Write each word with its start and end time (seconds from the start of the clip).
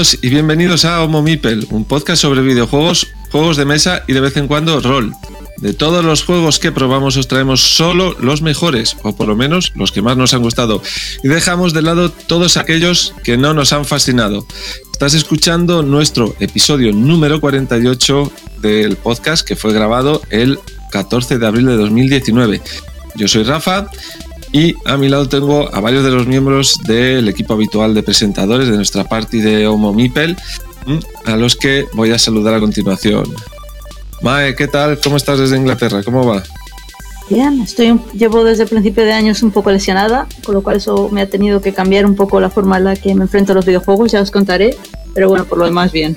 Y 0.00 0.30
bienvenidos 0.30 0.86
a 0.86 1.02
Homo 1.04 1.20
Mipel, 1.20 1.66
un 1.68 1.84
podcast 1.84 2.22
sobre 2.22 2.40
videojuegos, 2.40 3.08
juegos 3.30 3.58
de 3.58 3.66
mesa 3.66 4.02
y 4.08 4.14
de 4.14 4.20
vez 4.20 4.34
en 4.38 4.46
cuando 4.46 4.80
rol. 4.80 5.12
De 5.58 5.74
todos 5.74 6.02
los 6.02 6.24
juegos 6.24 6.58
que 6.58 6.72
probamos 6.72 7.18
os 7.18 7.28
traemos 7.28 7.60
solo 7.60 8.16
los 8.18 8.40
mejores, 8.40 8.96
o 9.02 9.14
por 9.14 9.28
lo 9.28 9.36
menos 9.36 9.72
los 9.74 9.92
que 9.92 10.00
más 10.00 10.16
nos 10.16 10.32
han 10.32 10.40
gustado, 10.40 10.82
y 11.22 11.28
dejamos 11.28 11.74
de 11.74 11.82
lado 11.82 12.10
todos 12.10 12.56
aquellos 12.56 13.12
que 13.24 13.36
no 13.36 13.52
nos 13.52 13.74
han 13.74 13.84
fascinado. 13.84 14.46
Estás 14.90 15.12
escuchando 15.12 15.82
nuestro 15.82 16.34
episodio 16.40 16.94
número 16.94 17.38
48 17.38 18.32
del 18.62 18.96
podcast 18.96 19.46
que 19.46 19.54
fue 19.54 19.74
grabado 19.74 20.22
el 20.30 20.58
14 20.92 21.36
de 21.36 21.46
abril 21.46 21.66
de 21.66 21.76
2019. 21.76 22.62
Yo 23.16 23.28
soy 23.28 23.42
Rafa 23.42 23.90
y 24.52 24.74
a 24.84 24.96
mi 24.96 25.08
lado 25.08 25.28
tengo 25.28 25.72
a 25.74 25.80
varios 25.80 26.04
de 26.04 26.10
los 26.10 26.26
miembros 26.26 26.78
del 26.86 27.28
equipo 27.28 27.54
habitual 27.54 27.94
de 27.94 28.02
presentadores 28.02 28.68
de 28.68 28.76
nuestra 28.76 29.04
party 29.04 29.40
de 29.40 29.66
Homo 29.66 29.92
Mipel, 29.92 30.36
a 31.24 31.36
los 31.36 31.56
que 31.56 31.86
voy 31.92 32.10
a 32.10 32.18
saludar 32.18 32.54
a 32.54 32.60
continuación. 32.60 33.24
Mae, 34.22 34.54
¿qué 34.54 34.66
tal? 34.66 34.98
¿Cómo 35.00 35.16
estás 35.16 35.38
desde 35.38 35.56
Inglaterra? 35.56 36.02
¿Cómo 36.02 36.26
va? 36.26 36.42
Bien, 37.30 37.60
estoy, 37.62 37.98
llevo 38.12 38.42
desde 38.42 38.64
el 38.64 38.68
principio 38.68 39.04
de 39.04 39.12
años 39.12 39.42
un 39.44 39.52
poco 39.52 39.70
lesionada, 39.70 40.26
con 40.44 40.56
lo 40.56 40.62
cual 40.62 40.78
eso 40.78 41.08
me 41.12 41.20
ha 41.20 41.30
tenido 41.30 41.60
que 41.60 41.72
cambiar 41.72 42.04
un 42.04 42.16
poco 42.16 42.40
la 42.40 42.50
forma 42.50 42.78
en 42.78 42.84
la 42.84 42.96
que 42.96 43.14
me 43.14 43.22
enfrento 43.22 43.52
a 43.52 43.54
los 43.54 43.64
videojuegos, 43.64 44.10
ya 44.10 44.20
os 44.20 44.32
contaré, 44.32 44.76
pero 45.14 45.28
bueno, 45.28 45.44
por 45.44 45.58
lo 45.58 45.64
demás 45.64 45.92
bien. 45.92 46.16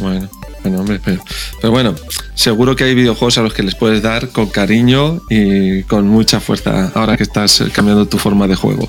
Bueno, 0.00 0.28
pero, 0.64 1.20
pero, 1.60 1.70
bueno, 1.70 1.94
seguro 2.34 2.74
que 2.74 2.84
hay 2.84 2.94
videojuegos 2.94 3.36
a 3.38 3.42
los 3.42 3.52
que 3.52 3.62
les 3.62 3.74
puedes 3.74 4.02
dar 4.02 4.30
con 4.30 4.46
cariño 4.46 5.20
y 5.28 5.82
con 5.82 6.08
mucha 6.08 6.40
fuerza 6.40 6.90
ahora 6.94 7.16
que 7.16 7.22
estás 7.22 7.62
cambiando 7.72 8.06
tu 8.06 8.18
forma 8.18 8.48
de 8.48 8.56
juego. 8.56 8.88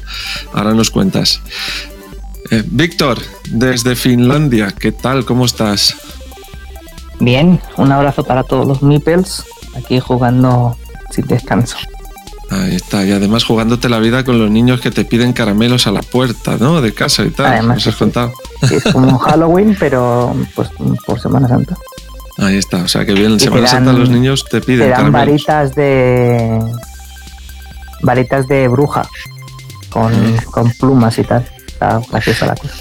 Ahora 0.54 0.74
nos 0.74 0.90
cuentas. 0.90 1.42
Eh, 2.52 2.64
Víctor, 2.66 3.20
desde 3.50 3.96
Finlandia, 3.96 4.72
¿qué 4.72 4.92
tal? 4.92 5.26
¿Cómo 5.26 5.46
estás? 5.46 5.96
Bien, 7.20 7.60
un 7.78 7.92
abrazo 7.92 8.24
para 8.24 8.44
todos 8.44 8.68
los 8.68 8.82
Meeples, 8.82 9.44
aquí 9.76 10.00
jugando 10.00 10.78
sin 11.12 11.26
descanso. 11.28 11.78
Ahí 12.50 12.76
está, 12.76 13.04
y 13.06 13.12
además 13.12 13.44
jugándote 13.44 13.90
la 13.90 14.00
vida 14.00 14.24
con 14.24 14.38
los 14.40 14.52
niños 14.52 14.80
que 14.80 14.92
te 14.92 15.04
piden 15.04 15.34
caramelos 15.34 15.88
a 15.88 15.92
la 15.92 16.02
puerta, 16.02 16.58
¿no? 16.60 16.82
De 16.82 16.94
casa 16.94 17.24
y 17.24 17.32
tal. 17.32 17.48
Además, 17.48 17.86
has 17.88 17.96
contado? 17.96 18.34
Sí, 18.68 18.76
es 18.76 18.84
como 18.84 19.18
Halloween, 19.20 19.76
pero 19.80 20.36
pues 20.56 20.70
por 21.06 21.20
Semana 21.20 21.48
Santa. 21.48 21.76
Ahí 22.38 22.58
está, 22.58 22.84
o 22.84 22.88
sea 22.88 23.06
que 23.06 23.14
bien, 23.14 23.32
en 23.34 23.40
Semana 23.40 23.68
Santa 23.68 23.94
los 23.94 24.10
niños 24.10 24.46
te 24.46 24.62
piden 24.62 24.86
te 24.86 24.90
dan 24.90 25.12
caramelos. 25.12 25.46
varitas 25.46 25.76
de. 25.76 26.60
varitas 28.02 28.48
de 28.48 28.68
bruja 28.68 29.08
con, 29.90 30.14
con 30.52 30.72
plumas 30.74 31.18
y 31.18 31.24
tal. 31.24 31.50
Está 31.66 32.02
graciosa 32.12 32.46
la 32.48 32.56
cosa. 32.56 32.76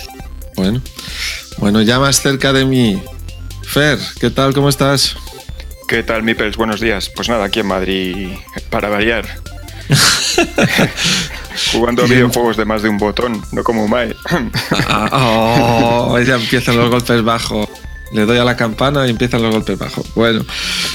Bueno, 0.57 0.81
bueno, 1.59 1.81
ya 1.83 1.99
más 1.99 2.21
cerca 2.21 2.53
de 2.53 2.65
mí. 2.65 3.03
Fer, 3.63 3.99
¿qué 4.21 4.31
tal? 4.31 4.53
¿Cómo 4.53 4.69
estás? 4.69 5.17
¿Qué 5.89 6.03
tal, 6.03 6.23
Mipels? 6.23 6.57
Buenos 6.57 6.81
días. 6.81 7.11
Pues 7.15 7.29
nada, 7.29 7.45
aquí 7.45 7.61
en 7.61 7.67
Madrid, 7.67 8.29
para 8.71 8.89
variar. 8.89 9.27
Jugando 11.73 12.03
a 12.03 12.07
videojuegos 12.07 12.57
de 12.57 12.65
más 12.65 12.83
de 12.83 12.89
un 12.89 12.99
botón, 12.99 13.41
no 13.53 13.63
como 13.63 13.87
Mae. 13.87 14.15
Ah, 14.89 15.09
oh, 16.11 16.19
ya 16.21 16.35
empiezan 16.37 16.77
los 16.77 16.91
golpes 16.91 17.23
bajos. 17.23 17.69
Le 18.13 18.27
doy 18.27 18.39
a 18.39 18.45
la 18.45 18.57
campana 18.57 19.07
y 19.07 19.11
empiezan 19.11 19.43
los 19.43 19.53
golpes 19.53 19.79
bajos. 19.79 20.07
Bueno, 20.15 20.45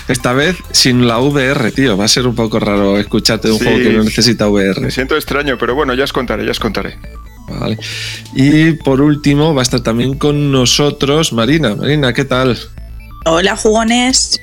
esta 0.08 0.32
vez 0.34 0.55
sin 0.72 1.08
la 1.08 1.20
VR, 1.20 1.72
tío. 1.72 1.98
Va 1.98 2.05
a 2.05 2.08
ser 2.08 2.28
un 2.28 2.36
poco 2.36 2.60
raro 2.60 2.98
escucharte 2.98 3.48
de 3.49 3.54
un 3.54 3.60
Sí. 3.60 3.66
juego 3.66 3.80
que 3.80 3.89
no 3.94 4.04
necesita 4.04 4.45
Me 4.45 4.52
VR. 4.52 4.92
siento 4.92 5.16
extraño, 5.16 5.58
pero 5.58 5.76
bueno, 5.76 5.94
ya 5.94 6.04
os 6.04 6.14
contaré, 6.14 6.45
ya 6.45 6.52
os 6.52 6.60
contaré. 6.60 6.98
Vale. 7.49 7.78
Y 8.36 8.73
por 8.73 9.02
último, 9.02 9.54
va 9.55 9.61
a 9.61 9.64
estar 9.64 9.80
también 9.82 10.17
con 10.17 10.52
nosotros 10.52 11.33
Marina. 11.33 11.76
Marina, 11.76 12.14
¿qué 12.14 12.23
tal? 12.26 12.58
Hola 13.26 13.55
jugones, 13.58 14.39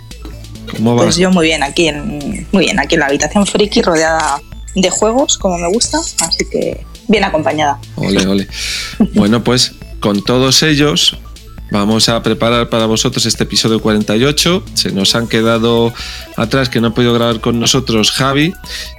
¿Cómo 0.70 0.94
va? 0.96 1.04
pues 1.04 1.16
yo 1.16 1.30
muy 1.30 1.46
bien 1.46 1.62
aquí 1.62 1.88
en 1.88 2.46
muy 2.52 2.64
bien 2.64 2.78
aquí 2.78 2.94
en 2.94 3.00
la 3.00 3.06
habitación 3.06 3.46
friki 3.46 3.82
rodeada 3.82 4.40
de 4.74 4.90
juegos 4.90 5.38
como 5.38 5.58
me 5.58 5.68
gusta, 5.68 5.98
así 5.98 6.44
que 6.50 6.84
bien 7.08 7.24
acompañada. 7.24 7.78
Ole, 7.96 8.26
ole. 8.26 8.48
Bueno, 9.14 9.42
pues 9.42 9.72
con 10.00 10.22
todos 10.22 10.62
ellos 10.62 11.18
vamos 11.70 12.08
a 12.08 12.22
preparar 12.22 12.68
para 12.68 12.86
vosotros 12.86 13.26
este 13.26 13.44
episodio 13.44 13.80
48. 13.80 14.64
Se 14.74 14.92
nos 14.92 15.14
han 15.14 15.28
quedado 15.28 15.92
atrás 16.36 16.68
que 16.68 16.80
no 16.80 16.88
han 16.88 16.94
podido 16.94 17.14
grabar 17.14 17.40
con 17.40 17.58
nosotros 17.58 18.10
Javi 18.10 18.52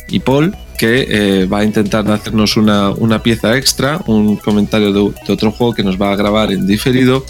y 0.10 0.20
Paul, 0.20 0.56
que 0.78 1.08
eh, 1.10 1.46
va 1.46 1.60
a 1.60 1.64
intentar 1.64 2.10
hacernos 2.12 2.58
una, 2.58 2.92
una 2.92 3.22
pieza 3.24 3.58
extra, 3.58 4.02
un 4.08 4.38
comentario 4.38 4.92
de, 4.92 5.14
de 5.26 5.34
otro 5.34 5.52
juego 5.52 5.74
que 5.74 5.84
nos 5.84 6.02
va 6.02 6.12
a 6.12 6.16
grabar 6.16 6.52
en 6.52 6.68
diferido. 6.68 7.26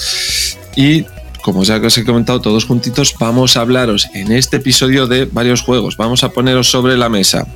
Y 0.76 1.06
como 1.48 1.64
ya 1.64 1.78
os 1.78 1.98
he 1.98 2.04
comentado 2.04 2.42
todos 2.42 2.66
juntitos, 2.66 3.16
vamos 3.18 3.56
a 3.56 3.62
hablaros 3.62 4.10
en 4.14 4.34
este 4.34 4.58
episodio 4.58 5.08
de 5.08 5.24
varios 5.24 5.62
juegos. 5.62 5.96
Vamos 5.96 6.26
a 6.26 6.34
poneros 6.34 6.70
sobre 6.70 6.98
la 6.98 7.08
mesa 7.08 7.48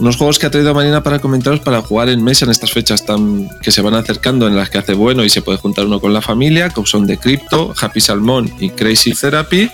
unos 0.00 0.16
juegos 0.16 0.38
que 0.38 0.44
ha 0.44 0.50
traído 0.50 0.74
Marina 0.74 1.02
para 1.02 1.18
comentaros 1.18 1.60
para 1.60 1.80
jugar 1.80 2.10
en 2.10 2.22
mesa 2.22 2.44
en 2.44 2.50
estas 2.50 2.72
fechas 2.72 3.06
tan 3.06 3.48
que 3.62 3.72
se 3.72 3.80
van 3.80 3.94
acercando 3.94 4.46
en 4.46 4.54
las 4.54 4.68
que 4.68 4.76
hace 4.76 4.92
bueno 4.92 5.24
y 5.24 5.30
se 5.30 5.40
puede 5.40 5.56
juntar 5.56 5.86
uno 5.86 5.98
con 5.98 6.12
la 6.12 6.20
familia, 6.20 6.68
como 6.68 6.86
son 6.86 7.06
de 7.06 7.16
Crypto, 7.16 7.72
Happy 7.80 8.02
Salmon 8.02 8.52
y 8.60 8.68
Crazy 8.68 9.14
Therapy. 9.14 9.70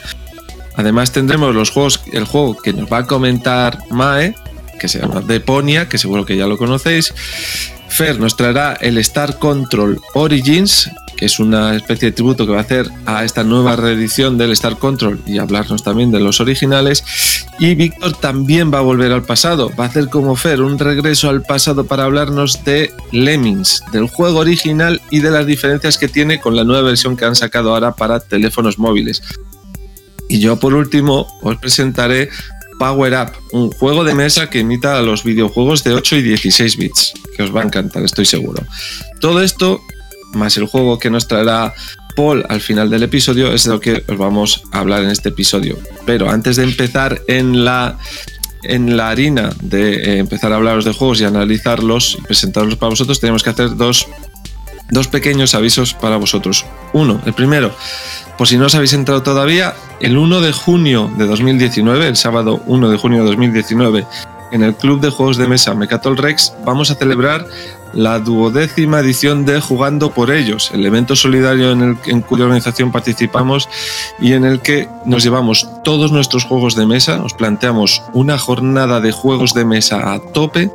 Además 0.76 1.10
tendremos 1.10 1.52
los 1.52 1.70
juegos, 1.70 2.00
el 2.12 2.26
juego 2.26 2.56
que 2.56 2.72
nos 2.72 2.92
va 2.92 2.98
a 2.98 3.06
comentar 3.06 3.80
Mae, 3.90 4.36
que 4.78 4.86
se 4.86 5.00
llama 5.00 5.20
Deponia, 5.20 5.88
que 5.88 5.98
seguro 5.98 6.24
que 6.24 6.36
ya 6.36 6.46
lo 6.46 6.58
conocéis. 6.58 7.12
Fer 7.88 8.20
nos 8.20 8.36
traerá 8.36 8.74
el 8.74 8.98
Star 8.98 9.40
Control 9.40 10.00
Origins, 10.14 10.88
que 11.18 11.26
es 11.26 11.40
una 11.40 11.74
especie 11.74 12.10
de 12.10 12.12
tributo 12.12 12.46
que 12.46 12.52
va 12.52 12.58
a 12.58 12.62
hacer 12.62 12.88
a 13.04 13.24
esta 13.24 13.42
nueva 13.42 13.74
reedición 13.74 14.38
del 14.38 14.52
Star 14.52 14.78
Control 14.78 15.20
y 15.26 15.38
hablarnos 15.38 15.82
también 15.82 16.12
de 16.12 16.20
los 16.20 16.40
originales. 16.40 17.02
Y 17.58 17.74
Víctor 17.74 18.12
también 18.12 18.72
va 18.72 18.78
a 18.78 18.82
volver 18.82 19.10
al 19.10 19.24
pasado, 19.24 19.72
va 19.78 19.84
a 19.84 19.88
hacer 19.88 20.08
como 20.08 20.36
Fer 20.36 20.62
un 20.62 20.78
regreso 20.78 21.28
al 21.28 21.42
pasado 21.42 21.84
para 21.86 22.04
hablarnos 22.04 22.64
de 22.64 22.92
Lemmings, 23.10 23.82
del 23.90 24.06
juego 24.06 24.38
original 24.38 25.02
y 25.10 25.18
de 25.18 25.32
las 25.32 25.44
diferencias 25.44 25.98
que 25.98 26.06
tiene 26.06 26.40
con 26.40 26.54
la 26.54 26.62
nueva 26.62 26.82
versión 26.82 27.16
que 27.16 27.24
han 27.24 27.34
sacado 27.34 27.74
ahora 27.74 27.96
para 27.96 28.20
teléfonos 28.20 28.78
móviles. 28.78 29.20
Y 30.28 30.38
yo 30.38 30.60
por 30.60 30.72
último 30.74 31.26
os 31.42 31.56
presentaré 31.56 32.28
Power 32.78 33.12
Up, 33.14 33.32
un 33.50 33.72
juego 33.72 34.04
de 34.04 34.14
mesa 34.14 34.48
que 34.48 34.60
imita 34.60 34.98
a 34.98 35.02
los 35.02 35.24
videojuegos 35.24 35.82
de 35.82 35.94
8 35.94 36.16
y 36.16 36.22
16 36.22 36.76
bits, 36.76 37.12
que 37.36 37.42
os 37.42 37.54
va 37.54 37.62
a 37.62 37.64
encantar, 37.64 38.04
estoy 38.04 38.24
seguro. 38.24 38.62
Todo 39.20 39.42
esto, 39.42 39.80
más 40.34 40.56
el 40.56 40.66
juego 40.66 40.98
que 40.98 41.10
nos 41.10 41.26
traerá 41.26 41.74
Paul 42.16 42.44
al 42.48 42.60
final 42.60 42.90
del 42.90 43.04
episodio, 43.04 43.52
es 43.52 43.64
de 43.64 43.70
lo 43.70 43.80
que 43.80 44.04
os 44.08 44.18
vamos 44.18 44.62
a 44.72 44.80
hablar 44.80 45.04
en 45.04 45.10
este 45.10 45.28
episodio. 45.28 45.78
Pero 46.04 46.30
antes 46.30 46.56
de 46.56 46.64
empezar 46.64 47.22
en 47.28 47.64
la 47.64 47.96
en 48.64 48.96
la 48.96 49.10
harina 49.10 49.50
de 49.62 49.94
eh, 49.94 50.18
empezar 50.18 50.52
a 50.52 50.56
hablaros 50.56 50.84
de 50.84 50.92
juegos 50.92 51.20
y 51.20 51.24
analizarlos 51.24 52.16
y 52.18 52.22
presentarlos 52.22 52.76
para 52.76 52.90
vosotros, 52.90 53.20
tenemos 53.20 53.42
que 53.42 53.50
hacer 53.50 53.76
dos, 53.76 54.08
dos 54.90 55.08
pequeños 55.08 55.54
avisos 55.54 55.94
para 55.94 56.16
vosotros. 56.16 56.66
Uno, 56.92 57.20
el 57.24 57.34
primero, 57.34 57.72
por 58.36 58.48
si 58.48 58.58
no 58.58 58.66
os 58.66 58.74
habéis 58.74 58.92
entrado 58.92 59.22
todavía, 59.22 59.74
el 60.00 60.16
1 60.16 60.40
de 60.40 60.52
junio 60.52 61.10
de 61.16 61.26
2019, 61.26 62.08
el 62.08 62.16
sábado 62.16 62.62
1 62.66 62.90
de 62.90 62.96
junio 62.96 63.22
de 63.22 63.30
2019, 63.30 64.06
en 64.50 64.62
el 64.62 64.74
Club 64.74 65.00
de 65.00 65.10
Juegos 65.10 65.36
de 65.36 65.46
Mesa 65.46 65.74
Mecatol 65.74 66.16
Rex, 66.16 66.54
vamos 66.64 66.90
a 66.90 66.94
celebrar 66.94 67.46
la 67.98 68.20
duodécima 68.20 69.00
edición 69.00 69.44
de 69.44 69.60
Jugando 69.60 70.12
por 70.12 70.30
Ellos, 70.30 70.70
el 70.72 70.86
evento 70.86 71.16
solidario 71.16 71.72
en, 71.72 71.82
el, 71.82 71.98
en 72.06 72.20
cuya 72.20 72.44
organización 72.44 72.92
participamos 72.92 73.68
y 74.20 74.34
en 74.34 74.44
el 74.44 74.60
que 74.60 74.88
nos 75.04 75.24
llevamos 75.24 75.68
todos 75.82 76.12
nuestros 76.12 76.44
juegos 76.44 76.76
de 76.76 76.86
mesa, 76.86 77.18
nos 77.18 77.34
planteamos 77.34 78.04
una 78.12 78.38
jornada 78.38 79.00
de 79.00 79.10
juegos 79.10 79.52
de 79.52 79.64
mesa 79.64 80.12
a 80.12 80.20
tope 80.20 80.70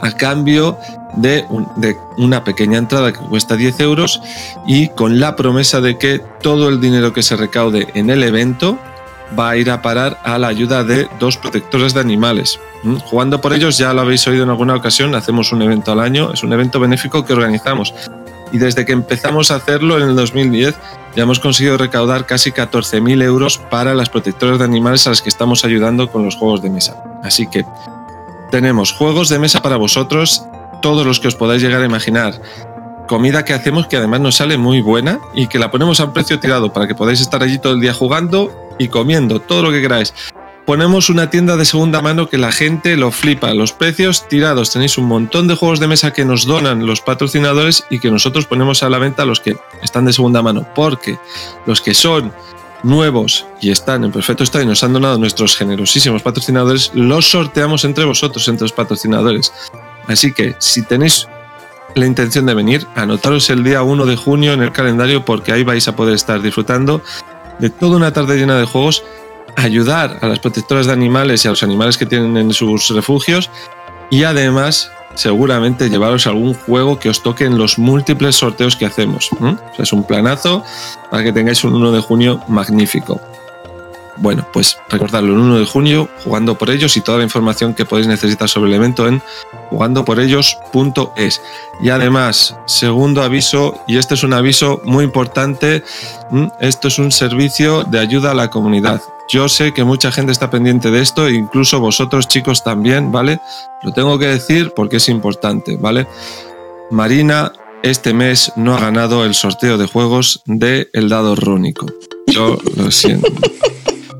a 0.00 0.12
cambio 0.12 0.78
de, 1.16 1.44
de, 1.74 1.96
una 2.16 2.44
pequeña 2.44 2.78
entrada 2.78 3.12
que 3.12 3.18
cuesta 3.18 3.56
10 3.56 3.80
euros 3.80 4.22
y 4.64 4.90
con 4.90 5.18
la 5.18 5.34
promesa 5.34 5.80
de 5.80 5.98
que 5.98 6.20
todo 6.40 6.68
el 6.68 6.80
dinero 6.80 7.12
que 7.12 7.24
se 7.24 7.34
recaude 7.34 7.88
en 7.94 8.10
el 8.10 8.22
evento 8.22 8.78
va 9.38 9.50
a 9.50 9.56
ir 9.56 9.70
a 9.70 9.82
parar 9.82 10.18
a 10.24 10.38
la 10.38 10.48
ayuda 10.48 10.84
de 10.84 11.08
dos 11.18 11.36
protectores 11.36 11.94
de 11.94 12.00
animales. 12.00 12.58
¿Mm? 12.82 12.96
Jugando 12.96 13.40
por 13.40 13.52
ellos, 13.52 13.78
ya 13.78 13.92
lo 13.92 14.00
habéis 14.00 14.26
oído 14.26 14.44
en 14.44 14.50
alguna 14.50 14.74
ocasión, 14.74 15.14
hacemos 15.14 15.52
un 15.52 15.62
evento 15.62 15.92
al 15.92 16.00
año, 16.00 16.32
es 16.32 16.42
un 16.42 16.52
evento 16.52 16.80
benéfico 16.80 17.24
que 17.24 17.32
organizamos. 17.32 17.94
Y 18.52 18.58
desde 18.58 18.84
que 18.84 18.92
empezamos 18.92 19.50
a 19.50 19.56
hacerlo 19.56 19.96
en 19.98 20.08
el 20.08 20.16
2010, 20.16 20.74
ya 21.14 21.22
hemos 21.22 21.38
conseguido 21.38 21.76
recaudar 21.76 22.26
casi 22.26 22.50
14.000 22.50 23.22
euros 23.22 23.58
para 23.58 23.94
las 23.94 24.08
protectoras 24.08 24.58
de 24.58 24.64
animales 24.64 25.06
a 25.06 25.10
las 25.10 25.22
que 25.22 25.28
estamos 25.28 25.64
ayudando 25.64 26.10
con 26.10 26.24
los 26.24 26.36
juegos 26.36 26.62
de 26.62 26.70
mesa. 26.70 27.02
Así 27.22 27.46
que 27.46 27.64
tenemos 28.50 28.92
juegos 28.92 29.28
de 29.28 29.38
mesa 29.38 29.62
para 29.62 29.76
vosotros, 29.76 30.44
todos 30.82 31.06
los 31.06 31.20
que 31.20 31.28
os 31.28 31.36
podáis 31.36 31.62
llegar 31.62 31.82
a 31.82 31.86
imaginar. 31.86 32.40
Comida 33.10 33.44
que 33.44 33.54
hacemos 33.54 33.88
que 33.88 33.96
además 33.96 34.20
nos 34.20 34.36
sale 34.36 34.56
muy 34.56 34.80
buena 34.80 35.18
y 35.34 35.48
que 35.48 35.58
la 35.58 35.72
ponemos 35.72 35.98
a 35.98 36.04
un 36.04 36.12
precio 36.12 36.38
tirado 36.38 36.72
para 36.72 36.86
que 36.86 36.94
podáis 36.94 37.20
estar 37.20 37.42
allí 37.42 37.58
todo 37.58 37.72
el 37.72 37.80
día 37.80 37.92
jugando 37.92 38.52
y 38.78 38.86
comiendo 38.86 39.40
todo 39.40 39.64
lo 39.64 39.72
que 39.72 39.80
queráis 39.80 40.14
ponemos 40.64 41.10
una 41.10 41.28
tienda 41.28 41.56
de 41.56 41.64
segunda 41.64 42.02
mano 42.02 42.28
que 42.28 42.38
la 42.38 42.52
gente 42.52 42.96
lo 42.96 43.10
flipa. 43.10 43.52
Los 43.52 43.72
precios 43.72 44.28
tirados. 44.28 44.72
Tenéis 44.72 44.96
un 44.96 45.06
montón 45.06 45.48
de 45.48 45.56
juegos 45.56 45.80
de 45.80 45.88
mesa 45.88 46.12
que 46.12 46.24
nos 46.24 46.46
donan 46.46 46.86
los 46.86 47.00
patrocinadores 47.00 47.84
y 47.90 47.98
que 47.98 48.12
nosotros 48.12 48.46
ponemos 48.46 48.84
a 48.84 48.88
la 48.88 48.98
venta 48.98 49.24
los 49.24 49.40
que 49.40 49.56
están 49.82 50.04
de 50.04 50.12
segunda 50.12 50.40
mano. 50.40 50.68
Porque 50.76 51.18
los 51.66 51.80
que 51.80 51.92
son 51.92 52.32
nuevos 52.84 53.44
y 53.60 53.72
están 53.72 54.04
en 54.04 54.12
perfecto 54.12 54.44
estado 54.44 54.62
y 54.62 54.68
nos 54.68 54.84
han 54.84 54.92
donado 54.92 55.18
nuestros 55.18 55.56
generosísimos 55.56 56.22
patrocinadores, 56.22 56.92
los 56.94 57.28
sorteamos 57.28 57.84
entre 57.84 58.04
vosotros, 58.04 58.46
entre 58.46 58.62
los 58.62 58.72
patrocinadores. 58.72 59.52
Así 60.06 60.32
que 60.32 60.54
si 60.60 60.82
tenéis 60.82 61.26
la 61.94 62.06
intención 62.06 62.46
de 62.46 62.54
venir, 62.54 62.86
anotaros 62.94 63.50
el 63.50 63.64
día 63.64 63.82
1 63.82 64.06
de 64.06 64.16
junio 64.16 64.52
en 64.52 64.62
el 64.62 64.72
calendario 64.72 65.24
porque 65.24 65.52
ahí 65.52 65.64
vais 65.64 65.86
a 65.88 65.96
poder 65.96 66.14
estar 66.14 66.40
disfrutando 66.40 67.02
de 67.58 67.70
toda 67.70 67.96
una 67.96 68.12
tarde 68.12 68.38
llena 68.38 68.58
de 68.58 68.64
juegos, 68.64 69.04
ayudar 69.56 70.18
a 70.22 70.28
las 70.28 70.38
protectoras 70.38 70.86
de 70.86 70.92
animales 70.92 71.44
y 71.44 71.48
a 71.48 71.50
los 71.50 71.62
animales 71.62 71.98
que 71.98 72.06
tienen 72.06 72.36
en 72.36 72.52
sus 72.52 72.88
refugios 72.90 73.50
y 74.10 74.24
además 74.24 74.90
seguramente 75.14 75.90
llevaros 75.90 76.26
algún 76.26 76.54
juego 76.54 76.98
que 76.98 77.08
os 77.08 77.22
toque 77.22 77.44
en 77.44 77.58
los 77.58 77.78
múltiples 77.78 78.36
sorteos 78.36 78.76
que 78.76 78.86
hacemos. 78.86 79.30
es 79.78 79.92
un 79.92 80.04
planazo 80.04 80.64
para 81.10 81.22
que 81.22 81.32
tengáis 81.32 81.64
un 81.64 81.74
1 81.74 81.92
de 81.92 82.00
junio 82.00 82.40
magnífico. 82.48 83.20
Bueno, 84.20 84.46
pues 84.52 84.76
recordarlo, 84.90 85.32
el 85.32 85.38
1 85.38 85.58
de 85.60 85.64
junio, 85.64 86.08
jugando 86.24 86.58
por 86.58 86.68
ellos 86.68 86.94
y 86.98 87.00
toda 87.00 87.18
la 87.18 87.24
información 87.24 87.74
que 87.74 87.86
podéis 87.86 88.06
necesitar 88.06 88.50
sobre 88.50 88.68
el 88.68 88.76
evento 88.76 89.08
en 89.08 89.22
jugandoporellos.es. 89.70 91.42
Y 91.82 91.88
además, 91.88 92.54
segundo 92.66 93.22
aviso, 93.22 93.82
y 93.88 93.96
este 93.96 94.14
es 94.14 94.22
un 94.22 94.34
aviso 94.34 94.82
muy 94.84 95.04
importante, 95.04 95.82
esto 96.60 96.88
es 96.88 96.98
un 96.98 97.10
servicio 97.12 97.84
de 97.84 97.98
ayuda 97.98 98.32
a 98.32 98.34
la 98.34 98.50
comunidad. 98.50 99.00
Yo 99.30 99.48
sé 99.48 99.72
que 99.72 99.84
mucha 99.84 100.12
gente 100.12 100.32
está 100.32 100.50
pendiente 100.50 100.90
de 100.90 101.00
esto, 101.00 101.26
e 101.26 101.34
incluso 101.34 101.80
vosotros 101.80 102.28
chicos 102.28 102.62
también, 102.62 103.10
¿vale? 103.10 103.40
Lo 103.82 103.92
tengo 103.92 104.18
que 104.18 104.26
decir 104.26 104.72
porque 104.76 104.96
es 104.96 105.08
importante, 105.08 105.78
¿vale? 105.80 106.06
Marina 106.90 107.52
este 107.82 108.12
mes 108.12 108.52
no 108.56 108.74
ha 108.74 108.80
ganado 108.80 109.24
el 109.24 109.34
sorteo 109.34 109.78
de 109.78 109.86
juegos 109.86 110.42
de 110.44 110.90
El 110.92 111.08
Dado 111.08 111.34
Rúnico. 111.36 111.86
Yo 112.26 112.58
lo 112.76 112.90
siento. 112.90 113.32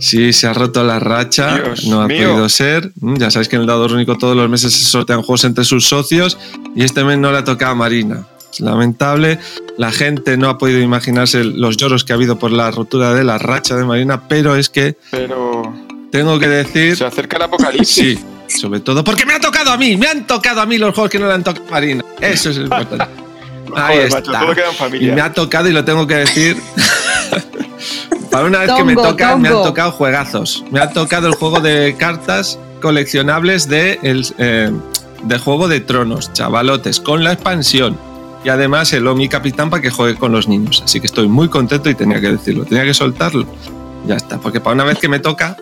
Sí, 0.00 0.32
se 0.32 0.46
ha 0.46 0.52
roto 0.54 0.82
la 0.82 0.98
racha, 0.98 1.56
Dios 1.58 1.84
no 1.84 2.00
ha 2.00 2.06
mío. 2.08 2.30
podido 2.30 2.48
ser. 2.48 2.90
Mm, 3.00 3.16
Ya 3.18 3.30
sabéis 3.30 3.48
que 3.48 3.56
en 3.56 3.62
el 3.62 3.68
Dado 3.68 3.86
Rúnico 3.86 4.16
todos 4.16 4.34
los 4.36 4.48
meses 4.48 4.72
se 4.72 4.84
sortean 4.84 5.20
juegos 5.22 5.44
entre 5.44 5.64
sus 5.64 5.86
socios 5.86 6.38
y 6.74 6.82
este 6.84 7.04
mes 7.04 7.18
no 7.18 7.30
le 7.30 7.38
ha 7.38 7.44
tocado 7.44 7.72
a 7.72 7.74
Marina. 7.74 8.26
Es 8.52 8.60
lamentable. 8.60 9.38
La 9.76 9.92
gente 9.92 10.36
no 10.36 10.48
ha 10.48 10.58
podido 10.58 10.80
imaginarse 10.80 11.44
los 11.44 11.76
lloros 11.76 12.02
que 12.04 12.12
ha 12.12 12.16
habido 12.16 12.38
por 12.38 12.50
la 12.50 12.70
rotura 12.70 13.12
de 13.14 13.24
la 13.24 13.38
racha 13.38 13.76
de 13.76 13.84
Marina, 13.84 14.26
pero 14.28 14.56
es 14.56 14.68
que 14.70 14.96
Pero 15.10 15.62
tengo 16.10 16.38
que 16.38 16.48
decir 16.48 16.96
se 16.96 17.04
acerca 17.04 17.36
el 17.36 17.42
apocalipsis. 17.44 18.18
Sí, 18.48 18.58
sobre 18.60 18.80
todo 18.80 19.04
porque 19.04 19.24
me 19.26 19.34
ha 19.34 19.40
tocado 19.40 19.70
a 19.70 19.76
mí, 19.76 19.96
me 19.96 20.06
han 20.08 20.26
tocado 20.26 20.62
a 20.62 20.66
mí 20.66 20.78
los 20.78 20.94
juegos 20.94 21.10
que 21.10 21.18
no 21.18 21.26
le 21.28 21.34
han 21.34 21.44
tocado 21.44 21.66
a 21.68 21.70
Marina. 21.72 22.04
Eso 22.20 22.50
es 22.50 22.56
lo 22.56 22.64
importante. 22.64 23.04
Ahí 23.76 23.98
Joder, 23.98 24.06
está. 24.08 24.32
macho, 24.32 24.44
todo 24.46 24.54
queda 24.54 24.86
en 24.96 25.02
y 25.02 25.06
me 25.12 25.20
ha 25.20 25.32
tocado 25.32 25.68
y 25.68 25.72
lo 25.72 25.84
tengo 25.84 26.04
que 26.06 26.14
decir. 26.16 26.56
Para 28.30 28.44
una 28.46 28.60
vez 28.60 28.72
que 28.72 28.84
me 28.84 28.94
Tongo, 28.94 29.08
toca, 29.10 29.36
me 29.36 29.48
han 29.48 29.54
tongo. 29.54 29.66
tocado 29.68 29.92
juegazos. 29.92 30.64
Me 30.70 30.80
ha 30.80 30.90
tocado 30.90 31.26
el 31.26 31.34
juego 31.34 31.60
de 31.60 31.96
cartas 31.98 32.58
coleccionables 32.80 33.68
de, 33.68 33.98
el, 34.02 34.24
eh, 34.38 34.70
de 35.24 35.38
Juego 35.38 35.68
de 35.68 35.80
Tronos, 35.80 36.32
chavalotes, 36.32 37.00
con 37.00 37.24
la 37.24 37.32
expansión. 37.32 37.98
Y 38.44 38.48
además 38.48 38.92
el 38.92 39.06
Omi 39.06 39.28
Capitán 39.28 39.68
para 39.68 39.82
que 39.82 39.90
juegue 39.90 40.16
con 40.16 40.32
los 40.32 40.48
niños. 40.48 40.80
Así 40.84 41.00
que 41.00 41.06
estoy 41.06 41.28
muy 41.28 41.48
contento 41.48 41.90
y 41.90 41.94
tenía 41.94 42.20
que 42.20 42.30
decirlo. 42.32 42.64
Tenía 42.64 42.84
que 42.84 42.94
soltarlo. 42.94 43.44
Ya 44.06 44.16
está, 44.16 44.38
porque 44.38 44.60
para 44.60 44.74
una 44.74 44.84
vez 44.84 44.98
que 44.98 45.08
me 45.08 45.18
toca, 45.18 45.56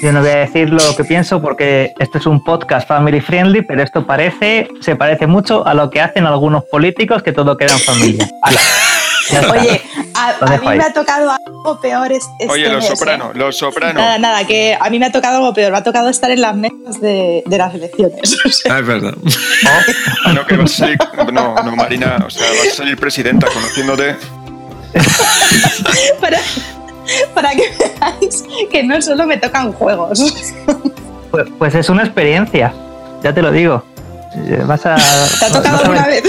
Yo 0.00 0.12
no 0.12 0.20
voy 0.20 0.30
a 0.30 0.36
decir 0.36 0.70
lo 0.70 0.94
que 0.96 1.02
pienso 1.02 1.42
porque 1.42 1.92
esto 1.98 2.18
es 2.18 2.26
un 2.26 2.44
podcast 2.44 2.86
family 2.86 3.20
friendly, 3.20 3.62
pero 3.62 3.82
esto 3.82 4.06
parece, 4.06 4.68
se 4.80 4.94
parece 4.94 5.26
mucho 5.26 5.66
a 5.66 5.74
lo 5.74 5.90
que 5.90 6.00
hacen 6.00 6.24
algunos 6.24 6.62
políticos 6.70 7.20
que 7.24 7.32
todo 7.32 7.56
queda 7.56 7.72
en 7.72 7.80
familia. 7.80 8.28
Ala, 8.42 8.60
ya 8.60 8.60
está. 8.60 8.87
Oye, 9.50 9.82
a, 10.14 10.56
mí 10.58 10.68
me 10.76 10.84
ha 10.84 10.92
tocado 10.92 11.30
algo 11.30 11.80
peor 11.80 12.12
es- 12.12 12.24
este 12.38 12.52
Oye, 12.52 12.68
los 12.68 12.82
mes, 12.82 12.92
¿eh? 12.92 12.96
sopranos, 12.96 13.36
los 13.36 13.56
sopranos. 13.56 14.02
Nada, 14.02 14.18
nada, 14.18 14.46
que 14.46 14.76
a 14.80 14.90
mí 14.90 14.98
me 14.98 15.06
ha 15.06 15.12
tocado 15.12 15.36
algo 15.38 15.52
peor. 15.54 15.72
Me 15.72 15.78
ha 15.78 15.82
tocado 15.82 16.08
estar 16.08 16.30
en 16.30 16.40
las 16.40 16.56
mesas 16.56 17.00
de, 17.00 17.42
de 17.46 17.58
las 17.58 17.74
elecciones. 17.74 18.36
O 18.44 18.50
sea, 18.50 18.74
ah, 18.76 18.78
es 18.80 18.86
verdad. 18.86 19.14
No, 20.34 20.46
que 20.46 20.56
vas 20.56 20.72
a 20.72 20.76
salir. 20.76 20.98
No, 21.32 21.54
no, 21.54 21.76
Marina, 21.76 22.16
o 22.26 22.30
sea, 22.30 22.46
vas 22.48 22.72
a 22.72 22.76
salir 22.76 22.96
presidenta 22.96 23.46
conociéndote. 23.48 24.16
para, 26.20 26.38
para 27.34 27.50
que 27.50 27.62
veáis 27.78 28.44
que 28.70 28.82
no 28.82 29.00
solo 29.02 29.26
me 29.26 29.36
tocan 29.36 29.72
juegos. 29.72 30.20
Pues, 31.30 31.46
pues 31.58 31.74
es 31.74 31.90
una 31.90 32.04
experiencia, 32.04 32.72
ya 33.22 33.34
te 33.34 33.42
lo 33.42 33.52
digo. 33.52 33.84
Eh, 34.34 34.62
Vas 34.64 34.86
a, 34.86 34.94
¿Te 34.96 35.44
ha 35.44 35.48
tocado 35.48 35.62
vas 35.62 35.66
a 35.66 35.78
alguna 35.84 36.06
vez? 36.06 36.22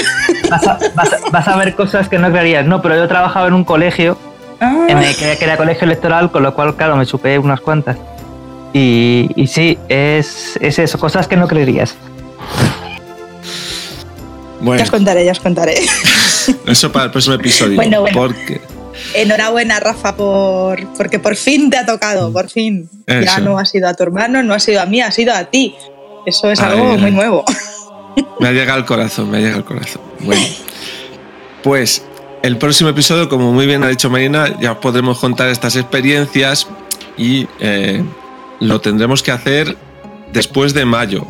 Vas 0.50 0.68
a- 0.68 0.80
vas 0.96 1.14
a- 1.14 1.30
vas 1.32 1.48
a 1.48 1.56
ver 1.58 1.76
cosas 1.76 2.10
que 2.10 2.18
no 2.18 2.30
creerías. 2.32 2.66
No, 2.66 2.82
pero 2.82 2.96
yo 2.96 3.08
trabajaba 3.08 3.48
en 3.48 3.54
un 3.54 3.64
colegio 3.64 4.18
Ah, 4.62 4.86
en 4.90 4.98
el 4.98 5.16
que, 5.16 5.38
que 5.38 5.46
era 5.46 5.56
colegio 5.58 5.86
electoral, 5.86 6.32
con 6.32 6.44
lo 6.44 6.54
cual, 6.54 6.76
claro, 6.76 6.96
me 6.98 7.06
chupé 7.06 7.38
unas 7.40 7.62
cuantas. 7.62 7.98
Y, 8.74 9.32
y 9.36 9.48
sí, 9.48 9.78
es, 9.88 10.58
es 10.62 10.78
eso, 10.80 11.00
cosas 11.00 11.28
que 11.28 11.36
no 11.38 11.48
creerías. 11.48 11.96
ya 14.62 14.84
os 14.84 14.92
contaré, 14.92 15.26
ya 15.26 15.32
os 15.32 15.40
contaré. 15.40 15.76
eso 16.68 16.92
para 16.92 17.06
el 17.06 17.12
próximo 17.12 17.36
episodio. 17.36 17.76
Bueno, 17.76 18.02
bueno. 18.02 18.18
Porque 18.18 18.62
Enhorabuena, 19.14 19.80
Rafa, 19.80 20.16
por 20.16 20.86
porque 20.98 21.20
por 21.20 21.36
fin 21.38 21.70
te 21.70 21.78
ha 21.78 21.86
tocado, 21.86 22.34
por 22.34 22.50
fin. 22.50 22.90
Ya 23.08 23.40
no 23.40 23.58
ha 23.58 23.66
sido 23.66 23.88
a 23.88 23.94
tu 23.94 24.04
hermano, 24.04 24.44
no 24.44 24.54
ha 24.54 24.60
sido 24.60 24.82
a 24.82 24.86
mí, 24.86 25.00
ha 25.02 25.10
sido 25.12 25.34
a 25.34 25.46
ti. 25.46 25.74
Eso 26.26 26.52
es 26.52 26.60
algo 26.60 26.98
muy 26.98 27.12
nuevo. 27.12 27.46
Me 28.40 28.48
ha 28.48 28.52
llegado 28.52 28.78
al 28.78 28.86
corazón, 28.86 29.30
me 29.30 29.38
ha 29.38 29.40
llegado 29.42 29.60
al 29.60 29.66
corazón. 29.66 30.02
Bueno, 30.20 30.46
pues 31.64 32.04
el 32.42 32.58
próximo 32.58 32.90
episodio, 32.90 33.30
como 33.30 33.52
muy 33.52 33.66
bien 33.66 33.84
ha 33.84 33.88
dicho 33.88 34.10
Marina, 34.10 34.58
ya 34.60 34.74
os 34.74 34.78
podremos 34.78 35.20
contar 35.20 35.50
estas 35.50 35.76
experiencias 35.76 36.68
y 37.18 37.48
eh, 37.60 38.04
lo 38.60 38.80
tendremos 38.82 39.24
que 39.24 39.32
hacer 39.32 39.78
después 40.32 40.74
de 40.74 40.86
mayo, 40.86 41.26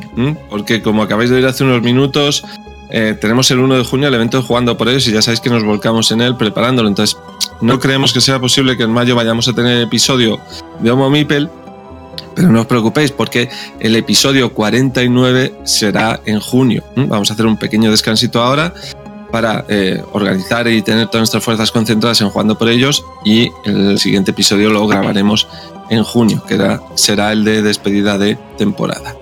porque 0.49 0.81
como 0.81 1.03
acabáis 1.03 1.29
de 1.29 1.37
oír 1.37 1.45
hace 1.45 1.63
unos 1.63 1.81
minutos, 1.81 2.43
eh, 2.91 3.15
tenemos 3.19 3.49
el 3.51 3.59
1 3.59 3.77
de 3.77 3.83
junio 3.83 4.07
el 4.07 4.13
evento 4.15 4.41
Jugando 4.41 4.75
por 4.75 4.89
ellos 4.89 5.07
y 5.07 5.11
ya 5.11 5.21
sabéis 5.21 5.41
que 5.41 5.49
nos 5.49 5.63
volcamos 5.63 6.11
en 6.11 6.21
él 6.21 6.35
preparándolo. 6.35 6.89
Entonces, 6.89 7.17
no 7.61 7.79
creemos 7.79 8.13
que 8.13 8.21
sea 8.21 8.39
posible 8.39 8.77
que 8.77 8.83
en 8.83 8.91
mayo 8.91 9.15
vayamos 9.15 9.47
a 9.47 9.53
tener 9.53 9.81
episodio 9.81 10.39
de 10.79 10.91
Homo 10.91 11.09
Mipel, 11.09 11.49
pero 12.39 12.53
no 12.53 12.61
os 12.61 12.67
preocupéis 12.67 13.11
porque 13.11 13.49
el 13.81 13.97
episodio 13.97 14.53
49 14.53 15.55
será 15.65 16.21
en 16.23 16.39
junio. 16.39 16.85
Vamos 16.95 17.29
a 17.29 17.33
hacer 17.33 17.45
un 17.45 17.57
pequeño 17.57 17.91
descansito 17.91 18.41
ahora 18.41 18.73
para 19.29 19.65
eh, 19.67 20.01
organizar 20.13 20.65
y 20.69 20.81
tener 20.81 21.07
todas 21.07 21.19
nuestras 21.19 21.43
fuerzas 21.43 21.69
concentradas 21.69 22.21
en 22.21 22.29
jugando 22.29 22.57
por 22.57 22.69
ellos 22.69 23.03
y 23.25 23.49
el 23.65 23.99
siguiente 23.99 24.31
episodio 24.31 24.69
lo 24.69 24.87
grabaremos 24.87 25.49
en 25.89 26.01
junio, 26.05 26.41
que 26.47 26.79
será 26.95 27.33
el 27.33 27.43
de 27.43 27.61
despedida 27.61 28.17
de 28.17 28.37
temporada. 28.57 29.17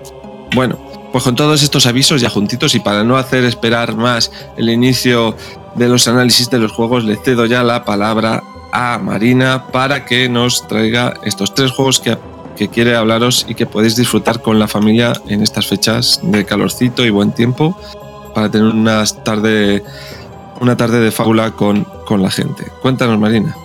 Bueno, 0.54 0.78
pues 1.10 1.24
con 1.24 1.34
todos 1.34 1.64
estos 1.64 1.86
avisos 1.86 2.20
ya 2.20 2.30
juntitos 2.30 2.76
y 2.76 2.78
para 2.78 3.02
no 3.02 3.16
hacer 3.16 3.42
esperar 3.42 3.96
más 3.96 4.30
el 4.56 4.70
inicio 4.70 5.34
de 5.74 5.88
los 5.88 6.06
análisis 6.06 6.50
de 6.50 6.60
los 6.60 6.70
juegos, 6.70 7.02
le 7.02 7.16
cedo 7.16 7.46
ya 7.46 7.64
la 7.64 7.84
palabra 7.84 8.44
a 8.70 8.96
Marina 8.98 9.66
para 9.72 10.04
que 10.04 10.28
nos 10.28 10.68
traiga 10.68 11.14
estos 11.24 11.52
tres 11.52 11.72
juegos 11.72 11.98
que, 11.98 12.16
que 12.58 12.68
quiere 12.68 12.96
hablaros 12.96 13.46
y 13.48 13.54
que 13.54 13.66
podéis 13.66 13.96
disfrutar 13.96 14.42
con 14.42 14.58
la 14.58 14.66
familia 14.66 15.12
en 15.28 15.42
estas 15.42 15.66
fechas 15.68 16.20
de 16.22 16.44
calorcito 16.44 17.06
y 17.06 17.10
buen 17.10 17.32
tiempo 17.32 17.78
para 18.34 18.50
tener 18.50 18.66
una 18.66 19.04
tarde, 19.06 19.84
una 20.60 20.76
tarde 20.76 21.00
de 21.00 21.10
fábula 21.12 21.52
con, 21.52 21.84
con 22.04 22.20
la 22.20 22.30
gente. 22.30 22.64
Cuéntanos, 22.82 23.18
Marina. 23.18 23.56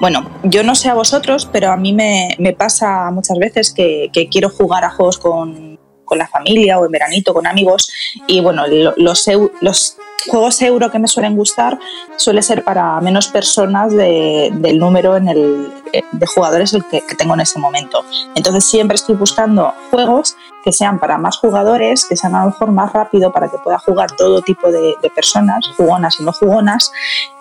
Bueno, 0.00 0.28
yo 0.42 0.64
no 0.64 0.74
sé 0.74 0.88
a 0.88 0.94
vosotros, 0.94 1.48
pero 1.50 1.70
a 1.70 1.76
mí 1.76 1.92
me, 1.92 2.34
me 2.38 2.52
pasa 2.52 3.10
muchas 3.12 3.38
veces 3.38 3.72
que, 3.72 4.10
quiero 4.30 4.50
jugar 4.50 4.84
a 4.84 4.90
juegos 4.90 5.18
con, 5.18 5.78
con 6.04 6.18
la 6.18 6.26
familia 6.26 6.78
o 6.78 6.84
en 6.84 6.90
veranito 6.90 7.32
con 7.32 7.46
amigos 7.46 7.90
y 8.26 8.40
bueno, 8.40 8.64
los 8.96 9.96
juegos 10.26 10.60
euro 10.62 10.90
que 10.90 10.98
me 10.98 11.08
suelen 11.08 11.36
gustar 11.36 11.78
suele 12.16 12.42
ser 12.42 12.64
para 12.64 13.00
menos 13.00 13.28
personas 13.28 13.92
de- 13.92 14.50
del 14.52 14.78
número 14.78 15.16
en 15.16 15.28
el, 15.28 15.72
de 16.12 16.26
jugadores 16.26 16.72
el 16.74 16.84
que, 16.84 17.00
que 17.02 17.14
tengo 17.14 17.34
en 17.34 17.40
ese 17.40 17.58
momento. 17.58 18.04
Entonces 18.34 18.64
siempre 18.64 18.96
estoy 18.96 19.14
buscando 19.16 19.72
juegos 19.90 20.36
que 20.64 20.72
sean 20.72 20.98
para 20.98 21.16
más 21.18 21.38
jugadores, 21.38 22.04
que 22.04 22.16
sean 22.16 22.34
a 22.34 22.40
lo 22.40 22.46
mejor 22.50 22.72
más 22.72 22.92
rápido 22.92 23.32
para 23.32 23.48
que 23.48 23.58
pueda 23.58 23.78
jugar 23.78 24.10
todo 24.16 24.42
tipo 24.42 24.70
de, 24.70 24.94
de 25.00 25.08
personas, 25.10 25.64
jugonas 25.76 26.18
y 26.20 26.24
no 26.24 26.32
jugonas, 26.32 26.92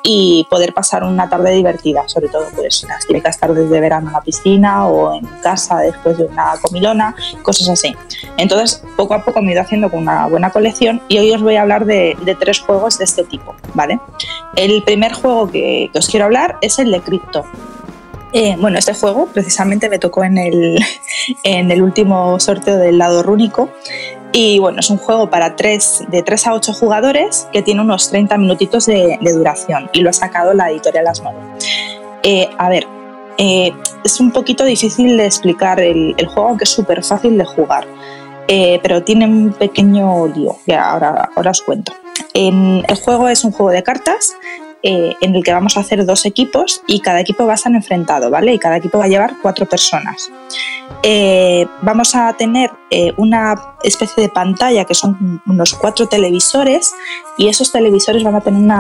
y 0.04 0.48
poder 0.50 0.74
pasar 0.74 1.04
una 1.04 1.28
tarde 1.28 1.52
divertida, 1.52 2.08
sobre 2.08 2.30
todo 2.30 2.46
pues 2.56 2.86
las 2.88 3.06
típicas 3.06 3.38
tardes 3.40 3.70
de 3.70 3.82
verano 3.82 4.08
en 4.08 4.14
la 4.14 4.22
piscina 4.22 4.88
o 4.88 5.16
en 5.16 5.26
casa 5.42 5.80
después 5.80 6.18
de 6.18 6.26
una 6.26 6.54
comilona, 6.62 7.14
cosas 7.42 7.68
así. 7.70 7.94
Entonces, 8.38 8.82
poco 8.96 9.16
a 9.16 9.26
poco 9.26 9.42
me 9.42 9.50
he 9.50 9.54
ido 9.54 9.62
haciendo 9.64 9.90
con 9.90 10.00
una 10.04 10.28
buena 10.28 10.52
colección 10.52 11.02
y 11.10 11.18
hoy 11.18 11.34
os 11.34 11.42
voy 11.42 11.56
a 11.58 11.64
hablar 11.64 11.86
de, 11.86 12.16
de 12.24 12.36
tres 12.36 12.60
juegos 12.68 13.00
de 13.00 13.06
este 13.06 13.24
tipo, 13.24 13.56
¿vale? 13.74 14.00
El 14.56 14.84
primer 14.84 15.14
juego 15.14 15.50
que, 15.50 15.90
que 15.92 15.98
os 15.98 16.08
quiero 16.08 16.26
hablar 16.26 16.58
es 16.62 16.78
el 16.78 16.92
de 16.92 17.02
Crypto. 17.02 17.46
Eh, 18.34 18.56
bueno, 18.60 18.78
este 18.78 18.94
juego 18.94 19.28
precisamente 19.28 19.90
me 19.90 20.00
tocó 20.00 20.24
en 20.24 20.38
el, 20.38 20.78
en 21.44 21.72
el 21.72 21.82
último 21.82 22.40
sorteo 22.40 22.78
del 22.78 22.98
lado 22.98 23.24
rúnico. 23.24 23.70
Y 24.34 24.60
bueno, 24.60 24.82
es 24.82 24.90
un 24.90 24.98
juego 24.98 25.30
para 25.30 25.56
tres, 25.56 26.04
de 26.10 26.22
3 26.22 26.48
a 26.48 26.54
8 26.54 26.74
jugadores 26.74 27.48
que 27.52 27.62
tiene 27.62 27.82
unos 27.82 28.10
30 28.10 28.38
minutitos 28.38 28.86
de, 28.86 29.18
de 29.20 29.32
duración 29.32 29.90
y 29.94 30.02
lo 30.02 30.10
ha 30.10 30.14
sacado 30.14 30.54
la 30.54 30.70
editorial 30.70 31.08
Asmodee. 31.08 31.40
Eh, 32.24 32.50
a 32.58 32.70
ver, 32.70 32.86
eh, 33.38 33.72
es 34.04 34.20
un 34.20 34.32
poquito 34.32 34.66
difícil 34.66 35.16
de 35.18 35.26
explicar 35.26 35.80
el, 35.80 36.14
el 36.18 36.28
juego, 36.28 36.50
aunque 36.50 36.66
es 36.66 36.70
súper 36.70 37.04
fácil 37.04 37.38
de 37.38 37.46
jugar. 37.46 37.88
Eh, 38.48 38.80
pero 38.82 39.04
tiene 39.04 39.26
un 39.26 39.52
pequeño 39.54 40.28
lío, 40.28 40.58
ya 40.66 40.92
ahora, 40.92 41.30
os 41.36 41.62
cuento. 41.62 41.94
En, 42.34 42.84
el 42.88 42.96
juego 42.96 43.28
es 43.28 43.44
un 43.44 43.52
juego 43.52 43.72
de 43.72 43.84
cartas 43.84 44.36
eh, 44.84 45.16
en 45.22 45.36
el 45.36 45.44
que 45.44 45.52
vamos 45.52 45.76
a 45.76 45.82
hacer 45.82 46.06
dos 46.06 46.26
equipos 46.26 46.82
y 46.88 47.02
cada 47.02 47.20
equipo 47.20 47.46
va 47.46 47.54
a 47.54 47.56
estar 47.56 47.74
enfrentado, 47.74 48.30
¿vale? 48.30 48.54
Y 48.54 48.60
cada 48.60 48.78
equipo 48.78 49.00
va 49.00 49.06
a 49.06 49.10
llevar 49.10 49.36
cuatro 49.42 49.66
personas. 49.66 50.32
Eh, 51.04 51.66
vamos 51.82 52.16
a 52.16 52.34
tener 52.34 52.72
una 53.18 53.76
especie 53.84 54.24
de 54.24 54.30
pantalla 54.30 54.86
que 54.86 54.94
son 54.94 55.42
unos 55.46 55.74
cuatro 55.74 56.08
televisores 56.08 56.94
y 57.38 57.50
esos 57.50 57.72
televisores 57.72 58.24
van 58.24 58.36
a 58.36 58.42
tener 58.42 58.72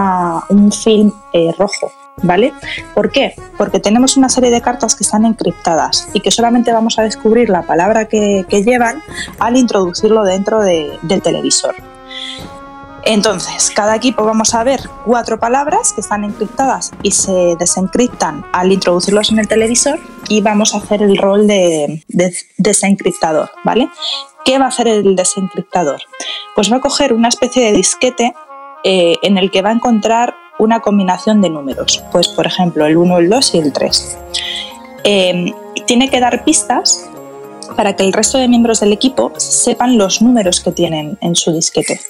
un 0.50 0.72
film 0.72 1.12
rojo, 1.58 1.92
¿vale? 2.24 2.54
¿Por 2.94 3.12
qué? 3.12 3.36
Porque 3.58 3.80
tenemos 3.80 4.18
una 4.18 4.30
serie 4.30 4.50
de 4.52 4.62
cartas 4.62 4.96
que 4.96 5.04
están 5.04 5.26
encriptadas 5.26 6.10
y 6.14 6.20
que 6.22 6.32
solamente 6.32 6.72
vamos 6.72 6.98
a 7.00 7.04
descubrir 7.04 7.50
la 7.50 7.64
palabra 7.64 8.06
que, 8.06 8.46
llevan 8.50 9.02
al 9.40 9.56
introducirlo 9.58 10.24
dentro 10.24 10.62
de- 10.62 10.98
del 11.04 11.22
televisor. 11.22 11.76
Entonces, 13.04 13.72
cada 13.74 13.96
equipo 13.96 14.26
vamos 14.26 14.54
a 14.54 14.64
ver 14.66 14.82
cuatro 15.06 15.40
palabras 15.40 15.94
que 15.94 16.02
están 16.02 16.26
encriptadas 16.26 16.92
y 17.04 17.12
se 17.12 17.56
desencriptan 17.58 18.46
al 18.52 18.72
introducirlos 18.72 19.32
en 19.32 19.40
el 19.40 19.48
televisor 19.48 19.98
y 20.28 20.42
vamos 20.42 20.74
a 20.74 20.80
hacer 20.80 21.02
el 21.02 21.16
rol 21.18 21.48
de, 21.48 22.04
de 22.10 22.36
desencriptador, 22.58 23.50
¿vale? 23.64 23.90
¿Qué 24.44 24.60
va 24.60 24.66
a 24.66 24.70
hacer 24.70 24.90
el 24.90 25.16
desencriptador? 25.16 26.02
Pues 26.56 26.72
va 26.72 26.78
a 26.78 26.82
coger 26.82 27.14
una 27.14 27.30
especie 27.30 27.64
de 27.66 27.72
disquete 27.78 28.34
eh, 28.84 29.16
en 29.22 29.38
el 29.38 29.52
que 29.52 29.62
va 29.62 29.70
a 29.70 29.74
encontrar 29.74 30.36
una 30.60 30.80
combinación 30.80 31.42
de 31.42 31.50
números, 31.50 32.04
pues 32.12 32.28
por 32.30 32.48
ejemplo 32.48 32.86
el 32.86 32.98
1, 32.98 33.18
el 33.18 33.30
2 33.30 33.56
y 33.56 33.58
el 33.60 33.74
3. 33.74 34.18
Eh, 35.04 35.54
tiene 35.86 36.10
que 36.10 36.20
dar 36.20 36.44
pistas 36.44 37.08
para 37.76 37.96
que 37.96 38.04
el 38.04 38.14
resto 38.14 38.38
de 38.38 38.48
miembros 38.48 38.80
del 38.80 38.92
equipo 38.92 39.32
sepan 39.38 39.98
los 39.98 40.22
números 40.22 40.62
que 40.62 40.72
tienen 40.72 41.18
en 41.22 41.36
su 41.36 41.54
disquete. 41.54 42.02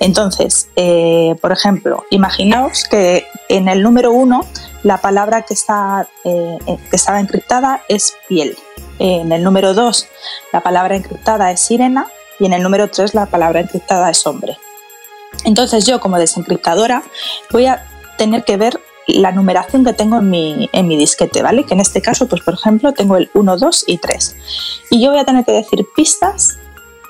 Entonces, 0.00 0.68
eh, 0.76 1.34
por 1.40 1.52
ejemplo, 1.52 2.04
imaginaos 2.10 2.84
que 2.84 3.26
en 3.48 3.68
el 3.68 3.82
número 3.82 4.12
1 4.12 4.44
la 4.84 4.98
palabra 4.98 5.42
que, 5.42 5.54
está, 5.54 6.06
eh, 6.24 6.58
que 6.66 6.96
estaba 6.96 7.20
encriptada 7.20 7.82
es 7.88 8.14
piel. 8.28 8.56
En 8.98 9.32
el 9.32 9.42
número 9.42 9.74
2 9.74 10.06
la 10.52 10.60
palabra 10.60 10.96
encriptada 10.96 11.50
es 11.50 11.60
sirena 11.60 12.06
y 12.38 12.46
en 12.46 12.52
el 12.52 12.62
número 12.62 12.88
3 12.88 13.14
la 13.14 13.26
palabra 13.26 13.60
encriptada 13.60 14.10
es 14.10 14.26
hombre. 14.26 14.56
Entonces 15.44 15.86
yo 15.86 16.00
como 16.00 16.18
desencriptadora 16.18 17.02
voy 17.50 17.66
a 17.66 17.84
tener 18.16 18.44
que 18.44 18.56
ver 18.56 18.80
la 19.06 19.32
numeración 19.32 19.84
que 19.84 19.94
tengo 19.94 20.18
en 20.18 20.28
mi, 20.28 20.68
en 20.72 20.86
mi 20.86 20.96
disquete, 20.96 21.42
¿vale? 21.42 21.64
Que 21.64 21.74
en 21.74 21.80
este 21.80 22.02
caso, 22.02 22.28
pues 22.28 22.42
por 22.42 22.54
ejemplo, 22.54 22.92
tengo 22.92 23.16
el 23.16 23.30
1, 23.32 23.56
2 23.56 23.84
y 23.86 23.98
3. 23.98 24.36
Y 24.90 25.02
yo 25.02 25.10
voy 25.10 25.18
a 25.18 25.24
tener 25.24 25.44
que 25.44 25.52
decir 25.52 25.86
pistas 25.96 26.58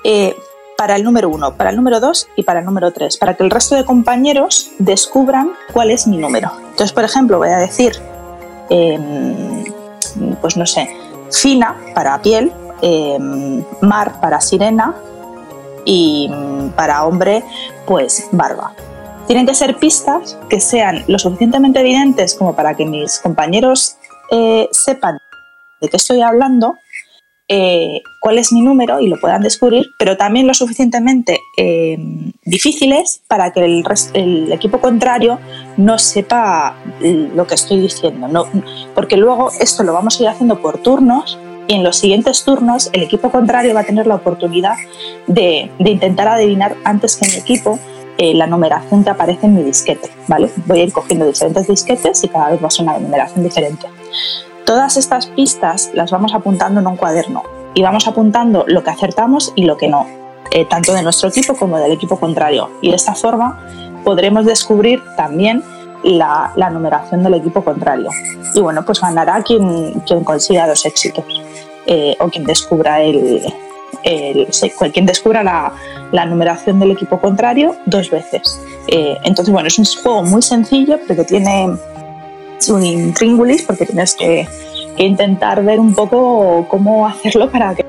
eh, 0.05 0.35
para 0.77 0.95
el 0.95 1.03
número 1.03 1.27
1, 1.29 1.55
para 1.57 1.71
el 1.71 1.75
número 1.75 1.99
2 1.99 2.29
y 2.37 2.43
para 2.43 2.61
el 2.61 2.65
número 2.65 2.91
3, 2.91 3.17
para 3.17 3.35
que 3.35 3.43
el 3.43 3.51
resto 3.51 3.75
de 3.75 3.83
compañeros 3.83 4.71
descubran 4.79 5.51
cuál 5.73 5.91
es 5.91 6.07
mi 6.07 6.15
número. 6.15 6.53
Entonces, 6.57 6.93
por 6.93 7.03
ejemplo, 7.03 7.37
voy 7.37 7.49
a 7.49 7.57
decir, 7.57 7.91
eh, 8.69 8.97
pues 10.39 10.55
no 10.55 10.65
sé, 10.65 10.89
fina 11.31 11.75
para 11.93 12.21
piel, 12.21 12.53
eh, 12.81 13.17
mar 13.81 14.21
para 14.21 14.39
sirena 14.39 14.95
y 15.89 16.29
mm, 16.29 16.69
para 16.75 17.03
hombre, 17.03 17.43
pues 17.87 18.27
barba. 18.31 18.75
Tienen 19.25 19.47
que 19.47 19.55
ser 19.55 19.77
pistas 19.77 20.37
que 20.47 20.59
sean 20.59 21.03
lo 21.07 21.17
suficientemente 21.17 21.79
evidentes 21.79 22.35
como 22.35 22.55
para 22.55 22.75
que 22.75 22.85
mis 22.85 23.19
compañeros 23.19 23.97
eh, 24.31 24.69
sepan 24.71 25.17
de 25.81 25.89
qué 25.89 25.97
estoy 25.97 26.21
hablando, 26.21 26.75
eh, 27.47 28.01
cuál 28.21 28.37
es 28.37 28.51
mi 28.51 28.61
número 28.61 28.99
y 28.99 29.07
lo 29.07 29.19
puedan 29.19 29.41
descubrir, 29.41 29.87
pero 29.97 30.15
también 30.15 30.45
lo 30.45 30.53
suficientemente 30.53 31.39
eh, 31.57 31.97
difíciles 32.45 33.23
para 33.27 33.51
que 33.51 33.65
el, 33.65 33.83
el 34.13 34.51
equipo 34.51 34.79
contrario 34.79 35.39
no 35.77 35.97
sepa 35.97 36.75
lo 37.01 37.47
que 37.47 37.55
estoy 37.55 37.81
diciendo. 37.81 38.27
No, 38.27 38.45
porque 38.93 39.17
luego 39.17 39.49
esto 39.59 39.81
lo 39.81 39.93
vamos 39.93 40.19
a 40.19 40.23
ir 40.23 40.29
haciendo 40.29 40.61
por 40.61 40.77
turnos 40.83 41.39
y 41.69 41.75
en 41.75 41.83
los 41.83 41.97
siguientes 41.97 42.43
turnos 42.43 42.89
el 42.93 43.03
equipo 43.03 43.29
contrario 43.29 43.75
va 43.75 43.81
a 43.81 43.83
tener 43.83 44.07
la 44.07 44.15
oportunidad 44.15 44.75
de, 45.27 45.71
de 45.77 45.89
intentar 45.91 46.27
adivinar 46.27 46.75
antes 46.83 47.15
que 47.15 47.27
mi 47.27 47.35
equipo 47.35 47.77
eh, 48.17 48.33
la 48.33 48.47
numeración 48.47 49.03
que 49.03 49.11
aparece 49.11 49.45
en 49.45 49.53
mi 49.53 49.61
disquete. 49.61 50.09
¿vale? 50.27 50.49
Voy 50.65 50.79
a 50.79 50.83
ir 50.85 50.91
cogiendo 50.91 51.27
diferentes 51.27 51.67
disquetes 51.67 52.23
y 52.23 52.27
cada 52.27 52.49
vez 52.49 52.61
va 52.61 52.67
a 52.67 52.71
ser 52.71 52.85
una 52.85 52.97
numeración 52.97 53.43
diferente. 53.43 53.85
Todas 54.65 54.97
estas 54.97 55.27
pistas 55.27 55.91
las 55.93 56.09
vamos 56.09 56.33
apuntando 56.33 56.79
en 56.79 56.87
un 56.87 56.97
cuaderno 56.97 57.43
y 57.75 57.83
vamos 57.83 58.07
apuntando 58.07 58.65
lo 58.67 58.83
que 58.83 58.89
acertamos 58.89 59.53
y 59.55 59.65
lo 59.65 59.77
que 59.77 59.89
no, 59.89 60.07
eh, 60.49 60.65
tanto 60.65 60.93
de 60.93 61.03
nuestro 61.03 61.29
equipo 61.29 61.55
como 61.55 61.77
del 61.77 61.91
equipo 61.91 62.19
contrario. 62.19 62.71
Y 62.81 62.89
de 62.89 62.95
esta 62.95 63.13
forma 63.13 63.63
podremos 64.03 64.43
descubrir 64.43 65.03
también 65.15 65.63
la, 66.03 66.69
numeración 66.71 67.23
del 67.23 67.35
equipo 67.35 67.63
contrario. 67.63 68.09
Y 68.53 68.59
bueno, 68.61 68.83
pues 68.85 69.01
ganará 69.01 69.41
quien, 69.43 70.01
quien 70.01 70.23
consiga 70.23 70.67
los 70.67 70.85
éxitos 70.85 71.25
eh, 71.85 72.15
o 72.19 72.27
quien 72.29 72.45
descubra 72.45 73.01
el, 73.01 73.41
el- 74.03 74.47
quien 74.93 75.05
descubra 75.05 75.43
la, 75.43 76.25
numeración 76.25 76.79
del 76.79 76.91
equipo 76.91 77.19
contrario 77.19 77.75
dos 77.85 78.09
veces. 78.09 78.59
Eh, 78.87 79.17
entonces, 79.23 79.51
bueno, 79.51 79.67
es 79.67 79.77
un 79.77 79.85
juego 79.85 80.23
muy 80.23 80.41
sencillo, 80.41 80.99
pero 81.07 81.21
que 81.21 81.25
tiene 81.25 81.77
un 82.69 82.85
intríngulis, 82.85 83.63
porque 83.63 83.85
tienes 83.85 84.15
que, 84.15 84.47
que 84.97 85.03
intentar 85.03 85.63
ver 85.63 85.79
un 85.79 85.93
poco 85.95 86.65
cómo 86.69 87.07
hacerlo 87.07 87.49
para 87.49 87.73
que 87.75 87.85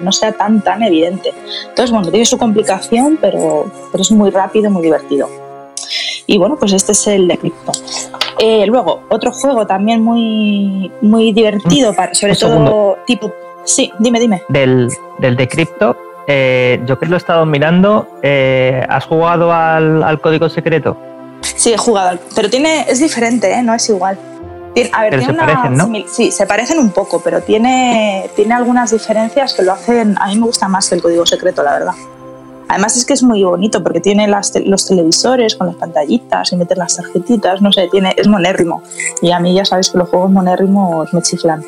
no 0.00 0.12
sea 0.12 0.32
tan 0.32 0.60
tan 0.60 0.82
evidente. 0.82 1.32
Entonces, 1.68 1.90
bueno, 1.90 2.10
tiene 2.10 2.24
su 2.24 2.38
complicación, 2.38 3.18
pero, 3.20 3.70
pero 3.90 4.02
es 4.02 4.10
muy 4.12 4.30
rápido, 4.30 4.70
muy 4.70 4.82
divertido. 4.82 5.28
Y 6.30 6.36
bueno, 6.36 6.56
pues 6.56 6.74
este 6.74 6.92
es 6.92 7.06
el 7.06 7.26
de 7.26 7.38
Crypto. 7.38 7.72
Eh, 8.38 8.66
luego, 8.66 9.00
otro 9.08 9.32
juego 9.32 9.66
también 9.66 10.02
muy, 10.04 10.92
muy 11.00 11.32
divertido, 11.32 11.94
para, 11.94 12.12
sobre 12.14 12.34
Un 12.34 12.38
todo 12.38 12.50
segundo. 12.50 12.98
tipo... 13.06 13.32
Sí, 13.64 13.90
dime, 13.98 14.20
dime. 14.20 14.42
Del, 14.48 14.88
del 15.18 15.36
de 15.36 15.48
cripto, 15.48 15.96
eh, 16.26 16.80
yo 16.84 16.98
que 16.98 17.06
lo 17.06 17.14
he 17.14 17.16
estado 17.16 17.46
mirando, 17.46 18.06
eh, 18.22 18.84
¿has 18.90 19.06
jugado 19.06 19.52
al, 19.54 20.02
al 20.02 20.20
código 20.20 20.50
secreto? 20.50 20.98
Sí, 21.40 21.72
he 21.72 21.78
jugado, 21.78 22.10
al- 22.10 22.20
pero 22.36 22.50
tiene, 22.50 22.84
es 22.88 23.00
diferente, 23.00 23.50
¿eh? 23.50 23.62
no 23.62 23.72
es 23.74 23.88
igual. 23.88 24.18
Tiene- 24.74 24.90
a 24.92 25.00
ver, 25.04 25.10
Pero 25.12 25.22
tiene 25.22 25.34
se 25.38 25.44
una 25.44 25.54
parecen, 25.54 25.76
¿no? 25.78 25.86
simil- 25.86 26.06
Sí, 26.08 26.30
se 26.30 26.46
parecen 26.46 26.78
un 26.78 26.90
poco, 26.90 27.20
pero 27.22 27.40
tiene, 27.40 28.30
tiene 28.36 28.52
algunas 28.54 28.90
diferencias 28.90 29.54
que 29.54 29.62
lo 29.62 29.72
hacen. 29.72 30.14
A 30.20 30.26
mí 30.28 30.36
me 30.36 30.44
gusta 30.46 30.68
más 30.68 30.88
que 30.90 30.94
el 30.96 31.02
código 31.02 31.24
secreto, 31.24 31.62
la 31.62 31.72
verdad. 31.72 31.92
Además 32.68 32.96
es 32.96 33.04
que 33.06 33.14
es 33.14 33.22
muy 33.22 33.42
bonito 33.44 33.82
porque 33.82 34.00
tiene 34.00 34.28
las 34.28 34.52
te- 34.52 34.60
los 34.60 34.86
televisores 34.86 35.56
con 35.56 35.68
las 35.68 35.76
pantallitas 35.76 36.52
y 36.52 36.56
meter 36.56 36.76
las 36.78 36.96
tarjetitas, 36.96 37.62
no 37.62 37.72
sé, 37.72 37.88
tiene, 37.90 38.14
es 38.16 38.28
monérrimo. 38.28 38.82
Y 39.22 39.30
a 39.32 39.40
mí 39.40 39.54
ya 39.54 39.64
sabes 39.64 39.90
que 39.90 39.98
los 39.98 40.08
juegos 40.08 40.30
monérrimos 40.30 41.12
me 41.14 41.22
chiflan. 41.22 41.64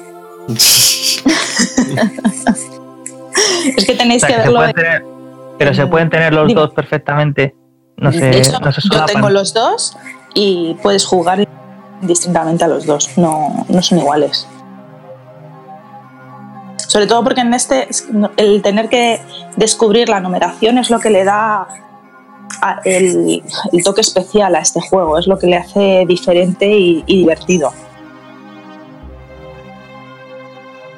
Es 3.76 3.84
que 3.84 3.92
O 3.92 3.96
tenéis 3.96 4.20
sea, 4.22 4.30
que 4.30 4.36
verlo. 4.36 4.72
tener- 4.72 5.04
pero 5.58 5.74
se 5.74 5.86
pueden 5.86 6.08
tener 6.08 6.32
los 6.32 6.46
Dime. 6.48 6.60
dos 6.60 6.70
perfectamente. 6.72 7.54
No 7.96 8.10
hecho, 8.10 8.58
no 8.60 8.72
se 8.72 8.80
yo 8.90 9.04
tengo 9.04 9.28
los 9.28 9.52
dos 9.52 9.94
y 10.34 10.74
puedes 10.82 11.04
jugar 11.04 11.46
distintamente 12.00 12.64
a 12.64 12.68
los 12.68 12.86
dos, 12.86 13.10
no, 13.18 13.66
no 13.68 13.82
son 13.82 13.98
iguales. 13.98 14.46
Sobre 16.90 17.06
todo 17.06 17.22
porque 17.22 17.42
en 17.42 17.54
este 17.54 17.86
el 18.36 18.62
tener 18.62 18.88
que 18.88 19.20
descubrir 19.56 20.08
la 20.08 20.18
numeración 20.18 20.76
es 20.76 20.90
lo 20.90 20.98
que 20.98 21.08
le 21.08 21.22
da 21.22 21.68
el, 22.84 23.44
el 23.72 23.84
toque 23.84 24.00
especial 24.00 24.56
a 24.56 24.58
este 24.58 24.80
juego, 24.80 25.16
es 25.16 25.28
lo 25.28 25.38
que 25.38 25.46
le 25.46 25.56
hace 25.56 26.04
diferente 26.08 26.66
y, 26.66 27.04
y 27.06 27.18
divertido. 27.18 27.72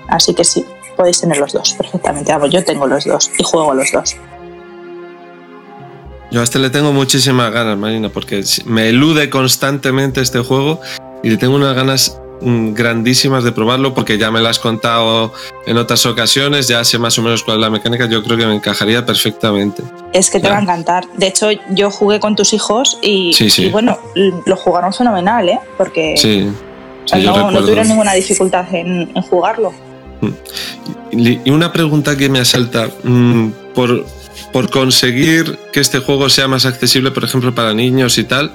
Así 0.08 0.32
que 0.32 0.44
sí, 0.44 0.64
podéis 0.96 1.20
tener 1.20 1.36
los 1.36 1.52
dos 1.52 1.74
perfectamente. 1.74 2.32
Vamos, 2.32 2.48
yo 2.48 2.64
tengo 2.64 2.86
los 2.86 3.04
dos 3.04 3.30
y 3.36 3.42
juego 3.42 3.74
los 3.74 3.92
dos. 3.92 4.16
Yo 6.30 6.40
a 6.40 6.44
este 6.44 6.58
le 6.58 6.70
tengo 6.70 6.94
muchísimas 6.94 7.52
ganas, 7.52 7.76
Marina, 7.76 8.08
porque 8.08 8.42
me 8.64 8.88
elude 8.88 9.28
constantemente 9.28 10.22
este 10.22 10.38
juego 10.38 10.80
y 11.22 11.28
le 11.28 11.36
tengo 11.36 11.54
unas 11.54 11.74
ganas 11.74 12.18
grandísimas 12.74 13.44
de 13.44 13.52
probarlo 13.52 13.94
porque 13.94 14.18
ya 14.18 14.30
me 14.30 14.40
lo 14.40 14.48
has 14.48 14.58
contado 14.58 15.32
en 15.66 15.76
otras 15.76 16.04
ocasiones, 16.06 16.68
ya 16.68 16.84
sé 16.84 16.98
más 16.98 17.18
o 17.18 17.22
menos 17.22 17.42
cuál 17.42 17.58
es 17.58 17.60
la 17.62 17.70
mecánica, 17.70 18.06
yo 18.08 18.22
creo 18.22 18.36
que 18.36 18.46
me 18.46 18.54
encajaría 18.54 19.04
perfectamente. 19.06 19.82
Es 20.12 20.30
que 20.30 20.38
te 20.40 20.46
Ya. 20.46 20.52
va 20.54 20.58
a 20.58 20.62
encantar. 20.62 21.04
De 21.16 21.26
hecho, 21.28 21.48
yo 21.70 21.90
jugué 21.90 22.20
con 22.20 22.34
tus 22.36 22.52
hijos 22.52 22.98
y, 23.02 23.32
Sí, 23.32 23.48
sí. 23.50 23.66
y 23.66 23.70
bueno, 23.70 23.98
lo 24.46 24.56
jugaron 24.56 24.92
fenomenal, 24.92 25.48
¿eh? 25.48 25.60
Porque 25.78 26.14
Sí, 26.16 26.48
O 27.04 27.08
sea, 27.08 27.18
no, 27.18 27.60
tuvieron 27.60 27.88
ninguna 27.88 28.12
dificultad 28.14 28.66
en, 28.74 29.10
en 29.14 29.22
jugarlo. 29.22 29.72
Y 31.10 31.50
una 31.50 31.72
pregunta 31.72 32.16
que 32.16 32.28
me 32.28 32.40
asalta. 32.40 32.88
mm, 33.02 33.48
Por, 33.74 34.04
por 34.52 34.68
conseguir 34.70 35.58
que 35.72 35.80
este 35.80 35.98
juego 35.98 36.28
sea 36.28 36.46
más 36.46 36.66
accesible, 36.66 37.10
por 37.10 37.24
ejemplo, 37.24 37.54
para 37.54 37.72
niños 37.72 38.18
y 38.18 38.24
tal, 38.24 38.52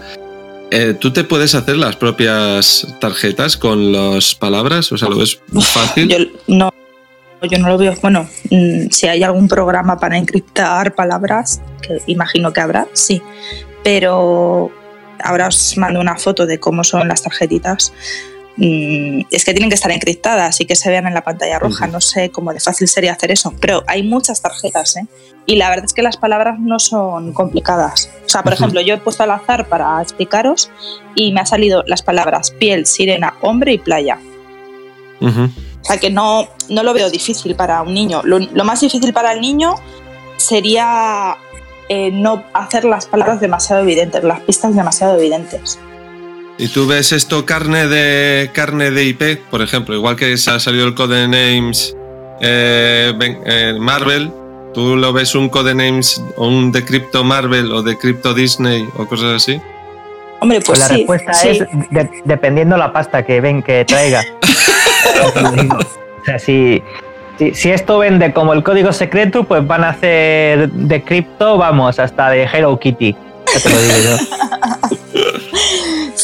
eh, 0.72 0.96
¿tú 1.00 1.12
te 1.12 1.24
puedes 1.24 1.56
hacer 1.56 1.78
las 1.78 1.96
propias 1.96 2.96
tarjetas 3.00 3.58
con 3.58 3.92
las 3.92 4.36
palabras? 4.36 4.92
O 4.92 4.98
sea, 4.98 5.10
¿lo 5.10 5.18
ves 5.18 5.40
fácil? 5.74 6.10
Yo 6.10 6.18
no, 6.48 6.74
yo 7.50 7.58
no 7.60 7.70
lo 7.70 7.78
veo. 7.78 7.94
Bueno, 8.02 8.28
mm, 8.50 8.90
si 8.92 9.08
hay 9.08 9.24
algún 9.24 9.48
programa 9.48 9.98
para 9.98 10.18
encriptar 10.18 10.96
palabras, 10.96 11.62
que 11.82 12.02
imagino 12.08 12.52
que 12.52 12.62
habrá, 12.62 12.88
sí. 12.94 13.22
Pero 13.84 14.72
ahora 15.24 15.48
os 15.48 15.78
mando 15.78 16.00
una 16.00 16.18
foto 16.18 16.46
de 16.46 16.60
cómo 16.60 16.84
son 16.84 17.08
las 17.08 17.24
tarjetitas. 17.24 17.94
Mm, 18.58 19.22
Es 19.30 19.46
que 19.46 19.52
tienen 19.54 19.70
que 19.70 19.76
estar 19.76 19.92
encriptadas 19.92 20.60
y 20.62 20.66
que 20.66 20.76
se 20.76 20.90
vean 20.90 21.08
en 21.08 21.14
la 21.14 21.24
pantalla 21.24 21.60
roja. 21.60 21.88
No 21.88 22.02
sé 22.02 22.32
cómo 22.32 22.54
de 22.54 22.60
fácil 22.60 22.88
sería 22.88 23.14
hacer 23.14 23.32
eso. 23.32 23.54
Pero 23.60 23.84
hay 23.88 24.04
muchas 24.04 24.42
tarjetas, 24.42 24.98
¿eh? 24.98 25.06
Y 25.46 25.56
la 25.56 25.70
verdad 25.70 25.86
es 25.86 25.94
que 25.94 26.02
las 26.02 26.18
palabras 26.18 26.60
no 26.60 26.80
son 26.80 27.34
complicadas. 27.34 28.10
O 28.26 28.30
sea, 28.30 28.44
por 28.44 28.54
ejemplo, 28.54 28.82
yo 28.82 28.96
he 28.96 28.98
puesto 28.98 29.24
al 29.24 29.32
azar 29.32 29.70
para 29.70 30.02
explicaros 30.02 30.70
y 31.16 31.32
me 31.32 31.40
han 31.40 31.48
salido 31.48 31.84
las 31.88 32.02
palabras 32.02 32.52
piel, 32.52 32.86
sirena, 32.86 33.36
hombre 33.42 33.74
y 33.74 33.78
playa. 33.78 34.20
O 35.22 35.84
sea 35.84 35.98
que 35.98 36.10
no, 36.10 36.48
no 36.70 36.84
lo 36.84 36.94
veo 36.94 37.10
difícil 37.10 37.56
para 37.56 37.82
un 37.82 37.94
niño. 37.94 38.22
Lo, 38.26 38.40
lo 38.40 38.64
más 38.66 38.82
difícil 38.82 39.14
para 39.14 39.32
el 39.32 39.40
niño 39.40 39.76
sería 40.36 41.38
eh, 41.90 42.12
no 42.12 42.44
hacer 42.54 42.84
las 42.84 43.06
palabras 43.06 43.40
demasiado 43.40 43.84
evidentes, 43.84 44.24
las 44.24 44.42
pistas 44.42 44.76
demasiado 44.76 45.18
evidentes. 45.18 45.80
¿Y 46.60 46.70
tú 46.70 46.88
ves 46.88 47.12
esto 47.12 47.46
carne 47.46 47.88
de 47.88 48.50
carne 48.54 48.90
de 48.92 49.04
IP, 49.04 49.40
por 49.52 49.62
ejemplo? 49.62 49.94
Igual 49.96 50.16
que 50.16 50.36
se 50.38 50.50
ha 50.52 50.60
salido 50.60 50.88
el 50.88 50.96
Codenames 50.96 51.96
eh, 52.42 53.14
eh, 53.46 53.76
Marvel, 53.80 54.32
¿tú 54.74 54.96
lo 54.96 55.14
ves 55.14 55.36
un 55.36 55.50
Codenames 55.50 56.22
o 56.36 56.48
un 56.48 56.72
de 56.72 56.84
Crypto 56.84 57.24
Marvel 57.24 57.72
o 57.72 57.84
de 57.84 57.96
Crypto 57.98 58.34
Disney 58.34 58.88
o 58.98 59.06
cosas 59.06 59.36
así? 59.44 59.62
Hombre, 60.40 60.60
pues, 60.66 60.68
Pues 60.68 60.80
la 60.80 60.88
sí, 60.88 60.94
respuesta 60.98 61.34
sí. 61.34 61.48
es 61.50 61.60
de- 61.92 62.10
dependiendo 62.26 62.76
la 62.78 62.92
pasta 62.92 63.24
que 63.24 63.40
ven 63.40 63.62
que 63.62 63.86
traiga. 63.86 64.24
o 65.24 66.26
sea, 66.26 66.40
si, 66.40 66.82
si, 67.38 67.54
si 67.54 67.70
esto 67.72 68.00
vende 68.00 68.34
como 68.34 68.54
el 68.54 68.64
código 68.64 68.94
secreto, 68.94 69.44
pues 69.44 69.66
van 69.66 69.84
a 69.84 69.90
hacer 69.90 70.70
de 70.72 71.04
cripto, 71.04 71.58
vamos, 71.58 72.00
hasta 72.00 72.30
de 72.32 72.44
Hello 72.44 72.80
Kitty. 72.80 73.16
Ya 73.54 73.60
te 73.62 73.70
lo 73.70 73.80
digo 73.80 73.96
yo. 74.04 74.97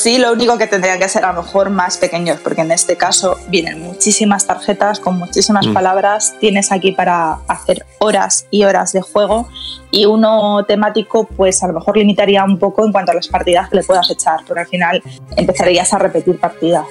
Sí, 0.04 0.18
lo 0.18 0.34
único 0.34 0.58
que 0.58 0.68
tendrían 0.68 1.00
que 1.00 1.08
ser 1.08 1.24
a 1.24 1.32
lo 1.32 1.44
mejor 1.44 1.70
más 1.70 1.98
pequeños, 1.98 2.38
porque 2.44 2.60
en 2.60 2.74
este 2.74 2.98
caso 2.98 3.38
vienen 3.48 3.82
muchísimas 3.82 4.46
tarjetas 4.46 5.00
con 5.00 5.18
muchísimas 5.18 5.66
Mm. 5.66 5.74
palabras. 5.74 6.36
Tienes 6.42 6.74
aquí 6.74 6.92
para 6.92 7.36
hacer 7.48 7.86
horas 8.00 8.46
y 8.52 8.66
horas 8.66 8.92
de 8.92 9.00
juego 9.00 9.48
y 9.92 10.06
uno 10.06 10.66
temático, 10.66 11.24
pues 11.24 11.64
a 11.64 11.68
lo 11.68 11.74
mejor 11.76 11.96
limitaría 11.96 12.44
un 12.44 12.60
poco 12.60 12.84
en 12.86 12.92
cuanto 12.92 13.14
a 13.14 13.16
las 13.16 13.30
partidas 13.30 13.70
que 13.70 13.78
le 13.78 13.84
puedas 13.84 14.10
echar, 14.12 14.42
porque 14.46 14.60
al 14.60 14.68
final 14.68 15.02
empezarías 15.38 15.94
a 15.94 16.00
repetir 16.00 16.38
partidas. 16.38 16.86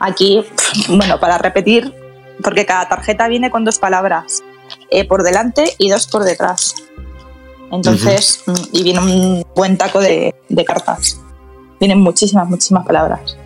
Aquí, 0.00 0.44
bueno, 0.88 1.20
para 1.20 1.38
repetir, 1.38 1.94
porque 2.42 2.66
cada 2.66 2.88
tarjeta 2.88 3.28
viene 3.28 3.48
con 3.48 3.64
dos 3.64 3.78
palabras 3.78 4.42
eh, 4.90 5.06
por 5.06 5.22
delante 5.22 5.72
y 5.78 5.88
dos 5.88 6.08
por 6.08 6.24
detrás. 6.24 6.74
Entonces, 7.70 8.42
mm, 8.44 8.52
y 8.72 8.82
viene 8.82 8.98
un 8.98 9.46
buen 9.54 9.78
taco 9.78 10.00
de, 10.00 10.34
de 10.48 10.64
cartas. 10.64 11.20
Vienen 11.80 12.00
muchísimas, 12.00 12.48
muchísimas 12.48 12.86
palabras. 12.86 13.36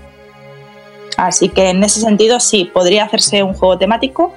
Así 1.17 1.49
que 1.49 1.71
en 1.71 1.83
ese 1.85 2.01
sentido 2.01 2.41
sí, 2.41 2.65
podría 2.65 3.05
hacerse 3.05 3.43
un 3.43 3.55
juego 3.55 3.79
temático, 3.79 4.35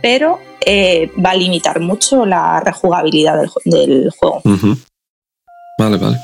pero 0.00 0.38
eh, 0.64 1.10
va 1.24 1.30
a 1.30 1.34
limitar 1.34 1.80
mucho 1.80 2.24
la 2.24 2.60
rejugabilidad 2.60 3.36
del, 3.38 3.50
del 3.64 4.10
juego. 4.18 4.40
Vale, 5.78 5.96
vale. 5.96 6.16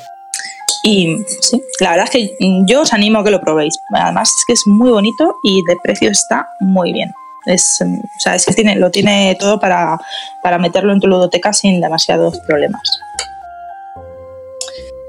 Y 0.82 1.16
sí, 1.40 1.60
la 1.80 1.90
verdad 1.90 2.04
es 2.04 2.10
que 2.10 2.36
mm, 2.38 2.66
yo 2.66 2.82
os 2.82 2.92
animo 2.92 3.18
a 3.18 3.24
que 3.24 3.32
lo 3.32 3.40
probéis. 3.40 3.74
Además 3.92 4.32
es 4.38 4.44
que 4.46 4.52
es 4.52 4.62
muy 4.66 4.90
bonito 4.90 5.34
y 5.42 5.62
de 5.64 5.76
precio 5.82 6.10
está 6.10 6.48
muy 6.60 6.92
bien. 6.92 7.12
Es, 7.46 7.78
mm, 7.84 7.98
o 7.98 8.20
sea, 8.20 8.36
es 8.36 8.46
que 8.46 8.54
tiene, 8.54 8.76
lo 8.76 8.90
tiene 8.90 9.36
todo 9.40 9.58
para, 9.58 9.98
para 10.44 10.58
meterlo 10.58 10.92
en 10.92 11.00
tu 11.00 11.08
ludoteca 11.08 11.52
sin 11.52 11.80
demasiados 11.80 12.38
problemas. 12.46 12.82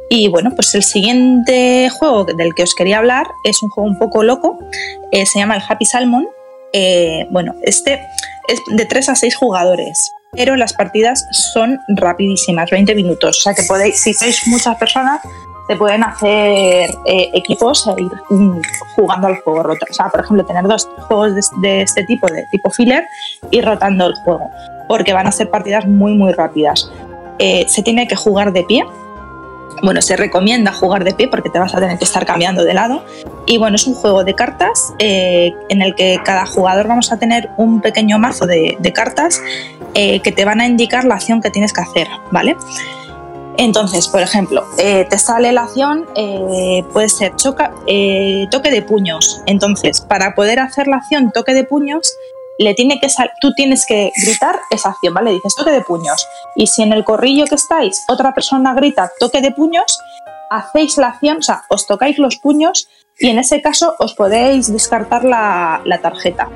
Y 0.09 0.29
bueno, 0.29 0.51
pues 0.55 0.73
el 0.75 0.83
siguiente 0.83 1.89
juego 1.89 2.23
del 2.23 2.53
que 2.55 2.63
os 2.63 2.73
quería 2.75 2.99
hablar 2.99 3.27
es 3.43 3.61
un 3.61 3.69
juego 3.69 3.89
un 3.89 3.97
poco 3.99 4.23
loco. 4.23 4.57
eh, 5.11 5.25
se 5.25 5.39
llama 5.39 5.55
el 5.55 5.63
Happy 5.67 5.85
Salmon. 5.85 6.27
Eh, 6.73 7.25
bueno, 7.29 7.55
este 7.63 8.01
es 8.47 8.61
de 8.75 8.85
3 8.85 9.09
a 9.09 9.15
6 9.15 9.35
jugadores, 9.35 10.11
pero 10.33 10.55
las 10.55 10.73
partidas 10.73 11.25
son 11.31 11.79
rapidísimas, 11.89 12.69
20 12.69 12.93
minutos. 12.95 13.39
O 13.39 13.41
sea 13.41 13.53
que 13.53 13.63
podéis, 13.63 13.99
si 13.99 14.13
sois 14.13 14.47
muchas 14.47 14.77
personas, 14.77 15.19
se 15.67 15.75
pueden 15.75 16.03
hacer 16.03 16.89
eh, 17.05 17.29
equipos 17.33 17.85
e 17.87 18.01
ir 18.01 18.11
mm, 18.29 18.61
jugando 18.95 19.27
al 19.27 19.35
juego. 19.41 19.63
rota- 19.63 19.85
O 19.89 19.93
sea, 19.93 20.07
por 20.09 20.21
ejemplo, 20.21 20.45
tener 20.45 20.63
dos 20.63 20.87
juegos 21.07 21.35
de, 21.35 21.41
de 21.61 21.81
este 21.81 22.03
tipo, 22.05 22.27
de 22.27 22.45
tipo 22.51 22.69
filler, 22.69 23.05
y 23.51 23.59
rotando 23.61 24.07
el 24.07 24.15
juego, 24.23 24.49
porque 24.87 25.11
van 25.11 25.27
a 25.27 25.31
ser 25.33 25.49
partidas 25.49 25.85
muy, 25.85 26.13
muy 26.13 26.31
rápidas. 26.31 26.89
Se 27.67 27.83
tiene 27.83 28.07
que 28.07 28.15
jugar 28.15 28.51
de 28.53 28.63
pie. 28.63 28.83
Bueno, 29.83 30.01
se 30.01 30.15
recomienda 30.15 30.71
jugar 30.71 31.03
de 31.03 31.13
pie 31.13 31.27
porque 31.27 31.49
te 31.49 31.59
vas 31.59 31.73
a 31.75 31.79
tener 31.79 31.97
que 31.97 32.05
estar 32.05 32.25
cambiando 32.25 32.63
de 32.63 32.73
lado. 32.73 33.03
Y 33.45 33.57
bueno, 33.57 33.75
es 33.75 33.87
un 33.87 33.93
juego 33.93 34.23
de 34.23 34.33
cartas 34.33 34.93
eh, 34.99 35.53
en 35.69 35.81
el 35.81 35.95
que 35.95 36.19
cada 36.23 36.45
jugador 36.45 36.87
vamos 36.87 37.11
a 37.11 37.17
tener 37.17 37.49
un 37.57 37.81
pequeño 37.81 38.19
mazo 38.19 38.45
de, 38.45 38.77
cartas 38.93 39.41
eh, 39.93 40.19
que 40.21 40.31
te 40.31 40.45
van 40.45 40.61
a 40.61 40.65
indicar 40.65 41.05
la 41.05 41.15
acción 41.15 41.41
que 41.41 41.51
tienes 41.51 41.73
que 41.73 41.81
hacer, 41.81 42.07
¿vale? 42.31 42.55
Entonces, 43.57 44.07
por 44.07 44.21
ejemplo, 44.21 44.63
eh, 44.77 45.05
te 45.09 45.17
sale 45.17 45.51
la 45.51 45.63
acción, 45.63 46.05
puede 46.93 47.09
ser 47.09 47.35
choca, 47.35 47.71
toque 48.51 48.71
de 48.71 48.81
puños. 48.81 49.41
Entonces, 49.45 50.01
para 50.01 50.35
poder 50.35 50.59
hacer 50.59 50.87
la 50.87 50.97
acción 50.97 51.31
toque 51.31 51.53
de 51.53 51.63
puños, 51.63 52.17
le 52.59 52.73
tiene 52.73 52.99
que 52.99 53.09
sal- 53.09 53.31
tú 53.41 53.53
tienes 53.53 53.85
que 53.85 54.11
gritar 54.23 54.59
esa 54.69 54.89
acción, 54.89 55.13
¿vale? 55.13 55.31
Dices 55.31 55.55
toque 55.55 55.71
de 55.71 55.81
puños. 55.81 56.27
Y 56.55 56.67
si 56.67 56.83
en 56.83 56.93
el 56.93 57.03
corrillo 57.03 57.45
que 57.45 57.55
estáis 57.55 58.03
otra 58.07 58.33
persona 58.33 58.73
grita 58.73 59.11
toque 59.19 59.41
de 59.41 59.51
puños, 59.51 59.99
hacéis 60.49 60.97
la 60.97 61.07
acción, 61.09 61.37
o 61.37 61.41
sea, 61.41 61.63
os 61.69 61.87
tocáis 61.87 62.17
los 62.17 62.37
puños 62.37 62.87
y 63.19 63.29
en 63.29 63.39
ese 63.39 63.61
caso 63.61 63.95
os 63.99 64.13
podéis 64.13 64.71
descartar 64.71 65.23
la, 65.23 65.81
la 65.85 65.99
tarjeta. 65.99 66.49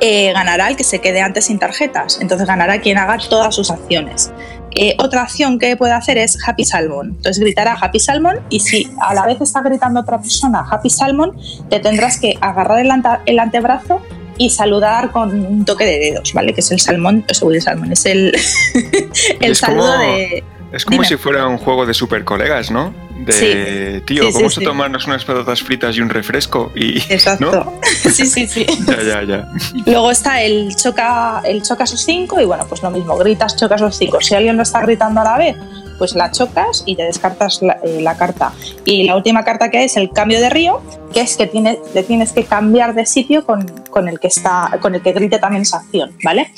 Eh, 0.00 0.32
ganará 0.32 0.68
el 0.68 0.76
que 0.76 0.84
se 0.84 1.00
quede 1.00 1.22
antes 1.22 1.46
sin 1.46 1.58
tarjetas, 1.58 2.20
entonces 2.20 2.46
ganará 2.46 2.80
quien 2.80 2.98
haga 2.98 3.16
todas 3.30 3.54
sus 3.54 3.70
acciones. 3.70 4.30
Eh, 4.78 4.94
otra 4.98 5.22
acción 5.22 5.58
que 5.58 5.74
puede 5.74 5.94
hacer 5.94 6.18
es 6.18 6.36
Happy 6.46 6.66
Salmon. 6.66 7.08
Entonces 7.16 7.38
gritará 7.38 7.78
Happy 7.80 7.98
Salmon 7.98 8.40
y 8.50 8.60
si 8.60 8.90
a 9.00 9.14
la 9.14 9.24
vez 9.24 9.40
está 9.40 9.62
gritando 9.62 10.00
otra 10.00 10.18
persona 10.18 10.66
Happy 10.70 10.90
Salmon, 10.90 11.34
te 11.70 11.80
tendrás 11.80 12.20
que 12.20 12.34
agarrar 12.42 12.80
el, 13.24 13.38
antebrazo 13.38 14.02
y 14.38 14.50
saludar 14.50 15.10
con 15.12 15.32
un 15.44 15.64
toque 15.64 15.84
de 15.84 15.98
dedos, 15.98 16.32
¿vale? 16.32 16.52
Que 16.54 16.60
es 16.60 16.70
el 16.70 16.80
salmón, 16.80 17.24
o 17.30 17.34
sea, 17.34 17.48
el 17.48 17.62
salmón, 17.62 17.92
es 17.92 18.06
el, 18.06 18.32
el 19.40 19.52
Es 19.52 19.58
saludo 19.58 19.92
como- 19.92 19.98
de... 20.16 20.44
Es 20.72 20.84
como 20.84 20.96
Dime. 20.96 21.06
si 21.06 21.16
fuera 21.16 21.46
un 21.46 21.58
juego 21.58 21.86
de 21.86 21.94
super 21.94 22.24
colegas, 22.24 22.70
¿no? 22.72 22.92
De, 23.24 23.32
Sí. 23.32 24.02
tío, 24.04 24.24
Sí, 24.24 24.30
vamos 24.34 24.54
sí. 24.54 24.62
a 24.62 24.64
tomarnos 24.66 25.06
unas 25.06 25.24
patatas 25.24 25.62
fritas 25.62 25.96
y 25.96 26.00
un 26.00 26.10
refresco 26.10 26.72
y... 26.74 26.98
Exacto. 27.12 27.72
Sí, 28.12 28.26
sí, 28.26 28.46
sí. 28.46 28.66
Ya, 28.86 29.02
ya, 29.02 29.22
ya. 29.24 29.48
Luego 29.86 30.10
está 30.10 30.42
el 30.42 30.74
choca, 30.74 31.40
el 31.44 31.62
choca 31.62 31.84
esos 31.84 32.00
cinco 32.04 32.40
y 32.40 32.44
bueno, 32.44 32.66
pues 32.68 32.82
lo 32.82 32.90
mismo, 32.90 33.16
gritas, 33.16 33.56
chocas 33.56 33.80
los 33.80 33.96
cinco. 33.96 34.20
Si 34.20 34.34
alguien 34.34 34.56
lo 34.56 34.64
está 34.64 34.80
gritando 34.82 35.20
a 35.20 35.24
la 35.24 35.38
vez, 35.38 35.56
pues 35.98 36.14
la 36.14 36.30
chocas 36.30 36.82
y 36.86 36.96
te 36.96 37.02
descartas 37.04 37.62
la, 37.62 37.78
eh, 37.82 38.00
la 38.00 38.16
carta. 38.16 38.52
Y 38.84 39.04
la 39.04 39.16
última 39.16 39.44
carta 39.44 39.70
que 39.70 39.84
es 39.84 39.96
el 39.96 40.10
cambio 40.10 40.40
de 40.40 40.50
río, 40.50 40.82
que 41.12 41.20
es 41.20 41.36
que 41.36 41.46
tienes, 41.46 41.78
te 41.92 42.02
tienes 42.02 42.32
que 42.32 42.44
cambiar 42.44 42.94
de 42.94 43.06
sitio 43.06 43.44
con, 43.44 43.66
con 43.90 44.08
el 44.08 44.20
que 44.20 44.28
está, 44.28 44.78
con 44.80 44.94
el 44.94 45.02
que 45.02 45.12
grite 45.12 45.38
también 45.38 45.62
esa 45.62 45.78
acción, 45.78 46.12
¿vale? 46.24 46.50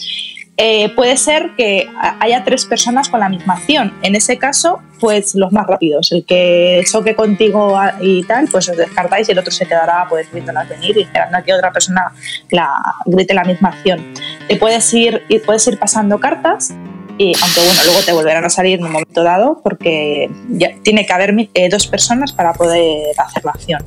Eh, 0.61 0.93
puede 0.97 1.17
ser 1.17 1.53
que 1.57 1.89
haya 2.19 2.43
tres 2.43 2.67
personas 2.67 3.09
con 3.09 3.21
la 3.21 3.29
misma 3.29 3.55
acción. 3.55 3.95
En 4.03 4.17
ese 4.17 4.39
caso, 4.39 4.81
pues 4.99 5.37
los 5.37 5.53
más 5.53 5.69
rápidos. 5.69 6.11
El 6.11 6.25
que 6.25 6.83
choque 6.91 7.15
contigo 7.15 7.79
y 8.01 8.25
tal, 8.25 8.49
pues 8.51 8.69
os 8.69 8.77
descartáis 8.77 9.29
y 9.29 9.33
el 9.33 9.39
otro 9.39 9.53
se 9.53 9.67
quedará 9.67 10.07
pues 10.09 10.31
viéndolas 10.33 10.69
venir 10.69 10.97
y 10.99 11.03
esperando 11.03 11.37
a 11.37 11.43
que 11.43 11.55
otra 11.55 11.71
persona 11.73 12.13
la, 12.51 12.73
grite 13.07 13.35
la 13.35 13.45
misma 13.45 13.69
acción. 13.69 14.13
Te 14.49 14.57
puedes 14.57 14.93
ir, 14.95 15.23
puedes 15.47 15.65
ir 15.69 15.79
pasando 15.79 16.19
cartas, 16.19 16.75
y, 17.19 17.33
aunque 17.43 17.61
bueno, 17.61 17.81
luego 17.85 18.01
te 18.03 18.13
volverán 18.13 18.45
a 18.45 18.51
salir 18.51 18.79
en 18.79 18.85
un 18.85 18.93
momento 18.93 19.23
dado 19.23 19.61
porque 19.63 20.31
ya 20.51 20.71
tiene 20.83 21.05
que 21.05 21.13
haber 21.13 21.35
eh, 21.55 21.69
dos 21.69 21.87
personas 21.87 22.33
para 22.33 22.53
poder 22.53 23.19
hacer 23.19 23.45
la 23.45 23.51
acción. 23.51 23.85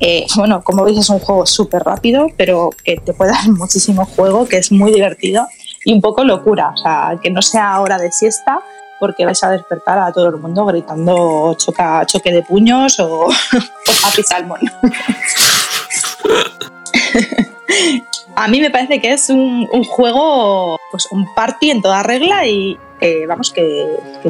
Eh, 0.00 0.26
bueno, 0.36 0.62
como 0.62 0.84
veis 0.84 0.98
es 0.98 1.10
un 1.10 1.18
juego 1.18 1.46
súper 1.46 1.82
rápido, 1.82 2.28
pero 2.36 2.70
que 2.84 2.96
te 2.96 3.12
puede 3.12 3.32
dar 3.32 3.48
muchísimo 3.58 4.04
juego, 4.04 4.46
que 4.46 4.58
es 4.58 4.70
muy 4.70 4.92
divertido 4.92 5.46
y 5.84 5.94
un 5.94 6.00
poco 6.00 6.24
locura, 6.24 6.72
o 6.74 6.76
sea, 6.76 7.18
que 7.22 7.30
no 7.30 7.42
sea 7.42 7.80
hora 7.80 7.98
de 7.98 8.12
siesta 8.12 8.60
porque 8.98 9.24
vais 9.24 9.42
a 9.42 9.50
despertar 9.50 9.98
a 9.98 10.12
todo 10.12 10.28
el 10.28 10.36
mundo 10.36 10.66
gritando 10.66 11.54
choca, 11.54 12.04
choque 12.04 12.30
de 12.30 12.42
puños 12.42 13.00
o, 13.00 13.24
o 13.24 13.30
Happy 14.04 14.22
Salmon. 14.22 14.60
a 18.36 18.48
mí 18.48 18.60
me 18.60 18.70
parece 18.70 19.00
que 19.00 19.12
es 19.12 19.30
un, 19.30 19.66
juego, 19.84 20.78
pues 20.90 21.08
un 21.10 21.32
party 21.34 21.70
en 21.70 21.82
toda 21.82 22.02
regla 22.02 22.46
y 22.46 22.78
vamos, 23.26 23.50
que, 23.52 23.86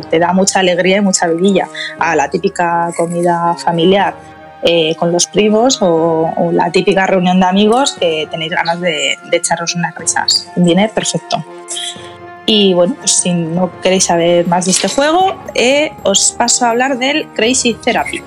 te 0.09 0.19
da 0.19 0.33
mucha 0.33 0.61
alegría 0.61 0.99
y 0.99 1.01
mucha 1.01 1.27
vidilla 1.27 1.69
a 1.99 2.15
la 2.15 2.31
típica 2.31 2.91
comida 2.97 3.55
familiar 3.55 4.15
eh, 4.63 4.95
con 4.97 5.11
los 5.11 5.27
primos 5.27 5.81
o, 5.81 6.33
o 6.37 6.53
la 6.53 6.71
típica 6.71 7.07
reunión 7.07 7.41
de 7.41 7.47
amigos 7.47 7.97
que 7.99 8.29
tenéis 8.31 8.53
ganas 8.53 8.81
de, 8.81 9.19
de 9.31 9.37
echaros 9.37 9.75
unas 9.75 9.95
risas. 9.95 10.49
Viene 10.57 10.89
perfecto. 10.89 11.45
Y 12.47 12.75
bueno, 12.75 12.97
pues 12.99 13.13
si 13.13 13.33
no 13.33 13.71
queréis 13.81 14.05
saber 14.05 14.47
más 14.49 14.65
de 14.65 14.73
este 14.73 14.89
juego, 14.89 15.37
eh, 15.55 15.93
os 16.03 16.33
paso 16.33 16.67
a 16.67 16.71
hablar 16.71 16.99
del 16.99 17.29
Crazy 17.29 17.75
Therapy. 17.75 18.23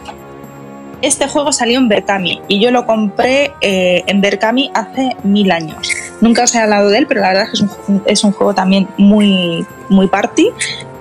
Este 1.03 1.27
juego 1.27 1.51
salió 1.51 1.79
en 1.79 1.89
Berkami 1.89 2.41
y 2.47 2.61
yo 2.61 2.71
lo 2.71 2.85
compré 2.85 3.51
eh, 3.59 4.03
en 4.07 4.21
Berkami 4.21 4.71
hace 4.73 5.17
mil 5.23 5.51
años. 5.51 5.91
Nunca 6.21 6.43
os 6.43 6.55
he 6.55 6.59
hablado 6.59 6.89
de 6.89 6.99
él, 6.99 7.07
pero 7.07 7.19
la 7.19 7.27
verdad 7.27 7.43
es 7.51 7.59
que 7.59 7.65
es 8.05 8.23
un, 8.23 8.31
juego 8.31 8.55
también 8.55 8.87
muy, 8.97 9.65
muy 9.89 10.07
party 10.07 10.49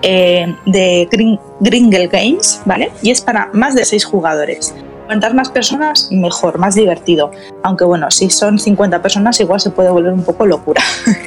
eh, 0.03 0.57
de 0.67 1.09
Gring- 1.09 1.39
Gringle 1.61 2.09
Games, 2.09 2.61
¿vale? 2.65 2.91
Y 3.01 3.13
es 3.13 3.21
para 3.21 3.51
más 3.53 3.77
de 3.77 3.85
seis 3.85 4.05
jugadores. 4.05 4.75
Cuantas 5.07 5.35
más 5.35 5.51
personas, 5.51 6.09
mejor, 6.11 6.59
más 6.59 6.75
divertido. 6.75 7.31
Aunque 7.63 7.85
bueno, 7.85 8.11
si 8.11 8.29
son 8.29 8.59
50 8.59 9.01
personas, 9.03 9.39
igual 9.39 9.61
se 9.61 9.71
puede 9.71 9.91
volver 9.91 10.13
un 10.13 10.25
poco 10.25 10.47
locura. 10.47 10.83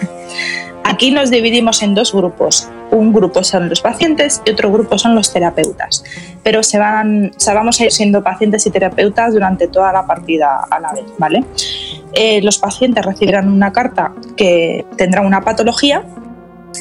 Aquí 0.87 1.09
nos 1.09 1.31
dividimos 1.31 1.81
en 1.81 1.95
dos 1.95 2.13
grupos. 2.13 2.69
Un 2.91 3.11
grupo 3.11 3.43
son 3.43 3.69
los 3.69 3.81
pacientes 3.81 4.39
y 4.45 4.51
otro 4.51 4.71
grupo 4.71 4.99
son 4.99 5.15
los 5.15 5.33
terapeutas. 5.33 6.03
Pero 6.43 6.61
se 6.61 6.77
van, 6.77 7.31
o 7.35 7.39
sea, 7.39 7.55
vamos 7.55 7.81
a 7.81 7.85
ir 7.85 7.91
siendo 7.91 8.23
pacientes 8.23 8.67
y 8.67 8.69
terapeutas 8.69 9.33
durante 9.33 9.67
toda 9.67 9.91
la 9.91 10.05
partida 10.05 10.63
a 10.69 10.79
la 10.79 10.93
vez, 10.93 11.05
¿vale? 11.17 11.43
Eh, 12.13 12.39
los 12.43 12.59
pacientes 12.59 13.03
recibirán 13.03 13.51
una 13.51 13.73
carta 13.73 14.13
que 14.37 14.85
tendrá 14.95 15.21
una 15.21 15.41
patología 15.41 16.03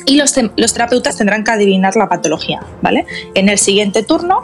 y 0.04 0.16
los, 0.16 0.34
los 0.54 0.74
terapeutas 0.74 1.16
tendrán 1.16 1.42
que 1.42 1.52
adivinar 1.52 1.96
la 1.96 2.06
patología, 2.06 2.60
¿vale? 2.82 3.06
En 3.32 3.48
el 3.48 3.56
siguiente 3.56 4.02
turno 4.02 4.42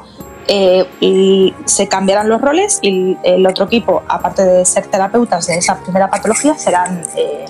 eh, 0.48 0.86
y 1.00 1.52
se 1.66 1.86
cambiarán 1.86 2.30
los 2.30 2.40
roles 2.40 2.78
y 2.80 3.14
el 3.24 3.46
otro 3.46 3.66
equipo, 3.66 4.02
aparte 4.08 4.42
de 4.42 4.64
ser 4.64 4.86
terapeutas 4.86 5.46
de 5.46 5.56
esa 5.56 5.78
primera 5.78 6.08
patología, 6.08 6.56
serán 6.56 7.02
eh, 7.14 7.44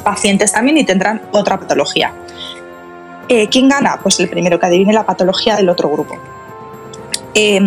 pacientes 0.00 0.52
también 0.52 0.78
y 0.78 0.84
tendrán 0.84 1.22
otra 1.32 1.58
patología. 1.58 2.12
Eh, 3.28 3.48
¿Quién 3.48 3.68
gana? 3.68 4.00
Pues 4.02 4.18
el 4.20 4.28
primero 4.28 4.58
que 4.58 4.66
adivine 4.66 4.92
la 4.92 5.06
patología 5.06 5.56
del 5.56 5.68
otro 5.68 5.88
grupo. 5.88 6.18
Eh, 7.34 7.60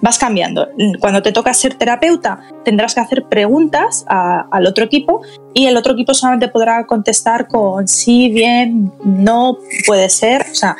vas 0.00 0.18
cambiando. 0.18 0.68
Cuando 1.00 1.22
te 1.22 1.32
toca 1.32 1.54
ser 1.54 1.74
terapeuta, 1.74 2.40
tendrás 2.64 2.94
que 2.94 3.00
hacer 3.00 3.24
preguntas 3.24 4.04
al 4.08 4.66
otro 4.66 4.84
equipo 4.84 5.22
y 5.54 5.66
el 5.66 5.76
otro 5.76 5.92
equipo 5.94 6.14
solamente 6.14 6.48
podrá 6.48 6.84
contestar 6.86 7.46
con 7.46 7.86
sí, 7.86 8.28
bien, 8.28 8.92
no, 9.04 9.58
puede 9.86 10.10
ser. 10.10 10.46
O 10.50 10.54
sea, 10.54 10.76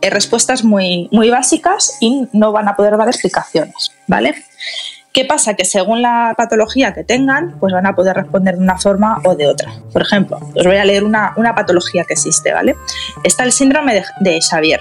eh, 0.00 0.10
respuestas 0.10 0.64
muy, 0.64 1.08
muy 1.12 1.30
básicas 1.30 1.98
y 2.00 2.26
no 2.32 2.52
van 2.52 2.68
a 2.68 2.76
poder 2.76 2.96
dar 2.96 3.08
explicaciones, 3.08 3.92
¿vale? 4.06 4.34
¿Qué 5.14 5.24
pasa? 5.24 5.54
Que 5.54 5.64
según 5.64 6.02
la 6.02 6.34
patología 6.36 6.92
que 6.92 7.04
tengan, 7.04 7.56
pues 7.60 7.72
van 7.72 7.86
a 7.86 7.94
poder 7.94 8.16
responder 8.16 8.56
de 8.56 8.64
una 8.64 8.78
forma 8.78 9.22
o 9.24 9.36
de 9.36 9.46
otra. 9.46 9.72
Por 9.92 10.02
ejemplo, 10.02 10.40
os 10.56 10.66
voy 10.66 10.76
a 10.76 10.84
leer 10.84 11.04
una, 11.04 11.34
una 11.36 11.54
patología 11.54 12.04
que 12.04 12.14
existe, 12.14 12.52
¿vale? 12.52 12.74
Está 13.22 13.44
el 13.44 13.52
síndrome 13.52 14.02
de, 14.18 14.40
Xavier. 14.40 14.80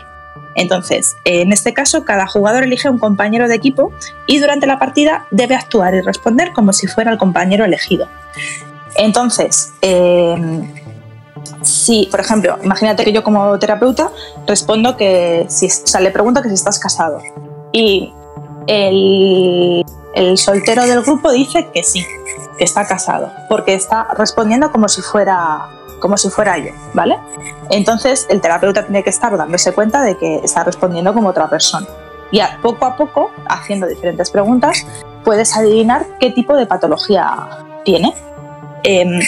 Entonces, 0.55 1.15
en 1.25 1.53
este 1.53 1.71
caso, 1.75 2.03
cada 2.03 2.25
jugador 2.25 2.63
elige 2.63 2.89
un 2.89 2.97
compañero 2.97 3.47
de 3.47 3.53
equipo 3.53 3.93
y 4.25 4.39
durante 4.39 4.65
la 4.65 4.79
partida 4.79 5.27
debe 5.29 5.53
actuar 5.53 5.93
y 5.93 6.01
responder 6.01 6.51
como 6.51 6.73
si 6.73 6.87
fuera 6.87 7.11
el 7.11 7.19
compañero 7.19 7.63
elegido. 7.63 8.07
Entonces, 8.95 9.71
eh, 9.83 10.35
si, 11.61 12.07
por 12.09 12.21
ejemplo, 12.21 12.57
imagínate 12.63 13.03
que 13.03 13.13
yo 13.13 13.23
como 13.23 13.59
terapeuta 13.59 14.09
respondo 14.47 14.97
que 14.97 15.45
o 15.45 15.49
sea, 15.51 16.01
le 16.01 16.09
pregunto 16.09 16.41
que 16.41 16.49
si 16.49 16.55
estás 16.55 16.79
casado 16.79 17.19
y 17.71 18.11
el, 18.65 19.83
el 20.13 20.37
soltero 20.37 20.85
del 20.85 21.01
grupo 21.01 21.31
dice 21.31 21.69
que 21.73 21.83
sí, 21.83 22.05
que 22.57 22.63
está 22.63 22.87
casado, 22.87 23.31
porque 23.49 23.73
está 23.73 24.07
respondiendo 24.17 24.71
como 24.71 24.87
si 24.87 25.01
fuera 25.01 25.69
como 25.99 26.17
si 26.17 26.29
fuera 26.29 26.57
yo, 26.57 26.71
¿vale? 26.93 27.17
Entonces 27.69 28.27
el 28.29 28.41
terapeuta 28.41 28.83
tiene 28.83 29.03
que 29.03 29.09
estar 29.09 29.37
dándose 29.37 29.71
cuenta 29.71 30.01
de 30.01 30.17
que 30.17 30.41
está 30.43 30.65
respondiendo 30.65 31.13
como 31.13 31.29
otra 31.29 31.49
persona. 31.49 31.87
Y 32.29 32.41
poco 32.61 32.85
a 32.85 32.97
poco, 32.97 33.31
haciendo 33.47 33.87
diferentes 33.87 34.29
preguntas, 34.29 34.85
puedes 35.23 35.55
adivinar 35.55 36.05
qué 36.19 36.31
tipo 36.31 36.57
de 36.57 36.65
patología 36.65 37.47
tiene. 37.85 38.13
Em, 38.83 39.21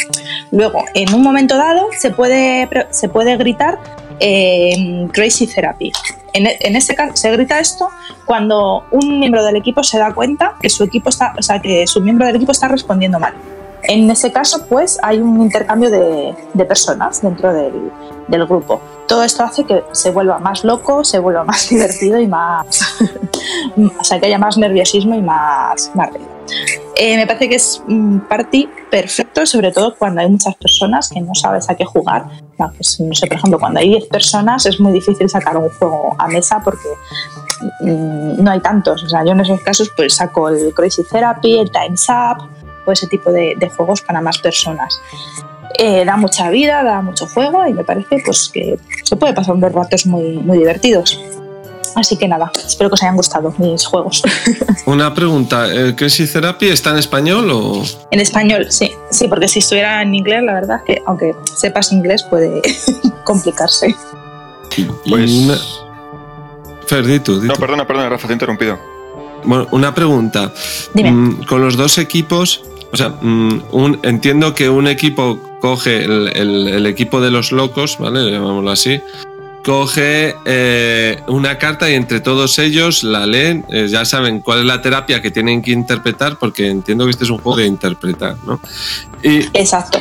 luego, 0.51 0.83
en 0.95 1.13
un 1.13 1.21
momento 1.21 1.55
dado, 1.55 1.87
se 1.97 2.09
puede, 2.09 2.67
se 2.89 3.07
puede 3.07 3.37
gritar 3.37 3.79
em, 4.19 5.07
Crazy 5.09 5.47
Therapy. 5.47 5.91
En, 6.33 6.47
e- 6.47 6.57
en 6.61 6.75
este 6.75 6.95
caso, 6.95 7.15
se 7.15 7.31
grita 7.31 7.59
esto 7.59 7.89
cuando 8.25 8.85
un 8.91 9.19
miembro 9.19 9.43
del 9.43 9.55
equipo 9.55 9.83
se 9.83 9.97
da 9.97 10.13
cuenta 10.13 10.55
que 10.59 10.69
su 10.69 10.83
equipo 10.83 11.09
está, 11.09 11.33
o 11.37 11.41
sea, 11.41 11.61
que 11.61 11.87
su 11.87 12.01
miembro 12.01 12.25
del 12.25 12.35
equipo 12.35 12.51
está 12.51 12.67
respondiendo 12.67 13.19
mal. 13.19 13.33
En 13.87 14.09
ese 14.09 14.31
caso, 14.31 14.65
pues 14.67 14.97
hay 15.03 15.19
un 15.19 15.41
intercambio 15.41 15.89
de, 15.89 16.65
personas 16.65 17.21
dentro 17.21 17.53
del, 17.53 17.91
grupo. 18.47 18.81
Todo 19.07 19.23
esto 19.23 19.43
hace 19.43 19.63
que 19.63 19.83
se 19.91 20.09
vuelva 20.09 20.39
más 20.39 20.63
loco, 20.63 21.03
se 21.03 21.19
vuelva 21.19 21.43
más 21.43 21.69
divertido 21.69 22.19
y 22.19 22.27
más. 22.27 22.81
o 23.99 24.03
sea, 24.03 24.19
que 24.19 24.25
haya 24.25 24.39
más 24.39 24.57
nerviosismo 24.57 25.15
y 25.15 25.21
más, 25.21 25.91
más. 25.93 26.09
Eh, 26.97 27.17
me 27.17 27.27
parece 27.27 27.49
que 27.49 27.55
es 27.55 27.83
un 27.87 28.21
party 28.21 28.69
perfecto, 28.89 29.45
sobre 29.45 29.71
todo 29.71 29.95
cuando 29.95 30.21
hay 30.21 30.29
muchas 30.29 30.55
personas 30.55 31.09
que 31.09 31.19
no 31.19 31.35
sabes 31.35 31.69
a 31.69 31.75
qué 31.75 31.83
jugar. 31.83 32.25
No, 32.57 32.71
pues, 32.71 32.99
no 33.01 33.13
sé, 33.13 33.27
por 33.27 33.37
ejemplo, 33.37 33.59
cuando 33.59 33.81
hay 33.81 33.89
10 33.89 34.05
personas 34.05 34.65
es 34.65 34.79
muy 34.79 34.93
difícil 34.93 35.29
sacar 35.29 35.57
un 35.57 35.69
juego 35.69 36.15
a 36.17 36.27
mesa 36.29 36.61
porque 36.63 36.87
mm, 37.81 38.41
no 38.41 38.49
hay 38.49 38.61
tantos. 38.61 39.03
O 39.03 39.09
sea, 39.09 39.25
yo 39.25 39.31
en 39.31 39.41
esos 39.41 39.59
casos 39.61 39.91
pues 39.97 40.15
saco 40.15 40.47
el 40.47 40.73
Crazy 40.73 41.03
Therapy, 41.03 41.59
el 41.59 41.69
Time's 41.69 42.07
Up 42.07 42.47
o 42.85 42.91
ese 42.91 43.07
tipo 43.07 43.29
de, 43.31 43.55
de 43.57 43.69
juegos 43.69 44.01
para 44.01 44.21
más 44.21 44.37
personas. 44.37 44.97
Eh, 45.77 46.05
da 46.05 46.15
mucha 46.15 46.49
vida, 46.49 46.83
da 46.83 47.01
mucho 47.01 47.27
juego 47.27 47.67
y 47.67 47.73
me 47.73 47.83
parece 47.83 48.21
pues 48.23 48.49
que 48.53 48.79
se 49.03 49.15
puede 49.17 49.33
pasar 49.33 49.55
unos 49.55 49.73
ratos 49.73 50.05
muy, 50.05 50.37
muy 50.37 50.59
divertidos. 50.59 51.19
Así 51.95 52.17
que 52.17 52.27
nada, 52.27 52.51
espero 52.67 52.89
que 52.89 52.95
os 52.95 53.03
hayan 53.03 53.15
gustado 53.15 53.53
mis 53.57 53.85
juegos. 53.85 54.21
Una 54.85 55.13
pregunta, 55.13 55.65
¿el 55.67 55.95
Crazy 55.95 56.27
Therapy 56.27 56.67
está 56.67 56.91
en 56.91 56.97
español 56.97 57.49
o...? 57.51 57.83
en 58.11 58.19
español, 58.19 58.67
sí, 58.69 58.91
sí, 59.11 59.27
porque 59.27 59.47
si 59.47 59.59
estuviera 59.59 60.01
en 60.01 60.13
inglés, 60.13 60.43
la 60.43 60.53
verdad 60.53 60.81
que 60.85 61.01
aunque 61.05 61.33
sepas 61.55 61.91
inglés 61.93 62.23
puede 62.29 62.61
complicarse. 63.23 63.95
Pues. 65.09 65.31
Una- 65.31 65.57
Fer, 66.85 67.05
di 67.05 67.19
tú, 67.19 67.39
di 67.41 67.47
No, 67.47 67.55
perdona, 67.55 67.87
perdona, 67.87 68.09
Rafa, 68.09 68.27
te 68.27 68.33
he 68.33 68.35
interrumpido. 68.35 68.77
Bueno, 69.43 69.67
una 69.71 69.93
pregunta. 69.95 70.51
Dime. 70.93 71.11
Mm, 71.11 71.43
con 71.45 71.61
los 71.61 71.77
dos 71.77 71.97
equipos, 71.97 72.61
o 72.91 72.97
sea, 72.97 73.09
mm, 73.09 73.63
un- 73.71 73.99
entiendo 74.03 74.53
que 74.53 74.69
un 74.69 74.87
equipo 74.87 75.39
coge 75.61 76.03
el, 76.03 76.29
el- 76.35 76.67
el 76.67 76.85
equipo 76.85 77.21
de 77.21 77.31
los 77.31 77.51
locos, 77.51 77.97
¿vale? 77.99 78.29
Llamámoslo 78.31 78.69
así. 78.69 78.99
Coge 79.65 80.35
eh, 80.45 81.19
una 81.27 81.57
carta 81.57 81.89
y 81.89 81.95
entre 81.95 82.19
todos 82.19 82.59
ellos 82.59 83.03
la 83.03 83.25
leen. 83.25 83.65
eh, 83.69 83.87
ya 83.87 84.05
saben 84.05 84.41
cuál 84.41 84.59
es 84.59 84.65
la 84.65 84.81
terapia 84.83 85.23
que 85.23 85.31
tienen 85.31 85.63
que 85.63 85.71
interpretar, 85.71 86.37
porque 86.37 86.69
entiendo 86.69 87.05
que 87.05 87.11
este 87.11 87.23
es 87.23 87.31
un 87.31 87.39
juego 87.39 87.57
de 87.57 87.65
interpretar, 87.65 88.35
¿no? 88.45 88.59
Y, 89.23 89.39
Exacto. 89.59 89.97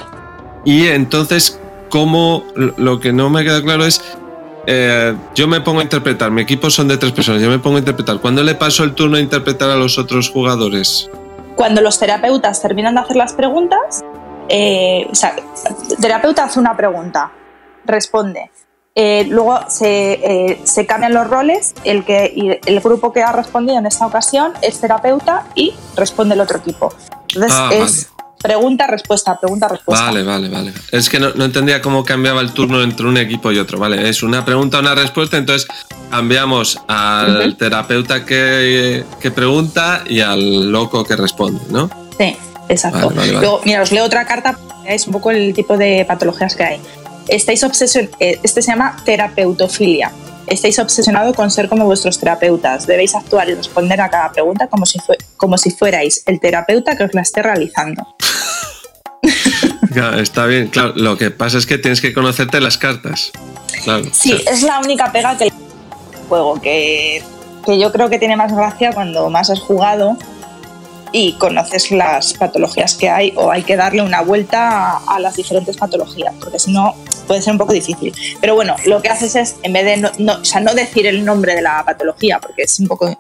y 0.67 0.89
entonces, 0.89 1.59
¿cómo? 1.89 2.45
Lo 2.55 3.01
que 3.01 3.15
no 3.15 3.31
me 3.31 3.43
queda 3.43 3.63
claro 3.63 3.87
es. 3.87 4.03
eh, 4.67 5.15
yo 5.35 5.49
me 5.49 5.63
pongo 5.63 5.81
a 5.81 5.83
interpretar, 5.83 6.31
mi 6.31 6.43
equipo 6.43 6.69
son 6.69 6.89
de 6.89 6.99
tres 6.99 7.13
personas, 7.13 7.41
yo 7.41 7.49
me 7.49 7.59
pongo 7.59 7.77
a 7.77 7.79
interpretar. 7.79 8.19
¿Cuándo 8.21 8.43
le 8.43 8.55
paso 8.55 8.85
el 8.85 8.93
turno 8.93 9.17
a 9.17 9.21
interpretar 9.21 9.71
a 9.71 9.77
los 9.77 9.97
otros 9.99 10.29
jugadores? 10.29 11.11
Cuando 11.57 11.81
los 11.81 11.99
terapeutas 11.99 12.61
terminan 12.61 12.95
de 12.97 13.01
hacer 13.01 13.17
las 13.17 13.33
preguntas, 13.33 14.03
o 14.03 15.15
sea, 15.15 15.37
el 15.91 15.97
terapeuta 15.97 16.45
hace 16.45 16.61
una 16.61 16.77
pregunta, 16.77 17.31
responde. 17.87 18.51
Eh, 18.97 19.27
luego 19.29 19.59
se, 19.69 20.13
eh, 20.13 20.61
se 20.63 20.87
cambian 20.87 21.15
los 21.15 21.27
roles, 21.29 21.75
el, 21.83 22.05
que, 22.05 22.61
el 22.65 22.81
grupo 22.81 23.13
que 23.13 23.23
ha 23.23 23.33
respondido 23.33 23.77
en 23.77 23.87
esta 23.87 24.07
ocasión 24.07 24.53
es 24.63 24.81
terapeuta 24.81 25.47
y 25.57 25.75
responde 25.97 26.35
el 26.35 26.41
otro 26.41 26.59
equipo. 26.59 26.95
Entonces 27.35 27.53
Ah, 27.53 27.71
es 27.73 28.09
pregunta, 28.41 28.87
respuesta, 28.87 29.41
pregunta, 29.41 29.67
respuesta. 29.67 30.05
Vale, 30.05 30.23
vale, 30.23 30.49
vale. 30.49 30.73
Es 30.93 31.09
que 31.09 31.19
no, 31.19 31.31
no 31.35 31.45
entendía 31.45 31.83
cómo 31.83 32.05
cambiaba 32.05 32.41
el 32.41 32.53
turno 32.53 32.83
entre 32.83 33.07
un 33.07 33.17
equipo 33.17 33.51
y 33.51 33.59
otro. 33.59 33.79
Vale, 33.81 34.09
es 34.09 34.23
una 34.23 34.45
pregunta, 34.45 34.79
una 34.79 34.95
respuesta. 34.95 35.39
Entonces 35.39 35.67
cambiamos 36.11 36.79
al 36.87 37.57
terapeuta 37.57 38.25
que, 38.25 39.05
que 39.19 39.31
pregunta 39.33 40.05
y 40.07 40.21
al 40.21 40.71
loco 40.71 41.03
que 41.03 41.17
responde, 41.17 41.61
¿no? 41.71 41.91
Sí, 42.17 42.37
exacto. 42.69 43.09
Vale, 43.09 43.17
vale, 43.17 43.33
vale. 43.33 43.41
Luego, 43.41 43.61
mira, 43.65 43.83
os 43.83 43.91
leo 43.91 44.05
otra 44.05 44.25
carta 44.25 44.53
para 44.53 44.83
que 44.83 44.85
veáis 44.85 45.07
un 45.09 45.15
poco 45.15 45.33
el 45.33 45.53
tipo 45.53 45.77
de 45.77 46.05
patologías 46.07 46.55
que 46.55 46.63
hay. 46.63 46.81
Estáis 47.29 47.63
obsesionados, 47.65 48.17
este 48.21 48.63
se 48.63 48.71
llama 48.71 48.97
terapeutofilia. 49.05 50.13
Estáis 50.47 50.79
obsesionados 50.79 51.35
con 51.35 51.51
ser 51.51 51.69
como 51.69 51.87
vuestros 51.87 52.19
terapeutas. 52.19 52.87
Debéis 52.87 53.15
actuar 53.15 53.49
y 53.49 53.55
responder 53.55 54.01
a 54.01 54.11
cada 54.11 54.31
pregunta 54.31 54.67
como 54.69 54.85
si, 54.85 54.99
como 55.37 55.57
si 55.57 55.71
fuerais 55.71 56.23
el 56.27 56.39
terapeuta 56.39 56.97
que 56.97 57.05
os 57.05 57.15
la 57.15 57.23
esté 57.23 57.43
realizando. 57.43 58.07
Claro, 59.93 60.19
está 60.19 60.47
bien, 60.47 60.69
claro. 60.69 60.93
Lo 60.97 61.17
que 61.17 61.31
pasa 61.31 61.57
es 61.57 61.67
que 61.67 61.79
tienes 61.79 62.01
que 62.01 62.13
conocerte 62.13 62.61
las 62.61 62.77
cartas. 62.77 63.31
Claro. 63.85 64.05
Sí, 64.13 64.33
o 64.33 64.39
sea, 64.39 64.53
es 64.53 64.63
la 64.63 64.81
única 64.81 65.13
pega 65.13 65.37
que 65.39 65.45
el 65.45 65.53
juego, 66.29 66.61
que, 66.61 67.23
que 67.65 67.79
yo 67.79 67.93
creo 67.93 68.11
que 68.11 68.19
tiene 68.19 68.37
más 68.37 68.53
gracia 68.53 68.93
cuando 68.93 69.31
más 69.31 69.51
has 69.51 69.61
jugado 69.61 70.19
y 71.17 71.35
conoces 71.35 71.93
las 71.93 72.35
patologías 72.35 72.95
que 72.97 73.09
hay 73.09 73.33
o 73.37 73.53
hay 73.53 73.63
que 73.63 73.77
darle 73.77 74.03
una 74.03 74.21
vuelta 74.21 74.97
a, 74.97 75.15
a 75.15 75.21
las 75.21 75.37
diferentes 75.37 75.77
patologías, 75.77 76.35
porque 76.41 76.59
si 76.59 76.73
no 76.73 76.93
puede 77.29 77.41
ser 77.41 77.53
un 77.53 77.59
poco 77.59 77.73
difícil. 77.73 78.13
Pero 78.41 78.57
bueno, 78.57 78.75
lo 78.87 79.01
que 79.01 79.11
haces 79.11 79.37
es, 79.37 79.55
en 79.63 79.73
vez 79.73 79.85
de 79.85 79.97
no, 79.99 80.11
no- 80.19 80.41
o 80.41 80.45
sea, 80.45 80.61
no 80.61 80.75
decir 80.75 81.07
el 81.07 81.25
nombre 81.25 81.55
de 81.55 81.63
la 81.63 81.85
patología, 81.85 82.41
porque 82.41 82.63
es 82.63 82.81
un 82.81 82.89
poco 82.89 83.17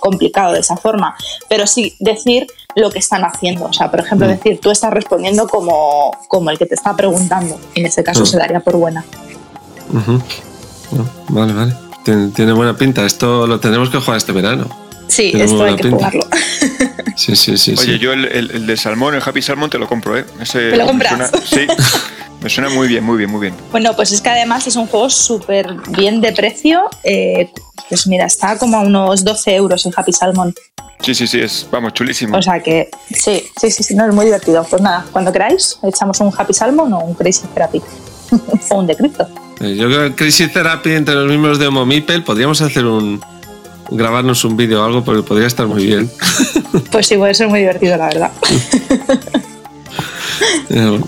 complicado 0.00 0.52
de 0.52 0.60
esa 0.60 0.76
forma, 0.76 1.16
pero 1.48 1.66
sí 1.66 1.96
decir 1.98 2.46
lo 2.76 2.90
que 2.92 3.00
están 3.00 3.24
haciendo. 3.24 3.64
O 3.64 3.72
sea, 3.72 3.90
por 3.90 3.98
ejemplo, 4.00 4.28
Mm. 4.28 4.30
decir, 4.30 4.60
tú 4.60 4.70
estás 4.70 4.92
respondiendo 4.92 5.48
como, 5.48 6.12
como 6.28 6.50
el 6.50 6.58
que 6.58 6.66
te 6.66 6.76
está 6.76 6.94
preguntando. 6.94 7.58
En 7.74 7.84
ese 7.86 8.04
caso 8.04 8.22
Mm. 8.22 8.26
se 8.26 8.38
daría 8.38 8.60
por 8.60 8.76
buena. 8.76 9.04
No, 10.92 11.08
vale, 11.30 11.52
vale. 11.52 11.74
Tiene, 12.04 12.28
tiene 12.28 12.52
buena 12.52 12.76
pinta. 12.76 13.04
Esto 13.04 13.46
lo 13.46 13.58
tenemos 13.58 13.90
que 13.90 13.98
jugar 13.98 14.18
este 14.18 14.32
verano. 14.32 14.68
Sí, 15.08 15.30
Tiene 15.30 15.44
esto 15.44 15.64
hay 15.64 15.76
que 15.76 15.90
jugarlo. 15.90 16.26
Sí, 17.16 17.36
sí, 17.36 17.56
sí. 17.56 17.74
Oye, 17.78 17.92
sí. 17.94 17.98
yo 18.00 18.12
el, 18.12 18.24
el- 18.24 18.50
el 18.50 18.66
de 18.66 18.76
salmón, 18.76 19.14
el 19.14 19.22
Happy 19.24 19.40
Salmon, 19.40 19.70
te 19.70 19.78
lo 19.78 19.86
compro, 19.86 20.18
¿eh? 20.18 20.24
Ese 20.40 20.70
¿Te 20.70 20.76
lo 20.76 20.84
me 20.84 20.90
compras? 20.90 21.30
suena- 21.30 21.46
sí, 21.46 21.66
me 22.42 22.50
suena 22.50 22.70
muy 22.70 22.88
bien, 22.88 23.04
muy 23.04 23.18
bien, 23.18 23.30
muy 23.30 23.40
bien. 23.40 23.54
Bueno, 23.70 23.94
pues 23.94 24.10
es 24.10 24.20
que 24.20 24.30
además 24.30 24.66
es 24.66 24.74
un 24.74 24.88
juego 24.88 25.08
súper 25.08 25.74
bien 25.96 26.20
de 26.20 26.32
precio. 26.32 26.82
eh, 27.04 27.50
pues 27.88 28.06
mira, 28.08 28.24
está 28.26 28.58
como 28.58 28.78
a 28.78 28.80
unos 28.80 29.24
12 29.24 29.54
euros 29.54 29.86
el 29.86 29.92
Happy 29.96 30.12
Salmon. 30.12 30.52
Sí, 31.00 31.14
sí, 31.14 31.26
sí, 31.28 31.38
es, 31.40 31.68
vamos, 31.70 31.92
chulísimo. 31.92 32.36
O 32.36 32.42
sea 32.42 32.60
que 32.60 32.88
sí, 33.12 33.44
sí, 33.60 33.70
sí, 33.70 33.82
sí, 33.84 33.94
no, 33.94 34.08
es 34.08 34.14
muy 34.14 34.24
divertido. 34.24 34.66
Pues 34.68 34.82
nada, 34.82 35.04
cuando 35.12 35.32
queráis, 35.32 35.78
echamos 35.84 36.18
un 36.20 36.32
Happy 36.36 36.52
Salmon 36.54 36.92
o 36.94 36.98
un 36.98 37.14
Crazy 37.14 37.46
Therapy. 37.54 37.80
o 38.70 38.74
un 38.76 38.86
de 38.88 38.96
cripto. 38.96 39.28
Eh, 39.60 39.76
Yo 39.76 39.86
creo 39.86 40.08
que 40.08 40.14
Crazy 40.16 40.48
Therapy 40.48 40.90
entre 40.92 41.14
los 41.14 41.28
miembros 41.28 41.60
de 41.60 41.68
Homo 41.68 41.86
Mipel 41.86 42.24
podríamos 42.24 42.60
hacer 42.60 42.86
un. 42.86 43.20
Grabarnos 43.90 44.44
un 44.44 44.56
vídeo 44.56 44.82
o 44.82 44.84
algo 44.84 45.04
porque 45.04 45.22
podría 45.22 45.46
estar 45.46 45.66
muy 45.66 45.86
bien. 45.86 46.10
Pues 46.90 47.06
sí, 47.06 47.16
puede 47.16 47.34
ser 47.34 47.48
muy 47.48 47.60
divertido, 47.60 47.96
la 47.96 48.06
verdad. 48.06 48.32
Eh, 50.70 51.00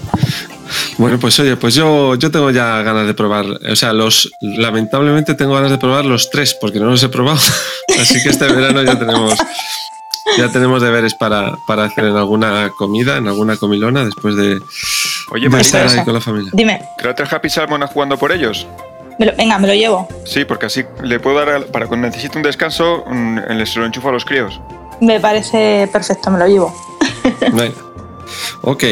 Bueno, 0.98 1.18
pues 1.18 1.38
oye, 1.40 1.56
pues 1.56 1.74
yo, 1.74 2.14
yo 2.14 2.30
tengo 2.30 2.50
ya 2.50 2.82
ganas 2.82 3.06
de 3.06 3.14
probar. 3.14 3.44
O 3.70 3.76
sea, 3.76 3.92
los 3.92 4.30
lamentablemente 4.40 5.34
tengo 5.34 5.54
ganas 5.54 5.70
de 5.70 5.78
probar 5.78 6.04
los 6.04 6.30
tres 6.30 6.56
porque 6.60 6.78
no 6.78 6.86
los 6.86 7.02
he 7.02 7.08
probado. 7.08 7.38
Así 8.00 8.22
que 8.22 8.30
este 8.30 8.46
verano 8.46 8.82
ya 8.82 8.98
tenemos 8.98 9.34
ya 10.36 10.50
tenemos 10.50 10.82
deberes 10.82 11.14
para, 11.14 11.56
para 11.66 11.84
hacer 11.84 12.04
en 12.04 12.16
alguna 12.16 12.70
comida, 12.76 13.16
en 13.16 13.28
alguna 13.28 13.56
comilona, 13.56 14.04
después 14.04 14.36
de, 14.36 14.60
Oye, 15.30 15.48
de 15.48 15.60
estar 15.60 15.86
ahí 15.86 16.04
con 16.04 16.14
la 16.14 16.20
familia. 16.20 16.50
Dime, 16.52 16.82
¿create 16.98 17.22
el 17.22 17.28
Happy 17.30 17.48
Salmon 17.48 17.82
a 17.82 17.86
jugando 17.86 18.18
por 18.18 18.32
ellos? 18.32 18.66
Me 19.18 19.26
lo- 19.26 19.37
venga, 19.37 19.59
me 19.59 19.66
lo 19.68 19.74
llevo. 19.74 20.09
Sí, 20.24 20.44
porque 20.44 20.66
así 20.66 20.85
le 21.02 21.18
puedo 21.20 21.37
dar, 21.38 21.48
al- 21.48 21.64
para 21.66 21.87
cuando 21.87 22.07
necesite 22.09 22.37
un 22.38 22.42
descanso, 22.42 23.05
le 23.09 23.66
se 23.66 23.79
lo 23.79 23.87
enchufo 23.87 24.09
a 24.09 24.12
los 24.12 24.24
críos. 24.24 24.61
Me 25.00 25.20
parece 25.20 25.88
perfecto, 25.92 26.31
me 26.31 26.38
lo 26.38 26.46
llevo. 26.46 26.74
Venga. 27.52 27.74
Ok, 28.62 28.85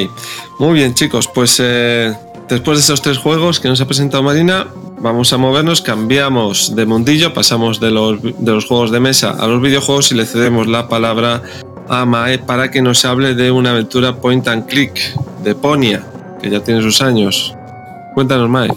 muy 0.59 0.75
bien 0.75 0.95
chicos, 0.95 1.29
pues 1.29 1.61
eh, 1.63 2.15
después 2.49 2.79
de 2.79 2.83
esos 2.83 3.03
tres 3.03 3.19
juegos 3.19 3.59
que 3.59 3.69
nos 3.69 3.81
ha 3.81 3.87
presentado 3.87 4.23
Marina, 4.23 4.69
vamos 5.01 5.33
a 5.33 5.39
movernos, 5.39 5.83
cambiamos 5.83 6.77
de 6.77 6.87
mundillo, 6.87 7.35
pasamos 7.35 7.81
de 7.81 7.91
los, 7.91 8.23
de 8.23 8.53
los 8.53 8.65
juegos 8.67 8.91
de 8.93 9.01
mesa 9.01 9.31
a 9.39 9.47
los 9.47 9.61
videojuegos 9.61 10.13
y 10.13 10.15
le 10.15 10.25
cedemos 10.27 10.67
la 10.69 10.89
palabra 10.89 11.43
a 11.89 12.05
Mae 12.07 12.39
para 12.39 12.71
que 12.71 12.81
nos 12.81 13.05
hable 13.05 13.35
de 13.35 13.51
una 13.51 13.71
aventura 13.73 14.15
point 14.17 14.47
and 14.49 14.67
click 14.67 14.95
de 15.43 15.55
Ponia, 15.55 16.03
que 16.41 16.49
ya 16.49 16.61
tiene 16.61 16.81
sus 16.81 17.03
años. 17.03 17.55
Cuéntanos, 18.15 18.49
Mae. 18.49 18.71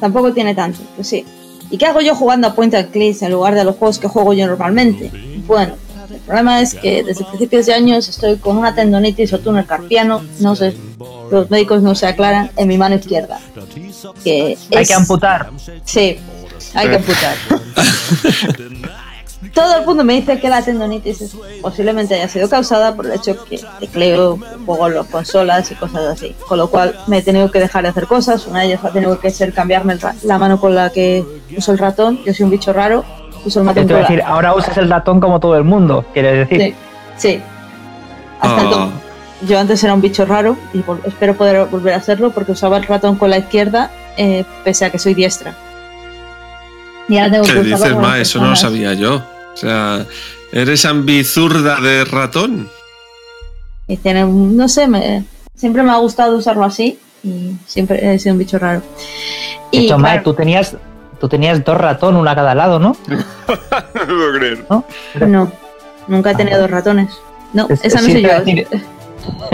Tampoco 0.00 0.32
tiene 0.32 0.54
tanto, 0.54 0.80
pues 0.94 1.08
sí. 1.08 1.24
¿Y 1.70 1.78
qué 1.78 1.86
hago 1.86 2.00
yo 2.00 2.14
jugando 2.14 2.48
a 2.48 2.54
point 2.54 2.74
and 2.74 2.90
click 2.90 3.20
en 3.22 3.32
lugar 3.32 3.54
de 3.54 3.64
los 3.64 3.76
juegos 3.76 3.98
que 3.98 4.08
juego 4.08 4.32
yo 4.32 4.46
normalmente? 4.46 5.10
Bueno, 5.46 5.74
el 6.10 6.20
problema 6.20 6.60
es 6.60 6.74
que 6.74 7.02
desde 7.02 7.24
principios 7.24 7.66
de 7.66 7.74
años 7.74 8.08
estoy 8.08 8.36
con 8.36 8.56
una 8.56 8.74
tendonitis 8.74 9.32
o 9.32 9.40
túnel 9.40 9.66
carpiano, 9.66 10.22
no 10.40 10.54
sé, 10.54 10.76
los 11.30 11.50
médicos 11.50 11.82
no 11.82 11.94
se 11.94 12.06
aclaran, 12.06 12.50
en 12.56 12.68
mi 12.68 12.78
mano 12.78 12.94
izquierda. 12.94 13.40
Que 14.22 14.56
Hay 14.74 14.86
que 14.86 14.94
amputar. 14.94 15.50
Sí, 15.84 16.18
hay 16.74 16.88
que 16.88 16.96
amputar. 16.96 17.34
Todo 19.56 19.78
el 19.78 19.86
mundo 19.86 20.04
me 20.04 20.12
dice 20.12 20.38
que 20.38 20.50
la 20.50 20.60
tendonitis 20.62 21.34
posiblemente 21.62 22.14
haya 22.14 22.28
sido 22.28 22.46
causada 22.48 22.94
por 22.94 23.06
el 23.06 23.12
hecho 23.12 23.42
que 23.46 23.58
tecleo, 23.80 24.38
juego 24.66 24.88
las 24.90 25.06
consolas 25.06 25.70
y 25.72 25.74
cosas 25.76 26.02
así. 26.12 26.36
Con 26.46 26.58
lo 26.58 26.68
cual 26.68 26.94
me 27.06 27.18
he 27.18 27.22
tenido 27.22 27.50
que 27.50 27.58
dejar 27.58 27.82
de 27.84 27.88
hacer 27.88 28.06
cosas. 28.06 28.46
Una 28.46 28.60
de 28.60 28.66
ellas 28.66 28.84
ha 28.84 28.90
tenido 28.90 29.18
que 29.18 29.30
ser 29.30 29.54
cambiarme 29.54 29.96
la 30.24 30.36
mano 30.38 30.60
con 30.60 30.74
la 30.74 30.90
que 30.90 31.24
uso 31.56 31.72
el 31.72 31.78
ratón. 31.78 32.20
Yo 32.26 32.34
soy 32.34 32.44
un 32.44 32.50
bicho 32.50 32.74
raro, 32.74 33.02
uso 33.46 33.60
el 33.62 33.66
ratón 33.66 33.88
la- 33.88 33.98
decir, 34.00 34.22
ahora 34.26 34.54
usas 34.54 34.76
el 34.76 34.90
ratón 34.90 35.20
como 35.20 35.40
todo 35.40 35.56
el 35.56 35.64
mundo, 35.64 36.04
quieres 36.12 36.46
decir. 36.46 36.74
Sí, 37.16 37.28
sí. 37.36 37.42
Hasta 38.40 38.56
Ah. 38.58 38.62
entonces, 38.62 39.00
yo 39.48 39.58
antes 39.58 39.82
era 39.82 39.94
un 39.94 40.02
bicho 40.02 40.26
raro 40.26 40.54
y 40.74 40.84
espero 41.08 41.34
poder 41.34 41.64
volver 41.66 41.94
a 41.94 41.96
hacerlo 41.96 42.30
porque 42.30 42.52
usaba 42.52 42.76
el 42.76 42.84
ratón 42.84 43.16
con 43.16 43.30
la 43.30 43.38
izquierda 43.38 43.90
eh, 44.18 44.44
pese 44.64 44.84
a 44.84 44.90
que 44.90 44.98
soy 44.98 45.14
diestra. 45.14 45.54
Y 47.08 47.16
ahora 47.16 47.30
tengo 47.32 47.44
¿Qué 47.46 47.52
que 47.54 47.60
dices, 47.62 47.96
Mae? 47.96 48.20
Eso 48.20 48.38
no 48.38 48.48
lo 48.50 48.56
sabía 48.56 48.92
yo. 48.92 49.22
O 49.56 49.58
sea, 49.58 50.06
¿eres 50.52 50.84
ambizurda 50.84 51.80
de 51.80 52.04
ratón? 52.04 52.68
Y 53.88 53.96
tiene, 53.96 54.24
un- 54.24 54.56
no 54.56 54.68
sé, 54.68 54.86
me- 54.86 55.24
siempre 55.54 55.82
me 55.82 55.92
ha 55.92 55.96
gustado 55.96 56.36
usarlo 56.36 56.64
así 56.64 56.98
y 57.24 57.56
siempre 57.66 58.14
he 58.14 58.18
sido 58.18 58.34
un 58.34 58.38
bicho 58.38 58.58
raro. 58.58 58.82
Y 59.70 59.86
hecho, 59.86 59.98
Mae, 59.98 60.12
claro, 60.12 60.24
tú 60.24 60.34
tenías, 60.34 60.76
tú 61.20 61.28
tenías 61.28 61.64
dos 61.64 61.78
ratón, 61.78 62.16
una 62.16 62.32
a 62.32 62.34
cada 62.34 62.54
lado, 62.54 62.78
¿no? 62.78 62.96
no 63.08 63.16
lo 63.94 64.06
puedo 64.06 64.32
creer. 64.38 64.66
no, 65.28 65.50
nunca 66.08 66.32
he 66.32 66.34
tenido 66.34 66.60
dos 66.60 66.70
ratones. 66.70 67.10
No, 67.54 67.66
Es- 67.70 67.82
esa 67.84 68.00
no 68.02 68.08
soy 68.10 68.22
yo. 68.22 68.30
a 68.32 68.40
decir- 68.40 68.66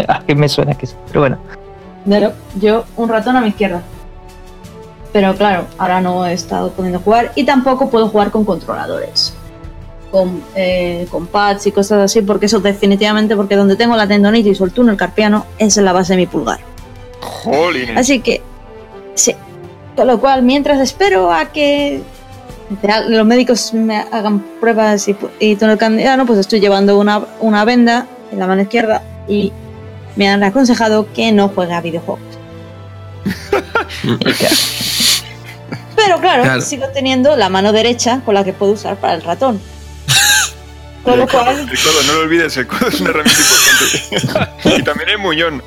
A 0.08 0.20
que 0.24 0.34
me 0.34 0.48
suena 0.48 0.74
que 0.74 0.86
sí. 0.86 0.94
Pero 1.06 1.20
bueno, 1.20 1.38
Pero 2.08 2.32
yo 2.56 2.84
un 2.96 3.08
ratón 3.08 3.36
a 3.36 3.40
mi 3.40 3.48
izquierda. 3.48 3.82
Pero 5.12 5.34
claro, 5.36 5.66
ahora 5.78 6.00
no 6.00 6.26
he 6.26 6.32
estado 6.32 6.70
pudiendo 6.72 6.98
jugar 6.98 7.32
y 7.36 7.44
tampoco 7.44 7.88
puedo 7.90 8.08
jugar 8.08 8.30
con 8.30 8.44
controladores. 8.44 9.34
Con, 10.12 10.44
eh, 10.54 11.06
con 11.10 11.26
pads 11.26 11.66
y 11.66 11.72
cosas 11.72 12.02
así, 12.02 12.20
porque 12.22 12.46
eso 12.46 12.60
definitivamente, 12.60 13.34
porque 13.34 13.56
donde 13.56 13.74
tengo 13.76 13.96
la 13.96 14.06
tendonitis 14.06 14.60
o 14.60 14.64
el 14.66 14.70
túnel 14.72 14.96
carpiano 14.96 15.46
es 15.58 15.76
en 15.78 15.84
la 15.86 15.92
base 15.94 16.12
de 16.12 16.18
mi 16.18 16.26
pulgar. 16.26 16.60
Jolines. 17.20 17.96
Así 17.96 18.20
que, 18.20 18.42
sí. 19.14 19.34
Con 19.96 20.06
lo 20.06 20.20
cual, 20.20 20.42
mientras 20.42 20.78
espero 20.80 21.32
a 21.32 21.46
que 21.46 22.02
los 23.08 23.26
médicos 23.26 23.72
me 23.74 23.96
hagan 24.12 24.40
pruebas 24.60 25.08
y, 25.08 25.16
y 25.40 25.56
túnel 25.56 25.78
carpiano, 25.78 26.26
pues 26.26 26.38
estoy 26.38 26.60
llevando 26.60 26.98
una, 26.98 27.22
una 27.40 27.64
venda 27.64 28.06
en 28.30 28.38
la 28.38 28.46
mano 28.46 28.60
izquierda 28.62 29.02
y 29.26 29.50
me 30.16 30.28
han 30.28 30.42
aconsejado 30.44 31.10
que 31.14 31.32
no 31.32 31.48
juegue 31.48 31.72
a 31.72 31.80
videojuegos. 31.80 32.20
Pero 35.96 36.18
claro, 36.20 36.42
Claro. 36.42 36.60
sigo 36.60 36.86
teniendo 36.92 37.36
la 37.36 37.48
mano 37.48 37.72
derecha 37.72 38.20
con 38.24 38.34
la 38.34 38.44
que 38.44 38.52
puedo 38.52 38.72
usar 38.72 38.96
para 38.96 39.14
el 39.14 39.22
ratón. 39.22 39.60
Con 41.02 41.18
lo 41.18 41.26
cual, 41.26 41.58
El 41.60 41.66
codo, 41.78 42.02
no 42.06 42.12
lo 42.14 42.20
olvides, 42.20 42.56
el 42.56 42.66
codo 42.66 42.86
es 42.88 43.00
una 43.00 43.10
herramienta 43.10 43.40
importante. 43.40 44.50
y 44.78 44.82
también 44.84 45.08
el 45.10 45.18
muñón. 45.18 45.62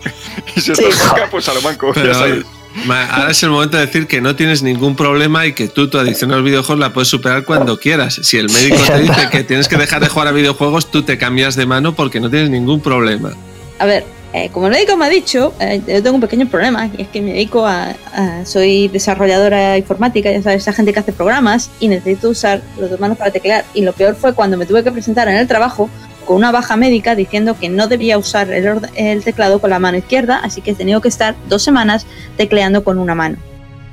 Y 0.55 0.61
si 0.61 0.73
Sí. 0.75 0.83
estás 0.83 1.07
manca, 1.07 1.27
pues 1.29 1.47
a 1.49 1.53
lo 1.53 1.61
manco, 1.61 1.91
Pero, 1.93 2.07
ya 2.07 2.13
sabes. 2.13 2.45
Ahora 2.89 3.31
es 3.31 3.41
el 3.43 3.49
momento 3.51 3.77
de 3.77 3.85
decir 3.85 4.05
que 4.07 4.19
no 4.21 4.35
tienes 4.35 4.61
ningún 4.61 4.95
problema 4.97 5.45
y 5.45 5.53
que 5.53 5.67
tú 5.69 5.89
tu 5.89 5.97
adicción 5.97 6.31
a 6.33 6.35
los 6.35 6.43
videojuegos 6.43 6.79
la 6.79 6.91
puedes 6.93 7.07
superar 7.07 7.43
cuando 7.45 7.79
quieras. 7.79 8.19
Si 8.21 8.37
el 8.37 8.49
médico 8.49 8.77
te 8.85 8.99
dice 8.99 9.29
que 9.31 9.43
tienes 9.45 9.67
que 9.69 9.77
dejar 9.77 10.01
de 10.01 10.09
jugar 10.09 10.27
a 10.27 10.31
videojuegos, 10.31 10.91
tú 10.91 11.03
te 11.03 11.17
cambias 11.17 11.55
de 11.55 11.65
mano 11.65 11.95
porque 11.95 12.19
no 12.19 12.29
tienes 12.29 12.49
ningún 12.49 12.81
problema. 12.81 13.31
a 13.79 13.85
ver, 13.85 14.05
eh, 14.37 14.49
como 14.51 14.67
el 14.67 14.73
médico 14.73 14.97
me 14.97 15.05
ha 15.05 15.09
dicho, 15.09 15.53
eh, 15.61 15.81
yo 15.87 16.03
tengo 16.03 16.15
un 16.15 16.21
pequeño 16.21 16.45
problema 16.47 16.89
y 16.97 17.03
es 17.03 17.07
que 17.07 17.21
me 17.21 17.31
dedico 17.31 17.65
a, 17.65 17.95
a- 18.13 18.45
soy 18.45 18.89
desarrolladora 18.89 19.77
informática, 19.77 20.29
ya 20.31 20.41
sabes, 20.41 20.63
esa 20.63 20.73
gente 20.73 20.91
que 20.91 20.99
hace 20.99 21.13
programas 21.13 21.69
y 21.79 21.87
necesito 21.87 22.29
usar 22.29 22.61
los 22.77 22.89
dos 22.89 22.99
manos 22.99 23.17
para 23.17 23.31
teclear. 23.31 23.63
Y 23.73 23.81
lo 23.83 23.93
peor 23.93 24.15
fue 24.15 24.33
cuando 24.33 24.57
me 24.57 24.65
tuve 24.65 24.83
que 24.83 24.91
presentar 24.91 25.27
en 25.29 25.35
el 25.37 25.47
trabajo 25.47 25.89
con 26.25 26.35
una 26.37 26.51
baja 26.51 26.75
médica 26.75 27.15
diciendo 27.15 27.55
que 27.57 27.69
no 27.69 27.87
debía 27.87 28.17
usar 28.17 28.51
el, 28.51 28.79
el 28.95 29.23
teclado 29.23 29.59
con 29.61 29.69
la 29.69 29.79
mano 29.79 29.97
izquierda, 29.97 30.39
así 30.43 30.59
que 30.61 30.71
he 30.71 30.75
tenido 30.75 30.99
que 30.99 31.07
estar 31.07 31.33
dos 31.47 31.63
semanas 31.63 32.05
tecleando 32.35 32.83
con 32.83 32.97
una 32.99 33.15
mano. 33.15 33.37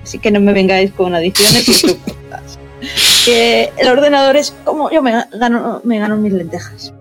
Así 0.03 0.19
que 0.19 0.31
no 0.33 0.41
me 0.41 0.53
vengáis 0.53 0.91
con 0.93 1.15
adiciones 1.15 1.69
y 1.85 1.97
que 3.25 3.71
el 3.77 3.89
ordenador 3.89 4.37
es 4.37 4.53
como 4.65 4.91
yo 4.91 5.03
me 5.03 5.13
gano, 5.33 5.81
me 5.85 5.99
gano 6.01 6.17
mis 6.17 6.33
lentejas. 6.33 6.93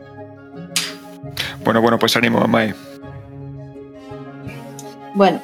Bueno, 1.63 1.81
bueno, 1.81 1.97
pues 1.97 2.15
ánimo, 2.15 2.39
Mae. 2.47 2.75
Bueno, 5.13 5.39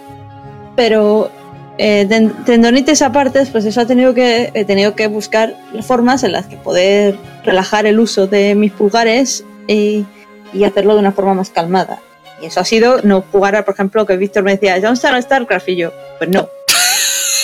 pero 0.76 1.30
eh, 1.78 2.06
ten- 2.08 2.32
tendonitis 2.46 3.02
aparte, 3.02 3.46
pues 3.52 3.66
eso 3.66 3.82
ha 3.82 3.86
tenido 3.86 4.14
que, 4.14 4.52
he 4.54 4.66
tenido 4.66 4.96
que 4.96 5.08
buscar 5.08 5.56
formas 5.82 6.24
en 6.24 6.32
las 6.32 6.46
que 6.48 6.58
poder 6.58 7.18
relajar 7.44 7.86
el 7.86 8.00
uso 8.00 8.28
de 8.28 8.56
mis 8.56 8.72
pulgares 8.72 9.44
y, 9.68 10.06
y 10.54 10.64
hacerlo 10.64 10.94
de 10.94 11.00
una 11.02 11.12
forma 11.12 11.34
más 11.34 11.50
calmada. 11.50 12.00
Y 12.42 12.46
eso 12.46 12.60
ha 12.60 12.66
sido 12.66 13.02
no 13.02 13.22
jugar, 13.32 13.56
a, 13.56 13.66
por 13.66 13.74
ejemplo, 13.74 14.06
que 14.06 14.16
Víctor 14.16 14.44
me 14.44 14.52
decía, 14.52 14.80
¿dónde 14.80 14.94
está 14.94 15.20
StarCraft? 15.22 15.70
Y 15.70 15.76
yo, 15.78 15.92
pues 16.20 16.30
no. 16.30 16.48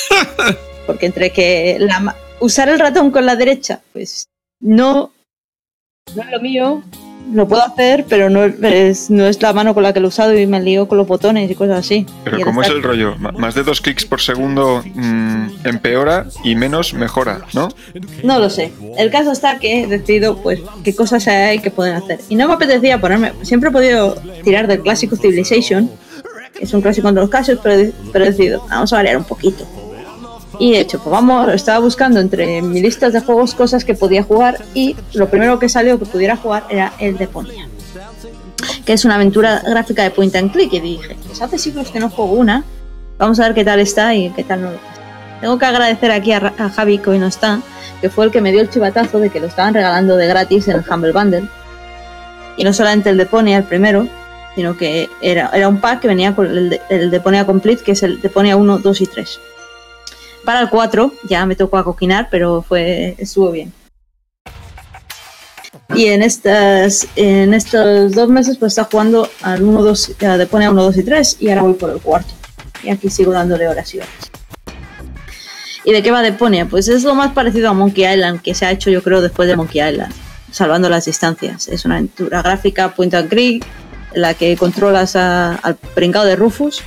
Porque 0.88 1.08
entre 1.08 1.32
que 1.32 1.78
la 1.80 2.16
usar 2.40 2.70
el 2.70 2.80
ratón 2.80 3.10
con 3.12 3.26
la 3.26 3.36
derecha, 3.36 3.82
pues 3.94 4.28
no, 4.60 5.12
no 6.16 6.22
es 6.22 6.30
lo 6.30 6.40
mío. 6.40 6.84
Lo 7.32 7.48
puedo 7.48 7.64
hacer, 7.64 8.06
pero 8.08 8.30
no 8.30 8.44
es, 8.46 9.10
no 9.10 9.26
es 9.26 9.42
la 9.42 9.54
mano 9.54 9.74
con 9.74 9.84
la 9.84 9.94
que 9.94 10.00
lo 10.00 10.08
he 10.08 10.10
usado 10.10 10.38
y 10.38 10.46
me 10.46 10.62
lío 10.62 10.88
con 10.88 10.98
los 10.98 11.08
botones 11.08 11.50
y 11.50 11.56
cosas 11.56 11.80
así. 11.80 12.06
Pero 12.24 12.40
¿cómo 12.42 12.62
es 12.62 12.70
el 12.70 12.84
rollo? 12.84 13.16
Más 13.18 13.56
de 13.56 13.64
dos 13.64 13.82
clics 13.82 14.06
por 14.06 14.22
segundo 14.22 14.84
mm, 14.94 15.66
empeora 15.66 16.28
y 16.44 16.56
menos 16.56 16.94
mejora, 16.94 17.42
¿no? 17.54 17.70
No 18.24 18.40
lo 18.40 18.50
sé. 18.50 18.72
El 18.98 19.10
caso 19.10 19.32
está 19.32 19.60
que 19.60 19.84
he 19.84 19.88
decidido 19.88 20.38
pues 20.38 20.60
qué 20.84 20.96
cosas 20.96 21.28
hay 21.28 21.60
que 21.60 21.72
pueden 21.72 21.96
hacer. 21.96 22.20
Y 22.30 22.36
no 22.36 22.48
me 22.48 22.54
apetecía 22.56 23.00
ponerme. 23.00 23.34
Siempre 23.42 23.70
he 23.70 23.72
podido 23.72 24.16
tirar 24.44 24.68
del 24.68 24.82
clásico 24.82 25.16
Civilization, 25.16 25.90
que 26.58 26.66
es 26.66 26.74
un 26.74 26.82
clásico 26.82 27.12
de 27.12 27.22
los 27.22 27.30
casos, 27.30 27.60
pero 27.62 27.76
he 27.76 28.20
decidido, 28.20 28.66
vamos 28.70 28.94
a 28.94 28.98
variar 28.98 29.18
un 29.18 29.24
poquito. 29.24 29.66
Y 30.60 30.74
de 30.74 30.82
hecho, 30.82 31.00
pues 31.00 31.12
vamos, 31.12 31.52
estaba 31.54 31.80
buscando 31.80 32.20
entre 32.20 32.62
mis 32.62 32.82
listas 32.82 33.13
de 33.13 33.22
juegos 33.22 33.56
cosas 33.56 33.84
que 33.84 33.96
podía 33.96 34.24
jugar 34.24 34.63
y 34.74 34.96
lo 35.13 35.28
primero 35.30 35.60
que 35.60 35.68
salió 35.68 35.98
que 35.98 36.06
pudiera 36.06 36.38
jugar 36.38 36.66
era 36.70 36.94
el 37.00 37.18
de 37.18 37.28
Ponia, 37.28 37.68
que 38.86 38.94
es 38.94 39.04
una 39.06 39.16
aventura 39.16 39.62
gráfica 39.66 40.04
de 40.04 40.12
point 40.12 40.36
and 40.36 40.52
click. 40.52 40.74
Y 40.74 40.80
dije, 40.80 41.16
pues 41.26 41.42
hace 41.42 41.58
siglos 41.58 41.89
que 41.89 42.00
no 42.00 42.10
juego 42.10 42.34
una, 42.34 42.63
vamos 43.18 43.39
a 43.39 43.44
ver 43.44 43.56
qué 43.56 43.66
tal 43.66 43.80
está 43.80 44.13
y 44.13 44.30
qué 44.32 44.44
tal 44.44 44.62
no 44.62 44.70
lo 44.70 44.76
está. 44.76 44.94
Tengo 45.42 45.58
que 45.58 45.66
agradecer 45.66 46.12
aquí 46.12 46.32
a, 46.32 46.54
Javi, 46.74 47.00
que 47.00 47.10
hoy 47.10 47.20
no 47.20 47.28
está, 47.28 47.60
que 48.00 48.10
fue 48.10 48.26
el 48.26 48.32
que 48.32 48.39
me 48.39 48.52
dio 48.52 48.62
el 48.62 48.70
chivatazo 48.70 49.20
de 49.20 49.30
que 49.30 49.42
lo 49.42 49.48
estaban 49.48 49.74
regalando 49.74 50.16
de 50.16 50.28
gratis 50.28 50.68
en 50.70 50.78
el 50.78 50.86
Humble 50.89 51.12
Bundle. 51.12 51.50
Y 52.56 52.63
no 52.63 52.72
solamente 52.72 53.10
el 53.10 53.18
de 53.18 53.26
Ponia, 53.26 53.58
el 53.58 53.63
primero, 53.63 54.08
sino 54.56 54.78
que 54.78 55.10
era, 55.22 55.50
era 55.54 55.68
un 55.68 55.82
pack 55.82 56.02
que 56.02 56.08
venía 56.08 56.36
con 56.36 56.46
el 56.46 56.70
de, 56.70 57.46
Complete, 57.46 57.84
que 57.84 57.92
es 57.92 58.04
el 58.04 58.22
de 58.22 58.30
Ponia 58.30 58.56
1, 58.56 58.80
2 58.80 59.02
y 59.02 59.06
3. 59.08 59.39
Para 60.46 60.60
el 60.62 60.70
4 60.70 61.14
ya 61.30 61.46
me 61.46 61.56
tocó 61.56 61.78
acoquinar, 61.78 62.28
pero 62.30 62.62
fue 62.62 63.16
estuvo 63.18 63.52
bien. 63.52 63.72
Y 65.96 66.08
en 66.08 66.22
estas 66.24 67.08
en 67.16 67.54
estos 67.54 68.14
dos 68.14 68.30
meses 68.30 68.58
pues 68.58 68.74
está 68.74 68.86
jugando 68.86 69.30
al 69.42 69.64
1, 69.64 69.84
2, 69.84 70.16
a 70.22 70.38
de 70.38 70.46
Ponia 70.48 70.72
1, 70.72 70.84
2 70.84 70.98
y 70.98 71.04
3 71.04 71.38
y 71.40 71.50
ahora 71.50 71.62
voy 71.64 71.74
por 71.74 71.92
el 71.92 72.00
cuarto. 72.00 72.34
Y 72.84 72.90
aquí 72.90 73.10
sigo 73.10 73.32
dándole 73.32 73.68
horas. 73.68 73.94
¿Y 75.86 75.92
de 75.92 76.02
qué 76.02 76.12
va 76.12 76.22
Deponia? 76.22 76.66
Pues 76.66 76.88
es 76.88 77.04
lo 77.04 77.14
más 77.16 77.34
parecido 77.34 77.70
a 77.70 77.74
Monkey 77.74 78.06
Island 78.06 78.42
que 78.42 78.56
se 78.56 78.66
ha 78.66 78.72
hecho 78.72 78.90
yo 78.90 79.04
creo 79.04 79.22
después 79.22 79.48
de 79.48 79.56
Monkey 79.56 79.82
Island, 79.88 80.14
salvando 80.52 80.90
las 80.90 81.06
distancias. 81.06 81.68
Es 81.68 81.86
una 81.86 81.96
aventura 81.96 82.42
gráfica 82.42 82.94
point 82.96 83.14
and 83.14 83.30
click 83.30 83.66
en 84.14 84.22
la 84.22 84.34
que 84.34 84.56
controlas 84.58 85.16
a- 85.16 85.56
al 85.56 85.76
pringao 85.76 86.24
de 86.26 86.36
Rufus, 86.36 86.82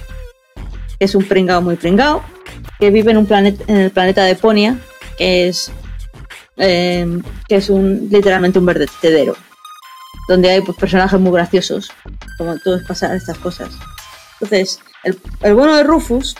que 0.99 1.05
es 1.05 1.14
un 1.14 1.25
pringao 1.25 1.61
muy 1.62 1.77
pringao, 1.77 2.23
que 2.79 2.90
vive 2.90 3.11
en 3.11 3.18
un 3.18 3.26
planeta 3.26 3.64
en 3.66 3.76
el 3.76 3.90
planeta 3.90 4.24
Deponia, 4.24 4.79
que 5.18 5.48
es 5.48 5.70
eh, 6.57 7.20
que 7.48 7.57
es 7.57 7.70
un 7.70 8.09
literalmente 8.11 8.59
un 8.59 8.66
vertedero, 8.66 9.37
donde 10.29 10.50
hay 10.50 10.61
pues, 10.61 10.76
personajes 10.76 11.20
muy 11.20 11.33
graciosos, 11.33 11.90
como 12.38 12.59
todo 12.59 12.76
es 12.76 12.87
pasar 12.87 13.14
estas 13.14 13.38
cosas. 13.38 13.70
Entonces, 14.40 14.81
el, 15.05 15.18
el 15.42 15.55
bueno 15.55 15.76
de 15.76 15.85
Rufus 15.85 16.37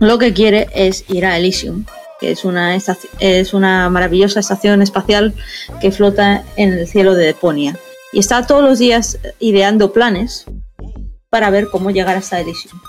lo 0.00 0.18
que 0.18 0.32
quiere 0.32 0.68
es 0.74 1.04
ir 1.08 1.24
a 1.24 1.36
Elysium, 1.36 1.84
que 2.20 2.32
es 2.32 2.44
una, 2.44 2.74
es 2.74 3.54
una 3.54 3.88
maravillosa 3.90 4.40
estación 4.40 4.82
espacial 4.82 5.34
que 5.80 5.92
flota 5.92 6.44
en 6.56 6.72
el 6.72 6.88
cielo 6.88 7.14
de 7.14 7.26
Deponia. 7.26 7.78
Y 8.12 8.18
está 8.18 8.46
todos 8.46 8.62
los 8.62 8.78
días 8.78 9.18
ideando 9.38 9.92
planes 9.92 10.46
para 11.30 11.50
ver 11.50 11.68
cómo 11.68 11.90
llegar 11.90 12.16
hasta 12.16 12.40
Elysium. 12.40 12.80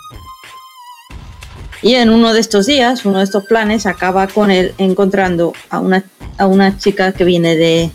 Y 1.86 1.94
en 1.94 2.10
uno 2.10 2.34
de 2.34 2.40
estos 2.40 2.66
días, 2.66 3.06
uno 3.06 3.20
de 3.20 3.26
estos 3.26 3.46
planes, 3.46 3.86
acaba 3.86 4.26
con 4.26 4.50
él 4.50 4.74
encontrando 4.80 5.54
a 5.70 5.80
una, 5.80 6.04
a 6.40 6.48
una 6.48 6.80
chica 6.80 7.12
que 7.12 7.24
viene 7.24 7.56
de. 7.56 7.92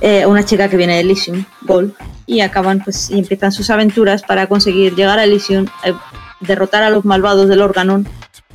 eh, 0.00 0.24
una 0.24 0.44
chica 0.44 0.68
que 0.68 0.76
viene 0.76 0.94
de 0.94 1.00
Elysium, 1.00 1.46
Gold, 1.62 1.94
y 2.26 2.42
acaban 2.42 2.80
pues 2.84 3.10
y 3.10 3.18
empiezan 3.18 3.50
sus 3.50 3.70
aventuras 3.70 4.22
para 4.22 4.46
conseguir 4.46 4.94
llegar 4.94 5.18
a 5.18 5.24
Elysium, 5.24 5.66
eh, 5.82 5.94
derrotar 6.38 6.84
a 6.84 6.90
los 6.90 7.04
malvados 7.04 7.48
del 7.48 7.60
órgano 7.60 8.04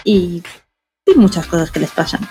y, 0.05 0.43
y 1.05 1.15
muchas 1.15 1.47
cosas 1.47 1.69
que 1.69 1.81
les 1.81 1.91
pasan. 1.91 2.21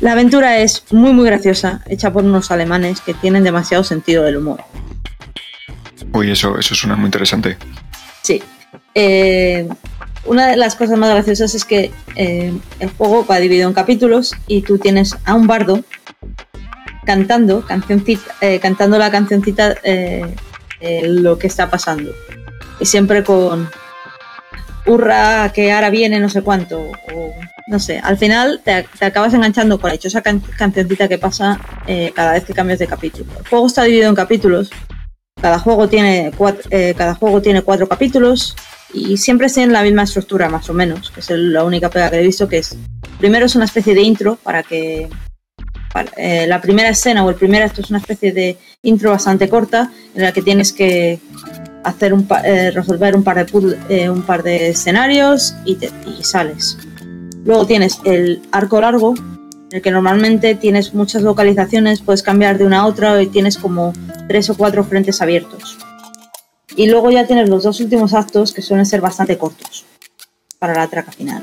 La 0.00 0.12
aventura 0.12 0.58
es 0.58 0.84
muy 0.90 1.14
muy 1.14 1.24
graciosa, 1.24 1.80
hecha 1.86 2.12
por 2.12 2.22
unos 2.22 2.50
alemanes 2.50 3.00
que 3.00 3.14
tienen 3.14 3.44
demasiado 3.44 3.82
sentido 3.82 4.24
del 4.24 4.36
humor. 4.36 4.62
Uy, 6.12 6.32
eso, 6.32 6.58
eso 6.58 6.74
suena 6.74 6.96
muy 6.96 7.06
interesante. 7.06 7.56
Sí. 8.20 8.42
Eh, 8.94 9.68
una 10.24 10.48
de 10.48 10.56
las 10.56 10.74
cosas 10.74 10.98
más 10.98 11.10
graciosas 11.10 11.54
es 11.54 11.64
que 11.64 11.92
eh, 12.16 12.52
el 12.80 12.90
juego 12.90 13.26
va 13.26 13.38
dividido 13.38 13.68
en 13.68 13.74
capítulos 13.74 14.32
y 14.46 14.62
tú 14.62 14.78
tienes 14.78 15.16
a 15.24 15.34
un 15.34 15.46
bardo 15.46 15.84
cantando, 17.04 17.64
eh, 18.40 18.58
cantando 18.60 18.98
la 18.98 19.10
cancioncita 19.10 19.76
lo 21.04 21.38
que 21.38 21.46
está 21.46 21.70
pasando. 21.70 22.12
Y 22.80 22.86
siempre 22.86 23.22
con 23.22 23.68
hurra, 24.86 25.52
que 25.52 25.72
ahora 25.72 25.90
viene 25.90 26.18
no 26.18 26.28
sé 26.28 26.42
cuánto. 26.42 26.90
No 27.68 27.78
sé, 27.78 27.98
al 27.98 28.16
final 28.16 28.60
te, 28.64 28.86
acabas 29.00 29.34
enganchando 29.34 29.80
con 29.80 29.88
la 29.88 29.94
dichosa 29.94 30.22
can- 30.22 30.40
cancioncita 30.56 31.08
que 31.08 31.18
pasa 31.18 31.60
cada 32.14 32.32
vez 32.32 32.44
que 32.44 32.54
cambias 32.54 32.78
de 32.78 32.86
capítulo. 32.86 33.30
El 33.38 33.46
juego 33.48 33.66
está 33.66 33.84
dividido 33.84 34.08
en 34.08 34.14
capítulos 34.16 34.70
cada 35.40 35.58
juego 35.58 35.88
tiene 35.88 36.32
cuatro, 36.36 36.62
eh, 36.70 36.94
cada 36.96 37.14
juego 37.14 37.42
tiene 37.42 37.62
cuatro 37.62 37.86
capítulos 37.88 38.56
y 38.94 39.16
siempre 39.18 39.48
tienen 39.50 39.72
la 39.72 39.82
misma 39.82 40.04
estructura 40.04 40.48
más 40.48 40.68
o 40.70 40.74
menos, 40.74 41.10
que 41.10 41.20
es 41.20 41.30
la 41.30 41.62
única 41.64 41.90
pega 41.90 42.10
que 42.10 42.20
he 42.20 42.22
visto 42.22 42.48
que 42.48 42.58
es 42.58 42.76
primero 43.18 43.46
es 43.46 43.54
una 43.54 43.66
especie 43.66 43.94
de 43.94 44.02
intro 44.02 44.36
para 44.42 44.62
que 44.62 45.08
eh, 46.16 46.46
la 46.46 46.60
primera 46.60 46.88
escena 46.88 47.24
o 47.24 47.28
el 47.30 47.36
primer 47.36 47.62
acto 47.62 47.80
es 47.82 47.90
una 47.90 47.98
especie 47.98 48.32
de 48.32 48.56
intro 48.82 49.10
bastante 49.10 49.48
corta 49.48 49.90
en 50.14 50.22
la 50.22 50.32
que 50.32 50.42
tienes 50.42 50.72
que 50.72 51.20
hacer 51.84 52.12
un 52.14 52.26
pa- 52.26 52.40
eh, 52.40 52.70
resolver 52.70 53.14
un 53.14 53.22
par 53.22 53.44
de 53.46 54.10
un 54.10 54.22
par 54.22 54.42
de 54.42 54.70
escenarios 54.70 55.54
y, 55.64 55.76
te- 55.76 55.90
y 56.18 56.22
sales. 56.24 56.78
Luego 57.44 57.66
tienes 57.66 57.98
el 58.04 58.42
arco 58.52 58.80
largo 58.80 59.14
en 59.70 59.76
el 59.76 59.82
que 59.82 59.90
normalmente 59.90 60.54
tienes 60.54 60.94
muchas 60.94 61.22
localizaciones, 61.22 62.00
puedes 62.00 62.22
cambiar 62.22 62.58
de 62.58 62.64
una 62.64 62.80
a 62.80 62.86
otra 62.86 63.20
y 63.22 63.26
tienes 63.26 63.58
como 63.58 63.92
tres 64.28 64.48
o 64.50 64.56
cuatro 64.56 64.84
frentes 64.84 65.20
abiertos. 65.20 65.78
Y 66.76 66.88
luego 66.88 67.10
ya 67.10 67.26
tienes 67.26 67.48
los 67.48 67.64
dos 67.64 67.80
últimos 67.80 68.14
actos 68.14 68.52
que 68.52 68.62
suelen 68.62 68.86
ser 68.86 69.00
bastante 69.00 69.38
cortos 69.38 69.84
para 70.58 70.74
la 70.74 70.86
traca 70.88 71.10
final. 71.10 71.42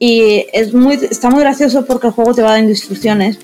Y 0.00 0.46
es 0.52 0.72
muy, 0.72 0.94
está 0.94 1.28
muy 1.28 1.40
gracioso 1.40 1.84
porque 1.84 2.06
el 2.06 2.12
juego 2.12 2.32
te 2.32 2.42
va 2.42 2.52
dando 2.52 2.70
instrucciones. 2.70 3.38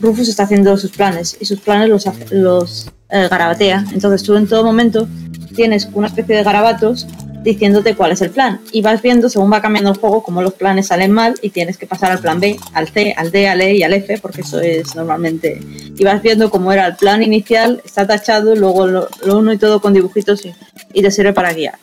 Rufus 0.00 0.28
está 0.28 0.44
haciendo 0.44 0.76
sus 0.76 0.92
planes 0.92 1.36
y 1.40 1.44
sus 1.44 1.60
planes 1.60 1.88
los, 1.88 2.04
los 2.30 2.90
eh, 3.08 3.26
garabatea. 3.28 3.84
Entonces 3.92 4.22
tú 4.22 4.36
en 4.36 4.46
todo 4.46 4.64
momento 4.64 5.08
tienes 5.54 5.88
una 5.92 6.06
especie 6.06 6.36
de 6.36 6.44
garabatos 6.44 7.06
diciéndote 7.42 7.94
cuál 7.94 8.12
es 8.12 8.22
el 8.22 8.30
plan. 8.30 8.60
Y 8.72 8.82
vas 8.82 9.02
viendo, 9.02 9.28
según 9.28 9.52
va 9.52 9.62
cambiando 9.62 9.90
el 9.90 9.98
juego, 9.98 10.22
cómo 10.22 10.42
los 10.42 10.54
planes 10.54 10.88
salen 10.88 11.12
mal 11.12 11.34
y 11.42 11.50
tienes 11.50 11.76
que 11.76 11.86
pasar 11.86 12.12
al 12.12 12.20
plan 12.20 12.40
B, 12.40 12.58
al 12.72 12.88
C, 12.88 13.14
al 13.16 13.30
D, 13.30 13.48
al 13.48 13.60
E 13.60 13.76
y 13.76 13.82
al 13.82 13.92
F, 13.92 14.18
porque 14.18 14.42
eso 14.42 14.60
es 14.60 14.94
normalmente. 14.94 15.60
Y 15.96 16.04
vas 16.04 16.22
viendo 16.22 16.50
cómo 16.50 16.72
era 16.72 16.86
el 16.86 16.96
plan 16.96 17.22
inicial, 17.22 17.82
está 17.84 18.06
tachado, 18.06 18.54
luego 18.54 18.86
lo, 18.86 19.08
uno 19.26 19.52
y 19.52 19.58
todo 19.58 19.80
con 19.80 19.94
dibujitos 19.94 20.44
y, 20.44 20.54
y 20.92 21.02
te 21.02 21.10
sirve 21.10 21.32
para 21.32 21.52
guiar. 21.52 21.78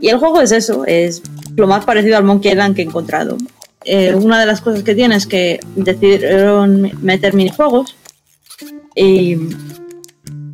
Y 0.00 0.08
el 0.08 0.18
juego 0.18 0.40
es 0.40 0.52
eso, 0.52 0.84
es 0.86 1.22
lo 1.56 1.66
más 1.66 1.84
parecido 1.84 2.16
al 2.16 2.24
Monkey 2.24 2.52
Island 2.52 2.74
que 2.74 2.82
he 2.82 2.84
encontrado. 2.84 3.36
Eh, 3.84 4.14
una 4.14 4.40
de 4.40 4.46
las 4.46 4.60
cosas 4.60 4.82
que 4.82 4.94
tiene 4.94 5.16
es 5.16 5.26
que 5.26 5.60
decidieron 5.76 6.90
meter 7.02 7.34
minijuegos 7.34 7.94
y, 8.94 9.36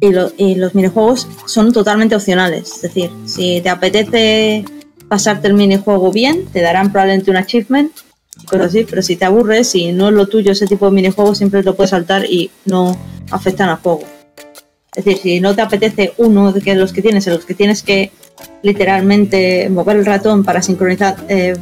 y, 0.00 0.10
lo- 0.10 0.32
y 0.36 0.54
los 0.54 0.74
minijuegos 0.74 1.28
son 1.46 1.72
totalmente 1.72 2.14
opcionales. 2.16 2.72
Es 2.76 2.82
decir, 2.82 3.10
si 3.26 3.60
te 3.60 3.68
apetece 3.68 4.64
pasarte 5.08 5.48
el 5.48 5.54
minijuego 5.54 6.10
bien, 6.12 6.46
te 6.52 6.60
darán 6.60 6.90
probablemente 6.92 7.30
un 7.30 7.36
achievement, 7.36 7.92
cosas 8.46 8.66
así, 8.66 8.84
pero 8.88 9.02
si 9.02 9.16
te 9.16 9.24
aburres, 9.24 9.68
si 9.68 9.92
no 9.92 10.08
es 10.08 10.14
lo 10.14 10.26
tuyo 10.26 10.52
ese 10.52 10.66
tipo 10.66 10.86
de 10.86 10.92
minijuegos, 10.92 11.38
siempre 11.38 11.62
lo 11.62 11.74
puedes 11.74 11.90
saltar 11.90 12.24
y 12.26 12.50
no 12.64 12.96
afectan 13.30 13.68
al 13.68 13.76
juego. 13.76 14.02
Es 14.94 15.04
decir, 15.04 15.18
si 15.22 15.40
no 15.40 15.54
te 15.54 15.62
apetece 15.62 16.14
uno 16.16 16.52
de 16.52 16.60
que 16.60 16.74
los 16.74 16.92
que 16.92 17.02
tienes, 17.02 17.26
en 17.26 17.34
los 17.34 17.44
que 17.44 17.54
tienes 17.54 17.82
que 17.82 18.10
literalmente 18.62 19.68
mover 19.68 19.96
el 19.98 20.06
ratón 20.06 20.44
para 20.44 20.62
sincronizar, 20.62 21.16
eh, 21.28 21.54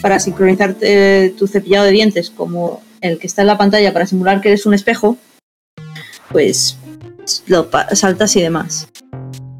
para 0.00 0.18
sincronizar 0.18 0.76
eh, 0.80 1.34
tu 1.38 1.46
cepillado 1.46 1.84
de 1.86 1.92
dientes 1.92 2.30
como 2.30 2.80
el 3.00 3.18
que 3.18 3.26
está 3.26 3.42
en 3.42 3.48
la 3.48 3.58
pantalla 3.58 3.92
para 3.92 4.06
simular 4.06 4.40
que 4.40 4.48
eres 4.48 4.64
un 4.66 4.74
espejo, 4.74 5.16
pues 6.30 6.76
lo 7.46 7.68
saltas 7.92 8.36
y 8.36 8.42
demás. 8.42 8.88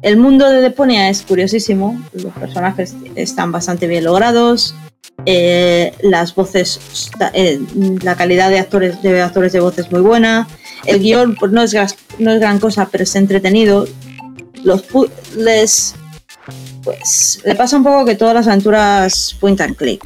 El 0.01 0.17
mundo 0.17 0.49
de 0.49 0.61
Deponia 0.61 1.09
es 1.09 1.21
curiosísimo, 1.21 2.01
los 2.13 2.33
personajes 2.33 2.95
están 3.15 3.51
bastante 3.51 3.85
bien 3.85 4.03
logrados, 4.03 4.73
eh, 5.27 5.93
las 6.01 6.33
voces, 6.33 6.79
eh, 7.33 7.59
la 8.01 8.15
calidad 8.15 8.49
de 8.49 8.59
actores, 8.59 9.01
de 9.03 9.21
actores 9.21 9.53
de 9.53 9.61
muy 9.91 10.01
buena, 10.01 10.47
el 10.85 10.99
guion 10.99 11.35
pues, 11.35 11.51
no, 11.51 11.61
es, 11.61 11.75
gran 12.17 12.59
cosa, 12.59 12.89
pero 12.91 13.03
es 13.03 13.15
entretenido. 13.15 13.87
Los 14.63 14.81
puzzles, 14.83 15.95
pues 16.83 17.39
le 17.45 17.55
pasa 17.55 17.77
un 17.77 17.83
poco 17.83 18.05
que 18.05 18.15
todas 18.15 18.33
las 18.33 18.47
aventuras 18.47 19.35
point 19.39 19.61
and 19.61 19.75
click, 19.75 20.03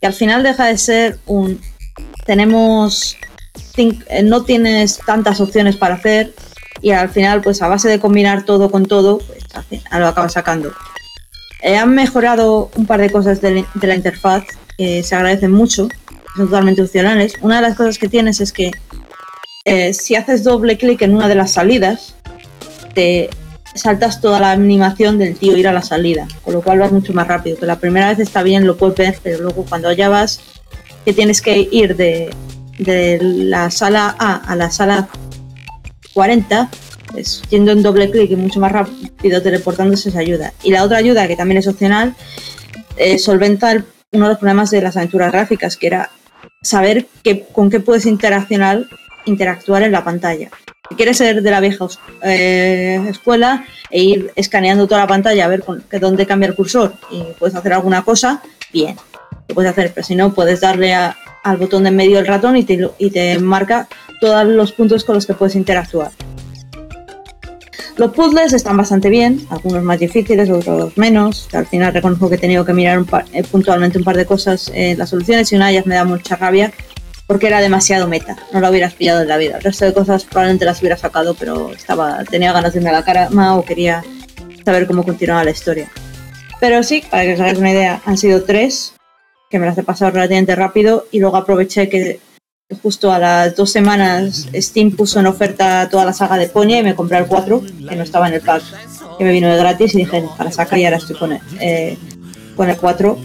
que 0.00 0.06
al 0.06 0.12
final 0.12 0.42
deja 0.42 0.66
de 0.66 0.78
ser 0.78 1.18
un... 1.26 1.60
Tenemos... 2.26 3.16
eh, 3.76 4.22
no 4.24 4.42
tienes 4.42 4.98
tantas 5.06 5.40
opciones 5.40 5.76
para 5.76 5.94
hacer 5.94 6.34
y 6.84 6.90
al 6.90 7.08
final 7.08 7.40
pues 7.40 7.62
a 7.62 7.68
base 7.68 7.88
de 7.88 7.98
combinar 7.98 8.44
todo 8.44 8.70
con 8.70 8.84
todo 8.84 9.16
pues 9.18 9.42
al 9.54 9.64
final 9.64 10.00
lo 10.00 10.08
acabas 10.08 10.34
sacando. 10.34 10.70
Eh, 11.62 11.76
han 11.76 11.94
mejorado 11.94 12.70
un 12.76 12.84
par 12.84 13.00
de 13.00 13.10
cosas 13.10 13.40
de, 13.40 13.64
de 13.74 13.86
la 13.86 13.94
interfaz 13.94 14.44
que 14.76 15.02
se 15.02 15.14
agradecen 15.14 15.50
mucho, 15.50 15.88
son 16.36 16.46
totalmente 16.46 16.82
opcionales. 16.82 17.36
Una 17.40 17.56
de 17.56 17.62
las 17.62 17.76
cosas 17.76 17.96
que 17.96 18.08
tienes 18.08 18.42
es 18.42 18.52
que 18.52 18.70
eh, 19.64 19.94
si 19.94 20.14
haces 20.14 20.44
doble 20.44 20.76
clic 20.76 21.00
en 21.00 21.14
una 21.14 21.26
de 21.26 21.36
las 21.36 21.52
salidas, 21.52 22.16
te 22.94 23.30
saltas 23.74 24.20
toda 24.20 24.38
la 24.38 24.50
animación 24.50 25.18
del 25.18 25.38
tío 25.38 25.56
ir 25.56 25.66
a 25.66 25.72
la 25.72 25.80
salida, 25.80 26.28
con 26.42 26.52
lo 26.52 26.60
cual 26.60 26.80
vas 26.80 26.92
mucho 26.92 27.14
más 27.14 27.26
rápido. 27.26 27.56
Que 27.56 27.64
la 27.64 27.78
primera 27.78 28.10
vez 28.10 28.18
está 28.18 28.42
bien, 28.42 28.66
lo 28.66 28.76
puedes 28.76 28.96
ver, 28.96 29.18
pero 29.22 29.38
luego 29.38 29.64
cuando 29.64 29.90
ya 29.90 30.10
vas, 30.10 30.38
que 31.06 31.14
tienes 31.14 31.40
que 31.40 31.66
ir 31.72 31.96
de, 31.96 32.28
de 32.78 33.18
la 33.22 33.70
sala 33.70 34.14
A 34.18 34.36
a 34.36 34.54
la 34.54 34.70
sala 34.70 35.08
40, 36.14 36.70
pues, 37.12 37.42
yendo 37.50 37.72
en 37.72 37.82
doble 37.82 38.10
clic 38.10 38.30
y 38.30 38.36
mucho 38.36 38.60
más 38.60 38.72
rápido 38.72 39.42
teleportándose 39.42 40.10
se 40.10 40.18
ayuda. 40.18 40.52
Y 40.62 40.70
la 40.70 40.82
otra 40.84 40.98
ayuda, 40.98 41.28
que 41.28 41.36
también 41.36 41.58
es 41.58 41.66
opcional, 41.68 42.14
solventa 43.18 43.72
el- 43.72 43.84
uno 44.12 44.26
de 44.26 44.30
los 44.30 44.38
problemas 44.38 44.70
de 44.70 44.80
las 44.80 44.96
aventuras 44.96 45.32
gráficas, 45.32 45.76
que 45.76 45.88
era 45.88 46.10
saber 46.62 47.06
qué- 47.22 47.44
con 47.52 47.68
qué 47.68 47.80
puedes 47.80 48.06
interaccionar, 48.06 48.84
interactuar 49.26 49.82
en 49.82 49.92
la 49.92 50.04
pantalla. 50.04 50.50
Si 50.88 50.94
quieres 50.96 51.16
ser 51.16 51.42
de 51.42 51.50
la 51.50 51.60
vieja 51.60 51.86
eh, 52.22 53.04
escuela 53.08 53.64
e 53.90 54.02
ir 54.02 54.32
escaneando 54.36 54.86
toda 54.86 55.00
la 55.00 55.06
pantalla 55.06 55.44
a 55.46 55.48
ver 55.48 55.62
con, 55.62 55.82
que 55.82 55.98
dónde 55.98 56.26
cambia 56.26 56.48
el 56.48 56.54
cursor 56.54 56.94
y 57.10 57.22
puedes 57.38 57.56
hacer 57.56 57.72
alguna 57.72 58.02
cosa, 58.02 58.42
bien, 58.72 58.96
lo 59.48 59.54
puedes 59.54 59.70
hacer, 59.72 59.92
pero 59.94 60.06
si 60.06 60.14
no, 60.14 60.32
puedes 60.34 60.60
darle 60.60 60.94
a- 60.94 61.16
al 61.42 61.56
botón 61.56 61.82
de 61.82 61.88
en 61.88 61.96
medio 61.96 62.16
del 62.16 62.26
ratón 62.26 62.56
y 62.56 62.64
te, 62.64 62.88
y 62.98 63.10
te 63.10 63.38
marca 63.38 63.88
todos 64.20 64.46
los 64.46 64.72
puntos 64.72 65.04
con 65.04 65.14
los 65.14 65.26
que 65.26 65.34
puedes 65.34 65.54
interactuar. 65.56 66.10
Los 67.96 68.10
puzzles 68.10 68.52
están 68.52 68.76
bastante 68.76 69.08
bien, 69.08 69.46
algunos 69.50 69.84
más 69.84 70.00
difíciles, 70.00 70.50
otros 70.50 70.98
menos. 70.98 71.48
Al 71.52 71.66
final 71.66 71.94
reconozco 71.94 72.28
que 72.28 72.34
he 72.34 72.38
tenido 72.38 72.64
que 72.64 72.72
mirar 72.72 73.04
eh, 73.32 73.44
puntualmente 73.44 73.98
un 73.98 74.04
par 74.04 74.16
de 74.16 74.26
cosas 74.26 74.70
en 74.74 74.98
las 74.98 75.10
soluciones 75.10 75.52
y 75.52 75.56
una 75.56 75.66
de 75.66 75.74
ellas 75.74 75.86
me 75.86 75.94
da 75.94 76.04
mucha 76.04 76.34
rabia 76.34 76.72
porque 77.28 77.46
era 77.46 77.60
demasiado 77.60 78.08
meta. 78.08 78.36
No 78.52 78.60
la 78.60 78.70
hubieras 78.70 78.94
pillado 78.94 79.22
en 79.22 79.28
la 79.28 79.36
vida. 79.36 79.58
El 79.58 79.62
resto 79.62 79.84
de 79.84 79.94
cosas 79.94 80.24
probablemente 80.24 80.64
las 80.64 80.80
hubiera 80.80 80.96
sacado, 80.96 81.34
pero 81.34 81.72
estaba 81.72 82.24
tenía 82.24 82.52
ganas 82.52 82.72
de 82.72 82.80
irme 82.80 82.90
a 82.90 82.94
la 82.94 83.04
cama 83.04 83.56
o 83.56 83.64
quería 83.64 84.02
saber 84.64 84.88
cómo 84.88 85.04
continuaba 85.04 85.44
la 85.44 85.52
historia. 85.52 85.88
Pero 86.58 86.82
sí, 86.82 87.04
para 87.08 87.22
que 87.22 87.34
os 87.34 87.40
hagáis 87.40 87.58
una 87.58 87.70
idea, 87.70 88.02
han 88.04 88.18
sido 88.18 88.42
tres 88.42 88.94
que 89.50 89.60
me 89.60 89.66
las 89.66 89.78
he 89.78 89.84
pasado 89.84 90.10
relativamente 90.10 90.56
rápido 90.56 91.06
y 91.12 91.20
luego 91.20 91.36
aproveché 91.36 91.88
que 91.88 92.18
justo 92.82 93.12
a 93.12 93.18
las 93.18 93.56
dos 93.56 93.70
semanas 93.70 94.48
Steam 94.54 94.90
puso 94.92 95.20
en 95.20 95.26
oferta 95.26 95.88
toda 95.90 96.04
la 96.04 96.12
saga 96.12 96.36
de 96.36 96.48
Ponya 96.48 96.78
y 96.78 96.82
me 96.82 96.94
compré 96.94 97.18
el 97.18 97.26
4, 97.26 97.62
que 97.88 97.96
no 97.96 98.02
estaba 98.02 98.28
en 98.28 98.34
el 98.34 98.40
pack, 98.40 98.62
que 99.18 99.24
me 99.24 99.32
vino 99.32 99.48
de 99.48 99.56
gratis 99.56 99.94
y 99.94 99.98
dije, 99.98 100.24
para 100.36 100.50
sacar 100.50 100.78
y 100.78 100.84
ahora 100.84 100.96
estoy 100.96 101.16
con 101.16 101.32
el, 101.32 101.40
eh, 101.60 101.98
con 102.56 102.70
el 102.70 102.76
4, 102.76 103.18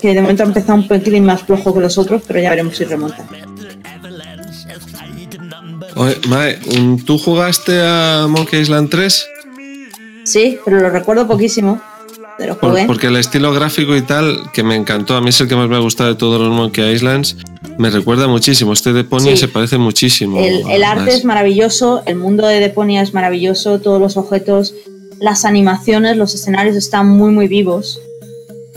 que 0.00 0.14
de 0.14 0.20
momento 0.20 0.44
ha 0.44 0.46
empezado 0.46 0.74
un 0.74 0.86
pelín 0.86 1.24
más 1.24 1.42
flojo 1.42 1.74
que 1.74 1.80
los 1.80 1.98
otros, 1.98 2.22
pero 2.26 2.40
ya 2.40 2.50
veremos 2.50 2.76
si 2.76 2.84
remonta. 2.84 3.26
Oye, 5.96 6.16
Mae, 6.28 6.58
¿tú 7.04 7.18
jugaste 7.18 7.80
a 7.82 8.26
Monkey 8.28 8.60
Island 8.60 8.90
3? 8.90 9.26
Sí, 10.24 10.58
pero 10.64 10.80
lo 10.80 10.90
recuerdo 10.90 11.26
poquísimo, 11.26 11.80
Por- 12.36 12.70
jugué. 12.70 12.84
porque 12.86 13.06
el 13.08 13.16
estilo 13.16 13.52
gráfico 13.52 13.94
y 13.96 14.02
tal, 14.02 14.50
que 14.52 14.62
me 14.62 14.74
encantó, 14.74 15.16
a 15.16 15.20
mí 15.20 15.28
es 15.30 15.40
el 15.40 15.48
que 15.48 15.56
más 15.56 15.68
me 15.68 15.76
ha 15.76 15.80
gustado 15.80 16.10
de 16.10 16.16
todos 16.16 16.40
los 16.40 16.50
Monkey 16.54 16.92
Islands, 16.92 17.36
me 17.78 17.90
recuerda 17.90 18.26
muchísimo. 18.28 18.72
Este 18.72 18.92
de 18.92 19.04
Pony 19.04 19.20
Sí. 19.30 19.36
se 19.36 19.48
parece 19.48 19.78
muchísimo. 19.78 20.38
El, 20.40 20.68
el 20.70 20.84
arte 20.84 21.14
es 21.14 21.24
maravilloso, 21.24 22.02
el 22.06 22.16
mundo 22.16 22.46
de 22.46 22.60
Deponia 22.60 23.02
es 23.02 23.14
maravilloso, 23.14 23.80
todos 23.80 24.00
los 24.00 24.16
objetos, 24.16 24.74
las 25.20 25.44
animaciones, 25.44 26.16
los 26.16 26.34
escenarios 26.34 26.76
están 26.76 27.08
muy, 27.08 27.30
muy 27.30 27.48
vivos. 27.48 28.00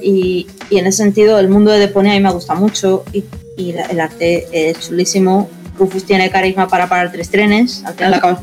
Y, 0.02 0.46
y 0.70 0.78
en 0.78 0.86
ese 0.86 0.98
sentido, 1.04 1.40
el 1.40 1.50
mundo 1.50 1.72
de 1.72 1.80
Deponia 1.80 2.12
a 2.14 2.16
mí 2.16 2.22
me 2.22 2.32
gusta 2.32 2.54
mucho 2.54 3.04
y, 3.12 3.24
el 3.58 4.00
arte 4.00 4.48
es 4.52 4.80
chulísimo. 4.88 5.50
Rufus 5.80 6.04
tiene 6.04 6.30
carisma 6.30 6.68
para 6.68 6.88
parar 6.88 7.12
tres 7.12 7.30
trenes, 7.30 7.84
al 7.86 7.96
final 7.96 8.14
acabas, 8.14 8.40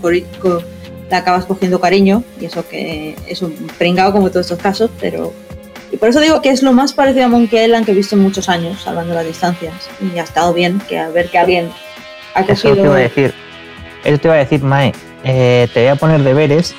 le 1.10 1.16
acabas 1.16 1.44
cogiendo 1.44 1.80
cariño, 1.80 2.22
y 2.40 2.46
eso 2.46 2.66
que 2.68 3.16
es 3.26 3.42
un 3.42 3.52
pringado 3.78 4.12
como 4.12 4.30
todos 4.30 4.46
estos 4.46 4.58
casos, 4.58 4.90
pero. 5.00 5.32
Y 5.92 5.96
por 5.96 6.08
eso 6.08 6.20
digo 6.20 6.42
que 6.42 6.50
es 6.50 6.62
lo 6.62 6.72
más 6.72 6.92
parecido 6.92 7.26
a 7.26 7.28
Monkey 7.28 7.64
Island 7.64 7.84
que 7.86 7.92
he 7.92 7.94
visto 7.94 8.16
en 8.16 8.22
muchos 8.22 8.48
años, 8.48 8.80
salvando 8.82 9.14
las 9.14 9.24
distancias. 9.24 9.72
Y 10.00 10.18
ha 10.18 10.24
estado 10.24 10.52
bien 10.52 10.80
que 10.88 10.98
a 10.98 11.08
ver 11.10 11.28
que 11.28 11.38
alguien 11.38 11.70
ha 12.34 12.40
Eso 12.40 12.68
cogido. 12.68 12.74
te 12.74 12.80
iba 12.82 12.96
a 12.96 12.98
decir. 12.98 13.34
Eso 14.02 14.18
te 14.18 14.28
iba 14.28 14.34
a 14.34 14.38
decir, 14.38 14.62
Mae. 14.62 14.92
Eh, 15.22 15.68
te 15.72 15.80
voy 15.80 15.88
a 15.90 15.96
poner 15.96 16.22
deberes. 16.22 16.74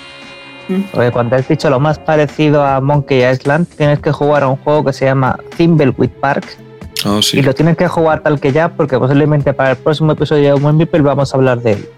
Mm. 0.68 0.82
Porque 0.92 1.12
cuando 1.12 1.36
has 1.38 1.48
dicho 1.48 1.70
lo 1.70 1.80
más 1.80 1.98
parecido 1.98 2.66
a 2.66 2.82
Monkey 2.82 3.24
Island, 3.24 3.68
tienes 3.78 4.00
que 4.00 4.12
jugar 4.12 4.44
a 4.44 4.50
un 4.50 4.58
juego 4.58 4.84
que 4.84 4.94
se 4.94 5.06
llama 5.06 5.40
Thimbleweed 5.56 6.10
Park. 6.20 6.58
Oh, 7.06 7.22
sí. 7.22 7.40
Y 7.40 7.42
lo 7.42 7.54
tienes 7.54 7.78
que 7.78 7.88
jugar 7.88 8.22
tal 8.22 8.40
que 8.40 8.52
ya, 8.52 8.70
porque 8.70 8.98
posiblemente 8.98 9.54
para 9.54 9.72
el 9.72 9.78
próximo 9.78 10.12
episodio 10.12 10.58
de 10.58 10.86
People 10.86 11.02
vamos 11.02 11.34
a 11.34 11.38
hablar 11.38 11.62
de 11.62 11.74
él. 11.74 11.90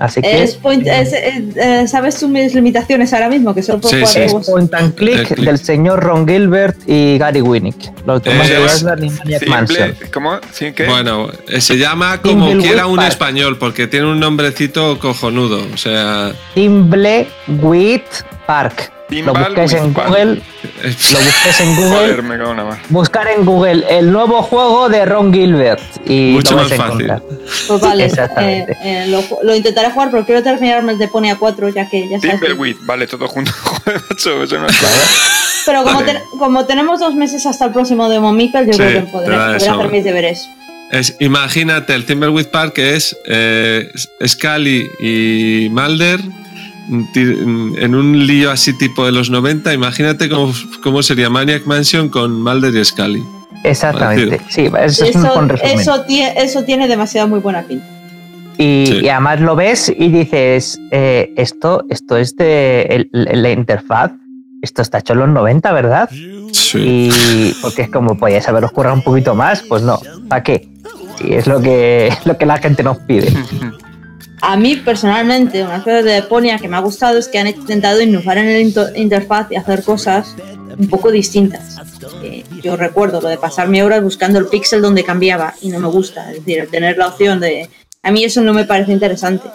Así 0.00 0.22
que 0.22 0.42
Es 0.42 0.56
point- 0.56 0.86
es- 0.86 1.12
es- 1.12 1.56
eh, 1.56 1.86
¿Sabes 1.86 2.18
tú 2.18 2.26
mis 2.26 2.54
limitaciones 2.54 3.12
ahora 3.12 3.28
mismo? 3.28 3.54
Que 3.54 3.62
solo 3.62 3.80
puedo 3.82 3.94
Sí, 3.94 4.00
jugar 4.02 4.30
sí. 4.44 4.50
point 4.50 4.74
and 4.74 4.94
click 4.94 5.18
El 5.18 5.26
click. 5.26 5.40
del 5.46 5.58
señor 5.58 6.00
Ron 6.02 6.26
Gilbert 6.26 6.78
y 6.88 7.18
Gary 7.18 7.42
Winnick. 7.42 7.76
Los 8.06 8.22
de 8.22 8.34
Monkey 8.34 8.56
es- 8.64 8.76
Island 8.76 9.04
y 9.04 9.10
Maniac 9.10 9.46
Mansion. 9.46 9.94
¿Cómo? 10.12 10.38
¿Sí, 10.52 10.72
qué? 10.72 10.86
Bueno, 10.86 11.28
eh, 11.48 11.60
se 11.60 11.76
llama 11.76 12.18
como 12.22 12.50
quiera 12.56 12.86
un 12.86 12.96
Park. 12.96 13.08
español, 13.10 13.58
porque 13.58 13.86
tiene 13.86 14.06
un 14.06 14.18
nombrecito 14.18 14.98
cojonudo. 14.98 15.60
O 15.72 15.76
sea, 15.76 16.32
Thimbleweed 16.54 18.00
Park. 18.50 18.92
Lo 19.10 19.32
buscáis 19.34 19.72
en. 19.74 19.92
Google. 19.92 20.42
Lo 20.82 21.20
en 21.64 21.76
Google. 21.76 21.90
Joder, 21.96 22.22
me 22.22 22.36
cago 22.38 22.50
en 22.52 22.56
la 22.56 22.64
mar. 22.64 22.78
buscar 22.88 23.26
en 23.28 23.44
Google 23.44 23.84
el 23.88 24.10
nuevo 24.12 24.42
juego 24.42 24.88
de 24.88 25.04
Ron 25.04 25.32
Gilbert 25.32 25.80
y 26.08 26.32
Mucho 26.32 26.54
lo 26.56 26.62
más 26.62 26.72
a 26.72 26.76
fácil. 26.76 27.00
encontrar. 27.10 27.22
Pues 27.68 27.80
vale, 27.80 28.04
Exactamente. 28.06 28.72
eh, 28.72 29.04
eh, 29.04 29.06
lo, 29.08 29.22
lo 29.42 29.54
intentaré 29.54 29.90
jugar, 29.90 30.10
pero 30.10 30.24
quiero 30.24 30.42
terminarme 30.42 30.92
el 30.92 30.98
de 30.98 31.06
Pony 31.08 31.28
a 31.30 31.36
4, 31.36 31.68
ya 31.70 31.88
que 31.88 32.08
ya 32.08 32.20
sabes. 32.20 32.40
Thimbleweed, 32.40 32.76
vale, 32.82 33.06
todo 33.06 33.26
junto. 33.28 33.52
Pero 35.66 35.84
como, 35.84 36.00
Vale. 36.00 36.12
te- 36.14 36.38
como 36.38 36.64
tenemos 36.66 37.00
dos 37.00 37.14
meses 37.14 37.44
hasta 37.46 37.66
el 37.66 37.72
próximo 37.72 38.08
de 38.08 38.18
Momipel, 38.20 38.66
yo 38.66 38.72
Sí, 38.72 38.78
creo 38.78 38.92
que 39.06 39.12
podré, 39.12 39.36
podré 39.36 39.56
hacer 39.56 39.88
mis 39.90 40.04
deberes. 40.04 40.48
es- 40.90 41.16
imagínate 41.20 41.94
el 41.94 42.04
Timberweed 42.04 42.46
Park 42.46 42.72
que 42.74 42.96
es 42.96 43.16
eh, 43.26 43.90
Scully 44.26 44.88
y 45.00 45.68
Mulder 45.70 46.20
en 46.88 47.94
un 47.94 48.26
lío 48.26 48.50
así 48.50 48.72
tipo 48.76 49.04
de 49.06 49.12
los 49.12 49.30
90. 49.30 49.72
Imagínate 49.74 50.28
cómo, 50.28 50.52
cómo 50.82 51.02
sería 51.02 51.30
Maniac 51.30 51.66
Mansion 51.66 52.08
con 52.08 52.42
Mulder 52.42 52.74
y 52.74 52.84
Scully. 52.84 53.22
Exactamente. 53.64 54.40
Sí, 54.48 54.70
eso 54.82 55.04
es 55.04 55.14
un 55.16 55.24
Eso, 55.24 55.34
buen 55.34 55.48
resumen. 55.48 55.78
eso, 55.80 56.06
tie- 56.06 56.32
eso 56.36 56.64
tiene 56.64 56.88
demasiado 56.88 57.28
muy 57.28 57.40
buena 57.40 57.62
pinta. 57.62 57.86
y, 58.58 58.84
Sí. 58.86 58.98
y 59.04 59.08
además 59.08 59.40
lo 59.40 59.56
ves 59.56 59.90
y 59.96 60.08
dices, 60.08 60.78
eh, 60.90 61.32
esto, 61.36 61.84
esto 61.88 62.16
es 62.18 62.36
de 62.36 62.82
el- 63.12 63.42
la 63.42 63.50
interfaz. 63.50 64.12
Esto 64.60 64.82
está 64.82 64.98
hecho 64.98 65.14
en 65.14 65.20
los 65.20 65.28
90, 65.30 65.72
¿verdad? 65.72 66.10
Sí. 66.52 67.08
Y 67.10 67.54
porque 67.62 67.82
es 67.82 67.90
como, 67.90 68.18
podías 68.18 68.46
haberos 68.48 68.72
currado 68.72 68.94
un 68.96 69.02
poquito 69.02 69.34
más, 69.34 69.62
pues 69.62 69.82
no. 69.82 69.98
¿Para 70.28 70.42
qué? 70.42 70.68
Sí, 71.18 71.32
es 71.32 71.46
lo 71.46 71.62
que, 71.62 72.12
lo 72.26 72.36
que 72.36 72.44
la 72.44 72.58
gente 72.58 72.82
nos 72.82 72.98
pide. 72.98 73.32
A 74.42 74.56
mí 74.56 74.76
personalmente, 74.76 75.62
una 75.62 75.78
cosa 75.82 76.02
de 76.02 76.12
Deponia 76.12 76.58
que 76.58 76.68
me 76.68 76.76
ha 76.76 76.80
gustado 76.80 77.18
es 77.18 77.28
que 77.28 77.38
han 77.38 77.46
intentado 77.48 78.00
innovar 78.00 78.38
en 78.38 78.46
el 78.46 78.60
into- 78.62 78.94
interfaz 78.96 79.48
y 79.50 79.56
hacer 79.56 79.82
cosas 79.82 80.34
un 80.78 80.88
poco 80.88 81.10
distintas. 81.10 81.76
Eh, 82.22 82.44
yo 82.62 82.76
recuerdo 82.76 83.20
lo 83.20 83.28
de 83.28 83.36
pasarme 83.36 83.82
horas 83.82 84.02
buscando 84.02 84.38
el 84.38 84.46
píxel 84.46 84.80
donde 84.80 85.04
cambiaba 85.04 85.54
y 85.60 85.68
no 85.68 85.78
me 85.78 85.88
gusta. 85.88 86.30
Es 86.30 86.38
decir, 86.38 86.60
el 86.60 86.68
tener 86.68 86.96
la 86.96 87.08
opción 87.08 87.38
de... 87.40 87.68
A 88.02 88.10
mí 88.10 88.24
eso 88.24 88.40
no 88.40 88.54
me 88.54 88.64
parece 88.64 88.92
interesante. 88.92 89.48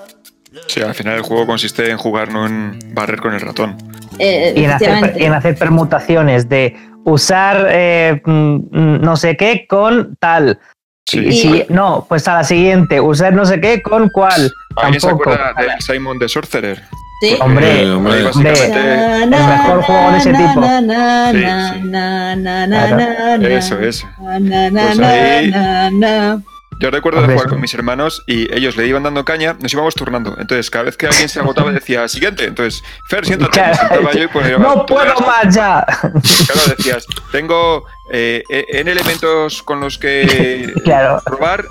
Sí, 0.67 0.81
al 0.81 0.93
final 0.93 1.15
el 1.15 1.21
juego 1.23 1.47
consiste 1.47 1.89
en 1.89 1.97
jugar, 1.97 2.31
no 2.31 2.45
en 2.45 2.77
barrer 2.93 3.19
con 3.19 3.33
el 3.33 3.41
ratón. 3.41 3.75
Eh, 4.19 4.53
y 4.55 4.63
en 4.63 4.71
hacer, 4.71 4.89
efectivamente. 4.89 5.19
y 5.21 5.25
en 5.25 5.33
hacer 5.33 5.55
permutaciones 5.57 6.47
de 6.47 6.75
usar 7.05 7.67
eh, 7.71 8.21
mm, 8.23 8.55
mm, 8.71 9.01
no 9.01 9.17
sé 9.17 9.36
qué 9.36 9.65
con 9.67 10.15
tal. 10.19 10.59
Sí. 11.07 11.19
Y 11.19 11.31
si 11.33 11.65
no, 11.69 12.05
pues 12.09 12.27
a 12.27 12.33
la 12.33 12.43
siguiente, 12.43 12.99
usar 12.99 13.31
no 13.33 13.45
sé 13.45 13.61
qué 13.61 13.81
con 13.81 14.09
cuál. 14.09 14.51
¿Alguien 14.75 14.99
se 14.99 15.09
acuerda 15.09 15.53
del 15.55 15.69
Simon 15.79 16.17
the 16.17 16.27
Sorcerer? 16.27 16.81
Sí. 17.21 17.37
Hombre, 17.39 17.83
Eh, 17.83 17.91
hombre. 17.91 18.23
Básicamente- 18.23 19.23
el 19.23 19.29
mejor 19.29 19.81
juego 19.83 20.11
de 20.11 20.17
ese 20.17 20.33
tipo. 20.33 20.59
Na, 20.61 20.81
na, 20.81 21.31
Sí, 21.31 21.37
na, 21.37 21.73
sí. 21.73 21.79
na, 21.83 22.35
na, 22.35 22.67
na, 22.67 22.87
Claro. 22.87 22.97
na, 22.97 23.37
na. 23.37 23.47
Eso, 23.49 23.79
eso. 23.79 24.07
Na, 24.19 24.39
na, 24.39 24.69
na, 24.71 24.81
Pues 24.87 24.97
na, 24.99 25.09
ahí- 25.09 25.51
na, 25.51 25.89
na. 25.91 26.41
Yo 26.80 26.91
recuerdo 26.91 27.21
de 27.21 27.34
jugar 27.34 27.47
con 27.47 27.61
mis 27.61 27.73
hermanos 27.73 28.23
y 28.28 28.53
ellos 28.53 28.76
le 28.76 28.86
iban 28.86 29.01
dando 29.03 29.23
caña, 29.23 29.55
nos 29.61 29.71
íbamos 29.71 29.95
turnando. 29.95 30.36
Entonces, 30.38 30.69
cada 30.69 30.84
vez 30.86 30.97
que 30.97 31.07
alguien 31.07 31.30
se 31.30 31.39
agotaba, 31.39 31.71
decía 31.71 32.05
siguiente. 32.09 32.43
Entonces, 32.45 32.84
Fer, 33.07 33.26
siéntate. 33.26 33.51
Claro. 33.53 33.71
Me 33.71 33.89
sentaba 33.89 34.11
yo 34.13 34.23
y 34.23 34.28
ponía, 34.28 34.57
no 34.57 34.86
puedo 34.86 35.13
más 35.21 35.55
ya. 35.55 35.86
Claro, 36.01 36.76
decías, 36.78 37.05
tengo 37.32 37.86
eh, 38.11 38.43
en 38.49 38.88
elementos 38.89 39.63
con 39.63 39.80
los 39.80 39.97
que 39.97 40.73
Claro. 40.84 41.21
probar 41.26 41.65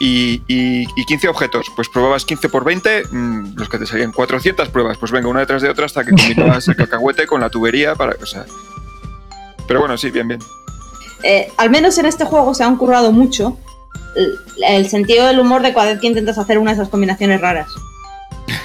y, 0.00 0.42
y- 0.46 0.82
y 0.96 1.04
15 1.06 1.28
objetos. 1.28 1.66
Pues 1.74 1.88
probabas 1.88 2.26
15 2.26 2.50
por 2.50 2.62
20, 2.64 3.04
mm, 3.10 3.54
los 3.56 3.68
que 3.70 3.78
te 3.78 3.86
salían 3.86 4.12
400 4.12 4.68
pruebas. 4.68 4.98
Pues 4.98 5.10
venga, 5.12 5.28
una 5.28 5.40
detrás 5.40 5.62
de 5.62 5.70
otra 5.70 5.86
hasta 5.86 6.04
que 6.04 6.10
combinabas 6.10 6.68
el 6.68 6.76
cacahuete 6.76 7.26
con 7.26 7.40
la 7.40 7.48
tubería 7.48 7.94
para. 7.94 8.16
O 8.22 8.26
sea. 8.26 8.44
Pero 9.66 9.80
bueno, 9.80 9.96
sí, 9.96 10.10
bien, 10.10 10.28
bien. 10.28 10.40
Eh, 11.22 11.50
al 11.56 11.70
menos 11.70 11.96
en 11.98 12.04
este 12.04 12.24
juego 12.26 12.52
se 12.52 12.64
han 12.64 12.76
currado 12.76 13.12
mucho 13.12 13.56
el, 14.14 14.88
sentido 14.88 15.26
del 15.26 15.40
humor 15.40 15.62
de 15.62 15.72
cada 15.72 15.92
vez 15.92 16.00
que 16.00 16.06
intentas 16.06 16.38
hacer 16.38 16.58
una 16.58 16.72
de 16.72 16.76
esas 16.76 16.88
combinaciones 16.88 17.40
raras. 17.40 17.68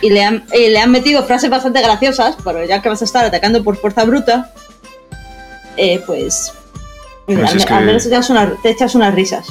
Y 0.01 0.09
le 0.09 0.23
han, 0.23 0.43
y 0.53 0.69
le 0.69 0.79
han 0.79 0.91
metido 0.91 1.23
frases 1.23 1.49
bastante 1.49 1.81
graciosas, 1.81 2.37
pero 2.43 2.63
ya 2.65 2.81
que 2.81 2.89
vas 2.89 3.01
a 3.01 3.05
estar 3.05 3.25
atacando 3.25 3.63
por 3.63 3.77
fuerza 3.77 4.03
bruta, 4.03 4.51
eh, 5.77 6.01
pues, 6.05 6.53
Pues 7.25 7.37
al, 7.71 7.85
menos 7.85 8.03
te 8.03 8.09
echas, 8.09 8.29
una- 8.29 8.53
te 8.61 8.69
echas 8.69 8.95
unas 8.95 9.13
risas. 9.13 9.47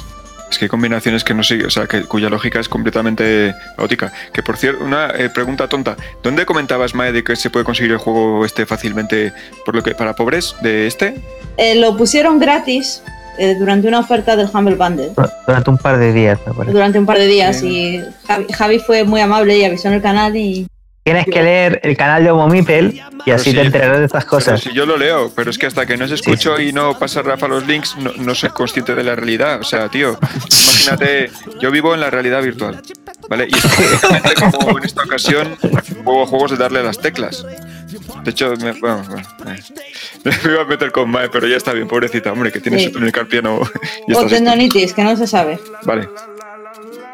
Es 0.49 0.57
que 0.57 0.65
hay 0.65 0.69
combinaciones 0.69 1.23
que 1.25 1.33
no 1.33 1.43
sé, 1.43 1.65
o 1.65 1.69
sea, 1.69 1.87
que, 1.87 2.03
cuya 2.03 2.29
lógica 2.29 2.59
es 2.59 2.69
completamente 2.69 3.53
caótica. 3.75 4.13
Que 4.31 4.41
por 4.41 4.57
cierto, 4.57 4.83
una 4.83 5.09
eh, 5.09 5.29
pregunta 5.29 5.67
tonta. 5.67 5.97
¿Dónde 6.23 6.45
comentabas, 6.45 6.95
Mae, 6.95 7.11
de 7.11 7.23
que 7.23 7.35
se 7.35 7.49
puede 7.49 7.65
conseguir 7.65 7.91
el 7.91 7.97
juego 7.97 8.45
este 8.45 8.65
fácilmente 8.65 9.33
por 9.65 9.75
lo 9.75 9.83
que 9.83 9.93
para 9.93 10.15
pobres 10.15 10.55
de 10.61 10.87
este? 10.87 11.15
Eh, 11.57 11.75
lo 11.75 11.97
pusieron 11.97 12.39
gratis 12.39 13.01
eh, 13.37 13.55
durante 13.55 13.87
una 13.87 13.99
oferta 13.99 14.35
del 14.35 14.47
Humble 14.53 14.75
Bundle. 14.75 15.11
Durante 15.45 15.69
un 15.69 15.77
par 15.77 15.97
de 15.97 16.13
días, 16.13 16.39
me 16.45 16.53
parece. 16.53 16.73
Durante 16.73 16.99
un 16.99 17.05
par 17.05 17.17
de 17.17 17.27
días 17.27 17.57
Sí. 17.59 17.67
y 17.67 18.03
Javi, 18.27 18.45
Javi 18.53 18.79
fue 18.79 19.03
muy 19.03 19.21
amable 19.21 19.57
y 19.57 19.63
avisó 19.63 19.87
en 19.89 19.95
el 19.95 20.01
canal 20.01 20.35
y 20.35 20.67
Tienes 21.07 21.25
que 21.25 21.41
leer 21.41 21.79
el 21.83 21.95
canal 21.95 22.21
de 22.21 22.31
Homo 22.31 22.49
Mipel 22.49 23.01
y 23.25 23.31
así 23.31 23.51
sí. 23.51 23.55
te 23.55 23.61
enterarás 23.61 23.99
de 23.99 24.05
estas 24.07 24.25
Pero 24.25 24.29
cosas. 24.29 24.59
si 24.59 24.73
yo 24.73 24.85
lo 24.85 24.97
leo, 24.97 25.31
pero 25.33 25.49
es 25.49 25.57
que 25.57 25.65
hasta 25.65 25.85
que 25.85 25.95
no 25.95 26.05
se 26.05 26.15
escucho 26.15 26.59
y 26.59 26.73
no 26.73 26.99
pasa 26.99 27.21
Rafa 27.21 27.47
los 27.47 27.65
links, 27.65 27.95
no, 27.95 28.11
no 28.17 28.35
soy 28.35 28.49
consciente 28.49 28.93
de 28.93 29.05
la 29.05 29.15
realidad. 29.15 29.61
O 29.61 29.63
sea, 29.63 29.87
tío, 29.87 30.19
imagínate, 30.21 31.31
yo 31.61 31.71
vivo 31.71 31.93
en 31.93 32.01
la 32.01 32.09
realidad 32.09 32.41
virtual, 32.41 32.81
¿vale? 33.29 33.47
Y 33.49 33.55
específicamente 33.55 34.33
como 34.51 34.77
en 34.77 34.83
esta 34.83 35.03
ocasión 35.03 35.55
juego 36.03 36.25
juegos 36.25 36.51
de 36.51 36.57
darle 36.57 36.83
las 36.83 36.99
teclas. 36.99 37.45
De 38.25 38.31
hecho, 38.31 38.53
me, 38.57 38.73
bueno, 38.73 39.01
bueno, 39.07 39.27
eh, 39.45 39.61
me 40.43 40.51
iba 40.51 40.63
a 40.63 40.65
meter 40.65 40.91
con 40.91 41.09
Mae, 41.09 41.29
pero 41.29 41.47
ya 41.47 41.55
está 41.55 41.71
bien, 41.71 41.87
pobrecita, 41.87 42.33
hombre, 42.33 42.51
que 42.51 42.59
tiene 42.59 42.79
Sí. 42.79 42.91
su 42.91 42.99
y 42.99 44.13
o 44.13 44.25
tendonitis, 44.27 44.93
que 44.93 45.03
no 45.05 45.15
se 45.15 45.25
sabe. 45.25 45.57
Vale. 45.83 46.09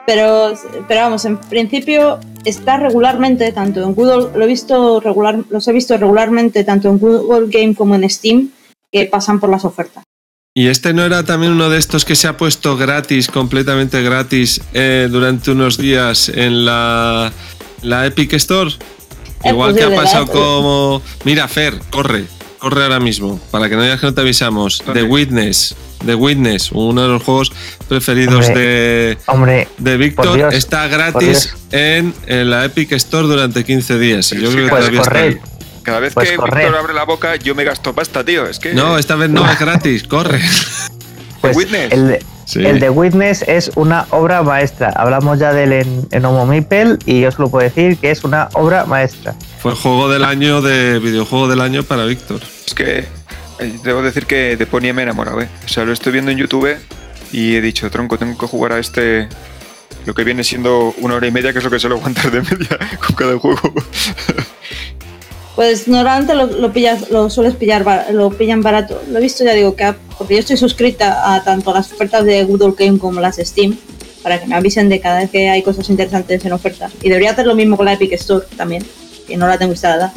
Pero, 0.05 0.53
pero 0.87 1.01
vamos, 1.01 1.25
en 1.25 1.37
principio 1.37 2.19
está 2.43 2.77
regularmente, 2.77 3.51
tanto 3.51 3.81
en 3.83 3.95
Google, 3.95 4.37
lo 4.37 4.43
he 4.43 4.47
visto 4.47 4.99
regular, 4.99 5.39
los 5.49 5.67
he 5.67 5.71
visto 5.71 5.97
regularmente 5.97 6.63
tanto 6.63 6.89
en 6.89 6.99
Google 6.99 7.47
Game 7.47 7.73
como 7.73 7.95
en 7.95 8.09
Steam, 8.09 8.49
que 8.91 9.05
pasan 9.05 9.39
por 9.39 9.49
las 9.49 9.63
ofertas. 9.65 10.03
¿Y 10.55 10.67
este 10.67 10.93
no 10.93 11.03
era 11.03 11.23
también 11.23 11.53
uno 11.53 11.69
de 11.69 11.79
estos 11.79 12.05
que 12.05 12.15
se 12.15 12.27
ha 12.27 12.37
puesto 12.37 12.77
gratis, 12.77 13.27
completamente 13.27 14.03
gratis, 14.03 14.61
eh, 14.73 15.07
durante 15.09 15.49
unos 15.49 15.77
días 15.77 16.29
en 16.29 16.65
la, 16.65 17.31
la 17.81 18.05
Epic 18.05 18.33
Store? 18.33 18.69
Es 19.43 19.51
Igual 19.51 19.75
que 19.75 19.83
ha 19.83 19.95
pasado 19.95 20.27
como... 20.27 21.01
Mira, 21.25 21.47
Fer, 21.47 21.79
corre, 21.89 22.25
corre 22.59 22.83
ahora 22.83 22.99
mismo, 22.99 23.39
para 23.49 23.67
que 23.67 23.75
no 23.75 23.81
digas 23.81 23.99
que 23.99 24.05
no 24.05 24.13
te 24.13 24.21
avisamos. 24.21 24.83
The 24.93 25.03
Witness, 25.03 25.75
The 26.05 26.15
Witness, 26.15 26.71
uno 26.71 27.01
de 27.03 27.07
los 27.09 27.23
juegos 27.23 27.51
preferidos 27.87 28.47
Hombre, 28.47 28.61
de, 28.61 29.17
Hombre, 29.27 29.67
de 29.77 29.97
Víctor, 29.97 30.35
Dios, 30.35 30.53
está 30.53 30.87
gratis 30.87 31.53
en, 31.71 32.13
en 32.27 32.49
la 32.49 32.65
Epic 32.65 32.91
Store 32.93 33.27
durante 33.27 33.63
15 33.63 33.99
días. 33.99 34.31
Y 34.33 34.41
yo 34.41 34.47
Sí, 34.49 34.53
creo 34.53 34.65
que 34.65 34.69
pues 34.69 34.81
todavía 34.91 35.01
está. 35.29 35.47
Cada 35.83 35.99
vez 35.99 36.13
Pues 36.13 36.29
que 36.29 36.35
correr. 36.37 36.63
Víctor 36.65 36.79
abre 36.79 36.93
la 36.93 37.03
boca, 37.03 37.35
yo 37.35 37.55
me 37.55 37.63
gasto 37.65 37.93
pasta, 37.93 38.23
tío. 38.23 38.45
Es 38.47 38.57
que. 38.59 38.73
No, 38.73 38.97
esta 38.97 39.15
vez 39.15 39.29
no 39.29 39.49
es 39.49 39.59
gratis, 39.59 40.03
corre. 40.07 40.39
Pues 41.41 41.57
Witness. 41.57 41.91
el, 41.91 42.07
de- 42.07 42.25
Sí. 42.45 42.59
el 42.65 42.81
de 42.81 42.89
Witness 42.89 43.41
es 43.47 43.71
una 43.75 44.05
obra 44.09 44.43
maestra. 44.43 44.89
Hablamos 44.97 45.39
ya 45.39 45.53
de 45.53 45.63
él 45.63 45.71
en, 45.73 46.07
en 46.11 46.25
Homo 46.25 46.45
Mipel 46.45 46.99
y 47.05 47.21
yo 47.21 47.29
os 47.29 47.39
lo 47.39 47.49
puedo 47.49 47.63
decir 47.63 47.95
que 47.97 48.11
es 48.11 48.25
una 48.25 48.49
obra 48.53 48.83
maestra. 48.85 49.33
Fue 49.61 49.71
el 49.71 49.77
juego 49.77 50.09
del 50.09 50.25
año 50.25 50.61
de 50.61 50.99
videojuego 50.99 51.47
del 51.47 51.61
año 51.61 51.83
para 51.83 52.03
Víctor. 52.03 52.41
Es 52.67 52.73
que 52.73 53.05
debo 53.83 54.01
decir 54.01 54.25
que 54.25 54.57
de 54.57 54.65
Pony 54.65 54.93
me 54.93 55.01
he 55.01 55.03
enamorado, 55.03 55.41
¿eh? 55.41 55.49
O 55.65 55.67
sea, 55.67 55.85
lo 55.85 55.93
estoy 55.93 56.13
viendo 56.13 56.31
en 56.31 56.37
YouTube 56.37 56.77
y 57.31 57.55
he 57.55 57.61
dicho, 57.61 57.89
tronco, 57.89 58.17
tengo 58.17 58.37
que 58.37 58.47
jugar 58.47 58.73
a 58.73 58.79
este. 58.79 59.27
Lo 60.05 60.13
que 60.13 60.23
viene 60.25 60.43
siendo 60.43 60.93
una 60.97 61.15
hora 61.15 61.27
y 61.27 61.31
media, 61.31 61.53
que 61.53 61.59
es 61.59 61.63
lo 61.63 61.71
que 61.71 61.79
suelo 61.79 61.95
aguantar 61.95 62.29
de 62.29 62.41
media 62.41 62.77
con 63.05 63.15
cada 63.15 63.37
juego. 63.37 63.73
Pues 65.55 65.87
normalmente 65.87 66.33
lo, 66.33 66.47
lo 66.47 66.73
pillas, 66.73 67.11
lo 67.11 67.29
sueles 67.29 67.55
pillar, 67.55 67.85
lo 68.11 68.31
pillan 68.31 68.63
barato. 68.63 68.99
Lo 69.09 69.19
he 69.19 69.21
visto, 69.21 69.43
ya 69.43 69.53
digo, 69.53 69.75
que 69.75 69.93
porque 70.17 70.33
yo 70.33 70.39
estoy 70.39 70.57
suscrita 70.57 71.35
a 71.35 71.43
tanto 71.43 71.71
las 71.71 71.91
ofertas 71.93 72.25
de 72.25 72.43
Google 72.43 72.73
Game 72.75 72.97
como 72.97 73.21
las 73.21 73.37
de 73.37 73.45
Steam, 73.45 73.77
para 74.23 74.39
que 74.39 74.47
me 74.47 74.55
avisen 74.55 74.89
de 74.89 74.99
cada 74.99 75.19
vez 75.19 75.29
que 75.29 75.51
hay 75.51 75.61
cosas 75.61 75.89
interesantes 75.91 76.43
en 76.43 76.53
oferta. 76.53 76.89
Y 77.03 77.09
debería 77.09 77.31
hacer 77.31 77.45
lo 77.45 77.53
mismo 77.53 77.77
con 77.77 77.85
la 77.85 77.93
Epic 77.93 78.13
Store 78.13 78.47
también, 78.57 78.83
que 79.27 79.37
no 79.37 79.47
la 79.47 79.59
tengo 79.59 79.73
instalada, 79.73 80.11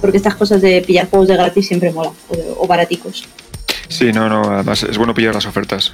porque 0.00 0.16
estas 0.16 0.34
cosas 0.34 0.60
de 0.62 0.82
pillar 0.82 1.08
juegos 1.10 1.28
de 1.28 1.34
gratis 1.34 1.66
siempre 1.66 1.92
mola, 1.92 2.10
o, 2.28 2.36
de- 2.36 2.54
o 2.58 2.66
baraticos. 2.66 3.26
Sí, 3.88 4.12
no, 4.12 4.28
no, 4.28 4.42
además 4.50 4.82
es 4.82 4.96
bueno 4.98 5.14
pillar 5.14 5.34
las 5.34 5.46
ofertas. 5.46 5.92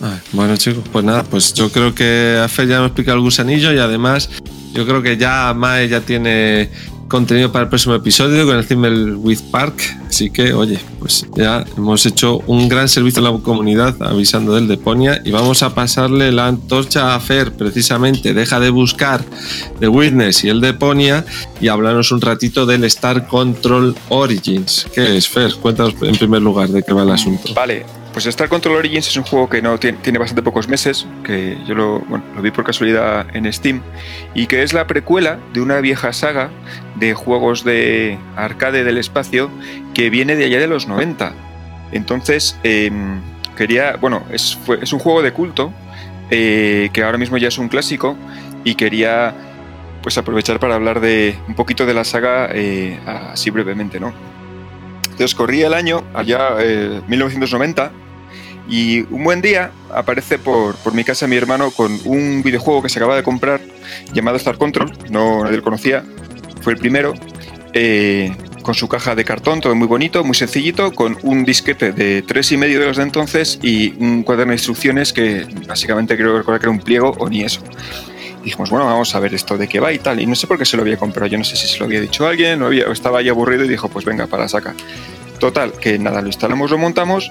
Ay, 0.00 0.18
bueno 0.32 0.56
chicos, 0.56 0.84
pues 0.92 1.04
nada, 1.04 1.24
pues 1.24 1.52
yo 1.54 1.70
creo 1.72 1.92
que 1.94 2.40
a 2.42 2.48
Fer 2.48 2.68
ya 2.68 2.78
nos 2.78 2.92
pica 2.92 3.12
el 3.12 3.20
gusanillo 3.20 3.72
y 3.72 3.78
además 3.78 4.30
yo 4.72 4.86
creo 4.86 5.02
que 5.02 5.16
ya 5.16 5.52
Mae 5.56 5.88
ya 5.88 6.00
tiene 6.02 6.70
contenido 7.08 7.50
para 7.50 7.64
el 7.64 7.68
próximo 7.68 7.94
episodio 7.94 8.46
con 8.46 8.56
el 8.56 8.66
Thimmel 8.66 9.16
with 9.16 9.40
Park, 9.50 9.74
así 10.08 10.30
que 10.30 10.52
oye, 10.52 10.78
pues 10.98 11.26
ya 11.34 11.64
hemos 11.76 12.04
hecho 12.06 12.38
un 12.46 12.68
gran 12.68 12.88
servicio 12.88 13.26
a 13.26 13.32
la 13.32 13.38
comunidad 13.38 13.96
avisando 14.00 14.54
del 14.54 14.68
Deponia 14.68 15.20
y 15.24 15.30
vamos 15.30 15.62
a 15.62 15.74
pasarle 15.74 16.30
la 16.30 16.46
antorcha 16.46 17.14
a 17.14 17.20
Fer 17.20 17.52
precisamente, 17.52 18.34
deja 18.34 18.60
de 18.60 18.70
buscar 18.70 19.24
The 19.80 19.88
Witness 19.88 20.44
y 20.44 20.48
el 20.50 20.60
Deponia 20.60 21.24
y 21.60 21.68
hablarnos 21.68 22.12
un 22.12 22.20
ratito 22.20 22.66
del 22.66 22.84
Star 22.84 23.26
Control 23.26 23.96
Origins. 24.10 24.86
¿Qué 24.94 25.16
es 25.16 25.28
Fer? 25.28 25.54
Cuéntanos 25.54 25.94
en 26.02 26.16
primer 26.16 26.42
lugar 26.42 26.68
de 26.68 26.82
qué 26.82 26.92
va 26.92 27.02
el 27.02 27.10
asunto. 27.10 27.54
Vale, 27.54 27.84
pues 28.12 28.26
Star 28.26 28.48
Control 28.48 28.76
Origins 28.76 29.06
es 29.08 29.16
un 29.16 29.22
juego 29.24 29.48
que 29.48 29.62
no 29.62 29.78
tiene, 29.78 29.98
tiene 30.02 30.18
bastante 30.18 30.42
pocos 30.42 30.66
meses, 30.68 31.06
que 31.24 31.56
yo 31.66 31.74
lo, 31.74 32.00
bueno, 32.00 32.24
lo 32.34 32.42
vi 32.42 32.50
por 32.50 32.64
casualidad 32.64 33.26
en 33.34 33.50
Steam, 33.52 33.80
y 34.34 34.46
que 34.46 34.62
es 34.62 34.72
la 34.72 34.86
precuela 34.86 35.38
de 35.52 35.60
una 35.60 35.80
vieja 35.80 36.12
saga 36.12 36.50
de 36.96 37.14
juegos 37.14 37.64
de 37.64 38.18
arcade 38.36 38.82
del 38.84 38.98
espacio 38.98 39.50
que 39.94 40.10
viene 40.10 40.36
de 40.36 40.44
allá 40.46 40.58
de 40.58 40.66
los 40.66 40.88
90. 40.88 41.32
Entonces, 41.92 42.56
em, 42.64 43.20
quería, 43.56 43.96
bueno, 43.96 44.22
es, 44.30 44.56
fue- 44.64 44.78
es 44.82 44.92
un 44.92 44.98
juego 44.98 45.22
de 45.22 45.32
culto, 45.32 45.72
eh, 46.30 46.90
que 46.92 47.02
ahora 47.02 47.18
mismo 47.18 47.36
ya 47.38 47.48
es 47.48 47.58
un 47.58 47.68
clásico, 47.68 48.16
y 48.64 48.74
quería 48.74 49.34
pues 50.02 50.16
aprovechar 50.16 50.58
para 50.60 50.74
hablar 50.76 51.00
de 51.00 51.36
un 51.48 51.54
poquito 51.54 51.84
de 51.84 51.92
la 51.94 52.04
saga 52.04 52.48
eh, 52.52 52.98
así 53.32 53.50
brevemente, 53.50 53.98
¿no? 54.00 54.12
Entonces 55.18 55.34
corría 55.34 55.66
el 55.66 55.74
año, 55.74 56.04
allá 56.14 56.50
eh, 56.60 57.00
1990, 57.08 57.90
y 58.68 59.00
un 59.12 59.24
buen 59.24 59.42
día 59.42 59.72
aparece 59.92 60.38
por, 60.38 60.76
por 60.76 60.94
mi 60.94 61.02
casa 61.02 61.26
mi 61.26 61.34
hermano 61.34 61.72
con 61.72 61.98
un 62.04 62.40
videojuego 62.44 62.84
que 62.84 62.88
se 62.88 63.00
acaba 63.00 63.16
de 63.16 63.24
comprar 63.24 63.60
llamado 64.12 64.36
Star 64.36 64.58
Control, 64.58 64.92
no 65.10 65.42
nadie 65.42 65.56
lo 65.56 65.64
conocía, 65.64 66.04
fue 66.60 66.74
el 66.74 66.78
primero, 66.78 67.14
eh, 67.72 68.32
con 68.62 68.76
su 68.76 68.86
caja 68.86 69.16
de 69.16 69.24
cartón, 69.24 69.60
todo 69.60 69.74
muy 69.74 69.88
bonito, 69.88 70.22
muy 70.22 70.36
sencillito, 70.36 70.92
con 70.92 71.18
un 71.22 71.44
disquete 71.44 71.90
de 71.90 72.22
tres 72.22 72.52
y 72.52 72.56
medio 72.56 72.78
de 72.78 72.86
los 72.86 72.96
de 72.96 73.02
entonces 73.02 73.58
y 73.60 73.94
un 73.98 74.22
cuaderno 74.22 74.52
de 74.52 74.58
instrucciones 74.58 75.12
que 75.12 75.48
básicamente 75.66 76.16
creo 76.16 76.38
recordar 76.38 76.60
que 76.60 76.66
era 76.66 76.70
un 76.70 76.80
pliego 76.80 77.16
o 77.18 77.28
ni 77.28 77.42
eso. 77.42 77.60
Dijimos, 78.48 78.70
bueno, 78.70 78.86
vamos 78.86 79.14
a 79.14 79.20
ver 79.20 79.34
esto 79.34 79.58
de 79.58 79.68
qué 79.68 79.78
va 79.78 79.92
y 79.92 79.98
tal. 79.98 80.18
Y 80.20 80.26
no 80.26 80.34
sé 80.34 80.46
por 80.46 80.58
qué 80.58 80.64
se 80.64 80.78
lo 80.78 80.82
había 80.82 80.96
comprado. 80.96 81.26
Yo 81.26 81.36
no 81.36 81.44
sé 81.44 81.54
si 81.54 81.66
se 81.66 81.78
lo 81.78 81.84
había 81.84 82.00
dicho 82.00 82.26
a 82.26 82.30
alguien 82.30 82.62
o, 82.62 82.70
estaba 82.70 83.18
ahí 83.18 83.28
aburrido 83.28 83.64
y 83.66 83.68
dijo, 83.68 83.90
pues 83.90 84.06
venga, 84.06 84.26
para 84.26 84.48
saca. 84.48 84.74
Total, 85.38 85.72
que 85.72 85.98
nada, 85.98 86.22
lo 86.22 86.28
instalamos, 86.28 86.70
lo 86.70 86.78
montamos 86.78 87.30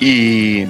y, 0.00 0.64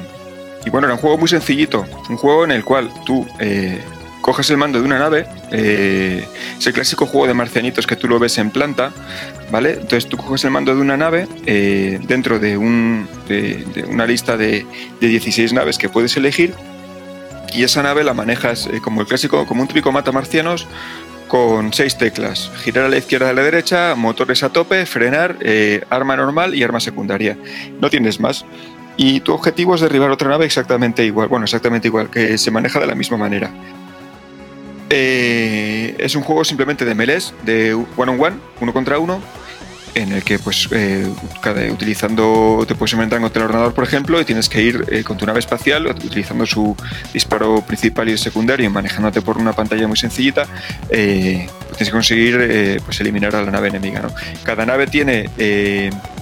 bueno, 0.70 0.86
era 0.86 0.94
un 0.94 1.01
juego 1.01 1.16
muy 1.16 1.28
sencillito. 1.28 1.86
Un 2.11 2.18
juego 2.18 2.44
en 2.44 2.51
el 2.51 2.62
cual 2.62 2.90
tú 3.07 3.26
eh, 3.40 3.80
coges 4.20 4.51
el 4.51 4.59
mando 4.59 4.80
de 4.80 4.84
una 4.84 4.99
nave. 4.99 5.26
eh, 5.51 6.22
es 6.59 6.66
el 6.66 6.74
clásico 6.74 7.07
juego 7.07 7.26
de 7.26 7.32
marcianitos 7.32 7.86
que 7.86 7.97
tú 7.97 8.07
lo 8.07 8.18
ves 8.18 8.36
en 8.36 8.51
planta. 8.51 8.92
¿Vale? 9.51 9.70
Entonces 9.70 10.07
tú 10.07 10.18
coges 10.18 10.44
el 10.44 10.51
mando 10.51 10.74
de 10.74 10.80
una 10.82 10.99
nave 10.99 11.26
eh, 11.47 12.01
dentro 12.07 12.38
de 12.38 12.59
una 12.59 14.07
lista 14.07 14.36
de, 14.36 14.66
de 15.01 15.09
16 15.09 15.55
naves 15.55 15.78
que 15.78 15.88
puedes 15.88 16.14
elegir 16.18 16.55
y 17.53 17.64
esa 17.64 17.82
nave 17.82 18.05
la 18.05 18.14
manejas 18.14 18.66
eh, 18.66 18.80
como 18.80 19.01
el 19.01 19.07
clásico, 19.07 19.47
como 19.47 19.62
un 19.62 19.68
típico 19.68 19.92
mata 19.92 20.12
marcianos, 20.12 20.66
con 21.28 21.72
seis 21.72 21.99
teclas. 21.99 22.51
Girar 22.62 22.84
a 22.84 22.88
la 22.88 22.99
izquierda 22.99 23.26
y 23.26 23.30
a 23.30 23.32
la 23.34 23.42
derecha, 23.42 23.94
motores 23.94 24.42
a 24.42 24.51
tope, 24.51 24.86
frenar, 24.86 25.36
eh, 25.40 25.84
arma 25.90 26.16
normal 26.16 26.55
y 26.55 26.62
arma 26.62 26.80
secundaria. 26.80 27.36
No 27.80 27.90
tienes 27.90 28.20
más. 28.20 28.44
Y 28.97 29.20
tu 29.20 29.32
objetivo 29.32 29.74
es 29.74 29.80
derribar 29.80 30.11
otra 30.11 30.28
nave 30.28 30.47
exactamente 30.47 31.05
igual, 31.05 31.28
bueno, 31.28 31.44
exactamente 31.44 31.88
igual, 31.88 32.09
que 32.11 32.38
se 32.38 32.51
maneja 32.51 32.80
de 32.80 32.86
la 32.86 32.94
misma 32.94 33.16
manera. 33.16 33.51
Eh, 34.88 35.94
es 35.99 36.14
un 36.14 36.22
juego 36.22 36.44
simplemente 36.44 36.84
de 36.84 36.94
melees, 36.94 37.34
de 37.44 37.74
one 37.74 38.12
on 38.12 38.20
one, 38.20 38.36
uno 38.61 38.72
contra 38.72 38.99
uno, 38.99 39.20
en 39.97 40.12
el 40.12 40.22
que 40.22 40.38
pues 40.38 40.68
eh, 40.72 41.11
utilizando 41.72 42.64
te 42.68 42.74
puedes 42.74 42.92
inventar 42.92 43.18
con 43.20 43.32
el 43.34 43.42
ordenador 43.42 43.72
por 43.72 43.84
ejemplo 43.84 44.20
y 44.20 44.24
tienes 44.24 44.49
que 44.49 44.62
ir 44.62 44.84
eh, 44.90 45.03
con 45.03 45.16
tu 45.16 45.24
nave 45.24 45.38
espacial 45.38 45.86
utilizando 45.86 46.44
su 46.44 46.76
disparo 47.12 47.62
principal 47.62 48.09
y 48.11 48.18
secundario 48.18 48.70
manejándote 48.70 49.22
por 49.22 49.38
una 49.38 49.55
pantalla 49.55 49.88
muy 49.88 49.97
sencillita 49.97 50.47
eh, 50.90 51.49
tienes 51.70 51.88
que 51.88 51.90
conseguir 51.90 52.82
pues 52.84 53.01
eliminar 53.01 53.34
a 53.34 53.42
la 53.42 53.51
nave 53.51 53.68
enemiga 53.68 54.01
¿no? 54.01 54.11
cada 54.44 54.66
nave 54.66 54.86
tiene 54.86 55.30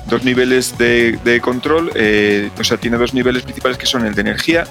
dos 0.09 0.25
niveles 0.25 0.77
de, 0.79 1.19
de 1.25 1.41
control 1.41 1.89
o 1.89 2.65
sea 2.65 2.77
tiene 2.77 2.97
dos 2.97 3.15
niveles 3.15 3.43
principales 3.43 3.79
que 3.79 3.87
son 3.87 4.05
el 4.07 4.15
de 4.15 4.21
energía 4.21 4.67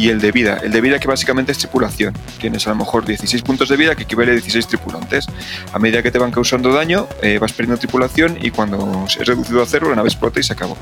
y 0.00 0.08
el 0.08 0.20
de 0.20 0.32
vida. 0.32 0.58
El 0.62 0.72
de 0.72 0.80
vida 0.80 0.98
que 0.98 1.08
básicamente 1.08 1.52
es 1.52 1.58
tripulación. 1.58 2.14
Tienes 2.38 2.66
a 2.66 2.70
lo 2.70 2.76
mejor 2.76 3.04
16 3.04 3.42
puntos 3.42 3.68
de 3.68 3.76
vida 3.76 3.94
que 3.94 4.04
equivale 4.04 4.30
a 4.30 4.34
16 4.34 4.66
tripulantes. 4.66 5.26
A 5.72 5.78
medida 5.78 6.02
que 6.02 6.10
te 6.10 6.18
van 6.18 6.30
causando 6.30 6.72
daño, 6.72 7.06
eh, 7.22 7.38
vas 7.38 7.52
perdiendo 7.52 7.78
tripulación 7.78 8.38
y 8.40 8.50
cuando 8.50 9.04
es 9.06 9.26
reducido 9.26 9.62
a 9.62 9.66
cero, 9.66 9.90
la 9.90 9.96
nave 9.96 10.08
explota 10.08 10.40
y 10.40 10.42
se 10.42 10.54
acabó. 10.54 10.78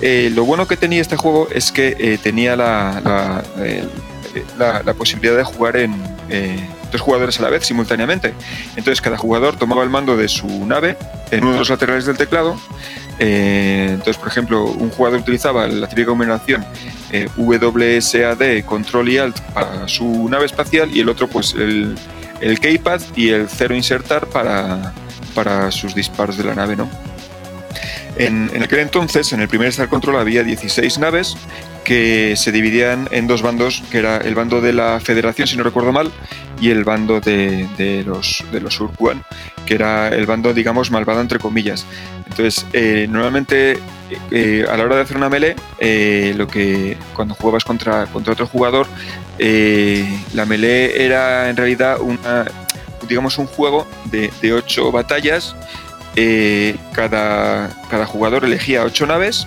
Eh, 0.00 0.30
lo 0.32 0.44
bueno 0.44 0.68
que 0.68 0.76
tenía 0.76 1.00
este 1.00 1.16
juego 1.16 1.48
es 1.52 1.72
que 1.72 1.96
eh, 1.98 2.18
tenía 2.22 2.54
la, 2.54 3.42
la, 4.56 4.94
posibilidad 4.94 5.36
de 5.36 5.42
jugar 5.42 5.76
en 5.76 5.96
dos 6.92 7.00
jugadores 7.00 7.40
a 7.40 7.42
la 7.42 7.50
vez 7.50 7.66
simultáneamente. 7.66 8.34
Entonces 8.76 9.00
cada 9.00 9.16
jugador 9.16 9.56
tomaba 9.56 9.82
el 9.82 9.90
mando 9.90 10.16
de 10.16 10.28
su 10.28 10.64
nave 10.64 10.96
en 11.32 11.42
uno 11.42 11.54
de 11.54 11.58
los 11.58 11.70
laterales 11.70 12.06
del 12.06 12.16
teclado 12.16 12.56
eh, 13.18 13.88
entonces, 13.90 14.16
por 14.16 14.28
ejemplo, 14.28 14.64
un 14.64 14.90
jugador 14.90 15.20
utilizaba 15.20 15.66
la 15.66 15.88
típica 15.88 16.08
combinación 16.08 16.64
eh, 17.10 17.28
WSAD, 17.36 18.64
control 18.64 19.08
y 19.08 19.18
alt 19.18 19.40
para 19.52 19.88
su 19.88 20.28
nave 20.28 20.46
espacial 20.46 20.94
y 20.94 21.00
el 21.00 21.08
otro 21.08 21.28
pues 21.28 21.54
el, 21.54 21.96
el 22.40 22.60
keypad 22.60 23.00
y 23.16 23.30
el 23.30 23.48
cero 23.48 23.74
insertar 23.74 24.26
para, 24.28 24.92
para 25.34 25.70
sus 25.70 25.94
disparos 25.94 26.36
de 26.36 26.44
la 26.44 26.54
nave, 26.54 26.76
¿no? 26.76 26.88
En, 28.16 28.50
en, 28.52 28.62
aquel 28.62 28.80
entonces, 28.80 29.32
en 29.32 29.40
el 29.40 29.48
primer 29.48 29.68
Star 29.68 29.88
Control 29.88 30.18
había 30.18 30.42
16 30.42 30.98
naves 30.98 31.36
que 31.88 32.34
se 32.36 32.52
dividían 32.52 33.08
en 33.12 33.26
dos 33.26 33.40
bandos, 33.40 33.82
que 33.90 33.96
era 33.96 34.18
el 34.18 34.34
bando 34.34 34.60
de 34.60 34.74
la 34.74 35.00
Federación, 35.00 35.48
si 35.48 35.56
no 35.56 35.62
recuerdo 35.62 35.90
mal, 35.90 36.12
y 36.60 36.68
el 36.68 36.84
bando 36.84 37.18
de, 37.18 37.66
de 37.78 38.04
los, 38.04 38.44
de 38.52 38.60
los 38.60 38.78
Urquan, 38.78 39.24
que 39.64 39.76
era 39.76 40.08
el 40.08 40.26
bando, 40.26 40.52
digamos, 40.52 40.90
malvado 40.90 41.22
entre 41.22 41.38
comillas. 41.38 41.86
Entonces, 42.26 42.66
eh, 42.74 43.06
normalmente 43.08 43.78
eh, 44.30 44.66
a 44.70 44.76
la 44.76 44.84
hora 44.84 44.96
de 44.96 45.00
hacer 45.00 45.16
una 45.16 45.30
melee, 45.30 45.56
eh, 45.78 46.34
lo 46.36 46.46
que 46.46 46.98
cuando 47.14 47.34
jugabas 47.34 47.64
contra, 47.64 48.04
contra 48.04 48.34
otro 48.34 48.46
jugador, 48.46 48.86
la 49.38 50.44
melee 50.44 51.06
era 51.06 51.48
en 51.48 51.56
realidad 51.56 52.02
una, 52.02 52.44
digamos, 53.08 53.38
un 53.38 53.46
juego 53.46 53.88
de, 54.10 54.30
de 54.42 54.52
ocho 54.52 54.92
batallas. 54.92 55.56
cada, 56.92 57.70
cada 57.88 58.04
jugador 58.04 58.44
elegía 58.44 58.84
ocho 58.84 59.06
naves 59.06 59.46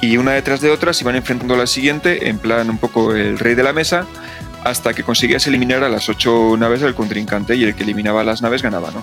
y 0.00 0.16
una 0.16 0.32
detrás 0.32 0.60
de 0.60 0.70
otra 0.70 0.92
se 0.92 1.04
iban 1.04 1.16
enfrentando 1.16 1.54
a 1.54 1.58
la 1.58 1.66
siguiente, 1.66 2.28
en 2.28 2.38
plan 2.38 2.70
un 2.70 2.78
poco 2.78 3.14
el 3.14 3.38
rey 3.38 3.54
de 3.54 3.62
la 3.62 3.72
mesa, 3.72 4.06
hasta 4.64 4.94
que 4.94 5.02
conseguías 5.02 5.46
eliminar 5.46 5.84
a 5.84 5.88
las 5.88 6.08
ocho 6.08 6.56
naves 6.58 6.80
del 6.80 6.94
contrincante 6.94 7.54
y 7.56 7.64
el 7.64 7.74
que 7.74 7.82
eliminaba 7.82 8.24
las 8.24 8.42
naves 8.42 8.62
ganaba, 8.62 8.90
¿no? 8.90 9.02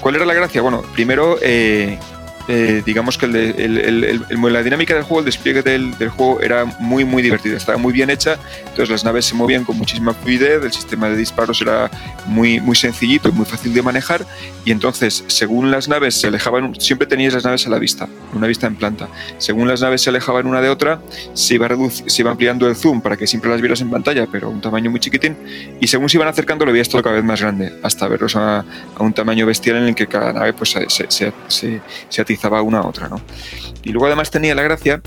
¿Cuál 0.00 0.16
era 0.16 0.26
la 0.26 0.34
gracia? 0.34 0.60
Bueno, 0.60 0.82
primero 0.92 1.38
eh, 1.40 1.98
eh, 2.46 2.82
digamos 2.84 3.16
que 3.16 3.26
la 3.26 4.62
dinámica 4.62 4.94
del 4.94 5.02
juego, 5.02 5.20
el 5.20 5.24
despliegue 5.24 5.62
del, 5.62 5.94
juego 6.10 6.40
era 6.42 6.64
muy, 6.78 7.04
muy 7.04 7.22
divertido, 7.22 7.56
estaba 7.56 7.78
muy 7.78 7.92
bien 7.92 8.10
hecha, 8.10 8.38
entonces 8.58 8.90
las 8.90 9.04
naves 9.04 9.24
se 9.24 9.34
movían 9.34 9.64
con 9.64 9.78
muchísima 9.78 10.12
fluidez, 10.12 10.62
el 10.62 10.72
sistema 10.72 11.08
de 11.08 11.16
disparos 11.16 11.62
era 11.62 11.90
muy, 12.26 12.60
muy 12.60 12.76
sencillito 12.76 13.30
y 13.30 13.32
muy 13.32 13.46
fácil 13.46 13.72
de 13.72 13.82
manejar, 13.82 14.26
y 14.64 14.72
entonces, 14.72 15.24
según 15.26 15.70
las 15.70 15.88
naves 15.88 16.16
se 16.16 16.26
alejaban, 16.26 16.78
siempre 16.78 17.06
tenías 17.06 17.32
las 17.32 17.44
naves 17.44 17.66
a 17.66 17.70
la 17.70 17.78
vista, 17.78 18.08
una 18.34 18.46
vista 18.46 18.66
en 18.66 18.76
planta, 18.76 19.08
según 19.38 19.66
las 19.66 19.80
naves 19.80 20.02
se 20.02 20.10
alejaban 20.10 20.46
una 20.46 20.60
de 20.60 20.68
otra, 20.68 21.00
se 21.32 21.54
iba, 21.54 21.68
se 22.06 22.22
iba 22.22 22.30
ampliando 22.30 22.68
el 22.68 22.76
zoom 22.76 23.00
para 23.00 23.16
que 23.16 23.26
siempre 23.26 23.50
las 23.50 23.60
vieras 23.62 23.80
en 23.80 23.90
pantalla, 23.90 24.26
pero 24.30 24.48
a 24.48 24.50
un 24.50 24.60
tamaño 24.60 24.90
muy 24.90 25.00
chiquitín, 25.00 25.36
y 25.80 25.86
según 25.86 26.10
se 26.10 26.18
iban 26.18 26.28
acercando 26.28 26.66
lo 26.66 26.72
veías 26.72 26.90
todo 26.90 27.02
cada 27.02 27.16
vez 27.16 27.24
más 27.24 27.40
grande, 27.40 27.72
hasta 27.82 28.06
verlos 28.06 28.36
a, 28.36 28.64
un 28.98 29.12
tamaño 29.14 29.46
bestial 29.46 29.76
en 29.78 29.84
el 29.84 29.94
que 29.94 30.06
cada 30.06 30.32
nave 30.32 30.52
pues, 30.52 30.70
se, 30.70 30.88
se, 30.88 31.32
se, 31.48 31.80
se 32.08 32.20
una 32.62 32.78
a 32.78 32.86
otra, 32.86 33.08
¿no? 33.08 33.20
Y 33.82 33.90
luego 33.90 34.06
además 34.06 34.30
tenía 34.30 34.54
la 34.54 34.62
gracia 34.62 35.02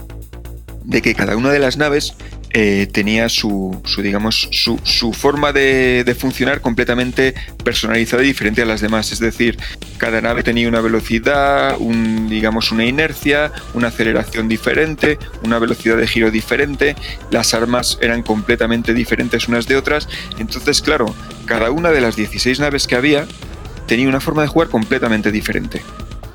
de 0.84 1.02
que 1.02 1.14
cada 1.16 1.36
una 1.36 1.52
de 1.52 1.60
las 1.60 1.78
naves 1.78 2.16
eh, 2.52 2.88
tenía 2.92 3.28
su, 3.28 3.82
digamos, 4.02 4.50
su, 4.52 5.14
forma 5.14 5.52
de, 5.52 6.16
funcionar 6.18 6.62
completamente 6.62 7.36
personalizada 7.64 8.24
y 8.24 8.28
diferente 8.28 8.62
a 8.62 8.66
las 8.66 8.80
demás. 8.80 9.12
Es 9.12 9.20
decir, 9.20 9.58
cada 9.98 10.22
nave 10.22 10.44
tenía 10.44 10.68
una 10.70 10.80
velocidad, 10.80 11.76
un, 11.78 12.30
digamos, 12.30 12.72
una 12.72 12.86
inercia, 12.86 13.52
una 13.74 13.90
aceleración 13.90 14.48
diferente, 14.48 15.20
una 15.44 15.60
velocidad 15.60 15.98
de 15.98 16.08
giro 16.08 16.32
diferente, 16.32 16.96
las 17.32 17.54
armas 17.54 18.00
eran 18.02 18.24
completamente 18.24 18.94
diferentes 18.94 19.48
unas 19.48 19.68
de 19.68 19.76
otras. 19.76 20.08
Entonces, 20.40 20.82
claro, 20.82 21.14
cada 21.46 21.70
una 21.70 21.92
de 21.92 22.02
las 22.02 22.16
16 22.16 22.60
naves 22.62 22.88
que 22.88 22.96
había 22.96 23.28
tenía 23.88 24.08
una 24.08 24.22
forma 24.22 24.42
de 24.42 24.48
jugar 24.48 24.70
completamente 24.70 25.32
diferente 25.32 25.82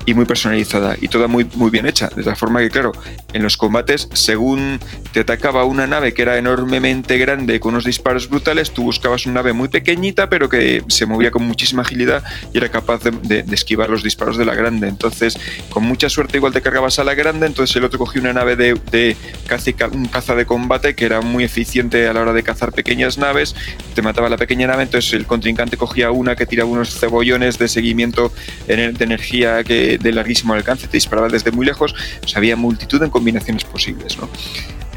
y 0.05 0.13
muy 0.13 0.25
personalizada 0.25 0.95
y 0.99 1.07
toda 1.07 1.27
muy, 1.27 1.47
muy 1.55 1.69
bien 1.69 1.85
hecha. 1.85 2.09
De 2.15 2.23
tal 2.23 2.35
forma 2.35 2.59
que, 2.59 2.69
claro, 2.69 2.91
en 3.33 3.43
los 3.43 3.57
combates, 3.57 4.09
según 4.13 4.79
te 5.11 5.21
atacaba 5.21 5.63
una 5.65 5.87
nave 5.87 6.13
que 6.13 6.21
era 6.21 6.37
enormemente 6.37 7.17
grande 7.17 7.59
con 7.59 7.73
unos 7.73 7.85
disparos 7.85 8.29
brutales, 8.29 8.71
tú 8.71 8.83
buscabas 8.83 9.25
una 9.25 9.35
nave 9.35 9.53
muy 9.53 9.67
pequeñita 9.67 10.29
pero 10.29 10.49
que 10.49 10.83
se 10.87 11.05
movía 11.05 11.31
con 11.31 11.43
muchísima 11.43 11.81
agilidad 11.81 12.23
y 12.53 12.57
era 12.57 12.69
capaz 12.69 13.01
de, 13.03 13.45
esquivar 13.51 13.89
los 13.89 14.03
disparos 14.03 14.37
de 14.37 14.45
la 14.45 14.55
grande. 14.55 14.87
Entonces, 14.87 15.37
con 15.69 15.83
mucha 15.83 16.09
suerte 16.09 16.37
igual 16.37 16.53
te 16.53 16.61
cargabas 16.61 16.99
a 16.99 17.03
la 17.03 17.13
grande, 17.13 17.47
entonces 17.47 17.75
el 17.75 17.83
otro 17.83 17.99
cogía 17.99 18.21
una 18.21 18.33
nave 18.33 18.55
de, 18.55 18.79
de 18.91 19.15
caza, 19.47 19.71
un 19.91 20.05
caza 20.07 20.35
de 20.35 20.45
combate 20.45 20.95
que 20.95 21.05
era 21.05 21.21
muy 21.21 21.43
eficiente 21.43 22.07
a 22.07 22.13
la 22.13 22.21
hora 22.21 22.33
de 22.33 22.43
cazar 22.43 22.71
pequeñas 22.71 23.17
naves, 23.17 23.55
te 23.95 24.01
mataba 24.01 24.29
la 24.29 24.37
pequeña 24.37 24.67
nave, 24.67 24.83
entonces 24.83 25.13
el 25.13 25.25
contrincante 25.25 25.77
cogía 25.77 26.11
una 26.11 26.35
que 26.35 26.45
tiraba 26.45 26.69
unos 26.69 26.99
cebollones 26.99 27.57
de 27.57 27.67
seguimiento 27.67 28.31
de 28.67 28.93
energía 28.99 29.63
que 29.63 29.92
de, 29.97 30.11
larguísimo 30.11 30.53
alcance, 30.53 30.87
te 30.87 30.97
disparaba 30.97 31.27
desde 31.29 31.51
muy 31.51 31.65
lejos, 31.65 31.95
había 32.35 32.55
multitud 32.55 32.99
de 32.99 33.09
combinaciones 33.09 33.63
posibles. 33.63 34.17
¿no? 34.17 34.29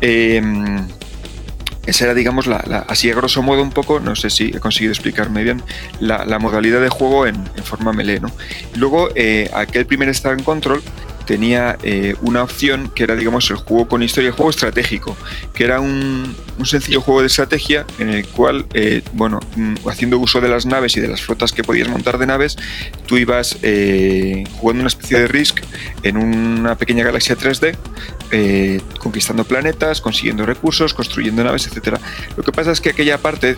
Em, 0.00 0.86
esa 1.86 2.04
era, 2.04 2.14
digamos, 2.14 2.46
la, 2.46 2.58
así 2.88 3.10
a 3.10 3.14
grosso 3.14 3.42
modo 3.42 3.62
un 3.62 3.70
poco, 3.70 4.00
no 4.00 4.16
sé 4.16 4.28
si 4.28 4.48
he 4.48 4.58
conseguido 4.58 4.92
explicarme 4.92 5.44
bien, 5.44 5.62
la, 6.00 6.38
modalidad 6.38 6.80
de 6.80 6.88
juego 6.88 7.26
en, 7.26 7.36
forma 7.62 7.92
melee. 7.92 8.20
¿no? 8.20 8.30
Luego, 8.74 9.08
eh, 9.14 9.50
aquel 9.54 9.86
primer 9.86 10.08
Star 10.08 10.42
Control 10.42 10.82
tenía 11.26 11.76
eh, 11.82 12.14
una 12.22 12.42
opción 12.42 12.90
que 12.94 13.02
era, 13.02 13.16
digamos, 13.16 13.50
el 13.50 13.56
juego 13.56 13.88
con 13.88 14.02
historia, 14.02 14.28
el 14.28 14.34
juego 14.34 14.50
estratégico, 14.50 15.16
que 15.52 15.64
era 15.64 15.80
un, 15.80 16.34
sencillo 16.64 17.00
juego 17.00 17.20
de 17.20 17.26
estrategia 17.26 17.84
en 17.98 18.08
el 18.08 18.26
cual, 18.26 18.64
eh, 18.72 19.02
bueno, 19.12 19.40
mm, 19.56 19.88
haciendo 19.88 20.18
uso 20.18 20.40
de 20.40 20.48
las 20.48 20.64
naves 20.64 20.96
y 20.96 21.00
de 21.00 21.08
las 21.08 21.20
flotas 21.20 21.52
que 21.52 21.62
podías 21.62 21.88
montar 21.88 22.16
de 22.18 22.26
naves, 22.26 22.56
tú 23.06 23.18
ibas 23.18 23.58
eh, 23.62 24.44
jugando 24.58 24.80
una 24.80 24.88
especie 24.88 25.18
de 25.18 25.28
Risk 25.28 25.60
en 26.02 26.16
una 26.16 26.76
pequeña 26.76 27.04
galaxia 27.04 27.36
3D, 27.36 27.76
conquistando 28.98 29.44
planetas, 29.44 30.00
consiguiendo 30.00 30.46
recursos, 30.46 30.94
construyendo 30.94 31.44
naves, 31.44 31.66
etc. 31.66 31.98
Lo 32.36 32.42
que 32.42 32.52
pasa 32.52 32.72
es 32.72 32.80
que 32.80 32.90
aquella 32.90 33.18
parte, 33.18 33.56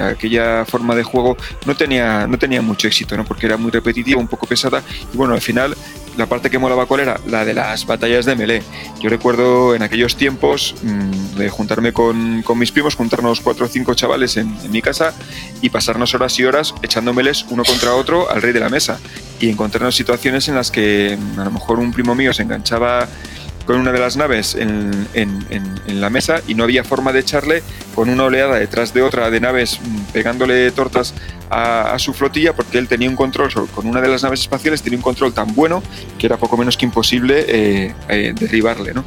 aquella 0.00 0.64
forma 0.64 0.94
de 0.94 1.02
juego, 1.02 1.36
no 1.66 1.76
tenía, 1.76 2.26
no 2.26 2.38
tenía 2.38 2.62
mucho 2.62 2.86
éxito, 2.86 3.16
¿no? 3.16 3.24
porque 3.24 3.46
era 3.46 3.56
muy 3.56 3.70
repetitiva, 3.70 4.20
un 4.20 4.28
poco 4.28 4.46
pesada, 4.46 4.82
y 5.12 5.16
bueno, 5.16 5.34
al 5.34 5.40
final 5.40 5.76
la 6.18 6.26
parte 6.26 6.50
que 6.50 6.58
molaba 6.58 6.84
cuál 6.86 7.00
era 7.00 7.20
la 7.26 7.44
de 7.44 7.54
las 7.54 7.86
batallas 7.86 8.26
de 8.26 8.34
melee. 8.34 8.62
Yo 9.00 9.08
recuerdo 9.08 9.74
en 9.74 9.82
aquellos 9.82 10.16
tiempos 10.16 10.74
mm, 10.82 11.36
de 11.36 11.48
juntarme 11.48 11.92
con, 11.92 12.44
mis 12.56 12.72
primos, 12.72 12.96
juntarnos 12.96 13.40
cuatro 13.40 13.66
o 13.66 13.68
cinco 13.68 13.94
chavales 13.94 14.36
en, 14.36 14.58
mi 14.70 14.82
casa 14.82 15.14
y 15.62 15.70
pasarnos 15.70 16.14
horas 16.14 16.38
y 16.40 16.44
horas 16.44 16.74
echando 16.82 17.14
melees 17.14 17.46
uno 17.50 17.62
contra 17.64 17.94
otro 17.94 18.30
al 18.30 18.42
rey 18.42 18.52
de 18.52 18.60
la 18.60 18.68
mesa 18.68 18.98
y 19.38 19.48
encontrarnos 19.48 19.94
situaciones 19.94 20.48
en 20.48 20.56
las 20.56 20.72
que 20.72 21.16
mm, 21.16 21.38
a 21.38 21.44
lo 21.44 21.52
mejor 21.52 21.78
un 21.78 21.92
primo 21.92 22.16
mío 22.16 22.34
se 22.34 22.42
enganchaba 22.42 23.08
con 23.68 23.78
una 23.78 23.92
de 23.92 23.98
las 23.98 24.16
naves 24.16 24.54
en, 24.54 24.88
la 25.86 26.08
mesa 26.08 26.40
y 26.48 26.54
no 26.54 26.64
había 26.64 26.84
forma 26.84 27.12
de 27.12 27.20
echarle 27.20 27.62
con 27.94 28.08
una 28.08 28.24
oleada 28.24 28.58
detrás 28.58 28.94
de 28.94 29.02
otra 29.02 29.30
de 29.30 29.40
naves 29.40 29.78
mm, 29.78 30.12
pegándole 30.12 30.70
tortas 30.70 31.12
a, 31.50 31.98
su 31.98 32.14
flotilla 32.14 32.54
porque 32.54 32.78
él 32.78 32.88
tenía 32.88 33.10
un 33.10 33.16
control 33.16 33.50
con 33.74 33.86
una 33.86 34.00
de 34.00 34.08
las 34.08 34.22
naves 34.22 34.40
espaciales, 34.40 34.80
tenía 34.80 34.98
un 34.98 35.02
control 35.02 35.34
tan 35.34 35.54
bueno 35.54 35.82
que 36.18 36.24
era 36.24 36.38
poco 36.38 36.56
menos 36.56 36.78
que 36.78 36.86
imposible 36.86 37.44
eh, 37.46 37.94
eh, 38.08 38.32
derribarle. 38.38 38.94
¿no? 38.94 39.04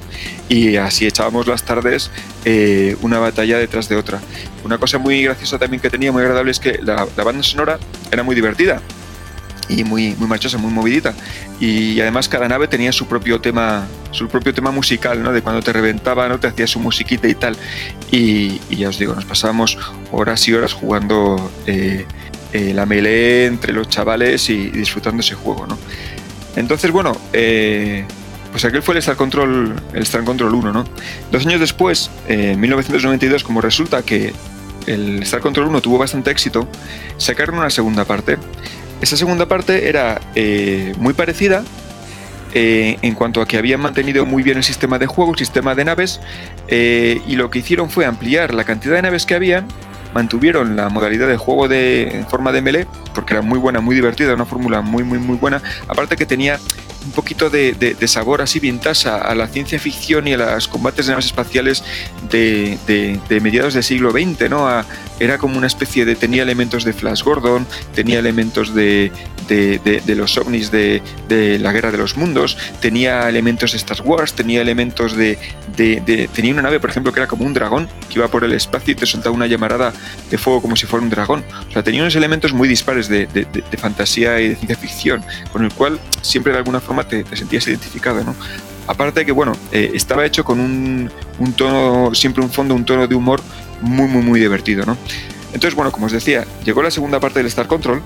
Y 0.48 0.76
así 0.76 1.08
echábamos 1.08 1.48
las 1.48 1.64
tardes 1.64 2.12
eh, 2.46 2.96
una 3.02 3.18
batalla 3.18 3.58
detrás 3.58 3.90
de 3.90 3.96
otra. 3.96 4.22
una 4.64 4.78
cosa 4.78 5.00
muy 5.00 5.24
graciosa 5.24 5.58
también 5.58 5.82
que 5.82 5.90
tenía, 5.90 6.12
muy 6.12 6.22
agradable, 6.22 6.52
es 6.52 6.60
que 6.60 6.78
la 6.84 7.06
banda 7.24 7.42
sonora 7.42 7.80
era 8.12 8.22
muy 8.22 8.36
divertida 8.36 8.80
y 9.72 9.84
muy, 9.84 10.16
muy 10.16 10.28
marchosa, 10.28 10.58
muy 10.58 10.72
movidita. 10.72 11.14
Y 11.60 12.00
además 12.02 12.28
cada 12.28 12.48
nave 12.48 12.68
tenía 12.68 12.92
su 12.92 13.08
propio 13.08 13.40
tema, 13.40 13.88
su 14.12 14.28
propio 14.28 14.54
tema 14.54 14.72
musical, 14.72 15.24
¿no? 15.24 15.32
De 15.32 15.42
cuando 15.42 15.62
te 15.62 15.72
reventaba, 15.72 16.28
¿no? 16.28 16.40
Te 16.40 16.48
hacía 16.48 16.68
su 16.68 16.80
musiquita 16.80 17.28
y 17.28 17.36
tal. 17.36 17.56
Y, 18.12 18.60
y 18.70 18.78
ya 18.78 18.90
os 18.90 19.00
digo, 19.00 19.16
nos 19.16 19.26
pasábamos 19.26 19.78
horas 20.12 20.48
y 20.48 20.54
horas 20.54 20.74
jugando 20.74 21.52
eh, 21.68 22.06
eh, 22.54 22.74
la 22.74 22.86
melee 22.86 23.46
entre 23.46 23.72
los 23.72 23.88
chavales 23.88 24.50
y, 24.50 24.70
disfrutando 24.70 25.22
ese 25.22 25.36
juego, 25.36 25.68
¿no? 25.68 25.78
Entonces, 26.58 26.92
bueno, 26.92 27.16
eh, 27.32 28.04
pues 28.52 28.66
aquel 28.66 28.82
fue 28.82 28.96
el 28.96 29.00
Star 29.00 29.16
Control, 29.16 29.82
el 29.94 30.04
Star 30.04 30.26
Control 30.26 30.54
1, 30.54 30.74
¿no? 30.74 30.84
Dos 31.32 31.46
años 31.46 31.62
después, 31.62 32.12
en 32.28 32.60
1992, 32.60 33.46
como 33.46 33.62
resulta 33.62 34.04
que 34.04 34.34
el 34.86 35.24
Star 35.24 35.40
Control 35.40 35.68
1 35.68 35.82
tuvo 35.82 35.98
bastante 35.98 36.30
éxito, 36.30 36.68
sacaron 37.18 37.58
una 37.58 37.70
segunda 37.70 38.04
parte 38.04 38.38
esa 39.02 39.18
segunda 39.18 39.48
parte 39.48 39.90
era 39.90 40.22
eh, 40.36 40.94
muy 40.98 41.14
parecida 41.14 41.64
eh, 42.54 42.98
en 43.02 43.16
cuanto 43.16 43.42
a 43.42 43.48
que 43.48 43.58
habían 43.58 43.80
mantenido 43.80 44.26
muy 44.26 44.44
bien 44.44 44.58
el 44.58 44.64
sistema 44.64 45.00
de 45.00 45.08
juego, 45.08 45.32
el 45.32 45.38
sistema 45.38 45.74
de 45.74 45.86
naves, 45.86 46.20
eh, 46.68 47.22
y 47.26 47.36
lo 47.36 47.50
que 47.50 47.60
hicieron 47.60 47.90
fue 47.90 48.06
ampliar 48.06 48.54
la 48.54 48.66
cantidad 48.66 48.96
de 48.96 49.02
naves 49.04 49.26
que 49.26 49.36
habían, 49.36 49.68
mantuvieron 50.14 50.76
la 50.76 50.90
modalidad 50.90 51.30
de 51.30 51.38
juego 51.38 51.70
de, 51.70 52.10
en 52.14 52.28
forma 52.28 52.52
de 52.52 52.62
melee, 52.62 52.88
porque 53.16 53.36
era 53.36 53.42
muy 53.42 53.58
buena, 53.58 53.80
muy 53.80 53.96
divertida, 53.96 54.34
una 54.34 54.46
fórmula 54.46 54.82
muy, 54.82 55.04
muy, 55.04 55.18
muy 55.18 55.38
buena, 55.38 55.62
aparte 55.88 56.18
que 56.18 56.26
tenía 56.26 56.60
un 57.06 57.12
poquito 57.12 57.50
de, 57.50 57.96
sabor 58.08 58.42
así 58.42 58.60
vintage 58.60 59.08
a, 59.08 59.34
la 59.34 59.48
ciencia 59.48 59.80
ficción 59.80 60.28
y 60.28 60.34
a 60.34 60.38
los 60.38 60.68
combates 60.68 61.06
de 61.06 61.14
naves 61.14 61.28
espaciales 61.28 61.84
de, 62.30 63.20
mediados 63.42 63.74
del 63.74 63.84
siglo 63.84 64.12
XX, 64.12 64.50
¿no? 64.50 64.68
Era 65.22 65.38
como 65.38 65.56
una 65.56 65.68
especie 65.68 66.04
de, 66.04 66.16
tenía 66.16 66.42
elementos 66.42 66.84
de 66.84 66.94
Flash 66.94 67.22
Gordon, 67.24 67.68
tenía 67.94 68.18
elementos 68.18 68.74
de, 68.74 69.12
los 70.08 70.38
ovnis 70.38 70.72
de, 70.72 71.02
la 71.60 71.72
Guerra 71.72 71.92
de 71.92 72.00
los 72.00 72.18
Mundos, 72.18 72.58
tenía 72.82 73.30
elementos 73.30 73.72
de 73.72 73.78
Star 73.78 74.02
Wars, 74.02 74.34
tenía 74.34 74.62
elementos 74.62 75.16
de, 75.16 75.38
tenía 75.76 76.54
una 76.54 76.64
nave, 76.64 76.80
por 76.80 76.90
ejemplo, 76.90 77.14
que 77.14 77.20
era 77.20 77.28
como 77.28 77.46
un 77.46 77.54
dragón, 77.54 77.88
que 78.10 78.16
iba 78.16 78.28
por 78.30 78.44
el 78.44 78.54
espacio 78.54 78.94
y 78.94 78.96
te 78.96 79.06
soltaba 79.06 79.36
una 79.36 79.46
llamarada 79.46 79.94
de 80.32 80.38
fuego 80.40 80.60
como 80.60 80.76
si 80.76 80.88
fuera 80.88 81.04
un 81.04 81.12
dragón. 81.12 81.44
O 81.70 81.72
sea, 81.72 81.84
tenía 81.84 82.02
unos 82.02 82.16
elementos 82.16 82.52
muy 82.52 82.68
dispares 82.68 83.08
de, 83.08 83.28
fantasía 83.78 84.40
y 84.40 84.50
de 84.50 84.56
ciencia 84.56 84.76
ficción, 84.76 85.24
con 85.54 85.64
el 85.64 85.72
cual 85.72 86.00
siempre 86.24 86.52
de 86.52 86.58
alguna 86.58 86.80
forma 86.80 87.08
te, 87.08 87.24
sentías 87.36 87.68
identificado, 87.68 88.24
¿no? 88.24 88.36
Aparte 88.88 89.20
de 89.20 89.26
que, 89.28 89.32
bueno, 89.32 89.54
eh, 89.72 89.92
estaba 89.94 90.26
hecho 90.26 90.44
con 90.44 90.60
un, 90.60 91.12
un 91.38 91.54
tono, 91.54 92.14
siempre 92.16 92.44
un 92.44 92.50
fondo, 92.50 92.74
un 92.74 92.84
tono 92.84 93.08
de 93.08 93.14
humor 93.14 93.42
muy, 93.82 94.08
muy, 94.08 94.24
muy 94.24 94.40
divertido, 94.40 94.86
¿no? 94.86 94.98
Entonces, 95.54 95.76
bueno, 95.76 95.92
como 95.92 96.06
os 96.06 96.12
decía, 96.12 96.46
llegó 96.64 96.82
la 96.82 96.92
segunda 96.92 97.20
parte 97.20 97.40
del 97.40 97.48
Star 97.48 97.68
Control, 97.68 98.02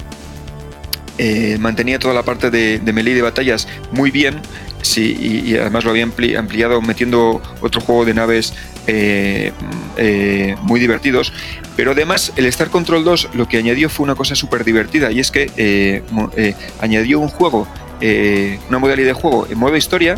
eh, 1.17 1.57
mantenía 1.59 1.97
toda 1.97 2.13
la 2.13 2.23
parte 2.23 2.51
de, 2.51 2.79
melee 2.91 3.15
de 3.15 3.21
batallas 3.21 3.67
muy 3.91 4.11
bien, 4.11 4.41
sí, 4.81 5.43
y, 5.45 5.55
además 5.55 5.85
lo 5.85 5.91
había 5.91 6.03
ampliado 6.03 6.81
metiendo 6.81 7.41
otro 7.61 7.79
juego 7.79 8.03
de 8.03 8.13
naves 8.13 8.53
eh, 8.87 9.51
eh, 9.97 10.55
muy 10.63 10.79
divertidos. 10.79 11.31
Pero 11.77 11.91
además 11.91 12.33
el 12.35 12.45
Star 12.47 12.69
Control 12.69 13.03
2 13.03 13.29
lo 13.33 13.47
que 13.47 13.57
añadió 13.57 13.89
fue 13.89 14.03
una 14.03 14.15
cosa 14.15 14.35
súper 14.35 14.63
divertida 14.63 15.11
y 15.11 15.19
es 15.19 15.31
que 15.31 16.03
añadió 16.79 17.19
un 17.19 17.27
juego, 17.27 17.67
una 18.69 18.79
modalidad 18.79 19.07
de 19.07 19.13
juego 19.13 19.47
en 19.49 19.57
modo 19.57 19.75
historia 19.75 20.17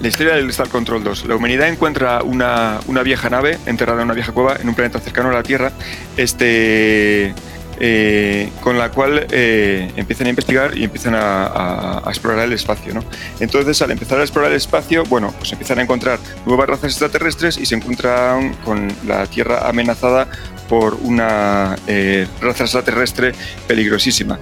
la 0.00 0.08
historia 0.08 0.34
del 0.34 0.48
Star 0.50 0.68
Control 0.68 1.04
2. 1.04 1.26
La 1.26 1.36
humanidad 1.36 1.68
encuentra 1.68 2.22
una, 2.22 2.80
vieja 3.04 3.28
nave 3.28 3.58
enterrada 3.66 4.00
en 4.00 4.06
una 4.06 4.14
vieja 4.14 4.32
cueva 4.32 4.56
en 4.56 4.68
un 4.68 4.74
planeta 4.74 4.98
cercano 5.00 5.28
a 5.28 5.32
la 5.32 5.42
Tierra, 5.42 5.72
este, 6.16 7.34
eh, 7.78 8.50
con 8.62 8.78
la 8.78 8.90
cual 8.90 9.26
eh, 9.30 9.92
empiezan 9.96 10.26
a 10.26 10.30
investigar 10.30 10.76
y 10.76 10.84
empiezan 10.84 11.14
a, 11.16 12.02
explorar 12.06 12.46
el 12.46 12.52
espacio. 12.54 12.94
¿no? 12.94 13.04
Entonces, 13.40 13.80
al 13.82 13.90
empezar 13.90 14.18
a 14.20 14.22
explorar 14.22 14.50
el 14.50 14.56
espacio, 14.56 15.04
bueno, 15.04 15.34
pues 15.38 15.52
empiezan 15.52 15.78
a 15.78 15.82
encontrar 15.82 16.18
nuevas 16.46 16.68
razas 16.68 16.92
extraterrestres 16.92 17.58
y 17.58 17.66
se 17.66 17.74
encuentran 17.74 18.54
con 18.64 18.88
la 19.06 19.26
Tierra 19.26 19.68
amenazada 19.68 20.28
por 20.68 20.94
una 20.94 21.76
eh, 21.86 22.26
raza 22.40 22.64
extraterrestre 22.64 23.32
peligrosísima. 23.66 24.38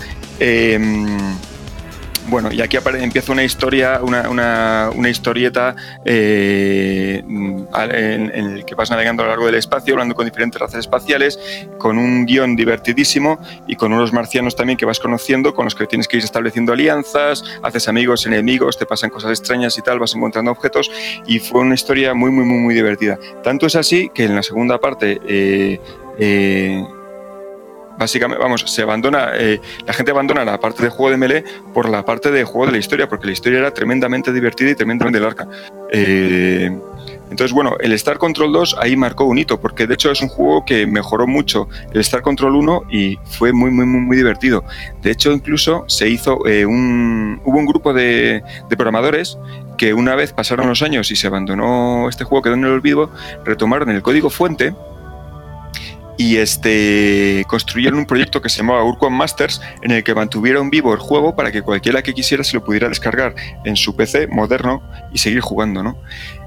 Bueno, 2.28 2.52
y 2.52 2.60
aquí 2.60 2.76
empieza 3.00 3.32
una 3.32 3.42
historia, 3.42 4.00
una, 4.02 4.90
historieta 5.08 5.74
eh, 6.04 7.22
en, 7.24 8.30
el 8.34 8.64
que 8.66 8.74
vas 8.74 8.90
navegando 8.90 9.22
a 9.22 9.26
lo 9.26 9.30
largo 9.30 9.46
del 9.46 9.54
espacio, 9.54 9.94
hablando 9.94 10.14
con 10.14 10.26
diferentes 10.26 10.60
razas 10.60 10.80
espaciales, 10.80 11.38
con 11.78 11.96
un 11.96 12.26
guion 12.26 12.54
divertidísimo 12.54 13.38
y 13.66 13.76
con 13.76 13.94
unos 13.94 14.12
marcianos 14.12 14.54
también 14.54 14.76
que 14.76 14.84
vas 14.84 15.00
conociendo, 15.00 15.54
con 15.54 15.64
los 15.64 15.74
que 15.74 15.86
tienes 15.86 16.06
que 16.06 16.18
ir 16.18 16.24
estableciendo 16.24 16.74
alianzas, 16.74 17.42
haces 17.62 17.88
amigos, 17.88 18.26
enemigos, 18.26 18.76
te 18.76 18.84
pasan 18.84 19.08
cosas 19.08 19.30
extrañas 19.30 19.78
y 19.78 19.82
tal, 19.82 19.98
vas 19.98 20.14
encontrando 20.14 20.50
objetos 20.50 20.90
y 21.26 21.38
fue 21.38 21.62
una 21.62 21.74
historia 21.74 22.12
muy, 22.12 22.30
muy, 22.30 22.44
muy, 22.44 22.58
muy 22.58 22.74
divertida. 22.74 23.18
Tanto 23.42 23.66
es 23.66 23.74
así 23.74 24.10
que 24.14 24.24
en 24.24 24.34
la 24.34 24.42
segunda 24.42 24.78
parte... 24.78 25.18
Eh, 25.26 25.80
eh, 26.20 26.84
básicamente, 27.98 28.42
vamos, 28.42 28.64
se 28.66 28.82
abandona, 28.82 29.30
eh, 29.34 29.60
la 29.86 29.92
gente 29.92 30.12
abandona 30.12 30.44
la 30.44 30.60
parte 30.60 30.82
de 30.82 30.88
juego 30.88 31.10
de 31.10 31.16
melee 31.16 31.44
por 31.74 31.88
la 31.88 32.04
parte 32.04 32.30
de 32.30 32.44
juego 32.44 32.66
de 32.66 32.72
la 32.72 32.78
historia, 32.78 33.08
porque 33.08 33.26
la 33.26 33.32
historia 33.32 33.58
era 33.58 33.74
tremendamente 33.74 34.32
divertida 34.32 34.70
y 34.70 34.74
tremendamente 34.74 35.20
larga. 35.20 35.48
Eh, 35.92 36.70
entonces, 37.30 37.52
bueno, 37.52 37.76
el 37.80 37.92
Star 37.92 38.18
Control 38.18 38.52
2 38.52 38.76
ahí 38.80 38.96
marcó 38.96 39.24
un 39.24 39.38
hito, 39.38 39.60
porque 39.60 39.86
de 39.86 39.94
hecho 39.94 40.10
es 40.10 40.22
un 40.22 40.28
juego 40.28 40.64
que 40.64 40.86
mejoró 40.86 41.26
mucho 41.26 41.68
el 41.92 42.00
Star 42.00 42.22
Control 42.22 42.56
1 42.56 42.84
y 42.90 43.18
fue 43.24 43.52
muy, 43.52 43.70
muy, 43.70 43.84
muy, 43.84 44.16
divertido. 44.16 44.64
De 45.02 45.10
hecho, 45.10 45.32
incluso 45.32 45.84
se 45.88 46.08
hizo 46.08 46.46
eh, 46.46 46.64
un. 46.64 47.40
Hubo 47.44 47.58
un 47.58 47.66
grupo 47.66 47.92
de, 47.92 48.42
de, 48.68 48.76
programadores 48.76 49.38
que 49.76 49.92
una 49.92 50.14
vez 50.14 50.32
pasaron 50.32 50.68
los 50.68 50.82
años 50.82 51.10
y 51.10 51.16
se 51.16 51.26
abandonó 51.26 52.08
este 52.08 52.24
juego, 52.24 52.42
quedó 52.42 52.54
en 52.54 52.64
el 52.64 52.72
olvido, 52.72 53.10
retomaron 53.44 53.90
el 53.90 54.02
código 54.02 54.30
fuente 54.30 54.74
y 56.18 56.36
este, 56.36 57.44
construyeron 57.46 58.00
un 58.00 58.04
proyecto 58.04 58.42
que 58.42 58.48
se 58.48 58.58
llamaba 58.58 58.82
Urquan 58.84 59.12
Masters 59.12 59.62
en 59.82 59.92
el 59.92 60.04
que 60.04 60.14
mantuvieron 60.14 60.68
vivo 60.68 60.92
el 60.92 60.98
juego 60.98 61.34
para 61.34 61.52
que 61.52 61.62
cualquiera 61.62 62.02
que 62.02 62.12
quisiera 62.12 62.42
se 62.44 62.54
lo 62.56 62.64
pudiera 62.64 62.88
descargar 62.88 63.34
en 63.64 63.76
su 63.76 63.96
PC 63.96 64.26
moderno 64.26 64.82
y 65.12 65.18
seguir 65.18 65.40
jugando, 65.40 65.82
¿no? 65.82 65.96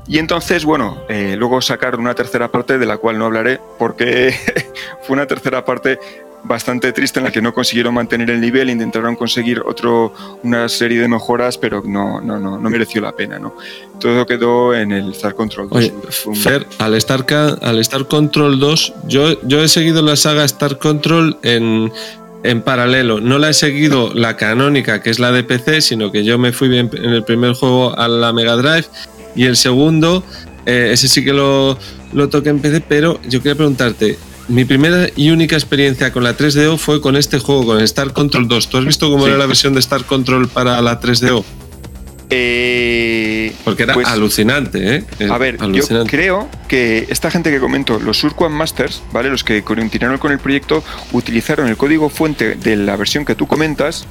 Y 0.08 0.20
entonces, 0.20 0.66
bueno, 0.66 1.02
eh, 1.08 1.36
luego 1.38 1.62
sacaron 1.62 2.02
una 2.02 2.16
tercera 2.16 2.52
parte 2.52 2.78
de 2.78 2.86
la 2.86 2.98
cual 2.98 3.18
no 3.18 3.26
hablaré 3.26 3.62
porque 3.80 4.36
fue 5.04 5.14
una 5.14 5.26
tercera 5.26 5.64
parte 5.64 6.00
bastante 6.44 6.92
triste 6.92 7.20
en 7.20 7.26
la 7.26 7.32
que 7.32 7.42
no 7.42 7.54
consiguieron 7.54 7.94
mantener 7.94 8.30
el 8.30 8.42
nivel, 8.42 8.70
intentaron 8.70 9.16
conseguir 9.16 9.62
otro, 9.66 10.14
una 10.44 10.68
serie 10.70 11.00
de 11.00 11.08
mejoras, 11.08 11.58
pero 11.58 11.84
no, 11.86 12.22
no, 12.22 12.40
no, 12.40 12.58
no 12.58 12.70
mereció 12.70 13.02
la 13.02 13.12
pena. 13.12 13.40
¿no? 13.40 13.56
Todo 14.00 14.26
quedó 14.26 14.74
en 14.74 14.92
el 14.92 15.12
Star 15.12 15.36
Control 15.36 15.70
2. 15.70 15.78
Oye, 15.78 15.94
Fer, 16.36 16.68
al 16.80 16.96
Star, 16.96 17.26
al 17.62 17.80
Star 17.80 18.08
Control 18.08 18.60
2, 18.60 18.94
yo, 19.08 19.42
yo 19.44 19.62
he 19.62 19.68
seguido 19.68 20.02
la 20.02 20.16
saga 20.16 20.44
Star 20.46 20.78
Control 20.78 21.38
en, 21.44 21.92
en 22.44 22.62
paralelo. 22.62 23.22
No 23.22 23.38
la 23.38 23.50
he 23.50 23.54
seguido 23.54 24.14
la 24.14 24.38
canónica, 24.38 25.02
que 25.02 25.10
es 25.10 25.20
la 25.20 25.32
de 25.32 25.44
PC, 25.44 25.82
sino 25.82 26.12
que 26.12 26.24
yo 26.24 26.38
me 26.38 26.52
fui 26.52 26.68
bien 26.68 26.90
en 26.94 27.12
el 27.12 27.24
primer 27.24 27.54
juego 27.54 27.98
a 27.98 28.08
la 28.08 28.34
Mega 28.34 28.56
Drive 28.56 28.86
y 29.36 29.46
el 29.46 29.56
segundo, 29.56 30.24
eh, 30.66 30.90
ese 30.92 31.08
sí 31.08 31.24
que 31.24 31.34
lo, 31.34 31.78
lo 32.14 32.30
toqué 32.30 32.50
en 32.50 32.60
PC, 32.60 32.82
pero 32.82 33.20
yo 33.28 33.40
quería 33.40 33.56
preguntarte, 33.56 34.18
mi 34.52 34.66
primera 34.66 35.08
y 35.16 35.32
única 35.32 35.56
experiencia 35.56 36.12
con 36.12 36.24
la 36.24 36.38
3DO 36.38 36.78
fue 36.78 37.02
con 37.02 37.16
este 37.16 37.40
juego, 37.40 37.66
con 37.66 37.82
Star 37.82 38.14
Control 38.14 38.48
2. 38.48 38.70
¿Tú 38.70 38.78
has 38.78 38.86
visto 38.86 39.10
cómo 39.10 39.26
era 39.26 39.38
la 39.38 39.46
versión 39.46 39.74
de 39.74 39.80
Star 39.80 40.04
Control 40.04 40.48
para 40.50 40.82
la 40.82 41.00
3DO? 41.00 41.44
Eh, 42.34 43.54
Porque 43.66 43.84
era 43.84 43.94
pues, 43.94 44.08
alucinante, 44.08 44.96
¿eh? 44.96 45.30
A 45.30 45.38
ver, 45.38 45.58
yo 45.74 46.06
creo 46.06 46.50
que 46.70 47.08
esta 47.10 47.30
gente 47.30 47.52
que 47.52 47.60
comento, 47.60 48.00
los 48.00 48.20
Surquan 48.20 48.54
Masters, 48.54 49.04
¿vale? 49.12 49.30
Los 49.30 49.44
que 49.44 49.64
continuaron 49.64 50.18
con 50.18 50.32
el 50.32 50.40
proyecto, 50.40 50.82
utilizaron 51.12 51.68
el 51.68 51.76
código 51.76 52.10
fuente 52.10 52.56
de 52.56 52.78
la 52.78 52.96
versión 52.96 53.26
que 53.26 53.36
tú 53.36 53.48
comentas 53.48 54.08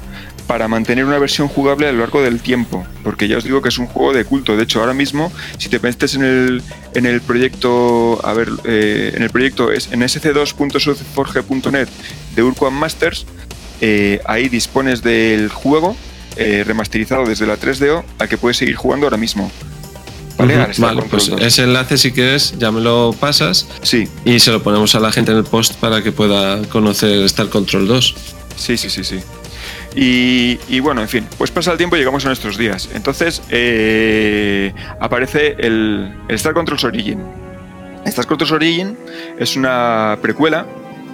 para 0.50 0.66
mantener 0.66 1.04
una 1.04 1.20
versión 1.20 1.46
jugable 1.46 1.86
a 1.86 1.92
lo 1.92 2.00
largo 2.00 2.22
del 2.22 2.40
tiempo, 2.40 2.84
porque 3.04 3.28
ya 3.28 3.38
os 3.38 3.44
digo 3.44 3.62
que 3.62 3.68
es 3.68 3.78
un 3.78 3.86
juego 3.86 4.12
de 4.12 4.24
culto. 4.24 4.56
De 4.56 4.64
hecho, 4.64 4.80
ahora 4.80 4.94
mismo, 4.94 5.30
si 5.58 5.68
te 5.68 5.78
metes 5.78 6.16
en 6.16 6.24
el, 6.24 6.62
en 6.92 7.06
el 7.06 7.20
proyecto, 7.20 8.18
a 8.26 8.32
ver, 8.32 8.48
eh, 8.64 9.12
en 9.14 9.22
el 9.22 9.30
proyecto 9.30 9.70
es 9.70 9.92
en 9.92 10.00
sc2.forge.net 10.00 11.88
de 12.34 12.42
Urquan 12.42 12.74
Masters, 12.74 13.26
eh, 13.80 14.20
ahí 14.24 14.48
dispones 14.48 15.04
del 15.04 15.50
juego 15.50 15.94
eh, 16.34 16.64
remasterizado 16.66 17.26
desde 17.26 17.46
la 17.46 17.56
3DO 17.56 18.02
al 18.18 18.28
que 18.28 18.36
puedes 18.36 18.56
seguir 18.56 18.74
jugando 18.74 19.06
ahora 19.06 19.18
mismo. 19.18 19.52
¿Vale? 20.36 20.66
vale 20.78 21.02
pues 21.02 21.30
ese 21.38 21.62
enlace 21.62 21.96
si 21.96 22.10
quieres 22.10 22.54
ya 22.58 22.72
me 22.72 22.80
lo 22.80 23.14
pasas 23.20 23.68
sí. 23.82 24.08
y 24.24 24.40
se 24.40 24.50
lo 24.50 24.62
ponemos 24.62 24.94
a 24.96 25.00
la 25.00 25.12
gente 25.12 25.30
en 25.30 25.36
el 25.38 25.44
post 25.44 25.74
para 25.74 26.02
que 26.02 26.10
pueda 26.10 26.60
conocer 26.70 27.22
Star 27.26 27.50
Control 27.50 27.86
2. 27.86 28.14
Sí, 28.56 28.76
sí, 28.76 28.90
sí, 28.90 29.04
sí. 29.04 29.20
Y, 29.94 30.80
bueno, 30.80 31.00
en 31.00 31.08
fin, 31.08 31.26
pues 31.36 31.50
pasa 31.50 31.72
el 31.72 31.78
tiempo 31.78 31.96
y 31.96 31.98
llegamos 31.98 32.24
a 32.24 32.28
nuestros 32.28 32.56
días. 32.56 32.88
Entonces 32.94 33.42
eh, 33.50 34.72
aparece 35.00 35.56
el, 35.58 36.12
Star 36.28 36.54
Controls 36.54 36.84
Origin. 36.84 37.20
Star 38.04 38.26
Control 38.26 38.54
Origin 38.54 38.96
es 39.38 39.56
una 39.56 40.18
precuela 40.22 40.66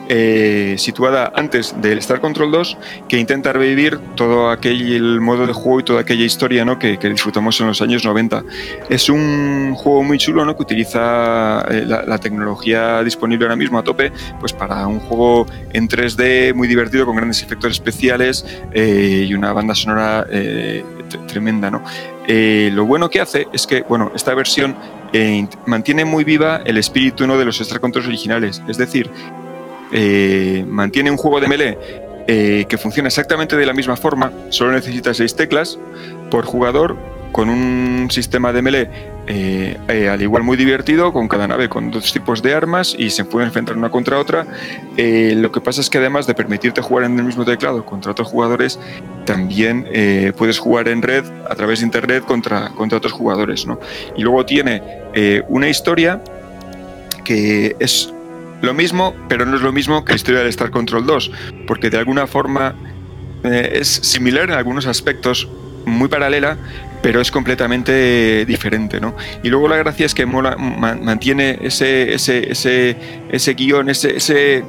eh, 0.08 0.76
situada 0.78 1.32
antes 1.34 1.74
del 1.82 1.98
Star 1.98 2.20
Control 2.20 2.52
2 2.52 2.78
que 3.08 3.18
intenta 3.18 3.52
revivir 3.52 3.98
todo 4.14 4.50
aquel 4.50 5.20
modo 5.20 5.48
de 5.48 5.52
juego 5.52 5.80
y 5.80 5.82
toda 5.82 6.02
aquella 6.02 6.24
historia 6.24 6.64
¿no? 6.64 6.78
que, 6.78 6.96
disfrutamos 6.96 7.60
en 7.60 7.66
los 7.66 7.82
años 7.82 8.04
90. 8.04 8.44
Es 8.88 9.08
un 9.08 9.74
juego 9.74 10.04
muy 10.04 10.18
chulo 10.18 10.44
¿no? 10.44 10.56
que 10.56 10.62
utiliza 10.62 11.64
eh, 11.70 11.84
la, 11.86 12.18
tecnología 12.18 13.02
disponible 13.02 13.46
ahora 13.46 13.56
mismo 13.56 13.78
a 13.78 13.82
tope 13.82 14.12
pues 14.40 14.52
para 14.52 14.86
un 14.86 15.00
juego 15.00 15.46
en 15.72 15.88
3D 15.88 16.54
muy 16.54 16.68
divertido 16.68 17.04
con 17.04 17.16
grandes 17.16 17.42
efectos 17.42 17.72
especiales 17.72 18.44
eh, 18.72 19.26
y 19.28 19.34
una 19.34 19.52
banda 19.52 19.74
sonora 19.74 20.26
tremenda. 21.26 21.70
¿no? 21.70 21.82
lo 22.28 22.84
bueno 22.86 23.10
que 23.10 23.20
hace 23.20 23.46
es 23.52 23.66
que 23.66 23.82
bueno, 23.82 24.12
esta 24.14 24.34
versión 24.34 24.76
mantiene 25.66 26.04
muy 26.04 26.24
viva 26.24 26.62
el 26.64 26.78
espíritu 26.78 27.26
¿no? 27.26 27.38
de 27.38 27.44
los 27.44 27.60
Star 27.60 27.80
Controls 27.80 28.06
originales. 28.06 28.62
Es 28.68 28.78
decir, 28.78 29.10
eh, 29.92 30.64
mantiene 30.66 31.10
un 31.10 31.16
juego 31.16 31.40
de 31.40 31.48
melee 31.48 31.78
eh, 32.26 32.66
que 32.68 32.76
funciona 32.76 33.08
exactamente 33.08 33.56
de 33.56 33.66
la 33.66 33.72
misma 33.72 33.96
forma, 33.96 34.32
solo 34.48 34.72
necesita 34.72 35.14
seis 35.14 35.34
teclas 35.36 35.78
por 36.30 36.44
jugador, 36.44 36.96
con 37.32 37.50
un 37.50 38.08
sistema 38.10 38.52
de 38.52 38.62
melee 38.62 38.88
eh, 39.26 40.08
al 40.10 40.22
igual 40.22 40.42
muy 40.42 40.56
divertido, 40.56 41.12
con 41.12 41.28
cada 41.28 41.46
nave 41.46 41.68
con 41.68 41.90
dos 41.90 42.12
tipos 42.12 42.40
de 42.40 42.54
armas 42.54 42.94
y 42.98 43.10
se 43.10 43.24
pueden 43.24 43.48
enfrentar 43.48 43.76
una 43.76 43.90
contra 43.90 44.18
otra. 44.18 44.46
lo 44.96 45.52
que 45.52 45.60
pasa 45.60 45.82
es 45.82 45.90
que 45.90 45.98
además 45.98 46.26
de 46.26 46.34
permitirte 46.34 46.80
jugar 46.80 47.04
en 47.04 47.18
el 47.18 47.24
mismo 47.24 47.44
teclado 47.44 47.84
contra 47.84 48.12
otros 48.12 48.28
jugadores, 48.28 48.78
también 49.26 49.86
puedes 50.38 50.58
jugar 50.58 50.88
en 50.88 51.02
red 51.02 51.24
a 51.50 51.54
través 51.56 51.80
de 51.80 51.86
internet 51.86 52.24
contra, 52.24 52.70
contra 52.70 52.96
otros 52.98 53.12
jugadores. 53.12 53.66
¿no? 53.66 53.78
Y 54.16 54.22
luego 54.22 54.46
tiene 54.46 54.82
una 55.48 55.68
historia 55.68 56.22
que 57.24 57.76
es 57.80 58.14
lo 58.66 58.74
mismo, 58.74 59.14
pero 59.28 59.46
no 59.46 59.56
es 59.56 59.62
lo 59.62 59.72
mismo 59.72 60.04
que 60.04 60.12
la 60.12 60.16
historia 60.16 60.40
del 60.40 60.48
Star 60.48 60.70
Control 60.70 61.06
2, 61.06 61.30
porque 61.66 61.88
de 61.88 61.98
alguna 61.98 62.26
forma 62.26 62.74
eh, 63.44 63.78
es 63.80 63.88
similar 63.88 64.50
en 64.50 64.56
algunos 64.56 64.86
aspectos, 64.86 65.48
muy 65.86 66.08
paralela, 66.08 66.58
pero 67.00 67.20
es 67.20 67.30
completamente 67.30 68.44
diferente, 68.44 69.00
¿no? 69.00 69.16
Y 69.44 69.48
luego 69.48 69.68
la 69.68 69.76
gracia 69.76 70.04
es 70.04 70.14
que 70.14 70.26
mantiene 70.26 71.58
ese, 71.62 72.12
ese, 72.12 72.50
ese, 72.50 72.96
ese 73.30 73.54
guion, 73.54 73.88
ese, 73.88 74.16
ese 74.16 74.64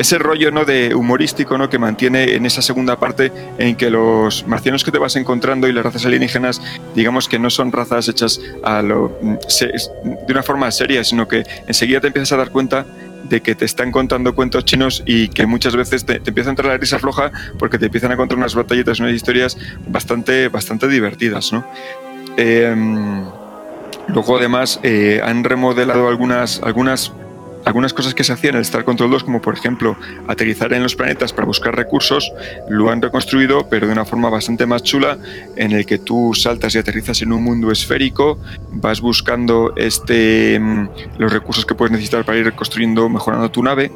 ese 0.00 0.18
rollo 0.18 0.50
¿no? 0.50 0.64
de 0.64 0.94
humorístico 0.94 1.58
¿no? 1.58 1.68
que 1.68 1.78
mantiene 1.78 2.34
en 2.34 2.46
esa 2.46 2.62
segunda 2.62 2.98
parte 2.98 3.30
en 3.58 3.76
que 3.76 3.90
los 3.90 4.46
marcianos 4.46 4.82
que 4.82 4.90
te 4.90 4.98
vas 4.98 5.14
encontrando 5.16 5.68
y 5.68 5.72
las 5.72 5.84
razas 5.84 6.06
alienígenas, 6.06 6.62
digamos 6.94 7.28
que 7.28 7.38
no 7.38 7.50
son 7.50 7.70
razas 7.70 8.08
hechas 8.08 8.40
a 8.64 8.80
lo, 8.80 9.18
de 9.20 10.32
una 10.32 10.42
forma 10.42 10.70
seria, 10.70 11.04
sino 11.04 11.28
que 11.28 11.44
enseguida 11.66 12.00
te 12.00 12.06
empiezas 12.06 12.32
a 12.32 12.36
dar 12.38 12.50
cuenta 12.50 12.86
de 13.30 13.40
que 13.40 13.54
te 13.54 13.64
están 13.64 13.92
contando 13.92 14.34
cuentos 14.34 14.64
chinos 14.64 15.02
y 15.06 15.28
que 15.28 15.46
muchas 15.46 15.76
veces 15.76 16.04
te, 16.04 16.16
empieza 16.16 16.50
a 16.50 16.52
entrar 16.52 16.68
la 16.68 16.76
risa 16.76 16.98
floja 16.98 17.30
porque 17.58 17.78
te 17.78 17.86
empiezan 17.86 18.12
a 18.12 18.16
contar 18.16 18.36
unas 18.36 18.54
batallitas, 18.54 18.98
unas 19.00 19.12
historias 19.12 19.56
bastante, 19.86 20.48
bastante 20.48 20.88
divertidas, 20.88 21.52
¿no? 21.52 21.64
Em, 22.36 23.24
luego 24.08 24.36
además 24.36 24.80
eh, 24.82 25.20
han 25.24 25.44
remodelado 25.44 26.08
algunas, 26.08 26.60
algunas 26.62 27.12
algunas 27.64 27.92
cosas 27.92 28.14
que 28.14 28.24
se 28.24 28.32
hacían 28.32 28.56
en 28.56 28.62
Star 28.62 28.84
Control 28.84 29.10
2, 29.10 29.24
como 29.24 29.40
por 29.40 29.54
ejemplo 29.54 29.96
aterrizar 30.26 30.72
en 30.72 30.82
los 30.82 30.94
planetas 30.94 31.32
para 31.32 31.46
buscar 31.46 31.74
recursos, 31.74 32.32
lo 32.68 32.90
han 32.90 33.02
reconstruido, 33.02 33.68
pero 33.68 33.86
de 33.86 33.92
una 33.92 34.04
forma 34.04 34.30
bastante 34.30 34.66
más 34.66 34.82
chula, 34.82 35.18
en 35.56 35.72
el 35.72 35.86
que 35.86 35.98
tú 35.98 36.32
saltas 36.34 36.74
y 36.74 36.78
aterrizas 36.78 37.22
en 37.22 37.32
un 37.32 37.42
mundo 37.42 37.70
esférico, 37.70 38.38
vas 38.72 39.00
buscando 39.00 39.72
este, 39.76 40.58
mm, 40.58 40.88
los 41.18 41.32
recursos 41.32 41.66
que 41.66 41.74
puedes 41.74 41.92
necesitar 41.92 42.24
para 42.24 42.38
ir 42.38 42.44
reconstruyendo, 42.44 43.08
mejorando 43.08 43.50
tu 43.50 43.62
nave. 43.62 43.90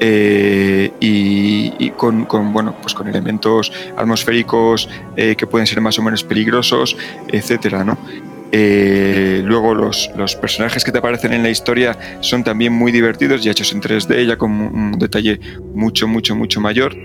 Eh, 0.00 0.92
y, 1.00 1.90
con, 1.96 2.28
bueno, 2.52 2.76
pues 2.80 2.94
con 2.94 3.08
elementos 3.08 3.72
atmosféricos 3.96 4.88
eh, 5.16 5.34
que 5.36 5.44
pueden 5.48 5.66
ser 5.66 5.80
más 5.80 5.98
o 5.98 6.02
menos 6.02 6.22
peligrosos, 6.22 6.96
etcétera, 7.26 7.82
¿no? 7.82 7.98
Eh, 8.50 9.42
luego 9.44 9.74
los, 9.74 10.10
los, 10.16 10.34
personajes 10.36 10.82
que 10.82 10.90
te 10.90 10.98
aparecen 10.98 11.32
en 11.32 11.42
la 11.42 11.50
historia 11.50 11.98
son 12.20 12.44
también 12.44 12.72
muy 12.72 12.92
divertidos, 12.92 13.44
ya 13.44 13.50
hechos 13.50 13.72
en 13.72 13.82
3D, 13.82 14.26
ya 14.26 14.38
con 14.38 14.50
un 14.50 14.98
detalle 14.98 15.38
mucho, 15.74 16.08
mucho, 16.08 16.34
mucho 16.34 16.60
mayor. 16.60 16.96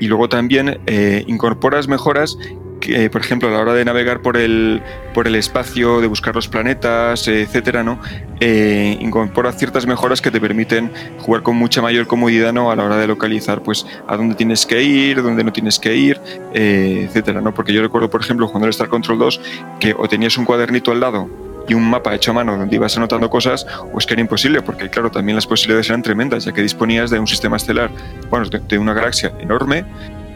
Y 0.00 0.06
luego 0.06 0.28
también 0.28 0.78
eh, 0.86 1.24
incorporas 1.26 1.88
mejoras 1.88 2.36
que, 2.82 3.08
por 3.10 3.20
ejemplo, 3.20 3.48
a 3.48 3.52
la 3.52 3.60
hora 3.60 3.74
de 3.74 3.84
navegar 3.84 4.20
por 4.20 4.36
el, 4.36 4.82
por 5.14 5.28
el 5.28 5.36
espacio, 5.36 6.00
de 6.00 6.08
buscar 6.08 6.34
los 6.34 6.48
planetas, 6.48 7.28
etcétera, 7.28 7.84
¿no? 7.84 8.00
Eh, 8.40 8.98
incorpora 9.00 9.52
ciertas 9.52 9.86
mejoras 9.86 10.20
que 10.20 10.32
te 10.32 10.40
permiten 10.40 10.90
jugar 11.20 11.42
con 11.42 11.54
mucha 11.54 11.80
mayor 11.80 12.08
comodidad 12.08 12.52
¿no? 12.52 12.72
a 12.72 12.76
la 12.76 12.82
hora 12.84 12.96
de 12.96 13.06
localizar 13.06 13.62
pues, 13.62 13.86
a 14.08 14.16
dónde 14.16 14.34
tienes 14.34 14.66
que 14.66 14.82
ir, 14.82 15.22
dónde 15.22 15.44
no 15.44 15.52
tienes 15.52 15.78
que 15.78 15.94
ir, 15.94 16.20
eh, 16.52 17.06
etcétera, 17.08 17.40
¿no? 17.40 17.54
Porque 17.54 17.72
yo 17.72 17.82
recuerdo, 17.82 18.10
por 18.10 18.20
ejemplo, 18.20 18.48
jugando 18.48 18.66
el 18.66 18.70
Star 18.70 18.88
Control 18.88 19.18
2, 19.18 19.40
que 19.78 19.94
o 19.96 20.08
tenías 20.08 20.36
un 20.36 20.44
cuadernito 20.44 20.90
al 20.90 20.98
lado 20.98 21.30
y 21.68 21.74
un 21.74 21.88
mapa 21.88 22.12
hecho 22.16 22.32
a 22.32 22.34
mano 22.34 22.56
donde 22.56 22.74
ibas 22.74 22.96
anotando 22.96 23.30
cosas, 23.30 23.64
o 23.92 23.98
es 23.98 24.06
que 24.06 24.14
era 24.14 24.20
imposible, 24.20 24.60
porque 24.60 24.90
claro, 24.90 25.12
también 25.12 25.36
las 25.36 25.46
posibilidades 25.46 25.88
eran 25.88 26.02
tremendas, 26.02 26.44
ya 26.44 26.52
que 26.52 26.62
disponías 26.62 27.10
de 27.10 27.20
un 27.20 27.28
sistema 27.28 27.56
estelar, 27.56 27.92
bueno, 28.28 28.46
de 28.48 28.78
una 28.78 28.92
galaxia 28.92 29.32
enorme, 29.38 29.84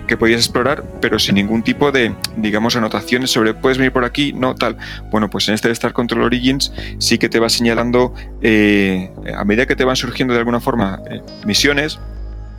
que 0.06 0.16
podías 0.16 0.40
explorar, 0.40 0.84
pero 1.00 1.18
sin 1.18 1.34
ningún 1.36 1.62
tipo 1.62 1.92
de, 1.92 2.14
digamos, 2.36 2.76
anotaciones 2.76 3.30
sobre 3.30 3.54
puedes 3.54 3.78
venir 3.78 3.92
por 3.92 4.04
aquí, 4.04 4.32
no 4.32 4.54
tal. 4.54 4.76
Bueno, 5.10 5.28
pues 5.30 5.48
en 5.48 5.54
este 5.54 5.70
Star 5.70 5.92
Control 5.92 6.22
Origins 6.22 6.72
sí 6.98 7.18
que 7.18 7.28
te 7.28 7.38
va 7.38 7.48
señalando, 7.48 8.14
eh, 8.42 9.10
a 9.36 9.44
medida 9.44 9.66
que 9.66 9.76
te 9.76 9.84
van 9.84 9.96
surgiendo 9.96 10.34
de 10.34 10.40
alguna 10.40 10.60
forma 10.60 11.00
eh, 11.10 11.22
misiones, 11.44 11.98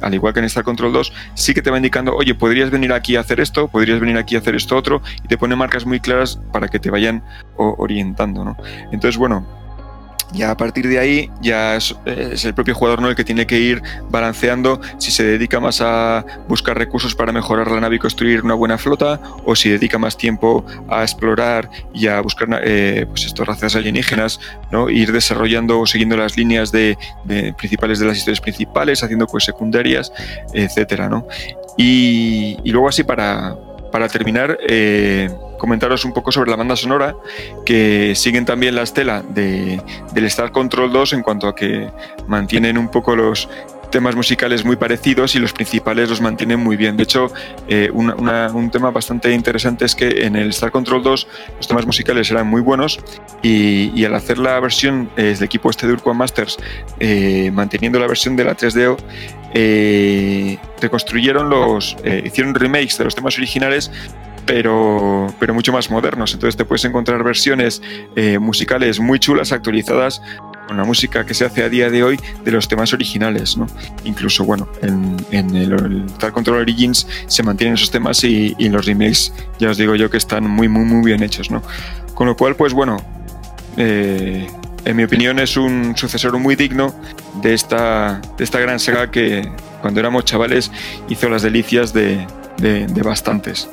al 0.02 0.14
igual 0.14 0.34
que 0.34 0.40
en 0.40 0.46
Star 0.46 0.64
Control 0.64 0.94
2, 0.94 1.14
sí 1.34 1.54
que 1.54 1.62
te 1.62 1.72
va 1.72 1.78
indicando, 1.78 2.16
oye, 2.16 2.36
podrías 2.36 2.70
venir 2.70 2.94
aquí 2.94 3.16
a 3.16 3.22
hacer 3.22 3.40
esto, 3.40 3.68
podrías 3.68 4.00
venir 4.00 4.18
aquí 4.18 4.36
a 4.36 4.40
hacer 4.40 4.56
esto 4.56 4.78
otro, 4.78 5.02
y 5.24 5.28
te 5.28 5.38
pone 5.38 5.56
marcas 5.56 5.86
muy 5.86 6.00
claras 6.00 6.40
para 6.52 6.68
que 6.68 6.80
te 6.80 6.90
vayan 6.90 7.24
orientando, 7.58 8.44
¿no? 8.44 8.58
Entonces, 8.92 9.18
bueno, 9.18 9.48
ya 10.34 10.52
a 10.52 10.58
partir 10.58 10.88
de 10.88 11.00
ahí 11.00 11.32
ya 11.42 11.76
es, 11.76 11.96
el 12.06 12.54
propio 12.54 12.76
jugador 12.76 13.02
¿no? 13.02 13.10
el 13.10 13.16
que 13.16 13.24
tiene 13.24 13.48
que 13.48 13.60
ir 13.60 13.82
balanceando 14.10 14.82
si 14.98 15.12
se 15.12 15.24
dedica 15.24 15.60
más 15.60 15.82
a 15.82 16.26
buscar 16.48 16.78
recursos 16.78 17.16
para 17.16 17.32
mejorar 17.32 17.72
la 17.72 17.80
nave 17.80 17.96
y 17.96 18.00
construir 18.00 18.44
una 18.44 18.54
buena 18.54 18.78
flota 18.78 19.20
o 19.46 19.56
si 19.56 19.70
dedica 19.70 19.98
más 19.98 20.18
tiempo 20.18 20.66
a 20.90 21.04
explorar 21.04 21.70
y 21.94 22.08
a 22.08 22.20
buscar 22.22 22.48
eh, 22.64 23.06
pues 23.08 23.26
estas 23.26 23.48
razas 23.48 23.76
alienígenas, 23.76 24.40
¿no? 24.72 24.90
ir 24.90 25.12
desarrollando 25.12 25.80
o 25.80 25.86
siguiendo 25.86 26.18
las 26.18 26.38
líneas 26.38 26.72
de, 26.72 26.98
principales 27.58 28.00
de 28.00 28.08
las 28.08 28.18
historias 28.18 28.42
principales, 28.42 29.04
haciendo 29.04 29.28
pues 29.28 29.46
secundarias, 29.46 30.12
etcétera, 30.54 31.10
¿no? 31.10 31.28
Y 31.78 32.58
luego 32.66 32.90
así 32.90 33.04
para, 33.04 33.56
para 33.92 34.08
terminar, 34.08 34.58
eh, 34.68 35.30
comentaros 35.58 36.06
un 36.06 36.14
poco 36.14 36.32
sobre 36.32 36.50
la 36.50 36.58
banda 36.58 36.76
sonora, 36.76 37.16
que 37.66 38.14
siguen 38.16 38.46
también 38.46 38.76
la 38.76 38.84
estela 38.84 39.22
de, 39.22 39.82
del 40.14 40.26
Star 40.26 40.52
Control 40.52 40.92
2 40.92 41.14
en 41.14 41.24
cuanto 41.24 41.48
a 41.48 41.56
que 41.56 41.90
mantienen 42.28 42.78
un 42.78 42.90
poco 42.90 43.16
los 43.16 43.50
temas 43.92 44.16
musicales 44.16 44.66
muy 44.66 44.76
parecidos 44.76 45.36
y 45.36 45.40
los 45.40 45.54
principales 45.54 46.10
los 46.10 46.22
mantienen 46.22 46.60
muy 46.60 46.78
bien. 46.78 46.98
De 46.98 47.04
hecho, 47.04 47.32
eh, 47.68 47.90
un 47.92 48.70
tema 48.72 48.92
bastante 48.92 49.32
interesante 49.32 49.86
es 49.86 49.96
que 49.96 50.26
en 50.26 50.36
el 50.36 50.50
Star 50.50 50.72
Control 50.72 51.04
2 51.04 51.28
los 51.58 51.68
temas 51.68 51.86
musicales 51.86 52.30
eran 52.32 52.48
muy 52.48 52.62
buenos 52.62 53.00
y, 53.42 54.04
al 54.06 54.16
hacer 54.16 54.38
la 54.38 54.60
versión 54.60 55.10
eh, 55.18 55.34
del 55.34 55.44
equipo 55.44 55.70
este 55.70 55.88
de 55.88 55.94
Urquan 55.94 56.18
Masters, 56.18 56.58
manteniendo 57.52 58.00
la 58.00 58.08
versión 58.08 58.36
de 58.36 58.44
la 58.44 58.56
3DO, 58.56 58.98
eh, 59.54 60.58
reconstruyeron 60.82 61.50
los, 61.50 61.96
eh, 62.04 62.22
hicieron 62.26 62.54
remakes 62.54 62.98
de 62.98 63.06
los 63.06 63.16
temas 63.16 63.38
originales, 63.38 63.92
pero, 64.48 65.28
pero 65.40 65.54
mucho 65.54 65.72
más 65.72 65.92
modernos. 65.92 66.34
Entonces 66.34 66.58
te 66.58 66.66
puedes 66.66 66.84
encontrar 66.86 67.24
versiones 67.24 67.82
eh, 68.16 68.40
musicales 68.40 69.00
muy 69.00 69.20
chulas, 69.20 69.52
actualizadas 69.52 70.22
con 70.68 70.78
la 70.78 70.84
música 70.84 71.26
que 71.26 71.34
se 71.34 71.46
hace 71.46 71.64
a 71.64 71.70
día 71.70 71.90
de 71.90 72.04
hoy 72.04 72.20
de 72.44 72.52
los 72.52 72.68
temas 72.68 72.92
originales, 72.94 73.56
¿no? 73.56 73.68
Incluso, 74.04 74.44
bueno, 74.44 74.68
en, 74.82 75.56
el, 75.56 76.06
Star 76.08 76.32
Control 76.32 76.58
Origins 76.58 77.08
se 77.28 77.44
mantienen 77.44 77.76
esos 77.76 77.92
temas 77.92 78.24
y, 78.24 78.56
y, 78.58 78.68
los 78.68 78.86
remakes, 78.86 79.32
ya 79.60 79.70
os 79.70 79.78
digo 79.78 79.96
yo, 79.96 80.10
que 80.10 80.18
están 80.18 80.44
muy, 80.50 80.68
muy, 80.68 80.84
muy 80.84 81.06
bien 81.06 81.24
hechos, 81.24 81.52
¿no? 81.52 81.62
Con 82.16 82.28
lo 82.28 82.36
cual, 82.36 82.56
pues 82.56 82.74
bueno, 82.74 82.98
eh, 83.78 84.48
en 84.86 84.96
mi 84.96 85.04
opinión, 85.04 85.38
es 85.40 85.58
un 85.58 85.96
sucesor 85.96 86.38
muy 86.40 86.56
digno 86.56 86.94
de 87.42 87.54
esta, 87.54 88.22
de 88.38 88.44
esta 88.44 88.60
gran 88.60 88.80
saga 88.80 89.12
que 89.12 89.50
cuando 89.82 90.00
éramos 90.00 90.26
chavales 90.26 90.72
hizo 91.10 91.30
las 91.30 91.44
delicias 91.44 91.94
de, 91.94 92.26
bastantes. 93.04 93.70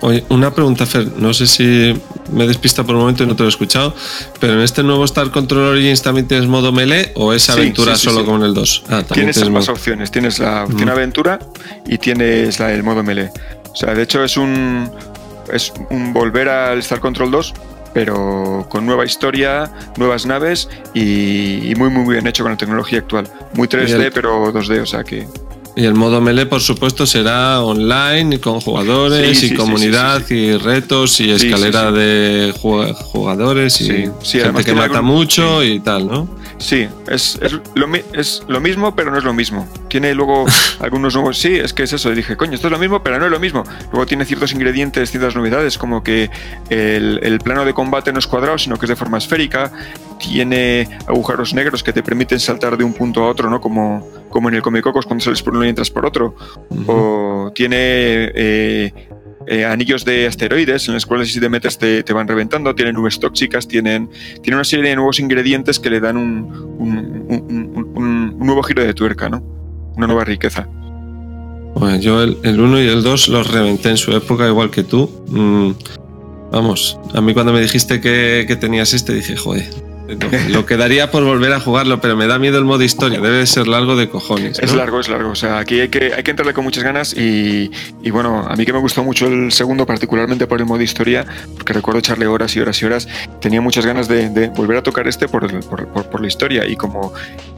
Oye, 0.00 0.24
una 0.28 0.52
pregunta, 0.52 0.86
Fer. 0.86 1.06
No 1.16 1.32
sé 1.32 1.46
si 1.46 1.94
me 2.32 2.46
despista 2.46 2.84
por 2.84 2.94
un 2.94 3.02
momento 3.02 3.24
y 3.24 3.26
no 3.26 3.36
te 3.36 3.42
lo 3.42 3.48
he 3.48 3.50
escuchado, 3.50 3.94
pero 4.40 4.54
en 4.54 4.60
este 4.60 4.82
nuevo 4.82 5.04
Star 5.04 5.30
Control 5.30 5.72
Origins 5.72 6.02
también 6.02 6.26
tienes 6.26 6.46
modo 6.46 6.72
melee 6.72 7.12
o 7.14 7.32
es 7.32 7.48
aventura 7.50 7.96
solo 7.96 8.24
como 8.24 8.38
en 8.38 8.44
el 8.44 8.54
2? 8.54 8.84
Ah, 8.88 9.02
tienes, 9.02 9.48
más 9.50 9.68
opciones. 9.68 10.10
Tienes 10.10 10.38
la 10.38 10.64
opción 10.64 10.88
aventura 10.88 11.38
y 11.86 11.98
tienes 11.98 12.60
el 12.60 12.82
modo 12.82 13.02
melee. 13.02 13.30
O 13.72 13.76
sea, 13.76 13.94
de 13.94 14.02
hecho 14.02 14.22
es 14.24 14.36
un, 14.36 14.90
es 15.52 15.72
un 15.90 16.12
volver 16.12 16.48
al 16.48 16.78
Star 16.78 17.00
Control 17.00 17.30
2 17.30 17.54
pero 17.94 18.66
con 18.68 18.84
nueva 18.84 19.06
historia, 19.06 19.70
nuevas 19.96 20.26
naves 20.26 20.68
y, 20.92 21.70
y 21.70 21.74
muy, 21.76 21.88
muy 21.88 22.12
bien 22.12 22.26
hecho 22.26 22.42
con 22.42 22.50
la 22.50 22.58
tecnología 22.58 22.98
actual. 22.98 23.28
Muy 23.54 23.68
3D, 23.68 24.10
pero 24.12 24.52
2D, 24.52 24.82
o 24.82 24.86
sea 24.86 25.04
que. 25.04 25.26
Y 25.76 25.84
el 25.86 25.94
modo 25.94 26.20
melee, 26.20 26.46
por 26.46 26.60
supuesto, 26.60 27.04
será 27.04 27.60
online 27.60 28.38
con 28.38 28.60
jugadores 28.60 29.36
Sí, 29.38 29.48
sí, 29.48 29.54
y 29.54 29.56
comunidad 29.56 30.22
sí, 30.24 30.34
y 30.34 30.56
retos 30.56 31.18
y 31.20 31.30
escalera 31.32 31.90
de 31.90 32.54
ju- 32.62 32.94
jugadores 32.94 33.80
y 33.80 34.08
gente 34.22 34.62
que 34.64 34.72
mata 34.74 35.02
mucho 35.02 35.64
y 35.64 35.80
tal, 35.80 36.06
¿no? 36.06 36.28
Sí, 36.58 36.86
es, 37.08 37.36
es, 37.42 37.52
lo, 37.74 37.88
es 38.12 38.44
lo 38.46 38.60
mismo, 38.60 38.94
pero 38.94 39.10
no 39.10 39.18
es 39.18 39.24
lo 39.24 39.34
mismo. 39.34 39.68
Tiene 39.88 40.14
luego 40.14 40.46
algunos 40.78 41.14
nuevos. 41.14 41.36
Sí, 41.36 41.56
es 41.56 41.74
que 41.74 41.82
es 41.82 41.92
eso. 41.92 42.10
Dije, 42.10 42.36
coño, 42.36 42.54
esto 42.54 42.68
es 42.68 42.72
lo 42.72 42.78
mismo, 42.78 43.02
pero 43.02 43.18
no 43.18 43.24
es 43.26 43.30
lo 43.32 43.40
mismo. 43.40 43.64
Luego 43.90 44.06
tiene 44.06 44.24
ciertos 44.24 44.52
ingredientes, 44.52 45.10
ciertas 45.10 45.34
novedades, 45.34 45.76
como 45.76 46.04
que 46.04 46.30
el, 46.70 47.18
el 47.24 47.40
plano 47.40 47.64
de 47.64 47.74
combate 47.74 48.12
no 48.12 48.20
es 48.20 48.28
cuadrado, 48.28 48.56
sino 48.58 48.78
que 48.78 48.86
es 48.86 48.90
de 48.90 48.96
forma 48.96 49.18
esférica. 49.18 49.72
Tiene 50.28 50.88
agujeros 51.06 51.54
negros 51.54 51.82
que 51.82 51.92
te 51.92 52.02
permiten 52.02 52.40
saltar 52.40 52.76
de 52.76 52.84
un 52.84 52.92
punto 52.94 53.22
a 53.24 53.28
otro, 53.28 53.50
¿no? 53.50 53.60
Como, 53.60 54.08
como 54.30 54.48
en 54.48 54.54
el 54.56 54.62
Comicocos 54.62 55.06
cuando 55.06 55.24
sales 55.24 55.42
por 55.42 55.54
uno 55.54 55.64
y 55.64 55.68
entras 55.68 55.90
por 55.90 56.06
otro. 56.06 56.34
O 56.86 57.52
tiene 57.54 57.76
eh, 58.34 58.92
eh, 59.46 59.64
anillos 59.64 60.04
de 60.04 60.26
asteroides 60.26 60.88
en 60.88 60.94
los 60.94 61.04
cuales 61.06 61.32
si 61.32 61.40
te 61.40 61.48
metes 61.48 61.76
te, 61.78 62.02
te 62.02 62.12
van 62.12 62.26
reventando, 62.26 62.74
tienen 62.74 62.94
nubes 62.94 63.18
tóxicas, 63.20 63.68
tienen, 63.68 64.08
tiene 64.42 64.56
una 64.56 64.64
serie 64.64 64.88
de 64.88 64.96
nuevos 64.96 65.20
ingredientes 65.20 65.78
que 65.78 65.90
le 65.90 66.00
dan 66.00 66.16
un, 66.16 66.74
un- 66.78 68.38
nuevo 68.38 68.62
giro 68.62 68.82
de 68.84 68.94
tuerca, 68.94 69.28
¿no? 69.28 69.42
Una 69.96 70.06
nueva 70.06 70.24
riqueza. 70.24 70.66
Bueno, 71.76 71.96
yo 71.98 72.22
el, 72.22 72.38
el 72.44 72.60
1 72.60 72.82
y 72.82 72.86
el 72.86 73.02
2 73.02 73.28
los 73.28 73.50
reventé 73.50 73.90
en 73.90 73.96
su 73.96 74.12
época, 74.12 74.46
igual 74.46 74.70
que 74.70 74.84
tú. 74.84 75.10
Mm, 75.28 75.72
vamos, 76.52 76.98
a 77.14 77.20
mí 77.20 77.34
cuando 77.34 77.52
me 77.52 77.60
dijiste 77.60 78.00
que, 78.00 78.44
que 78.46 78.56
tenías 78.56 78.92
este, 78.94 79.12
dije, 79.14 79.36
joder, 79.36 79.68
lo, 80.50 80.66
quedaría 80.66 81.10
por 81.10 81.24
volver 81.24 81.52
a 81.52 81.60
jugarlo, 81.60 82.00
pero 82.00 82.16
me 82.16 82.26
da 82.26 82.38
miedo 82.38 82.58
el 82.58 82.64
modo 82.64 82.82
historia, 82.82 83.20
debe 83.20 83.46
ser 83.46 83.66
largo 83.66 83.96
de 83.96 84.08
cojones. 84.08 84.58
Es 84.58 84.72
¿no? 84.72 84.76
largo, 84.78 85.00
es 85.00 85.08
largo. 85.08 85.30
O 85.30 85.34
sea, 85.34 85.58
aquí 85.58 85.80
hay 85.80 85.88
que, 85.88 86.12
hay 86.14 86.22
que 86.22 86.30
entrarle 86.30 86.52
con 86.52 86.62
muchas 86.64 86.84
ganas 86.84 87.14
y, 87.16 87.70
y 88.02 88.10
bueno, 88.10 88.46
a 88.46 88.54
mí 88.56 88.66
que 88.66 88.72
me 88.72 88.78
gustó 88.80 89.02
mucho 89.02 89.26
el 89.26 89.50
segundo, 89.52 89.86
particularmente 89.86 90.46
por 90.46 90.58
el 90.60 90.66
modo 90.66 90.82
historia, 90.82 91.24
porque 91.56 91.72
recuerdo 91.72 92.00
echarle 92.00 92.26
horas 92.26 92.54
y 92.56 92.60
horas 92.60 92.80
y 92.82 92.84
horas, 92.84 93.08
tenía 93.40 93.60
muchas 93.60 93.86
ganas 93.86 94.06
de, 94.08 94.28
de 94.28 94.48
volver 94.48 94.76
a 94.76 94.82
tocar 94.82 95.08
este 95.08 95.26
por, 95.26 95.44
el- 95.44 95.60
por, 95.60 95.86
por- 95.88 96.10
por 96.10 96.20
la 96.20 96.28
historia 96.28 96.66
y 96.66 96.76
como 96.76 97.12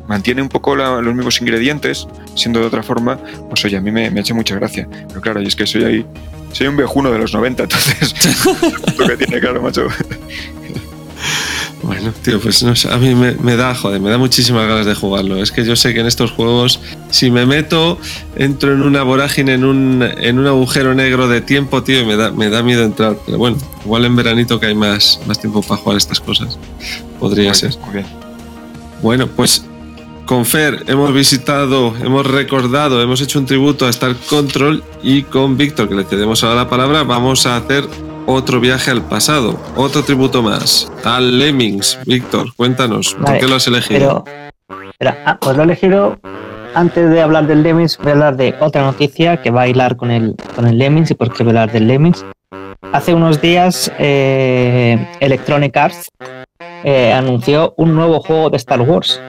mantiene 0.07 0.41
un 0.41 0.49
poco 0.49 0.77
la- 0.77 1.01
los 1.01 1.15
mismos 1.15 1.41
ingredientes, 1.41 2.07
siendo 2.37 2.61
de 2.61 2.67
otra 2.67 2.83
forma, 2.85 3.19
pues 3.49 3.65
oye, 3.65 3.77
a 3.77 3.81
mí 3.81 3.91
me, 3.91 4.11
me 4.11 4.21
ha 4.21 4.23
hecho 4.23 4.35
mucha 4.37 4.55
gracia. 4.55 4.89
Pero 5.09 5.21
claro, 5.21 5.43
y 5.43 5.47
es 5.49 5.57
que 5.57 5.67
soy 5.67 5.83
ahí, 5.85 6.07
soy 6.53 6.69
un 6.69 6.77
viejuno 6.77 7.11
de 7.11 7.19
los 7.19 7.35
90, 7.35 7.65
entonces 7.65 8.15
lo 8.99 9.07
que 9.09 9.17
tiene 9.17 9.41
claro, 9.41 9.61
macho. 9.63 9.89
Bueno, 11.83 12.13
tío, 12.23 12.41
pues 12.41 12.63
no 12.63 12.75
sé, 12.75 12.91
a 12.93 12.97
mí 12.97 13.15
me, 13.15 13.33
me 13.35 13.55
da, 13.55 13.75
joder, 13.75 14.01
me 14.01 14.11
da 14.11 14.19
muchísimas 14.19 14.67
ganas 14.67 14.87
de 14.87 14.95
jugarlo. 14.95 15.37
Es 15.37 15.53
que 15.53 15.65
yo 15.65 15.77
sé 15.77 15.95
que 15.95 16.01
en 16.01 16.07
estos 16.07 16.33
juegos, 16.33 16.81
si 17.11 17.31
me 17.31 17.47
meto, 17.47 17.99
entro 18.35 18.73
en 18.73 18.83
una 18.83 19.03
vorágine, 19.03 19.55
en 19.55 19.65
un, 19.65 20.03
en 20.03 20.39
un 20.39 20.47
agujero 20.47 20.95
negro 20.95 21.29
de 21.29 21.43
tiempo, 21.43 21.83
tío, 21.83 22.01
y 22.01 22.05
me 22.07 22.17
da, 22.17 22.33
me 22.33 22.49
da 22.49 22.63
miedo 22.63 22.83
entrar. 22.83 23.17
Pero 23.25 23.39
bueno, 23.39 23.59
igual 23.85 24.05
en 24.05 24.17
veranito 24.17 24.59
que 24.59 24.67
hay 24.67 24.75
más, 24.75 25.21
más 25.27 25.39
tiempo 25.39 25.63
para 25.63 25.81
jugar 25.81 25.99
estas 25.99 26.19
cosas. 26.19 26.59
Podría 27.21 27.51
Muy 27.51 27.55
ser. 27.55 27.71
bien, 27.71 27.81
muy 27.85 27.95
bien. 27.95 28.07
Bueno, 29.03 29.27
pues 29.29 29.65
con 30.25 30.45
Fer 30.45 30.83
hemos 30.89 31.13
visitado, 31.13 31.95
hemos 32.03 32.27
recordado, 32.27 33.01
hemos 33.01 33.21
hecho 33.21 33.39
un 33.39 33.47
tributo 33.47 33.87
a 33.87 33.91
Star 33.91 34.17
Control 34.29 34.83
y 35.03 35.23
con 35.23 35.57
Víctor, 35.57 35.89
que 35.89 35.95
le 35.95 36.05
cedemos 36.05 36.43
ahora 36.43 36.57
la 36.57 36.69
palabra, 36.69 37.05
vamos 37.05 37.47
a 37.47 37.57
hacer 37.57 37.87
otro 38.27 38.61
viaje 38.61 38.91
al 38.91 39.03
pasado, 39.03 39.59
otro 39.77 40.03
tributo 40.03 40.43
más, 40.43 40.91
al 41.05 41.39
Lemmings. 41.39 41.99
Víctor, 42.07 42.55
cuéntanos, 42.57 43.15
¿por 43.15 43.39
qué 43.39 43.47
lo 43.47 43.57
has 43.57 43.67
elegido? 43.67 44.25
Pero, 44.99 45.15
ah, 45.25 45.39
pues 45.41 45.57
lo 45.57 45.63
he 45.63 45.67
elegido. 45.67 46.19
Antes 46.75 47.09
de 47.11 47.23
hablar 47.23 47.47
del 47.47 47.63
Lemmings, 47.63 47.97
voy 47.99 48.09
a 48.11 48.13
hablar 48.13 48.37
de 48.37 48.55
otra 48.61 48.83
noticia 48.83 49.39
que 49.39 49.51
va 49.51 49.63
a 49.63 49.69
hilar 49.69 49.97
con 49.97 50.11
el, 50.11 50.35
con 50.55 50.67
el 50.67 50.77
Lemmings 50.77 51.11
y 51.11 51.15
por 51.15 51.33
qué 51.33 51.43
voy 51.43 51.57
a 51.57 51.63
hablar 51.63 51.73
del 51.73 51.87
Lemmings. 51.87 52.25
Hace 52.93 53.15
unos 53.15 53.41
días, 53.41 53.91
eh, 53.99 54.99
Electronic 55.21 55.77
Arts 55.77 56.09
eh, 56.85 57.13
anunció 57.13 57.75
un 57.79 57.95
nuevo 57.95 58.21
juego 58.21 58.51
de 58.51 58.59
Star 58.59 58.81
Wars. 58.83 59.21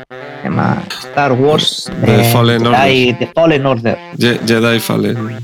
Se 0.42 0.50
llama 0.50 0.84
Star 1.00 1.32
Wars 1.34 1.90
The 2.04 2.22
eh, 2.22 2.32
Fallen 2.32 2.64
Jedi- 2.64 3.18
The 3.18 3.28
Fallen 3.34 3.66
Order. 3.66 3.98
Je- 4.18 4.40
Jedi 4.46 4.80
Fallen. 4.80 5.38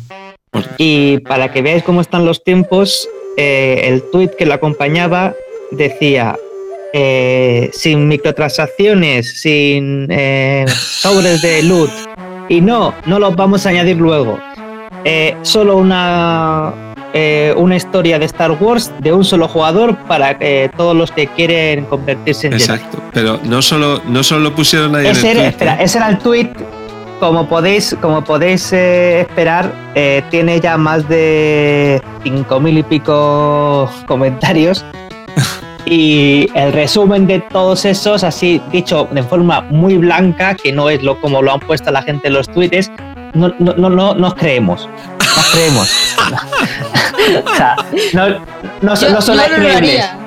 Y 0.77 1.19
para 1.19 1.51
que 1.51 1.61
veáis 1.61 1.83
cómo 1.83 2.01
están 2.01 2.25
los 2.25 2.43
tiempos, 2.43 3.07
eh, 3.37 3.81
el 3.83 4.03
tweet 4.11 4.31
que 4.37 4.45
lo 4.45 4.53
acompañaba 4.53 5.33
decía: 5.71 6.37
eh, 6.93 7.69
sin 7.73 8.07
microtransacciones, 8.07 9.41
sin 9.41 10.07
eh, 10.09 10.65
sobres 10.67 11.41
de 11.41 11.63
loot. 11.63 11.89
Y 12.49 12.61
no, 12.61 12.93
no 13.05 13.19
los 13.19 13.35
vamos 13.35 13.65
a 13.65 13.69
añadir 13.69 13.97
luego. 13.97 14.37
Eh, 15.05 15.35
solo 15.41 15.77
una, 15.77 16.73
una 17.55 17.75
historia 17.75 18.19
de 18.19 18.25
Star 18.25 18.51
Wars 18.51 18.91
de 18.99 19.11
un 19.11 19.23
solo 19.25 19.47
jugador 19.47 19.97
para 20.07 20.37
todos 20.75 20.95
los 20.95 21.11
que 21.11 21.27
quieren 21.27 21.85
convertirse 21.85 22.47
en 22.47 22.53
Jedi. 22.53 22.63
Exacto. 22.63 23.01
Pero 23.13 23.39
no 23.43 23.61
solo, 23.61 24.01
no 24.07 24.23
solo 24.23 24.41
lo 24.41 24.55
pusieron 24.55 24.95
ahí 24.95 25.07
Ese 25.07 25.31
en 25.31 25.37
el 25.37 25.37
era, 25.37 25.39
tweet, 25.39 25.49
espera, 25.49 25.81
ese 25.81 25.97
era 25.97 26.09
el 26.09 26.17
tweet. 26.19 26.49
Como 27.19 27.47
podéis, 27.47 27.95
como 28.01 28.21
podéis 28.23 28.73
eh, 28.73 29.21
esperar, 29.21 29.71
eh, 29.95 30.21
tiene 30.29 30.59
ya 30.59 30.77
más 30.77 31.07
de 31.07 32.01
5.000 32.25 32.79
y 32.79 32.83
pico 32.83 33.89
comentarios. 34.07 34.83
y 35.85 36.49
el 36.55 36.73
resumen 36.73 37.27
de 37.27 37.39
todos 37.39 37.85
esos, 37.85 38.23
así 38.23 38.61
dicho 38.71 39.07
de 39.11 39.23
forma 39.23 39.61
muy 39.61 39.97
blanca, 39.97 40.55
que 40.55 40.71
no 40.73 40.89
es 40.89 41.01
lo 41.03 41.19
como 41.21 41.41
lo 41.41 41.53
han 41.53 41.59
puesto 41.61 41.91
la 41.91 42.01
gente 42.01 42.27
en 42.27 42.33
los 42.33 42.47
tweets, 42.49 42.91
no, 43.33 43.53
no, 43.59 43.73
no, 43.73 43.89
no 43.89 44.13
nos 44.15 44.33
creemos. 44.35 44.89
Nos 45.19 45.51
creemos. 45.51 46.15
o 47.45 47.55
sea, 47.55 47.75
no, 48.13 48.29
no, 48.81 48.95
Yo, 48.95 49.09
no 49.09 49.21
son 49.21 49.37
yo 49.37 49.47
no 49.49 49.63
lo 49.63 49.73
haría. 49.77 50.17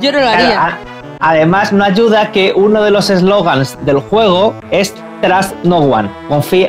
Yo 0.00 0.12
no 0.12 0.20
lo 0.20 0.28
haría. 0.28 0.66
a- 0.66 0.78
además, 1.24 1.72
no 1.72 1.84
ayuda 1.84 2.30
que 2.32 2.52
uno 2.54 2.82
de 2.82 2.90
los 2.90 3.08
eslogans 3.08 3.78
del 3.84 3.98
juego 3.98 4.54
es 4.70 4.94
Trust 5.22 5.54
No 5.64 5.78
One, 5.78 6.10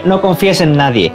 no 0.06 0.22
confíes 0.22 0.62
en 0.62 0.78
nadie. 0.78 1.12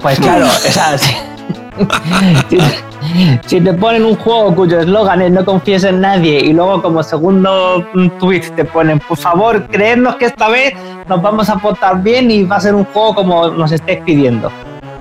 Pues 0.00 0.20
claro, 0.20 0.46
o 0.46 0.48
sea, 0.48 0.96
si, 3.46 3.60
te 3.60 3.72
ponen 3.72 4.04
un 4.04 4.14
juego 4.14 4.54
cuyo 4.54 4.78
eslogan 4.78 5.20
es 5.20 5.32
no 5.32 5.44
confíes 5.44 5.82
en 5.84 6.00
nadie 6.00 6.38
y 6.38 6.52
luego 6.52 6.80
como 6.80 7.02
segundo 7.02 7.84
mm, 7.92 8.08
tweet 8.20 8.44
te 8.54 8.64
ponen, 8.64 9.00
por 9.00 9.18
favor, 9.18 9.66
creednos 9.66 10.14
que 10.16 10.26
esta 10.26 10.48
vez 10.48 10.74
nos 11.08 11.20
vamos 11.20 11.50
a 11.50 11.56
portar 11.56 12.00
bien 12.02 12.30
y 12.30 12.44
va 12.44 12.54
a 12.56 12.60
ser 12.60 12.76
un 12.76 12.84
juego 12.84 13.16
como 13.16 13.48
nos 13.48 13.72
estéis 13.72 13.98
pidiendo. 14.04 14.52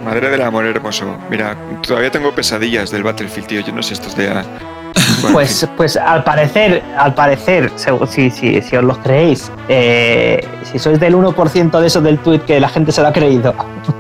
Madre 0.04 0.30
del 0.30 0.42
amor 0.42 0.66
hermoso. 0.66 1.06
Mira, 1.30 1.56
todavía 1.86 2.10
tengo 2.10 2.32
pesadillas 2.32 2.90
del 2.92 3.04
Battlefield, 3.04 3.48
tío. 3.48 3.62
Yo 3.62 3.74
no 3.74 3.82
sé 3.82 3.96
estos 3.96 4.16
de... 4.16 4.30
Pues, 5.32 5.68
pues 5.78 5.98
al 5.98 6.24
parecer, 6.24 6.82
al 6.98 7.14
parecer, 7.14 7.72
si, 7.76 8.30
si, 8.30 8.62
si 8.62 8.76
os 8.76 8.84
lo 8.84 8.98
creéis, 9.02 9.52
eh, 9.70 10.46
si 10.64 10.80
sois 10.80 11.00
del 11.00 11.16
1% 11.16 11.80
de 11.80 11.88
eso 11.88 12.02
del 12.02 12.20
tweet 12.20 12.40
que 12.40 12.60
la 12.60 12.70
gente 12.70 12.92
se 12.92 13.02
lo 13.02 13.08
ha 13.08 13.14
creído, 13.14 13.54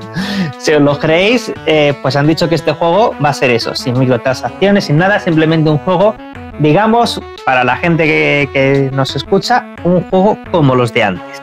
si 0.57 0.73
os 0.73 0.81
lo 0.81 0.97
creéis, 0.99 1.51
eh, 1.65 1.93
pues 2.01 2.15
han 2.15 2.27
dicho 2.27 2.49
que 2.49 2.55
este 2.55 2.71
juego 2.71 3.15
va 3.23 3.29
a 3.29 3.33
ser 3.33 3.51
eso, 3.51 3.75
sin 3.75 3.97
microtransacciones, 3.97 4.85
sin 4.85 4.97
nada, 4.97 5.19
simplemente 5.19 5.69
un 5.69 5.77
juego, 5.79 6.15
digamos, 6.59 7.21
para 7.45 7.63
la 7.63 7.77
gente 7.77 8.05
que, 8.05 8.49
que 8.51 8.89
nos 8.93 9.15
escucha, 9.15 9.65
un 9.83 10.01
juego 10.09 10.37
como 10.51 10.75
los 10.75 10.93
de 10.93 11.03
antes. 11.03 11.41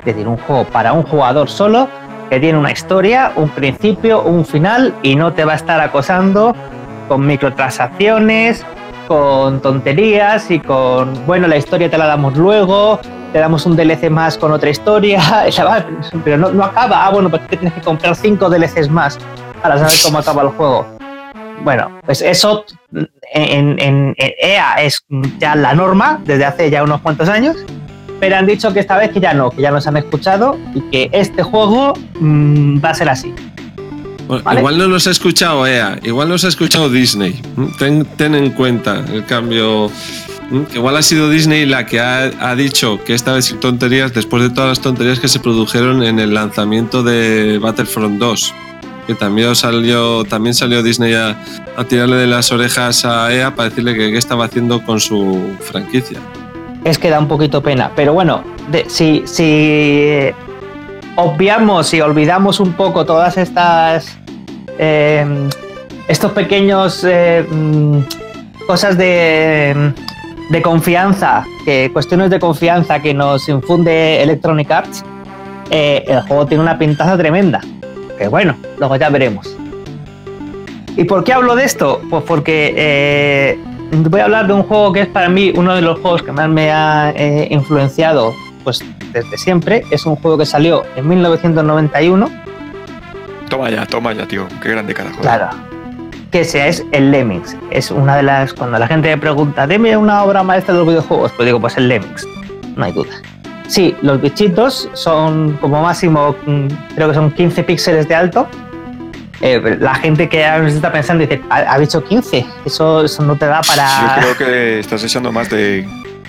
Es 0.00 0.04
decir, 0.04 0.26
un 0.26 0.36
juego 0.38 0.64
para 0.64 0.92
un 0.92 1.02
jugador 1.02 1.48
solo 1.48 1.88
que 2.30 2.40
tiene 2.40 2.58
una 2.58 2.72
historia, 2.72 3.32
un 3.36 3.50
principio, 3.50 4.22
un 4.22 4.44
final 4.46 4.94
y 5.02 5.16
no 5.16 5.32
te 5.32 5.44
va 5.44 5.52
a 5.52 5.56
estar 5.56 5.80
acosando 5.80 6.54
con 7.08 7.26
microtransacciones, 7.26 8.64
con 9.10 9.60
tonterías 9.60 10.52
y 10.52 10.60
con, 10.60 11.26
bueno, 11.26 11.48
la 11.48 11.56
historia 11.56 11.90
te 11.90 11.98
la 11.98 12.06
damos 12.06 12.36
luego, 12.36 13.00
te 13.32 13.40
damos 13.40 13.66
un 13.66 13.74
DLC 13.74 14.08
más 14.08 14.38
con 14.38 14.52
otra 14.52 14.70
historia, 14.70 15.20
pero 16.24 16.38
no, 16.38 16.52
no 16.52 16.62
acaba. 16.62 17.04
Ah, 17.04 17.10
bueno, 17.10 17.28
pues 17.28 17.44
tienes 17.48 17.72
que 17.72 17.80
comprar 17.80 18.14
cinco 18.14 18.48
DLCs 18.48 18.88
más 18.88 19.18
para 19.60 19.78
saber 19.78 19.94
cómo 20.04 20.18
acaba 20.18 20.42
el 20.42 20.50
juego. 20.50 20.86
Bueno, 21.64 21.90
pues 22.06 22.22
eso 22.22 22.64
en, 23.32 24.14
EA 24.16 24.74
es 24.80 25.04
ya 25.40 25.56
la 25.56 25.74
norma 25.74 26.20
desde 26.24 26.44
hace 26.44 26.70
ya 26.70 26.84
unos 26.84 27.00
cuantos 27.00 27.28
años, 27.28 27.56
pero 28.20 28.36
han 28.36 28.46
dicho 28.46 28.72
que 28.72 28.78
esta 28.78 28.96
vez 28.96 29.10
que 29.10 29.18
ya 29.18 29.34
no, 29.34 29.50
que 29.50 29.62
ya 29.62 29.72
nos 29.72 29.88
han 29.88 29.96
escuchado 29.96 30.56
y 30.72 30.82
que 30.82 31.10
este 31.10 31.42
juego 31.42 31.94
mm, 32.20 32.78
va 32.78 32.90
a 32.90 32.94
ser 32.94 33.08
así. 33.08 33.34
Bueno, 34.30 34.44
¿Vale? 34.44 34.60
Igual 34.60 34.78
no 34.78 34.86
los 34.86 35.08
ha 35.08 35.10
escuchado 35.10 35.66
EA, 35.66 35.98
igual 36.04 36.28
nos 36.28 36.44
ha 36.44 36.48
escuchado 36.48 36.88
Disney. 36.88 37.40
¿m? 37.56 37.68
Ten, 37.80 38.04
ten 38.16 38.36
en 38.36 38.50
cuenta 38.50 39.04
el 39.12 39.24
cambio. 39.24 39.90
¿m? 40.52 40.66
Que 40.66 40.76
Igual 40.78 40.96
ha 40.96 41.02
sido 41.02 41.28
Disney 41.28 41.66
la 41.66 41.84
que 41.84 41.98
ha, 41.98 42.30
ha 42.38 42.54
dicho 42.54 43.00
que 43.04 43.14
esta 43.14 43.32
vez 43.32 43.46
sin 43.46 43.58
tonterías, 43.58 44.14
después 44.14 44.40
de 44.44 44.50
todas 44.50 44.68
las 44.68 44.80
tonterías 44.80 45.18
que 45.18 45.26
se 45.26 45.40
produjeron 45.40 46.04
en 46.04 46.20
el 46.20 46.32
lanzamiento 46.32 47.02
de 47.02 47.58
Battlefront 47.60 48.20
2. 48.20 48.54
que 49.08 49.16
también 49.16 49.56
salió, 49.56 50.22
también 50.22 50.54
salió 50.54 50.84
Disney 50.84 51.14
a, 51.14 51.36
a 51.76 51.82
tirarle 51.82 52.14
de 52.14 52.28
las 52.28 52.52
orejas 52.52 53.04
a 53.04 53.34
EA 53.34 53.56
para 53.56 53.68
decirle 53.70 53.94
que 53.96 54.12
qué 54.12 54.18
estaba 54.18 54.44
haciendo 54.44 54.84
con 54.84 55.00
su 55.00 55.40
franquicia. 55.60 56.20
Es 56.84 56.98
que 56.98 57.10
da 57.10 57.18
un 57.18 57.26
poquito 57.26 57.60
pena. 57.64 57.90
Pero 57.96 58.12
bueno, 58.12 58.44
de- 58.70 58.88
si, 58.88 59.22
si 59.26 60.30
obviamos 61.20 61.92
y 61.94 62.00
olvidamos 62.00 62.60
un 62.60 62.72
poco 62.72 63.04
todas 63.04 63.36
estas. 63.36 64.18
eh, 64.78 65.24
estos 66.08 66.32
pequeños. 66.32 67.04
eh, 67.04 67.46
mm, 67.48 67.98
cosas 68.66 68.96
de. 68.96 69.92
de 70.50 70.62
confianza, 70.62 71.44
cuestiones 71.92 72.30
de 72.30 72.40
confianza 72.40 73.00
que 73.00 73.14
nos 73.14 73.48
infunde 73.48 74.20
Electronic 74.22 74.70
Arts, 74.70 75.04
eh, 75.70 76.04
el 76.08 76.22
juego 76.22 76.46
tiene 76.46 76.62
una 76.62 76.76
pintaza 76.78 77.16
tremenda. 77.16 77.60
Que 78.18 78.28
bueno, 78.28 78.56
luego 78.78 78.96
ya 78.96 79.08
veremos. 79.08 79.56
¿Y 80.96 81.04
por 81.04 81.22
qué 81.24 81.32
hablo 81.32 81.54
de 81.54 81.64
esto? 81.64 82.00
Pues 82.10 82.24
porque 82.24 82.74
eh, 82.76 83.58
voy 83.92 84.20
a 84.20 84.24
hablar 84.24 84.48
de 84.48 84.52
un 84.52 84.64
juego 84.64 84.92
que 84.92 85.02
es 85.02 85.06
para 85.06 85.28
mí 85.28 85.52
uno 85.56 85.74
de 85.74 85.82
los 85.82 86.00
juegos 86.00 86.22
que 86.22 86.32
más 86.32 86.48
me 86.48 86.70
ha 86.72 87.14
influenciado 87.48 88.34
pues 88.62 88.84
desde 89.12 89.36
siempre. 89.38 89.84
Es 89.90 90.06
un 90.06 90.16
juego 90.16 90.38
que 90.38 90.46
salió 90.46 90.84
en 90.96 91.08
1991, 91.08 92.30
Toma 93.48 93.68
ya, 93.70 93.84
toma 93.84 94.12
ya, 94.12 94.26
tío. 94.26 94.46
Qué 94.62 94.68
grande 94.70 94.94
carajo. 94.94 95.20
claro, 95.20 95.48
que 96.30 96.44
sea 96.44 96.68
es 96.68 96.84
el 96.92 97.10
Lemmings. 97.10 97.56
Es 97.70 97.90
una 97.90 98.16
de 98.16 98.22
las 98.22 98.52
cuando 98.54 98.78
la 98.78 98.86
gente 98.86 99.08
me 99.08 99.18
pregunta, 99.18 99.66
"Deme 99.66 99.96
una 99.96 100.22
obra 100.22 100.42
maestra 100.44 100.74
de 100.74 100.80
los 100.80 100.88
videojuegos", 100.88 101.32
pues 101.32 101.46
digo, 101.46 101.60
pues 101.60 101.76
el 101.76 101.88
Lemmings. 101.88 102.26
No 102.76 102.84
hay 102.84 102.92
duda. 102.92 103.10
Sí, 103.66 103.96
los 104.02 104.20
bichitos 104.20 104.88
son 104.94 105.54
como 105.60 105.82
máximo, 105.82 106.36
mm, 106.46 106.66
creo 106.94 107.08
que 107.08 107.14
son 107.14 107.30
15 107.32 107.62
píxeles 107.64 108.06
de 108.08 108.14
alto. 108.14 108.48
Eh, 109.40 109.78
la 109.80 109.94
gente 109.94 110.28
que 110.28 110.44
está 110.66 110.92
pensando 110.92 111.22
dice, 111.26 111.40
¿ha, 111.50 111.74
ha 111.74 111.78
dicho 111.78 112.04
15? 112.04 112.44
Eso, 112.64 113.04
eso 113.04 113.22
no 113.24 113.36
te 113.36 113.46
da 113.46 113.62
para... 113.62 114.16
Yo 114.20 114.34
creo 114.34 114.36
que 114.36 114.78
estás 114.80 115.02
echando 115.02 115.32
más 115.32 115.48
de. 115.50 115.88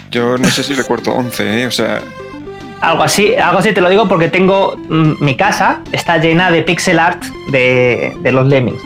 Yo 0.10 0.38
no 0.38 0.48
sé 0.50 0.64
si 0.64 0.74
recuerdo 0.74 1.14
11, 1.14 1.64
¿eh? 1.64 1.68
O 1.68 1.72
sea, 1.72 2.02
Algo 2.82 3.04
así, 3.04 3.36
algo 3.36 3.60
así 3.60 3.74
te 3.74 3.82
lo 3.82 3.90
digo 3.90 4.08
porque 4.08 4.28
tengo 4.28 4.76
mm, 4.90 5.24
mi 5.24 5.36
casa 5.38 5.82
está 5.92 6.18
llena 6.18 6.50
de 6.52 6.64
pixel 6.64 6.98
art 7.00 7.24
de, 7.52 8.14
de 8.22 8.32
los 8.32 8.48
lemmings. 8.48 8.82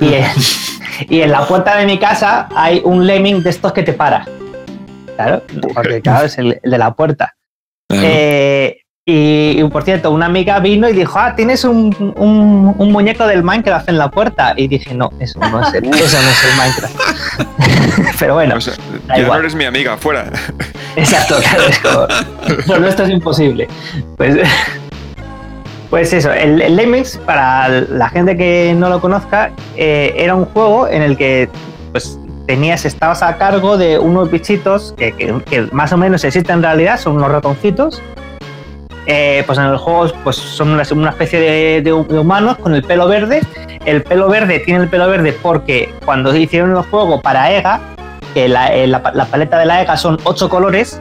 Y 0.00 0.14
en, 0.14 0.26
y 1.10 1.20
en 1.20 1.30
la 1.30 1.46
puerta 1.46 1.76
de 1.76 1.84
mi 1.86 1.98
casa 1.98 2.48
hay 2.56 2.80
un 2.84 3.06
lemming 3.06 3.42
de 3.42 3.50
estos 3.50 3.72
que 3.72 3.82
te 3.82 3.92
para. 3.92 4.24
Claro, 5.16 5.42
porque 5.74 6.00
claro, 6.02 6.26
es 6.26 6.38
el, 6.38 6.58
el 6.62 6.70
de 6.70 6.78
la 6.78 6.92
puerta. 6.94 7.34
Claro. 7.88 8.06
Eh, 8.06 8.80
y, 9.08 9.60
y, 9.60 9.64
por 9.68 9.84
cierto, 9.84 10.10
una 10.10 10.26
amiga 10.26 10.58
vino 10.58 10.88
y 10.88 10.92
dijo, 10.92 11.16
ah, 11.18 11.34
tienes 11.36 11.64
un, 11.64 11.94
un- 12.16 12.74
un 12.76 12.92
muñeco 12.92 13.24
del 13.26 13.44
Minecraft 13.44 13.88
en 13.88 13.98
la 13.98 14.10
puerta. 14.10 14.52
Y 14.56 14.66
dije, 14.66 14.94
no, 14.94 15.10
eso 15.20 15.38
no 15.38 15.62
es 15.66 15.72
el, 15.74 15.84
eso 15.94 16.20
no 16.20 16.28
es 16.28 16.44
el 16.44 16.56
Minecraft. 16.56 18.16
Pero 18.18 18.34
bueno, 18.34 18.56
o 18.56 18.60
sea 18.60 18.74
ya 19.08 19.14
no 19.16 19.22
igual. 19.22 19.40
eres 19.40 19.54
mi 19.54 19.64
amiga, 19.64 19.96
fuera. 19.96 20.28
Exacto, 20.96 21.36
claro, 21.40 22.08
es 22.48 22.64
como, 22.64 22.78
nuestro 22.78 23.04
es 23.04 23.10
imposible. 23.12 23.68
Pues, 24.16 24.36
pues 25.90 26.12
eso, 26.12 26.32
el, 26.32 26.60
el 26.62 26.76
Lemmings, 26.76 27.18
para 27.18 27.68
la 27.68 28.08
gente 28.08 28.36
que 28.36 28.74
no 28.76 28.88
lo 28.88 29.00
conozca, 29.00 29.52
eh, 29.76 30.14
era 30.16 30.34
un 30.34 30.46
juego 30.46 30.88
en 30.88 31.02
el 31.02 31.16
que 31.16 31.48
pues 31.92 32.18
tenías, 32.46 32.84
estabas 32.84 33.22
a 33.22 33.36
cargo 33.36 33.76
de 33.76 33.98
unos 33.98 34.30
bichitos 34.30 34.94
que, 34.96 35.12
que- 35.12 35.68
más 35.72 35.92
o 35.92 35.96
menos 35.96 36.24
existen 36.24 36.56
en 36.56 36.62
realidad, 36.62 36.98
son 36.98 37.16
unos 37.16 37.30
ratoncitos. 37.30 38.02
Eh, 39.08 39.44
pues 39.46 39.56
en 39.58 39.66
el 39.66 39.76
juego 39.76 40.10
pues 40.24 40.34
son 40.34 40.70
una, 40.70 40.82
especie 40.82 41.38
de, 41.38 41.80
de 41.80 41.92
humanos 41.92 42.56
con 42.58 42.74
el 42.74 42.82
pelo 42.82 43.06
verde. 43.06 43.40
El 43.84 44.02
pelo 44.02 44.28
verde 44.28 44.58
tiene 44.60 44.82
el 44.82 44.88
pelo 44.90 45.08
verde 45.08 45.32
porque 45.42 45.94
cuando 46.04 46.34
hicieron 46.34 46.72
el 46.76 46.82
juego 46.82 47.20
para 47.20 47.52
EGA, 47.52 47.80
que 48.36 48.48
la, 48.50 48.74
eh, 48.74 48.86
la 48.86 49.02
pa- 49.02 49.12
la 49.14 49.24
paleta 49.24 49.58
de 49.58 49.64
la 49.64 49.80
EGA 49.80 49.96
son 49.96 50.18
ocho 50.24 50.50
colores, 50.50 51.00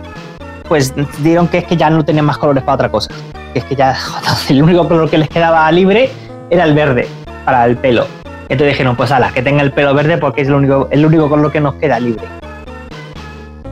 pues 0.70 0.94
dieron 1.20 1.50
que 1.50 1.58
es 1.58 1.66
que 1.66 1.76
ya 1.76 1.90
no 1.90 2.06
tenían 2.06 2.24
más 2.24 2.38
colores 2.38 2.64
para 2.64 2.76
otra 2.76 2.90
cosa. 2.90 3.14
Que 3.52 3.60
es 3.60 3.66
que 3.66 3.76
ya 3.76 3.94
el 4.50 4.64
único 4.64 4.88
color 4.88 5.10
que 5.10 5.18
les 5.18 5.28
quedaba 5.28 5.70
libre 5.74 6.10
era 6.50 6.64
el 6.64 6.74
verde 6.74 7.10
para 7.44 7.66
el 7.66 7.76
pelo. 7.76 8.08
Entonces 8.48 8.68
dijeron, 8.70 8.96
pues 8.96 9.12
ala, 9.12 9.32
que 9.34 9.42
tenga 9.42 9.64
el 9.64 9.74
pelo 9.74 9.94
verde 9.94 10.18
porque 10.18 10.44
es 10.44 10.48
el 10.48 10.54
único, 10.54 10.88
el 10.92 11.06
único 11.06 11.28
color 11.28 11.52
que 11.52 11.60
nos 11.60 11.74
queda 11.76 12.00
libre. 12.00 12.24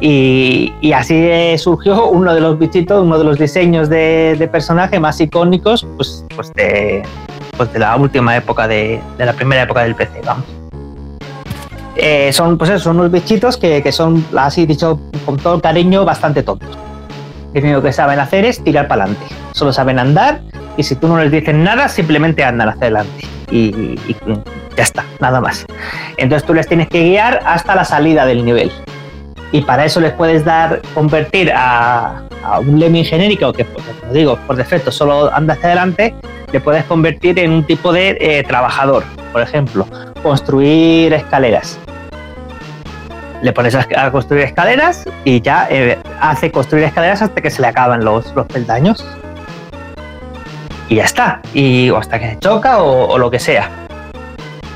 Y, 0.02 0.74
y 0.82 0.92
así 0.92 1.16
eh, 1.16 1.58
surgió 1.58 2.08
uno 2.10 2.34
de 2.34 2.42
los 2.42 2.60
bichitos, 2.60 3.02
uno 3.02 3.18
de 3.18 3.24
los 3.24 3.40
diseños 3.40 3.88
de, 3.88 4.36
de 4.38 4.48
personaje 4.50 5.00
más 5.00 5.22
icónicos 5.22 5.88
pues, 5.96 6.26
pues, 6.36 6.52
de, 6.56 7.04
pues 7.56 7.72
de 7.72 7.80
la 7.80 7.96
última 7.96 8.36
época, 8.36 8.68
de, 8.68 9.00
de 9.18 9.26
la 9.26 9.32
primera 9.32 9.62
época 9.62 9.84
del 9.84 9.96
PC, 9.96 10.20
vamos. 10.26 10.44
Eh, 11.96 12.34
son, 12.34 12.58
pues 12.58 12.72
eso, 12.72 12.86
son 12.86 13.00
unos 13.00 13.12
bichitos 13.12 13.58
que, 13.58 13.84
que 13.84 13.92
son, 13.92 14.26
así 14.38 14.66
dicho 14.66 15.00
con 15.26 15.38
todo 15.38 15.62
cariño, 15.62 16.06
bastante 16.06 16.44
tontos. 16.44 16.78
Lo 17.54 17.62
único 17.62 17.82
que 17.84 17.94
saben 17.94 18.20
hacer 18.20 18.46
es 18.46 18.64
tirar 18.64 18.88
para 18.88 19.04
adelante. 19.04 19.28
Solo 19.52 19.72
saben 19.72 20.00
andar 20.00 20.42
y 20.76 20.84
si 20.84 20.96
tú 20.96 21.08
no 21.08 21.20
les 21.20 21.32
dices 21.32 21.54
nada, 21.54 21.88
simplemente 21.88 22.44
andan 22.44 22.70
hacia 22.70 22.84
adelante. 22.84 23.28
Y, 23.52 23.68
y 24.08 24.16
ya 24.76 24.84
está, 24.84 25.06
nada 25.20 25.40
más. 25.40 25.66
Entonces 26.18 26.48
tú 26.48 26.56
les 26.56 26.68
tienes 26.68 26.88
que 26.88 27.04
guiar 27.04 27.42
hasta 27.46 27.76
la 27.76 27.86
salida 27.86 28.26
del 28.26 28.44
nivel. 28.44 28.72
Y 29.52 29.62
para 29.62 29.86
eso 29.86 30.00
les 30.00 30.14
puedes 30.14 30.44
dar, 30.44 30.82
convertir 30.96 31.52
a, 31.56 32.24
a 32.44 32.60
un 32.60 32.80
lemming 32.80 33.06
genérico, 33.06 33.54
que 33.54 33.66
pues, 33.66 33.86
como 34.02 34.14
digo, 34.14 34.36
por 34.48 34.56
defecto 34.56 34.92
solo 34.92 35.32
anda 35.32 35.54
hacia 35.54 35.68
adelante, 35.68 36.16
le 36.52 36.60
puedes 36.60 36.84
convertir 36.86 37.38
en 37.38 37.52
un 37.52 37.64
tipo 37.64 37.94
de 37.94 38.18
eh, 38.20 38.44
trabajador. 38.48 39.04
Por 39.32 39.42
ejemplo, 39.42 39.86
construir 40.24 41.14
escaleras. 41.14 41.80
Le 43.44 43.52
pones 43.52 43.76
a, 43.76 44.10
construir 44.12 44.46
escaleras 44.46 45.04
y 45.26 45.42
ya 45.42 45.68
eh, 45.70 46.00
hace 46.22 46.50
construir 46.50 46.86
escaleras 46.86 47.22
hasta 47.22 47.42
que 47.42 47.52
se 47.52 47.62
le 47.62 47.68
acaban 47.68 48.04
los, 48.04 48.34
los 48.34 48.48
peldaños. 48.48 49.06
Y 50.88 50.96
ya 50.96 51.04
está. 51.04 51.42
Y 51.54 51.90
o 51.90 51.98
hasta 51.98 52.20
que 52.20 52.30
se 52.32 52.40
choca 52.40 52.82
o, 52.82 53.18
lo 53.18 53.30
que 53.30 53.40
sea. 53.40 53.70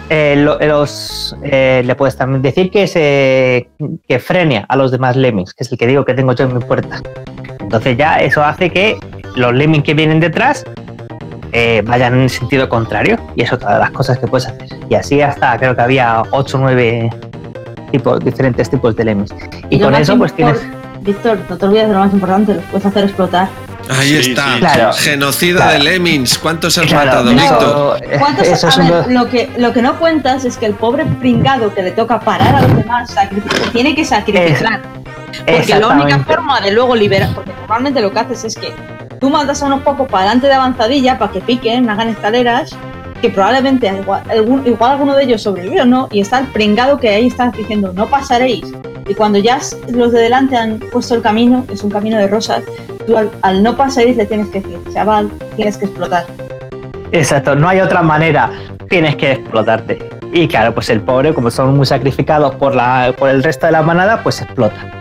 Eh, 0.09 0.36
lo- 0.38 0.59
los, 0.59 1.36
eh, 1.43 1.82
le 1.86 1.95
puedes 1.95 2.18
también 2.18 2.41
decir 2.41 2.70
que, 2.70 2.88
se, 2.88 3.70
que 4.07 4.20
frene 4.20 4.65
a 4.68 4.76
los 4.76 4.91
demás 4.91 5.15
lemmings, 5.15 5.53
que 5.53 5.63
es 5.63 5.72
el 5.72 5.78
que 5.78 5.88
digo 5.88 6.03
que 6.03 6.13
tengo 6.13 6.34
yo 6.34 6.43
en 6.45 6.57
mi 6.57 6.59
puerta. 6.63 7.01
Entonces 7.61 7.97
ya 7.97 8.18
eso 8.20 8.43
hace 8.43 8.70
que 8.70 8.97
los 9.36 9.53
lemmings 9.53 9.84
que 9.86 9.93
vienen 9.93 10.20
detrás 10.20 10.65
eh, 11.53 11.82
vayan 11.86 12.20
en 12.20 12.28
sentido 12.30 12.68
contrario. 12.68 13.18
Y 13.38 13.43
eso 13.43 13.57
todas 13.57 13.80
las 13.80 13.91
cosas 13.91 14.18
que 14.20 14.28
puedes 14.28 14.47
hacer. 14.47 14.68
Y 14.89 14.95
así 14.95 15.22
hasta 15.22 15.57
creo 15.57 15.74
que 15.74 15.82
había 15.82 16.24
8 16.32 16.57
o 16.57 16.61
9 16.61 17.09
tipos, 17.91 18.19
diferentes 18.19 18.69
tipos 18.69 18.95
de 18.95 19.05
lemmings. 19.05 19.33
Y 19.69 19.79
con 19.79 19.93
eso 19.95 20.17
pues 20.17 20.33
tienes... 20.33 20.59
Víctor, 21.01 21.39
no 21.49 21.57
te 21.57 21.65
olvides 21.65 21.88
de 21.88 21.93
lo 21.93 21.99
más 21.99 22.11
importante, 22.13 22.53
los 22.55 22.63
puedes 22.65 22.85
hacer 22.85 23.03
explotar. 23.05 23.47
Ahí 23.89 24.21
Sí, 24.21 24.31
está. 24.31 24.53
sí, 24.55 24.59
Claro. 24.59 24.93
Genocida 24.93 25.55
Claro. 25.61 25.71
de 25.71 25.79
Lemmings. 25.79 26.38
¿Cuántos 26.39 26.78
has 26.78 26.86
Claro, 26.87 27.05
matado, 27.05 27.24
no. 27.33 27.41
Víctor? 27.41 28.03
eso, 28.03 28.20
¿Cuántos- 28.20 28.47
eso 28.47 28.67
es 28.67 28.78
a 28.78 28.82
un- 28.82 28.89
ver, 28.89 29.12
lo, 29.12 29.29
que, 29.29 29.49
lo 29.57 29.71
que 29.71 29.82
no 29.82 29.97
cuentas 29.99 30.43
es 30.43 30.57
que 30.57 30.66
el 30.66 30.74
pobre 30.74 31.05
pringado 31.05 31.74
que 31.74 31.83
le 31.83 31.91
toca 31.91 32.20
parar 32.20 32.55
a 32.55 32.62
los 32.63 32.75
demás 32.75 33.16
tiene 33.71 33.95
que 33.95 34.03
sacrificar. 34.03 34.82
Porque 35.45 35.75
la 35.79 35.87
única 35.87 36.20
forma 36.25 36.59
de 36.59 36.71
luego 36.71 36.95
liberar, 36.95 37.29
porque 37.33 37.51
normalmente 37.57 38.01
lo 38.01 38.12
que 38.12 38.20
haces 38.20 38.43
es 38.43 38.55
que 38.55 38.74
tú 39.21 39.29
mandas 39.29 39.62
a 39.62 39.66
unos 39.67 39.82
pocos 39.83 40.07
para 40.09 40.24
adelante 40.25 40.47
de 40.47 40.53
avanzadilla 40.55 41.17
para 41.17 41.32
que 41.32 41.39
piquen, 41.39 41.89
hagan 41.89 42.09
escaleras, 42.09 42.75
que 43.21 43.29
probablemente 43.29 43.87
igual, 43.87 44.23
alguno 44.29 45.15
de 45.15 45.23
ellos 45.23 45.41
sobrevive 45.41 45.81
o 45.81 45.85
no, 45.85 46.07
y 46.11 46.21
está 46.21 46.39
el 46.39 46.47
pringado 46.47 46.99
que 46.99 47.09
ahí 47.09 47.27
está 47.27 47.51
diciendo 47.51 47.91
no 47.93 48.07
pasaréis. 48.07 48.65
Y 49.07 49.13
cuando 49.13 49.39
ya 49.39 49.59
los 49.89 50.11
de 50.11 50.19
delante 50.19 50.57
han 50.57 50.79
puesto 50.79 51.15
el 51.15 51.21
camino, 51.21 51.65
es 51.71 51.83
un 51.83 51.89
camino 51.89 52.17
de 52.17 52.27
rosas, 52.27 52.63
tú 53.05 53.17
al, 53.17 53.31
al 53.41 53.63
no 53.63 53.75
pasaréis 53.75 54.17
le 54.17 54.25
tienes 54.25 54.47
que 54.49 54.61
decir, 54.61 54.79
chaval, 54.93 55.31
tienes 55.55 55.77
que 55.77 55.85
explotar. 55.85 56.25
Exacto, 57.11 57.55
no 57.55 57.69
hay 57.69 57.79
otra 57.79 58.01
manera. 58.01 58.51
Tienes 58.89 59.15
que 59.15 59.33
explotarte. 59.33 60.09
Y 60.33 60.47
claro, 60.47 60.73
pues 60.73 60.89
el 60.89 61.01
pobre, 61.01 61.33
como 61.33 61.49
son 61.49 61.75
muy 61.75 61.85
sacrificados 61.85 62.55
por, 62.55 62.75
la, 62.75 63.13
por 63.17 63.29
el 63.29 63.43
resto 63.43 63.65
de 63.65 63.71
la 63.71 63.81
manada, 63.81 64.23
pues 64.23 64.41
explota. 64.41 64.96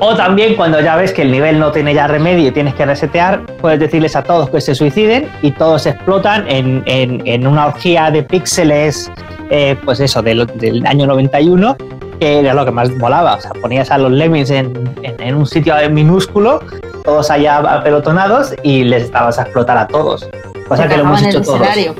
O 0.00 0.14
también 0.16 0.54
cuando 0.56 0.80
ya 0.80 0.96
ves 0.96 1.12
que 1.12 1.22
el 1.22 1.30
nivel 1.30 1.58
no 1.58 1.70
tiene 1.72 1.94
ya 1.94 2.06
remedio 2.06 2.48
y 2.48 2.50
tienes 2.50 2.74
que 2.74 2.84
resetear, 2.84 3.46
puedes 3.60 3.78
decirles 3.78 4.16
a 4.16 4.22
todos 4.24 4.50
que 4.50 4.60
se 4.60 4.74
suiciden 4.74 5.28
y 5.40 5.52
todos 5.52 5.86
explotan 5.86 6.44
en, 6.50 6.82
en- 6.86 7.26
en 7.26 7.46
una 7.46 7.66
orgía 7.66 8.10
de 8.10 8.22
píxeles, 8.22 9.10
eh, 9.50 9.76
pues 9.84 10.00
eso, 10.00 10.20
del, 10.20 10.46
del 10.56 10.84
año 10.86 11.06
91, 11.06 11.76
que 12.18 12.40
era 12.40 12.54
lo 12.54 12.64
que 12.64 12.72
más 12.72 12.90
molaba. 12.96 13.34
O 13.36 13.40
sea, 13.40 13.52
ponías 13.52 13.90
a 13.90 13.98
los 13.98 14.10
lemmings 14.10 14.50
en, 14.50 14.72
en- 15.02 15.34
un 15.36 15.46
sitio 15.46 15.74
minúsculo, 15.90 16.60
todos 17.04 17.30
allá 17.30 17.58
apelotonados 17.58 18.54
y 18.62 18.82
les 18.84 19.04
estabas 19.04 19.38
a 19.38 19.42
explotar 19.42 19.78
a 19.78 19.86
todos. 19.86 20.28
Cosa 20.68 20.88
que 20.88 20.96
lo 20.96 21.02
hemos 21.04 21.22
hecho 21.22 21.40
todos. 21.40 21.60
escenario. 21.60 21.94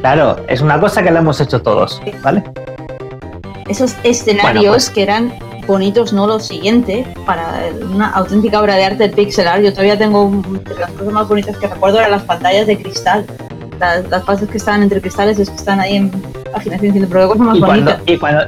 Claro, 0.00 0.36
es 0.48 0.60
una 0.60 0.80
cosa 0.80 1.02
que 1.02 1.10
lo 1.10 1.18
hemos 1.20 1.40
hecho 1.40 1.62
todos, 1.62 2.02
¿vale? 2.22 2.42
Esos 3.68 3.94
escenarios 4.02 4.54
Bueno, 4.62 4.72
pues. 4.72 4.90
que 4.90 5.02
eran 5.02 5.32
bonitos, 5.66 6.12
no 6.12 6.26
lo 6.26 6.38
siguiente, 6.40 7.06
para 7.26 7.64
una 7.92 8.10
auténtica 8.10 8.60
obra 8.60 8.76
de 8.76 8.84
arte 8.84 9.08
pixel 9.08 9.46
art. 9.48 9.62
Yo 9.62 9.70
todavía 9.72 9.98
tengo 9.98 10.22
un- 10.24 10.62
las 10.78 10.90
cosas 10.92 11.12
más 11.12 11.28
bonitas 11.28 11.56
que 11.58 11.66
recuerdo 11.66 11.98
eran 11.98 12.10
las 12.12 12.22
pantallas 12.22 12.66
de 12.66 12.76
cristal. 12.80 13.24
Las, 13.80 14.08
las 14.08 14.24
fases 14.24 14.48
que 14.48 14.56
están 14.58 14.82
entre 14.82 15.00
cristales 15.00 15.38
es 15.38 15.50
que 15.50 15.56
están 15.56 15.80
ahí 15.80 15.96
en 15.96 16.12
imaginación 16.48 16.92
diciendo, 16.92 17.08
pero 17.10 17.22
qué 17.32 17.38
cosa 17.38 17.44
más 17.44 17.56
Y 17.56 17.60
cuando, 17.60 17.96
y, 18.06 18.16
cuando, 18.18 18.42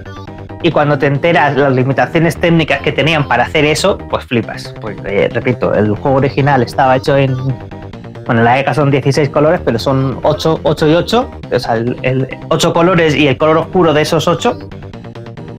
y 0.63 0.71
cuando 0.71 0.99
te 0.99 1.07
enteras 1.07 1.57
las 1.57 1.73
limitaciones 1.73 2.37
técnicas 2.37 2.81
que 2.81 2.93
tenían 2.93 3.27
para 3.27 3.45
hacer 3.45 3.65
eso, 3.65 3.99
pues 4.09 4.25
flipas. 4.25 4.73
Porque, 4.81 5.25
eh, 5.25 5.29
repito, 5.33 5.75
el 5.75 5.97
juego 5.97 6.19
original 6.19 6.63
estaba 6.63 6.97
hecho 6.97 7.17
en. 7.17 7.35
Bueno, 8.25 8.41
en 8.41 8.45
la 8.45 8.59
ECA 8.59 8.75
son 8.75 8.91
16 8.91 9.29
colores, 9.31 9.61
pero 9.65 9.79
son 9.79 10.19
8, 10.25 10.61
8 10.65 10.89
y 10.89 10.95
8. 10.95 11.31
O 11.53 11.59
sea, 11.61 11.75
el, 11.77 11.97
el 12.03 12.29
8 12.49 12.73
colores 12.73 13.15
y 13.15 13.29
el 13.29 13.37
color 13.37 13.57
oscuro 13.59 13.93
de 13.93 14.03
esos 14.03 14.27
8. 14.27 14.59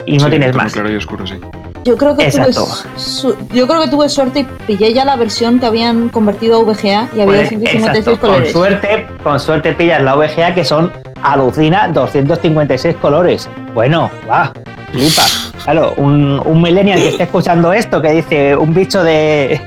Y 0.08 0.18
no 0.18 0.24
Sí, 0.26 0.30
tienes 0.32 0.56
más. 0.56 0.74
Claro 0.74 0.90
y 0.92 0.96
oscuro, 0.96 1.28
sí. 1.28 1.36
Yo 1.84 1.96
creo 1.96 2.18
que 2.18 2.30
tuve, 2.32 2.52
su- 2.98 3.36
yo 3.54 3.68
creo 3.68 3.82
que 3.82 3.88
tuve 3.90 4.10
suerte 4.10 4.40
y 4.40 4.44
pillé 4.66 4.94
ya 4.94 5.06
la 5.06 5.16
versión 5.16 5.60
que 5.60 5.68
habían 5.68 6.10
convertido 6.10 6.58
a 6.60 6.64
VGA 6.64 7.08
y 7.16 7.22
había 7.22 7.26
Pues, 7.26 7.50
156 7.50 7.86
exacto, 7.86 8.12
con 8.12 8.30
colores. 8.30 8.52
suerte, 8.52 9.08
con 9.24 9.40
suerte 9.40 9.74
pillas 9.74 10.02
la 10.02 10.16
VGA 10.16 10.54
que 10.54 10.66
son 10.66 10.92
alucina 11.24 11.88
256 11.90 12.96
colores. 12.98 13.50
Bueno, 13.74 14.10
va, 14.30 14.52
flipa. 14.92 15.22
Claro, 15.64 15.94
un, 15.98 16.42
un 16.46 16.62
millennial 16.62 17.00
que 17.00 17.10
esté 17.10 17.24
escuchando 17.24 17.72
esto, 17.72 18.02
que 18.02 18.12
dice 18.12 18.56
un 18.56 18.74
bicho 18.74 19.02
de, 19.04 19.62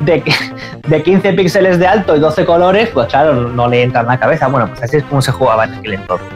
de, 0.00 0.22
de 0.88 1.02
15 1.02 1.32
píxeles 1.34 1.78
de 1.78 1.86
alto 1.86 2.16
y 2.16 2.20
12 2.20 2.44
colores, 2.44 2.88
pues 2.92 3.06
claro, 3.08 3.34
no 3.34 3.68
le 3.68 3.82
entra 3.82 4.00
en 4.00 4.06
la 4.08 4.18
cabeza. 4.18 4.48
Bueno, 4.48 4.66
pues 4.68 4.82
así 4.82 4.96
es 4.98 5.04
como 5.04 5.22
se 5.22 5.30
jugaba 5.32 5.64
en 5.64 5.74
aquel 5.74 5.94
entonces. 5.94 6.28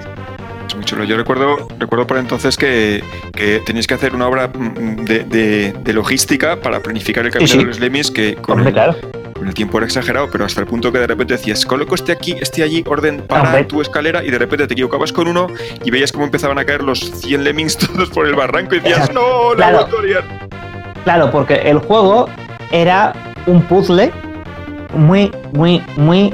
Chulo. 0.94 1.04
Yo 1.04 1.16
recuerdo, 1.16 1.68
recuerdo 1.78 2.06
por 2.06 2.18
entonces 2.18 2.56
que, 2.56 3.02
que 3.34 3.60
teníais 3.66 3.86
que 3.86 3.94
hacer 3.94 4.14
una 4.14 4.28
obra 4.28 4.48
mm, 4.48 5.04
de, 5.04 5.24
de- 5.24 5.72
de 5.72 5.92
logística 5.92 6.56
para 6.60 6.80
planificar 6.80 7.24
el 7.26 7.32
camino 7.32 7.50
sí. 7.50 7.58
de 7.58 7.64
los 7.64 7.80
Lemmings 7.80 8.10
que 8.10 8.36
con 8.36 8.58
Hombre, 8.58 8.68
el, 8.68 8.74
claro. 8.74 8.96
con 9.34 9.48
el 9.48 9.54
tiempo 9.54 9.78
era 9.78 9.86
exagerado, 9.86 10.28
pero 10.30 10.44
hasta 10.44 10.60
el 10.60 10.66
punto 10.66 10.92
que 10.92 10.98
de 10.98 11.06
repente 11.08 11.34
decías, 11.34 11.66
coloco 11.66 11.94
este 11.96 12.12
aquí, 12.12 12.36
este 12.40 12.62
allí, 12.62 12.84
orden 12.86 13.22
para 13.26 13.42
Hombre. 13.48 13.64
tu 13.64 13.80
escalera 13.82 14.22
y 14.24 14.30
de 14.30 14.38
repente 14.38 14.66
te 14.68 14.74
equivocabas 14.74 15.12
con 15.12 15.26
uno 15.26 15.48
y 15.84 15.90
veías 15.90 16.12
cómo 16.12 16.24
empezaban 16.24 16.58
a 16.58 16.64
caer 16.64 16.82
los 16.82 17.00
100 17.00 17.42
Lemmings 17.44 17.76
todos 17.78 18.10
por 18.10 18.26
el 18.26 18.34
barranco 18.34 18.76
y 18.76 18.78
decías, 18.80 18.98
Exacto. 19.08 19.20
no, 19.20 19.50
no, 19.50 19.56
Claro. 19.56 19.78
Victorian". 19.86 20.22
Claro, 21.02 21.30
porque 21.30 21.54
el 21.56 21.78
juego 21.78 22.28
era 22.70 23.12
un 23.46 23.62
puzzle 23.62 24.10
muy, 24.94 25.30
muy, 25.52 25.82
muy. 25.96 26.32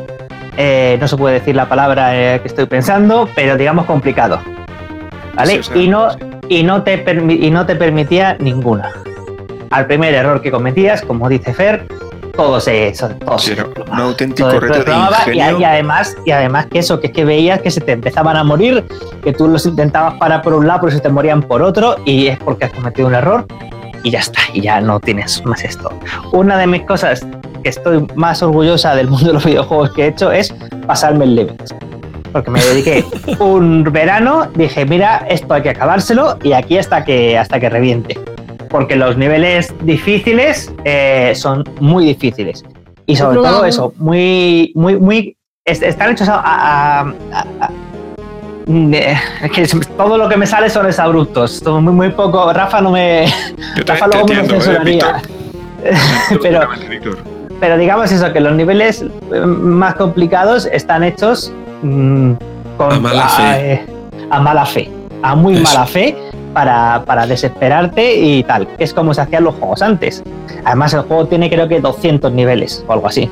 Eh, 0.56 0.96
no 1.00 1.08
se 1.08 1.16
puede 1.16 1.34
decir 1.40 1.56
la 1.56 1.68
palabra 1.68 2.16
eh, 2.16 2.40
que 2.40 2.48
estoy 2.48 2.66
pensando, 2.66 3.28
pero 3.34 3.56
digamos 3.56 3.86
complicado. 3.86 4.40
¿Vale? 5.34 5.52
Sí, 5.54 5.58
o 5.58 5.62
sea, 5.62 5.76
y, 5.76 5.88
no, 5.88 6.10
sí. 6.10 6.18
y, 6.48 6.62
no 6.62 6.82
te 6.82 7.04
y 7.28 7.50
no 7.50 7.66
te 7.66 7.76
permitía 7.76 8.36
ninguna. 8.38 8.92
Al 9.70 9.86
primer 9.86 10.14
error 10.14 10.42
que 10.42 10.50
cometías, 10.50 11.02
como 11.02 11.28
dice 11.28 11.54
Fer, 11.54 11.86
todo 12.40 12.60
se. 12.60 12.92
Todo 12.92 13.38
Sí, 13.38 13.54
se 13.54 13.62
un 13.62 14.00
auténtico 14.00 14.48
Todo 14.48 14.60
reto 14.60 14.84
de 14.84 15.34
y 15.34 15.40
además, 15.40 16.16
y 16.24 16.30
además 16.30 16.66
que 16.66 16.78
eso, 16.78 17.00
que 17.00 17.08
es 17.08 17.12
que 17.12 17.24
veías 17.24 17.60
que 17.60 17.70
se 17.70 17.80
te 17.80 17.92
empezaban 17.92 18.36
a 18.36 18.44
morir, 18.44 18.84
que 19.22 19.32
tú 19.32 19.48
los 19.48 19.66
intentabas 19.66 20.14
parar 20.14 20.42
por 20.42 20.54
un 20.54 20.66
lado, 20.66 20.80
pero 20.80 20.92
se 20.92 21.00
te 21.00 21.08
morían 21.08 21.42
por 21.42 21.62
otro, 21.62 21.96
y 22.04 22.28
es 22.28 22.38
porque 22.38 22.64
has 22.64 22.72
cometido 22.72 23.08
un 23.08 23.14
error, 23.14 23.46
y 24.02 24.10
ya 24.10 24.20
está, 24.20 24.40
y 24.52 24.62
ya 24.62 24.80
no 24.80 25.00
tienes 25.00 25.44
más 25.44 25.64
esto. 25.64 25.90
Una 26.32 26.56
de 26.56 26.66
mis 26.66 26.82
cosas 26.82 27.26
que 27.62 27.68
estoy 27.70 28.06
más 28.14 28.42
orgullosa 28.42 28.94
del 28.94 29.08
mundo 29.08 29.28
de 29.28 29.32
los 29.34 29.44
videojuegos 29.44 29.90
que 29.92 30.04
he 30.04 30.06
hecho 30.08 30.30
es 30.32 30.52
pasarme 30.86 31.24
el 31.24 31.34
Lemmings. 31.36 31.74
Porque 32.32 32.50
me 32.50 32.60
dediqué 32.62 33.04
un 33.40 33.82
verano, 33.84 34.46
dije, 34.54 34.84
mira, 34.86 35.26
esto 35.28 35.54
hay 35.54 35.62
que 35.62 35.70
acabárselo 35.70 36.38
y 36.42 36.52
aquí 36.52 36.78
hasta 36.78 37.04
que, 37.04 37.36
hasta 37.36 37.58
que 37.58 37.68
reviente. 37.68 38.18
Porque 38.68 38.94
los 38.94 39.16
niveles 39.16 39.74
difíciles 39.82 40.72
eh, 40.84 41.32
son 41.34 41.64
muy 41.80 42.04
difíciles. 42.06 42.64
Y 43.06 43.16
sobre 43.16 43.38
todo 43.38 43.64
eso, 43.64 43.92
muy, 43.96 44.70
muy, 44.76 44.96
muy. 44.96 45.36
est- 45.64 45.82
Están 45.82 46.12
hechos 46.12 46.28
a. 46.28 46.36
a- 46.36 47.00
a- 47.32 47.46
a- 47.60 47.70
eh, 48.68 49.16
que 49.52 49.66
todo 49.96 50.16
lo 50.16 50.28
que 50.28 50.36
me 50.36 50.46
sale 50.46 50.70
son 50.70 50.86
exabruptos. 50.86 51.60
Todo 51.60 51.80
muy, 51.80 51.92
muy 51.92 52.10
poco. 52.10 52.52
Rafa 52.52 52.80
no 52.80 52.92
me. 52.92 53.26
Yo 53.76 53.84
te, 53.84 53.92
Rafa 53.92 54.06
luego 54.06 54.28
me 54.28 54.34
¿eh, 54.34 54.46
censuraría. 54.46 55.22
Pero. 56.40 56.68
Pero 57.60 57.76
digamos 57.76 58.10
eso, 58.10 58.32
que 58.32 58.40
los 58.40 58.54
niveles 58.54 59.02
eh, 59.02 59.40
más 59.46 59.94
complicados 59.94 60.66
están 60.72 61.04
hechos 61.04 61.52
mm, 61.82 62.32
con, 62.76 62.92
A 62.92 62.98
mala 62.98 63.28
fe. 63.28 63.72
eh, 63.72 63.86
a 64.30 64.40
mala 64.40 64.66
fe, 64.66 64.90
a 65.22 65.34
muy 65.34 65.54
Eso. 65.54 65.62
mala 65.62 65.86
fe 65.86 66.16
para, 66.54 67.04
para 67.04 67.26
desesperarte 67.26 68.14
y 68.16 68.42
tal, 68.44 68.66
que 68.66 68.84
es 68.84 68.94
como 68.94 69.12
se 69.14 69.20
hacían 69.20 69.44
los 69.44 69.54
juegos 69.56 69.82
antes. 69.82 70.22
Además 70.64 70.94
el 70.94 71.02
juego 71.02 71.26
tiene 71.26 71.50
creo 71.50 71.68
que 71.68 71.80
200 71.80 72.32
niveles 72.32 72.84
o 72.88 72.92
algo 72.92 73.06
así. 73.06 73.30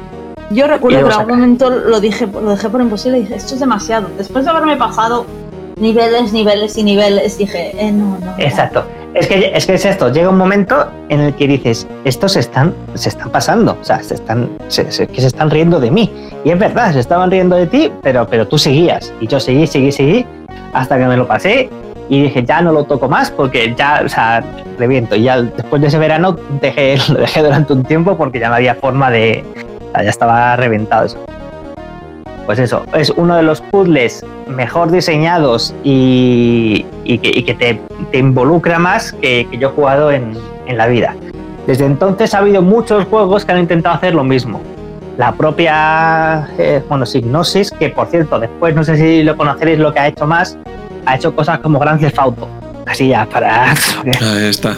Yo 0.50 0.66
recuerdo 0.66 0.98
que 1.00 1.05
en 1.06 1.12
algún 1.12 1.34
momento 1.38 1.70
lo 1.70 2.00
dije, 2.00 2.26
lo 2.26 2.50
dejé 2.50 2.68
por 2.70 2.80
imposible 2.80 3.18
y 3.18 3.22
dije, 3.22 3.36
esto 3.36 3.55
es 3.55 3.60
demasiado. 3.60 4.09
Después 4.16 4.44
de 4.44 4.50
haberme 4.50 4.76
pasado 4.76 5.26
niveles, 5.76 6.32
niveles 6.32 6.76
y 6.78 6.82
niveles, 6.84 7.36
dije, 7.38 7.72
eh, 7.78 7.92
no, 7.92 8.18
no. 8.18 8.26
no. 8.26 8.34
Exacto. 8.38 8.84
Es 9.14 9.26
que, 9.26 9.52
es 9.55 9.66
que 9.66 9.74
es 9.74 9.85
esto, 9.85 10.12
llega 10.12 10.28
un 10.28 10.36
momento 10.36 10.90
en 11.09 11.20
el 11.20 11.35
que 11.35 11.48
dices, 11.48 11.86
estos 12.05 12.32
se 12.32 12.40
están, 12.40 12.74
se 12.94 13.09
están 13.09 13.30
pasando, 13.30 13.76
o 13.80 13.85
sea, 13.85 14.02
se 14.02 14.14
están, 14.14 14.51
que 14.68 14.93
se 15.20 15.26
están 15.26 15.51
riendo 15.51 15.80
de 15.80 15.90
mí. 15.90 16.12
Y 16.44 16.51
es 16.51 16.59
verdad, 16.59 16.93
se 16.93 17.01
estaban 17.01 17.30
riendo 17.30 17.56
de 17.56 17.66
ti, 17.66 17.90
pero, 18.02 18.26
pero 18.28 18.47
tú 18.47 18.59
seguías. 18.59 19.12
Y 19.20 19.26
yo 19.26 19.40
seguí, 19.40 19.66
seguí, 19.66 19.90
seguí, 19.90 20.26
hasta 20.72 20.98
que 20.98 21.06
me 21.06 21.16
lo 21.16 21.26
pasé 21.26 21.70
y 22.09 22.22
dije, 22.22 22.44
ya 22.44 22.62
no 22.62 22.72
lo 22.72 22.85
toco 22.85 23.09
más 23.09 23.30
porque 23.30 23.74
ya, 23.74 24.02
o 24.05 24.09
sea, 24.09 24.43
reviento. 24.78 25.16
Y 25.16 25.22
ya 25.22 25.43
después 25.43 25.80
de 25.82 25.89
ese 25.89 25.98
verano 25.98 26.36
dejé, 26.60 26.98
lo 27.09 27.20
dejé 27.20 27.43
durante 27.43 27.72
un 27.72 27.85
tiempo 27.85 28.16
porque 28.16 28.39
ya 28.39 28.48
no 28.48 28.56
había 28.56 28.74
forma 28.74 29.10
de, 29.10 29.44
ya 29.94 30.10
estaba 30.10 30.56
reventado 30.56 31.06
eso. 31.06 31.18
Pues 32.48 32.58
eso, 32.60 32.82
es 32.94 33.10
uno 33.14 33.36
de 33.36 33.42
los 33.42 33.60
puzzles 33.60 34.24
mejor 34.46 34.90
diseñados 34.90 35.74
y, 35.84 36.86
y 37.04 37.18
que, 37.18 37.28
y 37.28 37.42
que 37.42 37.52
te, 37.52 37.78
te 38.10 38.16
involucra 38.18 38.78
más 38.78 39.12
que, 39.12 39.46
que 39.50 39.58
yo 39.58 39.68
he 39.68 39.72
jugado 39.72 40.10
en, 40.10 40.32
en 40.66 40.78
la 40.78 40.86
vida. 40.86 41.14
Desde 41.66 41.84
entonces 41.84 42.32
ha 42.32 42.38
habido 42.38 42.62
muchos 42.62 43.04
juegos 43.04 43.44
que 43.44 43.52
han 43.52 43.58
intentado 43.58 43.96
hacer 43.96 44.14
lo 44.14 44.24
mismo. 44.24 44.62
La 45.18 45.32
propia, 45.32 46.48
eh, 46.56 46.82
bueno, 46.88 47.04
Signosis, 47.04 47.70
que 47.70 47.90
por 47.90 48.06
cierto, 48.06 48.38
después 48.40 48.74
no 48.74 48.82
sé 48.82 48.96
si 48.96 49.22
lo 49.24 49.36
conoceréis 49.36 49.78
lo 49.78 49.92
que 49.92 50.00
ha 50.00 50.08
hecho 50.08 50.26
más, 50.26 50.56
ha 51.04 51.16
hecho 51.16 51.36
cosas 51.36 51.58
como 51.58 51.78
Grand 51.78 52.00
Theft 52.00 52.18
Auto. 52.18 52.48
Así 52.86 53.08
ya, 53.08 53.26
para... 53.26 53.72
Ahí 54.22 54.44
está. 54.48 54.74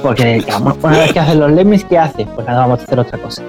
Porque 0.00 0.34
digamos, 0.34 0.76
una 0.80 0.98
vez 0.98 1.12
que 1.12 1.18
hacen 1.18 1.40
los 1.40 1.50
Lemmings, 1.50 1.84
¿qué 1.86 1.98
hace? 1.98 2.24
Pues 2.24 2.46
nada, 2.46 2.60
vamos 2.60 2.78
a 2.78 2.82
hacer 2.84 3.00
otra 3.00 3.18
cosa. 3.18 3.42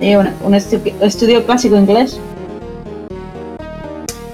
Sí, 0.00 0.16
un, 0.16 0.28
un 0.42 0.52
estu- 0.54 0.92
estudio 1.00 1.46
clásico 1.46 1.76
inglés. 1.76 2.18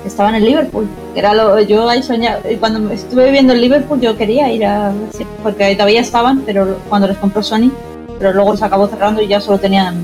Estaba 0.04 0.36
en 0.36 0.44
Liverpool. 0.44 0.86
Era 1.14 1.34
lo, 1.34 1.60
yo 1.60 1.88
ahí 1.88 2.02
soñaba. 2.02 2.38
Cuando 2.60 2.92
estuve 2.92 3.26
viviendo 3.26 3.52
en 3.52 3.60
Liverpool, 3.60 4.00
yo 4.00 4.16
quería 4.16 4.50
ir 4.52 4.64
a. 4.66 4.92
Porque 5.42 5.74
todavía 5.74 6.00
estaban, 6.00 6.42
pero 6.44 6.76
cuando 6.88 7.08
les 7.08 7.16
compró 7.18 7.42
Sony. 7.42 7.70
Pero 8.18 8.32
luego 8.32 8.56
se 8.56 8.64
acabó 8.64 8.86
cerrando 8.86 9.22
y 9.22 9.28
ya 9.28 9.40
solo 9.40 9.58
tenían 9.58 10.02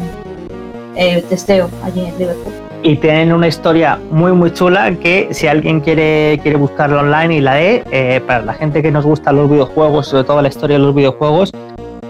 eh, 0.97 1.23
testeo 1.29 1.69
allí 1.85 2.01
en 2.01 2.19
Liverpool. 2.19 2.53
y 2.83 2.97
tienen 2.97 3.33
una 3.33 3.49
historia 3.49 3.99
muy 4.11 4.33
muy 4.33 4.53
chula 4.53 4.93
que 4.97 5.29
si 5.33 5.47
alguien 5.49 5.81
quiere, 5.81 6.39
quiere 6.43 6.57
buscarla 6.57 7.01
online 7.01 7.37
y 7.37 7.41
la 7.41 7.59
lee, 7.59 7.83
eh, 7.91 8.21
para 8.27 8.45
la 8.45 8.55
gente 8.55 8.83
que 8.83 8.91
nos 8.91 9.05
gusta 9.05 9.33
los 9.33 9.51
videojuegos, 9.51 10.07
sobre 10.07 10.25
todo 10.25 10.43
la 10.43 10.49
historia 10.49 10.79
de 10.79 10.85
los 10.85 10.95
videojuegos, 10.95 11.53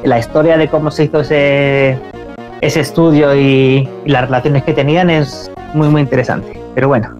la 0.05 0.19
historia 0.19 0.57
de 0.57 0.69
cómo 0.69 0.91
se 0.91 1.05
hizo 1.05 1.21
ese, 1.21 1.99
ese 2.61 2.81
estudio 2.81 3.35
y 3.35 3.89
las 4.05 4.25
relaciones 4.25 4.63
que 4.63 4.73
tenían 4.75 5.11
es 5.11 5.51
muy 5.75 5.89
muy 5.89 6.03
interesante. 6.03 6.61
Pero 6.75 6.89
bueno, 6.89 7.18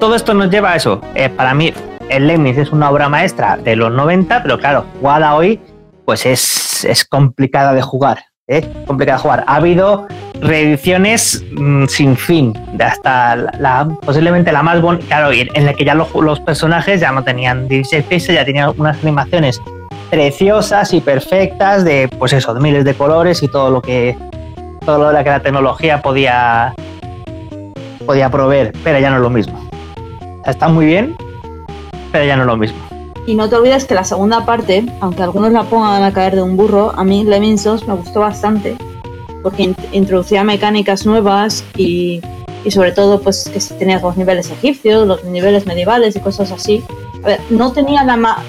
todo 0.00 0.16
esto 0.16 0.34
nos 0.34 0.50
lleva 0.50 0.72
a 0.72 0.76
eso. 0.76 1.00
Eh, 1.14 1.28
para 1.28 1.54
mí, 1.54 1.72
el 2.08 2.26
Lemmings 2.26 2.58
es 2.58 2.72
una 2.72 2.90
obra 2.90 3.08
maestra 3.08 3.56
de 3.58 3.76
los 3.76 3.92
90, 3.92 4.42
pero 4.42 4.58
claro, 4.58 4.86
jugada 4.98 5.34
hoy, 5.34 5.60
pues 6.06 6.26
es, 6.26 6.84
es 6.84 7.04
complicada 7.04 7.74
de 7.74 7.82
jugar. 7.82 8.24
¿eh? 8.48 8.66
Complicada 8.86 9.18
de 9.18 9.22
jugar. 9.22 9.44
Ha 9.46 9.56
habido 9.56 10.08
reediciones 10.40 11.44
mm, 11.52 11.84
sin 11.84 12.16
fin, 12.16 12.54
hasta 12.80 13.36
la, 13.36 13.88
posiblemente 14.00 14.50
la 14.50 14.62
más 14.62 14.80
bonita, 14.80 15.06
claro, 15.06 15.30
en 15.32 15.66
la 15.66 15.74
que 15.74 15.84
ya 15.84 15.94
los, 15.94 16.12
los 16.14 16.40
personajes 16.40 17.00
ya 17.00 17.12
no 17.12 17.22
tenían 17.22 17.68
16 17.68 18.04
píxeles, 18.04 18.40
ya 18.40 18.44
tenían 18.44 18.72
unas 18.78 19.00
animaciones 19.02 19.60
preciosas 20.08 20.92
y 20.94 21.00
perfectas 21.00 21.84
de, 21.84 22.08
pues 22.18 22.32
eso, 22.32 22.54
de 22.54 22.60
miles 22.60 22.84
de 22.84 22.94
colores 22.94 23.42
y 23.42 23.48
todo 23.48 23.70
lo 23.70 23.82
que 23.82 24.16
todo 24.84 25.12
lo 25.12 25.18
que 25.22 25.30
la 25.30 25.40
tecnología 25.40 26.00
podía 26.00 26.74
podía 28.06 28.30
proveer, 28.30 28.72
pero 28.82 28.98
ya 28.98 29.10
no 29.10 29.16
es 29.16 29.22
lo 29.22 29.30
mismo. 29.30 29.69
Está 30.46 30.68
muy 30.68 30.86
bien, 30.86 31.16
pero 32.12 32.24
ya 32.24 32.36
no 32.36 32.42
es 32.42 32.46
lo 32.46 32.56
mismo. 32.56 32.78
Y 33.26 33.34
no 33.34 33.48
te 33.48 33.56
olvides 33.56 33.84
que 33.84 33.94
la 33.94 34.04
segunda 34.04 34.44
parte, 34.46 34.84
aunque 35.00 35.22
algunos 35.22 35.52
la 35.52 35.62
pongan 35.64 36.02
a 36.02 36.12
caer 36.12 36.34
de 36.34 36.42
un 36.42 36.56
burro, 36.56 36.92
a 36.96 37.04
mí 37.04 37.24
Lemmings 37.24 37.62
2 37.64 37.86
me 37.86 37.94
gustó 37.94 38.20
bastante. 38.20 38.76
Porque 39.42 39.62
in- 39.64 39.76
introducía 39.92 40.42
mecánicas 40.44 41.06
nuevas 41.06 41.64
y, 41.76 42.20
y 42.64 42.70
sobre 42.70 42.92
todo 42.92 43.20
pues 43.20 43.50
que 43.52 43.60
tenías 43.74 44.02
los 44.02 44.16
niveles 44.16 44.50
egipcios, 44.50 45.06
los 45.06 45.24
niveles 45.24 45.66
medievales 45.66 46.16
y 46.16 46.20
cosas 46.20 46.50
así. 46.52 46.82
A 47.22 47.28
ver, 47.28 47.40
no 47.50 47.72
tenía 47.72 48.02
la, 48.04 48.16
ma- 48.16 48.42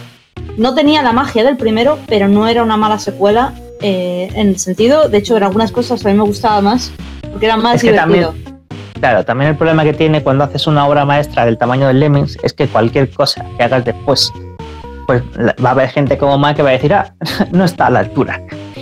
no 0.58 0.74
tenía 0.74 1.02
la 1.04 1.12
magia 1.14 1.44
del 1.44 1.58
primero, 1.58 1.98
pero 2.08 2.28
no 2.28 2.48
era 2.48 2.64
una 2.64 2.78
mala 2.78 3.00
secuela 3.00 3.54
eh, 3.82 4.30
en 4.34 4.50
el 4.50 4.60
sentido, 4.60 5.08
de 5.10 5.18
hecho 5.18 5.38
en 5.38 5.44
algunas 5.44 5.72
cosas 5.72 6.06
a 6.06 6.10
mí 6.10 6.16
me 6.16 6.24
gustaba 6.24 6.62
más, 6.62 6.92
porque 7.32 7.46
era 7.46 7.58
más 7.58 7.76
Es 7.76 7.82
que 7.82 7.92
divertido. 7.92 8.30
también- 8.32 8.51
Claro, 9.02 9.26
también 9.26 9.50
el 9.50 9.58
problema 9.58 9.84
que 9.84 9.94
tiene 9.94 10.22
cuando 10.22 10.44
haces 10.44 10.68
una 10.68 10.88
obra 10.88 11.06
maestra 11.06 11.44
del 11.44 11.58
tamaño 11.58 11.88
del 11.88 12.00
Lemmings 12.00 12.38
es 12.44 12.54
que 12.54 12.68
cualquier 12.68 13.10
cosa 13.10 13.44
que 13.58 13.64
hagas 13.64 13.84
después, 13.84 14.32
pues 15.08 15.24
va 15.34 15.70
a 15.70 15.72
haber 15.72 15.90
gente 15.90 16.20
como 16.20 16.38
Mac 16.38 16.56
que 16.56 16.62
va 16.62 16.70
a 16.70 16.74
decir, 16.74 16.94
ah, 16.94 17.12
no 17.52 17.66
está 17.66 17.88
a 17.88 17.90
la 17.90 18.00
altura. 18.00 18.40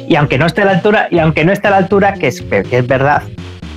Y 0.10 0.18
aunque 0.18 0.38
no 0.38 0.46
esté 0.46 0.64
a 0.64 0.66
la 0.66 0.72
altura, 0.72 1.08
y 1.10 1.20
aunque 1.20 1.46
no 1.46 1.54
esté 1.54 1.70
a 1.70 1.72
la 1.72 1.78
altura, 1.78 2.16
que 2.16 2.28
es, 2.28 2.42
que 2.42 2.66
es 2.70 2.86
verdad, 2.86 3.24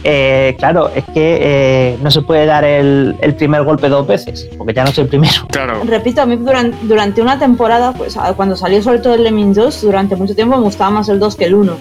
eh, 0.02 0.56
claro, 0.59 0.90
es 0.93 1.05
que 1.14 1.39
eh, 1.40 1.98
no 2.02 2.10
se 2.10 2.23
puede 2.23 2.44
dar 2.44 2.64
el, 2.64 3.14
el, 3.20 3.36
primer 3.36 3.62
golpe 3.62 3.89
dos 3.89 4.05
veces, 4.05 4.48
porque 4.59 4.74
ya 4.74 4.82
no 4.82 4.90
es 4.90 4.98
el 4.98 5.06
primero. 5.06 5.32
Claro. 5.48 5.81
Repito, 5.85 6.23
a 6.23 6.27
mí 6.27 6.35
durante, 6.35 6.77
durante 6.86 7.23
una 7.23 7.39
temporada, 7.39 7.93
pues 7.93 8.19
cuando 8.35 8.56
salió 8.56 8.82
sobre 8.82 8.98
todo 8.98 9.14
el 9.14 9.23
Lemmings 9.23 9.55
2, 9.55 9.82
durante 9.82 10.16
mucho 10.16 10.35
tiempo 10.35 10.56
me 10.56 10.62
gustaba 10.64 10.90
más 10.90 11.09
el 11.09 11.20
2 11.20 11.36
que 11.36 11.44
el 11.44 11.55
1. 11.55 11.77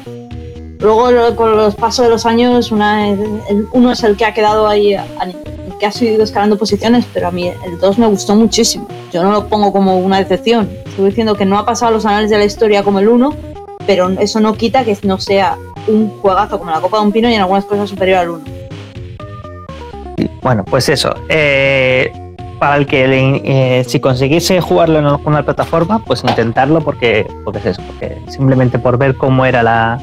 Luego, 0.82 1.36
con 1.36 1.56
los 1.56 1.76
pasos 1.76 2.06
de 2.06 2.12
los 2.12 2.26
años, 2.26 2.72
una, 2.72 3.08
el 3.08 3.68
1 3.72 3.92
es 3.92 4.04
el 4.04 4.18
que 4.18 4.26
ha 4.26 4.34
quedado 4.34 4.68
ahí, 4.68 4.96
el 4.96 5.78
que 5.80 5.86
ha 5.86 5.92
seguido 5.92 6.24
escalando 6.24 6.58
posiciones, 6.58 7.06
pero 7.14 7.28
a 7.28 7.32
mí 7.32 7.48
el 7.48 7.80
2 7.80 8.00
me 8.00 8.08
gustó 8.08 8.36
muchísimo. 8.36 8.88
Yo 9.14 9.22
no 9.22 9.32
lo 9.32 9.48
pongo 9.48 9.72
como 9.72 10.00
una 10.00 10.18
decepción. 10.18 10.68
Estoy 10.88 11.06
diciendo 11.06 11.36
que 11.36 11.46
no 11.46 11.60
ha 11.60 11.66
pasado 11.68 11.92
los 11.92 12.06
anales 12.08 12.32
de 12.32 12.40
la 12.40 12.46
historia 12.46 12.82
como 12.82 12.98
el 12.98 13.10
1, 13.10 13.32
pero 13.86 14.10
eso 14.10 14.40
no 14.40 14.56
quita 14.56 14.84
que 14.84 14.98
no 15.04 15.20
sea 15.20 15.56
un 15.88 16.10
juegazo 16.20 16.58
como 16.58 16.72
la 16.72 16.82
Copa 16.82 16.98
de 16.98 17.04
un 17.04 17.12
Pino 17.12 17.30
y 17.30 17.36
en 17.36 17.42
algunas 17.42 17.66
cosas 17.66 17.88
superior 17.88 18.18
al 18.18 18.30
1. 18.30 18.44
Bueno, 20.42 20.66
pues 20.66 20.90
eso. 20.90 21.14
Eh, 21.30 22.12
para 22.58 22.78
el 22.78 22.88
que 22.88 23.06
eh, 23.44 23.84
si 23.88 24.00
conseguise 24.00 24.60
jugarlo 24.62 24.98
en 24.98 25.06
alguna 25.06 25.44
plataforma, 25.44 26.04
pues 26.04 26.24
intentarlo 26.24 26.82
porque, 26.82 27.28
porque 27.44 27.60
es 27.60 27.66
eso, 27.68 27.84
porque 27.86 28.20
simplemente 28.30 28.80
por 28.80 28.98
ver 28.98 29.16
cómo 29.16 29.46
era 29.46 29.64
la, 29.64 30.00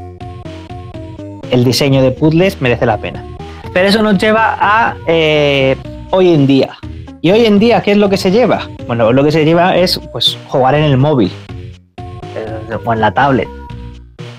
el 1.51 1.65
diseño 1.65 2.03
de 2.03 2.11
puzzles 2.11 2.61
merece 2.61 2.87
la 2.87 2.99
pena. 2.99 3.25
Pero 3.73 3.89
eso 3.89 4.03
nos 4.03 4.19
lleva 4.19 4.57
a 4.61 4.97
eh, 5.07 5.77
hoy 6.11 6.33
en 6.33 6.47
día. 6.47 6.77
¿Y 7.21 7.31
hoy 7.31 7.47
en 7.47 7.59
día 7.59 7.83
qué 7.83 7.93
es 7.93 7.97
lo 7.97 8.09
que 8.09 8.17
se 8.17 8.31
lleva? 8.31 8.69
Bueno, 8.87 9.13
lo 9.13 9.25
que 9.25 9.33
se 9.33 9.45
lleva 9.45 9.77
es 9.77 10.01
pues, 10.13 10.39
jugar 10.49 10.75
en 10.75 10.85
el 10.85 10.97
móvil 10.97 11.33
eh, 11.99 12.77
o 12.85 12.93
en 12.93 13.01
la 13.01 13.13
tablet. 13.13 13.49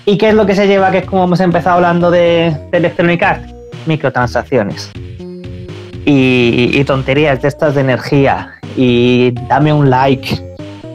¿Y 0.05 0.17
qué 0.17 0.29
es 0.29 0.33
lo 0.33 0.45
que 0.45 0.55
se 0.55 0.67
lleva? 0.67 0.91
Que 0.91 0.99
es 0.99 1.05
como 1.05 1.25
hemos 1.25 1.39
empezado 1.39 1.75
hablando 1.75 2.09
de, 2.09 2.55
de 2.71 2.77
Electronic 2.77 3.21
Arts, 3.21 3.53
microtransacciones. 3.85 4.91
Y, 6.05 6.71
y, 6.73 6.83
tonterías 6.85 7.41
de 7.41 7.49
estas 7.49 7.75
de 7.75 7.81
energía. 7.81 8.55
Y 8.75 9.31
dame 9.47 9.71
un 9.71 9.89
like. 9.89 10.41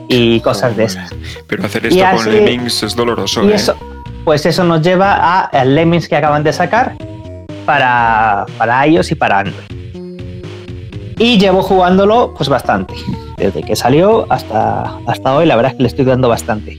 Y 0.09 0.41
cosas 0.41 0.73
oh, 0.73 0.77
de 0.77 0.85
esas. 0.85 1.15
Pero 1.47 1.65
hacer 1.65 1.87
esto 1.87 2.05
con 2.17 2.33
Lemmings 2.33 2.83
es 2.83 2.97
doloroso. 2.97 3.45
Y 3.45 3.53
¿eh? 3.53 3.57
Pues 4.25 4.47
eso 4.47 4.65
nos 4.65 4.83
lleva 4.83 5.45
a 5.45 5.65
Lemmings 5.65 6.09
que 6.09 6.17
acaban 6.17 6.43
de 6.43 6.53
sacar 6.53 6.97
para, 7.65 8.47
para 8.59 8.87
iOS 8.87 9.13
y 9.13 9.15
para 9.15 9.41
Android. 9.41 9.65
Y 11.19 11.39
llevo 11.39 11.63
jugándolo 11.63 12.35
pues 12.37 12.49
bastante. 12.49 12.95
Desde 13.37 13.63
que 13.63 13.77
salió 13.77 14.27
hasta, 14.31 14.99
hasta 15.07 15.37
hoy, 15.37 15.47
la 15.47 15.57
verdad 15.57 15.73
es 15.73 15.77
que 15.77 15.83
le 15.83 15.89
estoy 15.89 16.05
dando 16.05 16.29
bastante. 16.29 16.79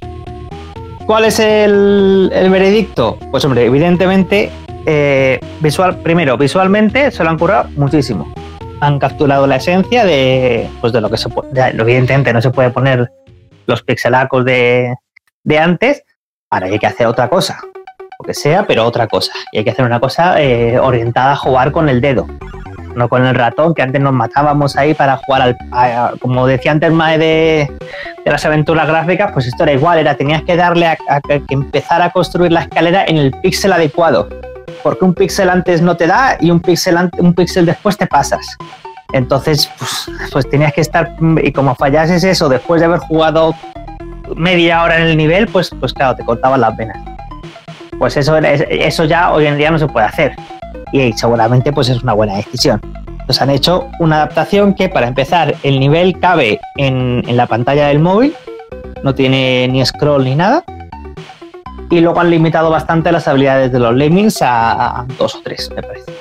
¿Cuál 1.05 1.25
es 1.25 1.39
el, 1.39 2.31
el 2.33 2.49
veredicto? 2.49 3.17
Pues 3.31 3.45
hombre, 3.45 3.65
evidentemente, 3.65 4.51
eh, 4.85 5.39
visual, 5.61 5.97
primero, 5.97 6.37
visualmente 6.37 7.11
se 7.11 7.23
lo 7.23 7.29
han 7.29 7.37
curado 7.37 7.69
muchísimo. 7.75 8.33
Han 8.81 8.99
capturado 8.99 9.47
la 9.47 9.57
esencia 9.57 10.03
de, 10.03 10.67
pues 10.81 10.91
de 10.91 11.01
lo 11.01 11.09
que 11.09 11.17
se 11.17 11.29
puede. 11.29 11.49
Evidentemente 11.69 12.33
no 12.33 12.41
se 12.41 12.49
puede 12.49 12.71
poner 12.71 13.11
los 13.67 13.83
pixelacos 13.83 14.43
de, 14.45 14.95
de 15.43 15.59
antes, 15.59 16.03
Ahora 16.55 16.67
hay 16.67 16.79
que 16.79 16.87
hacer 16.87 17.05
otra 17.05 17.27
cosa, 17.27 17.59
lo 18.17 18.25
que 18.25 18.33
sea, 18.33 18.65
pero 18.65 18.85
otra 18.85 19.07
cosa. 19.07 19.33
Y 19.51 19.57
hay 19.57 19.65
que 19.65 19.71
hacer 19.71 19.83
una 19.83 19.99
cosa 19.99 20.41
eh, 20.41 20.79
orientada 20.79 21.33
a 21.33 21.35
jugar 21.35 21.73
con 21.73 21.89
el 21.89 21.99
dedo, 21.99 22.27
no 22.95 23.09
con 23.09 23.25
el 23.25 23.35
ratón, 23.35 23.73
que 23.73 23.81
antes 23.81 23.99
nos 23.99 24.13
matábamos 24.13 24.77
ahí 24.77 24.93
para 24.93 25.17
jugar 25.17 25.57
al. 25.69 26.17
Como 26.19 26.47
decía 26.47 26.71
antes 26.71 26.93
Mae 26.93 27.17
de, 27.17 27.69
de, 28.23 28.31
las 28.31 28.45
aventuras 28.45 28.87
gráficas, 28.87 29.33
pues 29.33 29.47
esto 29.47 29.63
era 29.63 29.73
igual, 29.73 29.97
era 29.97 30.15
tenías 30.15 30.43
que 30.43 30.55
darle 30.55 30.87
a, 30.87 30.95
que 31.27 31.43
empezar 31.49 32.01
a 32.01 32.11
construir 32.11 32.53
la 32.53 32.61
escalera 32.61 33.03
en 33.05 33.17
el 33.17 33.31
píxel 33.31 33.73
adecuado. 33.73 34.29
Porque 34.81 35.03
un 35.03 35.13
píxel 35.13 35.49
antes 35.49 35.81
no 35.81 35.97
te 35.97 36.07
da 36.07 36.37
y 36.39 36.51
un 36.51 36.61
píxel 36.61 36.95
un 37.17 37.35
después 37.65 37.97
te 37.97 38.07
pasas. 38.07 38.47
Entonces, 39.11 39.69
pues, 39.77 40.09
pues 40.31 40.49
tenías 40.49 40.71
que 40.71 40.79
estar. 40.79 41.17
Y 41.43 41.51
como 41.51 41.75
fallases 41.75 42.23
eso 42.23 42.47
después 42.47 42.79
de 42.79 42.85
haber 42.85 42.99
jugado 42.99 43.53
media 44.35 44.83
hora 44.83 44.97
en 44.97 45.07
el 45.07 45.17
nivel, 45.17 45.47
pues, 45.47 45.71
pues 45.79 45.93
claro, 45.93 46.15
te 46.15 46.23
cortaban 46.23 46.61
las 46.61 46.75
venas. 46.75 46.97
Pues 47.97 48.17
eso, 48.17 48.37
eso 48.37 49.05
ya 49.05 49.31
hoy 49.31 49.45
en 49.45 49.57
día 49.57 49.71
no 49.71 49.79
se 49.79 49.87
puede 49.87 50.05
hacer. 50.05 50.35
Y 50.91 51.13
seguramente 51.13 51.71
pues 51.71 51.89
es 51.89 52.03
una 52.03 52.13
buena 52.13 52.35
decisión. 52.35 52.81
Entonces 53.07 53.41
han 53.41 53.49
hecho 53.49 53.87
una 53.99 54.17
adaptación 54.17 54.73
que 54.75 54.89
para 54.89 55.07
empezar 55.07 55.55
el 55.63 55.79
nivel 55.79 56.19
cabe 56.19 56.59
en, 56.77 57.23
en 57.27 57.37
la 57.37 57.47
pantalla 57.47 57.87
del 57.87 57.99
móvil, 57.99 58.35
no 59.03 59.15
tiene 59.15 59.67
ni 59.67 59.83
scroll 59.85 60.25
ni 60.25 60.35
nada. 60.35 60.63
Y 61.89 62.01
luego 62.01 62.19
han 62.19 62.29
limitado 62.29 62.69
bastante 62.69 63.11
las 63.11 63.27
habilidades 63.27 63.71
de 63.71 63.79
los 63.79 63.93
lemmings 63.95 64.41
a, 64.41 64.99
a 65.01 65.05
dos 65.17 65.35
o 65.35 65.41
tres, 65.43 65.69
me 65.75 65.81
parece. 65.81 66.11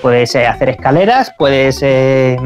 Puedes 0.00 0.34
eh, 0.34 0.46
hacer 0.46 0.70
escaleras, 0.70 1.32
puedes 1.38 1.80
eh, 1.82 2.36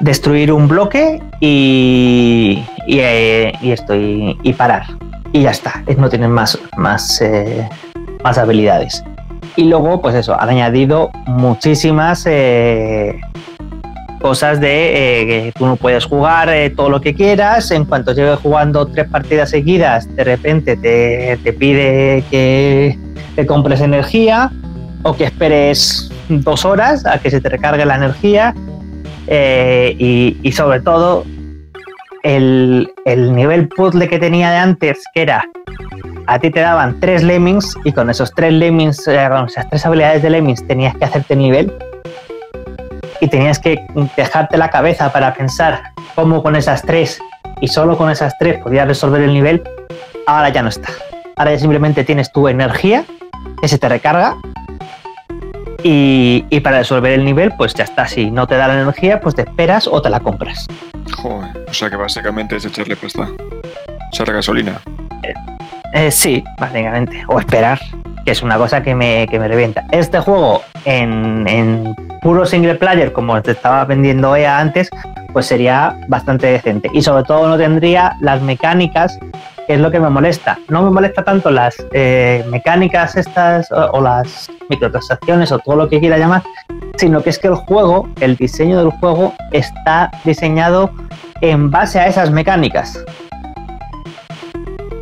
destruir 0.00 0.52
un 0.52 0.68
bloque 0.68 1.20
y, 1.40 2.64
y, 2.86 2.98
eh, 3.00 3.52
esto, 3.62 3.94
y, 3.94 4.52
parar. 4.56 4.84
Y 5.32 5.42
ya 5.42 5.50
está, 5.50 5.82
no 5.96 6.08
tienen 6.08 6.30
más, 6.30 6.58
más, 6.76 7.20
eh, 7.20 7.68
más 8.22 8.38
habilidades. 8.38 9.02
Y 9.56 9.64
luego, 9.64 10.00
pues 10.00 10.14
eso, 10.14 10.40
han 10.40 10.50
añadido 10.50 11.10
muchísimas 11.26 12.24
eh, 12.26 13.20
cosas 14.20 14.60
de 14.60 14.68
que 14.68 15.52
tú 15.56 15.66
no 15.66 15.76
puedes 15.76 16.04
jugar 16.04 16.50
todo 16.76 16.90
lo 16.90 17.00
que 17.00 17.14
quieras. 17.14 17.70
En 17.70 17.84
cuanto 17.84 18.12
lleves 18.12 18.38
jugando 18.38 18.86
tres 18.86 19.08
partidas 19.08 19.50
seguidas, 19.50 20.14
de 20.14 20.24
repente 20.24 20.76
te, 20.76 21.38
te 21.42 21.52
pide 21.52 22.22
que 22.30 22.98
te 23.34 23.46
compres 23.46 23.80
energía 23.80 24.50
o 25.02 25.14
que 25.14 25.24
esperes 25.24 26.10
dos 26.28 26.64
horas 26.64 27.04
a 27.04 27.18
que 27.18 27.30
se 27.30 27.40
te 27.40 27.48
recargue 27.48 27.84
la 27.84 27.96
energía 27.96 28.54
eh, 29.30 29.94
y, 29.98 30.52
sobre 30.52 30.80
todo 30.80 31.24
el, 32.22 32.90
el, 33.04 33.34
nivel 33.34 33.68
puzzle 33.68 34.08
que 34.08 34.18
tenía 34.18 34.50
de 34.50 34.56
antes, 34.56 35.04
que 35.14 35.22
era 35.22 35.44
a 36.26 36.38
ti 36.38 36.50
te 36.50 36.60
daban 36.60 37.00
tres 37.00 37.22
lemmings 37.22 37.76
y 37.84 37.92
con 37.92 38.10
esos 38.10 38.32
tres 38.34 38.52
lemmings, 38.52 39.06
eh, 39.08 39.26
con 39.30 39.46
esas 39.46 39.68
tres 39.68 39.84
habilidades 39.86 40.22
de 40.22 40.30
lemmings 40.30 40.66
tenías 40.66 40.94
que 40.96 41.04
hacerte 41.04 41.36
nivel 41.36 41.72
y 43.20 43.28
tenías 43.28 43.58
que 43.58 43.78
dejarte 44.16 44.56
la 44.56 44.70
cabeza 44.70 45.12
para 45.12 45.34
pensar 45.34 45.80
cómo 46.14 46.42
con 46.42 46.56
esas 46.56 46.82
tres 46.82 47.20
y 47.60 47.68
solo 47.68 47.96
con 47.96 48.10
esas 48.10 48.36
tres 48.38 48.62
podías 48.62 48.86
resolver 48.86 49.22
el 49.22 49.32
nivel, 49.32 49.62
ahora 50.26 50.50
ya 50.50 50.62
no 50.62 50.68
está. 50.68 50.88
Ahora 51.36 51.52
ya 51.52 51.58
simplemente 51.58 52.04
tienes 52.04 52.30
tu 52.32 52.48
energía 52.48 53.04
que 53.60 53.68
se 53.68 53.78
te 53.78 53.88
recarga 53.88 54.36
y, 55.82 56.44
y, 56.50 56.60
para 56.60 56.78
resolver 56.78 57.12
el 57.12 57.24
nivel, 57.24 57.52
pues 57.56 57.74
ya 57.74 57.84
está. 57.84 58.06
Si 58.06 58.30
no 58.30 58.46
te 58.46 58.56
da 58.56 58.68
la 58.68 58.80
energía, 58.80 59.20
pues 59.20 59.34
te 59.34 59.42
esperas 59.42 59.86
o 59.86 60.02
te 60.02 60.10
la 60.10 60.20
compras. 60.20 60.66
Joder, 61.16 61.64
o 61.68 61.72
sea 61.72 61.88
que 61.90 61.96
básicamente 61.96 62.56
es 62.56 62.64
echarle 62.64 62.96
pasta. 62.96 63.28
Echar 64.12 64.32
gasolina. 64.32 64.80
Eh, 65.22 65.34
eh, 65.94 66.10
sí, 66.10 66.42
básicamente. 66.58 67.22
O 67.28 67.38
esperar, 67.38 67.80
que 68.28 68.32
es 68.32 68.42
una 68.42 68.58
cosa 68.58 68.82
que 68.82 68.94
me, 68.94 69.26
que 69.26 69.38
me 69.38 69.48
revienta. 69.48 69.86
Este 69.90 70.20
juego 70.20 70.60
en, 70.84 71.48
en 71.48 71.94
puro 72.20 72.44
single 72.44 72.74
player, 72.74 73.10
como 73.10 73.40
te 73.40 73.52
estaba 73.52 73.86
vendiendo 73.86 74.36
EA 74.36 74.58
antes, 74.58 74.90
pues 75.32 75.46
sería 75.46 75.98
bastante 76.08 76.46
decente. 76.48 76.90
Y 76.92 77.00
sobre 77.00 77.22
todo 77.22 77.48
no 77.48 77.56
tendría 77.56 78.18
las 78.20 78.42
mecánicas 78.42 79.18
que 79.66 79.72
es 79.72 79.80
lo 79.80 79.90
que 79.90 79.98
me 79.98 80.10
molesta. 80.10 80.58
No 80.68 80.82
me 80.82 80.90
molesta 80.90 81.24
tanto 81.24 81.50
las 81.50 81.82
eh, 81.92 82.44
mecánicas 82.50 83.16
estas 83.16 83.72
o, 83.72 83.92
o, 83.92 84.02
las 84.02 84.50
microtransacciones 84.68 85.50
o 85.50 85.58
todo 85.60 85.76
lo 85.76 85.88
que 85.88 85.98
quiera 85.98 86.18
llamar, 86.18 86.42
sino 86.98 87.22
que 87.22 87.30
es 87.30 87.38
que 87.38 87.48
el 87.48 87.54
juego, 87.54 88.10
el 88.20 88.36
diseño 88.36 88.76
del 88.76 88.90
juego 88.90 89.32
está 89.52 90.10
diseñado 90.22 90.90
en 91.40 91.70
base 91.70 91.98
a 91.98 92.08
esas 92.08 92.30
mecánicas. 92.30 93.02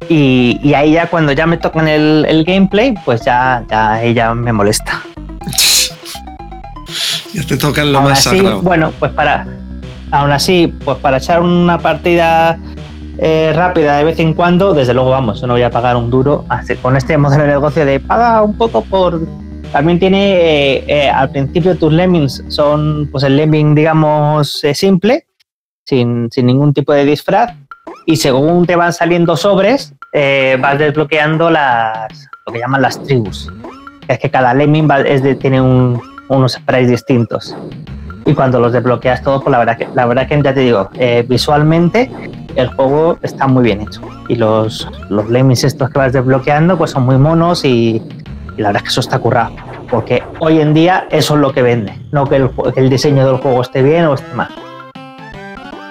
Y, 0.08 0.60
y 0.62 0.74
ahí 0.74 0.92
ya 0.92 1.08
cuando 1.08 1.32
ya 1.32 1.46
me 1.46 1.56
tocan 1.56 1.88
el, 1.88 2.24
el 2.28 2.44
gameplay, 2.44 2.94
pues 3.04 3.24
ya, 3.24 3.64
ya 3.68 4.02
ella 4.02 4.34
me 4.34 4.52
molesta. 4.52 5.02
ya 7.32 7.42
te 7.42 7.56
tocan 7.56 7.92
lo 7.92 7.98
aún 7.98 8.10
más 8.10 8.26
así, 8.26 8.38
sagrado. 8.38 8.62
Bueno, 8.62 8.92
pues 8.98 9.12
para, 9.12 9.46
aún 10.10 10.30
así, 10.30 10.72
pues 10.84 10.98
para 10.98 11.16
echar 11.18 11.42
una 11.42 11.78
partida 11.78 12.58
eh, 13.18 13.52
rápida 13.54 13.96
de 13.96 14.04
vez 14.04 14.18
en 14.18 14.34
cuando, 14.34 14.74
desde 14.74 14.94
luego 14.94 15.10
vamos, 15.10 15.40
yo 15.40 15.46
no 15.46 15.54
voy 15.54 15.62
a 15.62 15.70
pagar 15.70 15.96
un 15.96 16.10
duro 16.10 16.44
con 16.82 16.96
este 16.96 17.16
modelo 17.18 17.42
de 17.44 17.48
negocio 17.48 17.84
de 17.84 18.00
paga 18.00 18.42
un 18.42 18.56
poco 18.56 18.82
por... 18.82 19.20
También 19.72 19.98
tiene, 19.98 20.32
eh, 20.32 20.84
eh, 20.86 21.10
al 21.10 21.30
principio 21.30 21.76
tus 21.76 21.92
lemmings 21.92 22.44
son 22.48 23.08
pues 23.10 23.24
el 23.24 23.36
lemming, 23.36 23.74
digamos, 23.74 24.62
eh, 24.62 24.74
simple, 24.74 25.26
sin, 25.84 26.28
sin, 26.30 26.46
ningún 26.46 26.72
tipo 26.72 26.92
de 26.92 27.04
disfraz, 27.04 27.52
y 28.04 28.16
según 28.16 28.66
te 28.66 28.76
van 28.76 28.92
saliendo 28.92 29.36
sobres, 29.36 29.94
eh, 30.12 30.56
vas 30.60 30.78
desbloqueando 30.78 31.50
las, 31.50 32.28
lo 32.46 32.52
que 32.52 32.58
llaman 32.60 32.82
las 32.82 33.02
tribus. 33.02 33.50
Es 34.08 34.18
que 34.18 34.30
cada 34.30 34.54
lemming 34.54 34.88
tiene 35.40 35.60
un- 35.60 36.00
unos 36.28 36.52
sprays 36.52 36.88
distintos. 36.88 37.56
Y 38.24 38.34
cuando 38.34 38.58
los 38.58 38.72
desbloqueas 38.72 39.22
todos, 39.22 39.42
pues 39.42 39.52
la 39.52 39.58
verdad 39.58 39.76
que, 39.76 39.88
la 39.94 40.04
verdad 40.06 40.26
que 40.28 40.42
ya 40.42 40.52
te 40.52 40.60
digo, 40.60 40.90
eh, 40.94 41.24
visualmente 41.28 42.10
el 42.56 42.68
juego 42.68 43.18
está 43.22 43.46
muy 43.46 43.62
bien 43.64 43.80
hecho. 43.82 44.00
Y 44.28 44.34
los, 44.36 44.88
los 45.08 45.28
lemmings 45.28 45.62
estos 45.64 45.90
que 45.90 45.98
vas 45.98 46.12
desbloqueando, 46.12 46.76
pues 46.76 46.90
son 46.90 47.04
muy 47.04 47.18
monos 47.18 47.64
y, 47.64 48.02
la 48.56 48.68
verdad 48.68 48.82
que 48.82 48.88
eso 48.88 49.00
está 49.00 49.18
currado. 49.18 49.52
Porque 49.90 50.22
hoy 50.40 50.60
en 50.60 50.74
día 50.74 51.06
eso 51.10 51.34
es 51.34 51.40
lo 51.40 51.52
que 51.52 51.62
vende, 51.62 51.96
no 52.10 52.26
que 52.26 52.36
el, 52.36 52.50
que 52.74 52.80
el 52.80 52.90
diseño 52.90 53.24
del 53.26 53.36
juego 53.36 53.62
esté 53.62 53.82
bien 53.82 54.06
o 54.06 54.14
esté 54.14 54.32
mal. 54.34 54.48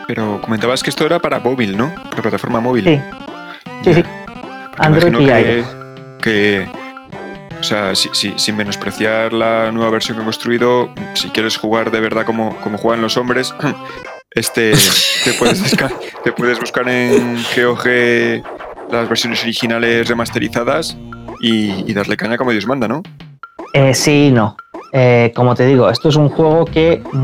Pero 0.08 0.40
comentabas 0.42 0.84
que 0.84 0.90
esto 0.90 1.06
era 1.06 1.20
para 1.20 1.40
móvil, 1.40 1.76
¿no? 1.78 1.94
Para 2.10 2.22
plataforma 2.24 2.60
móvil. 2.60 2.84
Sí, 2.86 3.02
sí, 3.84 3.94
sí. 3.96 4.04
Android 4.78 5.14
y 5.20 5.26
que, 5.26 5.58
iOS. 5.60 5.68
que, 6.22 6.68
o 7.60 7.64
sea, 7.64 7.96
si- 7.96 8.10
si- 8.14 8.34
sin 8.38 8.56
menospreciar 8.58 9.34
la 9.34 9.72
nueva 9.72 9.90
versión 9.92 10.16
que 10.16 10.20
han 10.22 10.26
construido, 10.26 10.90
si 11.14 11.30
quieres 11.30 11.58
jugar 11.58 11.92
de 11.92 12.00
verdad 12.02 12.26
como, 12.26 12.56
como 12.58 12.78
juegan 12.78 13.02
los 13.02 13.18
hombres, 13.18 13.54
este 14.32 14.74
te 15.24 15.34
puedes, 15.34 15.76
te 16.24 16.32
puedes 16.34 16.60
buscar 16.60 16.88
en 16.90 17.38
GOG 17.56 18.44
las 18.92 19.10
versiones 19.10 19.42
originales 19.44 20.08
remasterizadas 20.08 20.96
y, 21.42 21.90
y 21.90 21.94
darle 21.94 22.18
caña 22.18 22.38
como 22.38 22.52
Dios 22.52 22.68
manda, 22.68 22.88
¿no? 22.88 23.02
Eh, 23.74 23.94
sí 23.94 24.28
y 24.28 24.32
no. 24.32 24.56
Eh, 24.94 25.34
como 25.36 25.56
te 25.56 25.66
digo, 25.66 25.90
esto 25.90 26.08
es 26.10 26.16
un 26.16 26.30
juego 26.30 26.64
que 26.66 27.02
mm, 27.12 27.18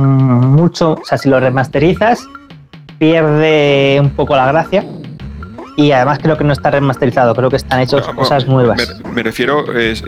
mucho, 0.55 0.93
o 0.93 1.05
sea, 1.05 1.17
si 1.17 1.29
lo 1.29 1.39
remasterizas, 1.39 2.25
pierde 3.01 3.97
un 3.99 4.11
poco 4.11 4.35
la 4.35 4.45
gracia. 4.45 4.85
Y 5.75 5.91
además 5.91 6.19
creo 6.21 6.37
que 6.37 6.43
no 6.43 6.53
está 6.53 6.69
remasterizado, 6.69 7.33
creo 7.33 7.49
que 7.49 7.55
están 7.55 7.79
hechos 7.79 8.07
No, 8.07 8.15
cosas 8.15 8.45
nuevas. 8.45 8.95
Me, 9.11 9.23
refiero 9.23 9.73
es, 9.73 10.03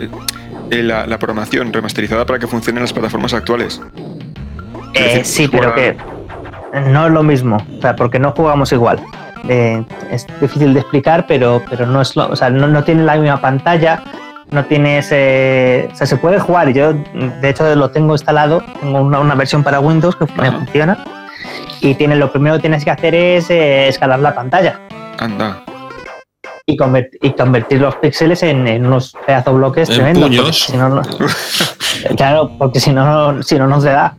eh, 0.70 0.82
la, 0.82 1.04
la 1.04 1.18
programación 1.18 1.72
remasterizada 1.72 2.24
para 2.24 2.38
que 2.38 2.46
funcione 2.46 2.78
en 2.78 2.84
las 2.84 2.92
plataformas 2.92 3.34
actuales. 3.34 3.80
Eh, 4.94 5.02
decir, 5.02 5.24
sí, 5.24 5.48
pero 5.48 5.74
que 5.74 5.96
no 6.88 7.06
es 7.06 7.12
lo 7.12 7.24
mismo, 7.24 7.56
o 7.56 7.80
sea, 7.80 7.96
porque 7.96 8.20
no 8.20 8.30
jugamos 8.30 8.70
igual. 8.70 9.00
Eh, 9.48 9.84
es 10.12 10.24
difícil 10.40 10.72
de 10.72 10.80
explicar, 10.80 11.26
pero, 11.26 11.62
pero 11.68 11.86
no 11.86 12.00
es 12.00 12.14
lo, 12.14 12.28
o 12.28 12.36
sea, 12.36 12.48
no, 12.48 12.68
no 12.68 12.84
tiene 12.84 13.02
la 13.02 13.16
misma 13.16 13.40
pantalla, 13.40 14.04
no 14.52 14.64
tiene 14.66 14.98
ese, 14.98 15.88
o 15.92 15.96
sea, 15.96 16.06
se 16.06 16.16
puede 16.16 16.38
jugar. 16.38 16.68
Yo, 16.72 16.92
de 16.92 17.48
hecho, 17.48 17.74
lo 17.74 17.90
tengo 17.90 18.12
instalado, 18.12 18.62
tengo 18.80 19.00
una, 19.00 19.18
una 19.18 19.34
versión 19.34 19.64
para 19.64 19.80
Windows 19.80 20.14
que 20.14 20.26
me 20.40 20.52
funciona. 20.52 21.23
Y 21.80 21.94
tiene, 21.94 22.16
lo 22.16 22.30
primero 22.32 22.56
que 22.56 22.62
tienes 22.62 22.84
que 22.84 22.90
hacer 22.90 23.14
es 23.14 23.50
eh, 23.50 23.88
escalar 23.88 24.18
la 24.20 24.34
pantalla 24.34 24.80
Anda. 25.18 25.62
y, 26.66 26.76
convert- 26.76 27.16
y 27.20 27.30
convertir 27.32 27.80
los 27.80 27.94
píxeles 27.96 28.42
en, 28.42 28.66
en 28.66 28.86
unos 28.86 29.14
pedazos 29.26 29.54
bloques 29.54 29.88
En 29.90 29.94
tremendos. 29.96 30.22
porque 30.24 30.36
puños. 30.38 30.58
si 30.60 30.76
no, 30.76 30.88
no- 30.88 31.02
claro, 32.16 32.50
porque 32.58 32.80
si 32.80 32.90
no, 32.92 33.42
si 33.42 33.56
no, 33.58 33.66
no 33.66 33.80
se 33.80 33.88
da. 33.90 34.16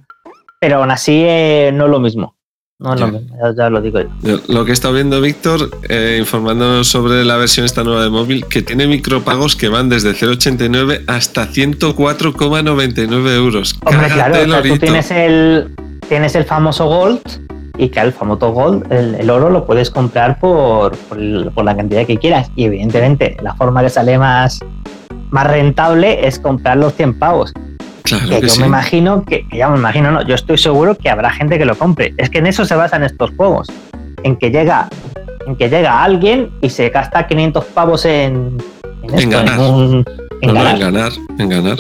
Pero 0.60 0.78
aún 0.78 0.92
así 0.92 1.24
eh, 1.26 1.72
no 1.74 1.86
es 1.86 1.92
lo 1.92 2.00
mismo. 2.00 2.36
No 2.78 2.94
es 2.94 3.00
lo 3.00 3.06
Ya. 3.08 3.12
mismo, 3.14 3.38
ya, 3.58 3.70
lo 3.70 3.82
digo 3.82 4.02
yo. 4.02 4.08
Yo- 4.22 4.40
Lo 4.54 4.66
que 4.66 4.72
he 4.72 4.74
estado 4.74 4.94
viendo, 4.94 5.22
Víctor, 5.22 5.70
eh, 5.88 6.18
informándonos 6.20 6.88
sobre 6.88 7.24
la 7.24 7.38
versión 7.38 7.66
esta 7.66 7.84
nueva 7.84 8.04
de 8.04 8.10
móvil, 8.10 8.46
que 8.48 8.62
tiene 8.62 8.86
micropagos 8.86 9.56
que 9.56 9.70
van 9.70 9.88
desde 9.90 10.14
0,89 10.14 11.04
hasta 11.08 11.48
104,99 11.48 13.36
euros. 13.36 13.76
Hombre, 13.86 14.08
Cágate 14.10 14.14
claro, 14.14 14.36
el 14.36 14.50
o 14.50 14.54
sea, 14.54 14.62
tú 14.74 14.78
tienes 14.80 15.12
el, 15.12 15.76
tienes 16.10 16.36
el 16.36 16.44
famoso 16.46 16.86
Gold 16.88 17.22
y 17.78 17.90
que 17.90 18.00
el 18.00 18.14
famoso 18.14 18.52
Gold, 18.52 18.92
el, 18.92 19.16
el 19.16 19.30
oro, 19.30 19.50
lo 19.50 19.66
puedes 19.66 19.90
comprar 19.90 20.40
por, 20.40 20.96
por, 20.96 21.18
el- 21.20 21.52
por 21.54 21.66
la 21.66 21.76
cantidad 21.76 22.06
que 22.06 22.18
quieras. 22.18 22.50
Y 22.56 22.66
evidentemente, 22.66 23.36
la 23.42 23.54
forma 23.56 23.82
que 23.82 23.90
sale 23.90 24.18
más, 24.18 24.60
más 25.32 25.48
rentable 25.48 26.26
es 26.28 26.40
comprar 26.40 26.78
los 26.78 26.94
100 26.94 27.20
pavos. 27.20 27.52
Claro 28.04 28.30
que 28.30 28.36
que 28.36 28.42
yo 28.44 28.50
sí. 28.50 28.62
me 28.62 28.68
imagino 28.68 29.24
que, 29.26 29.46
ya 29.52 29.68
me 29.70 29.78
imagino, 29.78 30.12
no, 30.12 30.22
yo 30.28 30.36
estoy 30.36 30.58
seguro 30.60 30.96
que 30.96 31.10
habrá 31.10 31.32
gente 31.32 31.58
que 31.58 31.66
lo 31.66 31.76
compre. 31.76 32.14
Es 32.18 32.30
que 32.30 32.38
en 32.38 32.48
eso 32.48 32.64
se 32.64 32.76
basan 32.76 33.04
estos 33.04 33.32
juegos, 33.36 33.68
en 34.24 34.36
que 34.38 34.52
llega, 34.52 34.88
en 35.48 35.56
que 35.56 35.70
llega 35.70 36.04
alguien 36.04 36.52
y 36.62 36.70
se 36.70 36.90
gasta 36.90 37.28
500 37.28 37.66
pavos 37.66 38.06
en, 38.06 38.58
en, 39.04 39.10
En 39.10 39.16
esto, 39.20 39.30
ganar. 39.32 39.60
en 39.60 39.66
un- 39.74 40.06
en 40.42 40.48
No, 40.50 40.54
no, 40.54 40.64
ganar. 40.64 40.76
en 40.76 40.80
ganar, 40.80 41.12
en 41.40 41.50
ganar. 41.50 41.78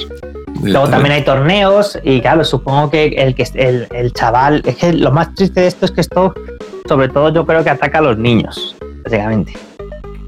Luego 0.64 0.88
también 0.90 1.14
hay 1.14 1.24
torneos 1.24 2.00
y 2.04 2.22
claro, 2.22 2.44
supongo 2.44 2.90
que 2.90 3.08
el 3.08 3.36
que 3.36 3.48
el, 3.56 3.88
el 3.92 4.14
chaval, 4.14 4.62
es 4.66 4.76
que 4.78 4.94
lo 4.94 5.12
más 5.12 5.34
triste 5.36 5.62
de 5.62 5.68
esto 5.68 5.86
es 5.86 5.92
que 5.92 6.02
esto, 6.02 6.34
sobre 6.88 7.10
todo 7.10 7.30
yo 7.34 7.46
creo 7.46 7.64
que 7.64 7.70
ataca 7.70 8.00
a 8.00 8.02
los 8.02 8.18
niños, 8.18 8.76
básicamente. 9.04 9.54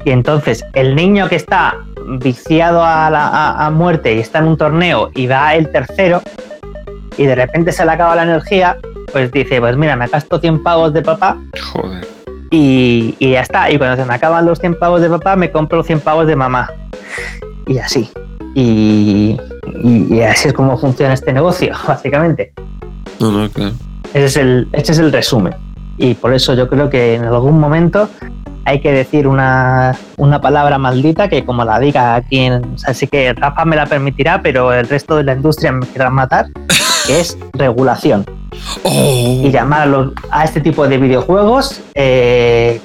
Y 0.06 0.12
entonces 0.12 0.64
el 0.74 0.96
niño 0.96 1.28
que 1.30 1.36
está 1.38 1.76
viciado 2.20 2.84
a, 2.84 3.10
la- 3.10 3.28
a- 3.28 3.66
a 3.66 3.70
muerte 3.72 4.14
y 4.16 4.20
está 4.20 4.40
en 4.40 4.48
un 4.48 4.58
torneo 4.58 5.10
y 5.16 5.28
va 5.28 5.56
el 5.56 5.72
tercero 5.72 6.22
y 7.18 7.26
de 7.26 7.36
repente 7.36 7.72
se 7.72 7.84
le 7.86 7.92
acaba 7.92 8.16
la 8.16 8.24
energía, 8.24 8.78
pues 9.12 9.32
dice, 9.32 9.60
pues 9.60 9.76
mira, 9.76 9.96
me 9.96 10.08
gasto 10.08 10.40
100 10.40 10.62
pavos 10.64 10.94
de 10.94 11.02
papá 11.02 11.38
Joder. 11.74 12.08
y, 12.52 13.16
y 13.20 13.32
ya 13.32 13.42
está. 13.42 13.72
Y 13.72 13.78
cuando 13.78 13.96
se 14.02 14.08
me 14.08 14.14
acaban 14.14 14.46
los 14.46 14.60
100 14.60 14.78
pavos 14.78 15.02
de 15.02 15.10
papá, 15.10 15.36
me 15.36 15.50
compro 15.52 15.78
los 15.80 15.88
100 15.88 16.02
pavos 16.02 16.28
de 16.28 16.36
mamá. 16.36 16.70
Y 17.66 17.80
así. 17.80 18.10
Y, 18.60 19.38
y- 19.84 20.08
y 20.16 20.22
así 20.24 20.48
es 20.48 20.54
como 20.56 20.76
funciona 20.80 21.14
este 21.14 21.32
negocio, 21.32 21.76
básicamente. 21.88 22.54
No, 23.20 23.32
no, 23.32 23.48
claro. 23.52 23.74
Ese 24.16 24.26
es, 24.26 24.38
el, 24.38 24.68
ese 24.74 24.94
es 24.94 24.98
el 25.00 25.12
resumen. 25.12 25.54
Y 26.00 26.16
por 26.16 26.34
eso 26.34 26.56
yo 26.56 26.68
creo 26.68 26.90
que 26.90 27.14
en 27.16 27.26
algún 27.26 27.60
momento 27.60 28.10
hay 28.66 28.82
que 28.82 28.92
decir 28.92 29.28
una, 29.28 29.96
una 30.18 30.42
palabra 30.42 30.80
maldita 30.80 31.30
que 31.30 31.46
como 31.46 31.64
la 31.66 31.80
diga 31.80 32.16
aquí 32.16 32.40
en... 32.40 32.66
O 32.74 32.78
sea, 32.80 32.96
sí 32.96 33.06
que 33.06 33.32
Rafa 33.34 33.64
me 33.64 33.76
la 33.76 33.86
permitirá, 33.86 34.42
pero 34.42 34.74
el 34.74 34.88
resto 34.90 35.16
de 35.18 35.24
la 35.24 35.34
industria 35.34 35.72
me 35.72 35.86
querrá 35.86 36.10
matar, 36.10 36.48
que 37.08 37.20
es 37.20 37.38
regulación 37.54 38.26
¡Oh! 38.84 39.42
y 39.46 39.52
llamar 39.52 39.82
a, 39.82 39.86
los- 39.86 40.14
a 40.32 40.44
este 40.46 40.62
tipo 40.62 40.88
de 40.88 40.98
videojuegos 40.98 41.82
eh, 41.94 42.82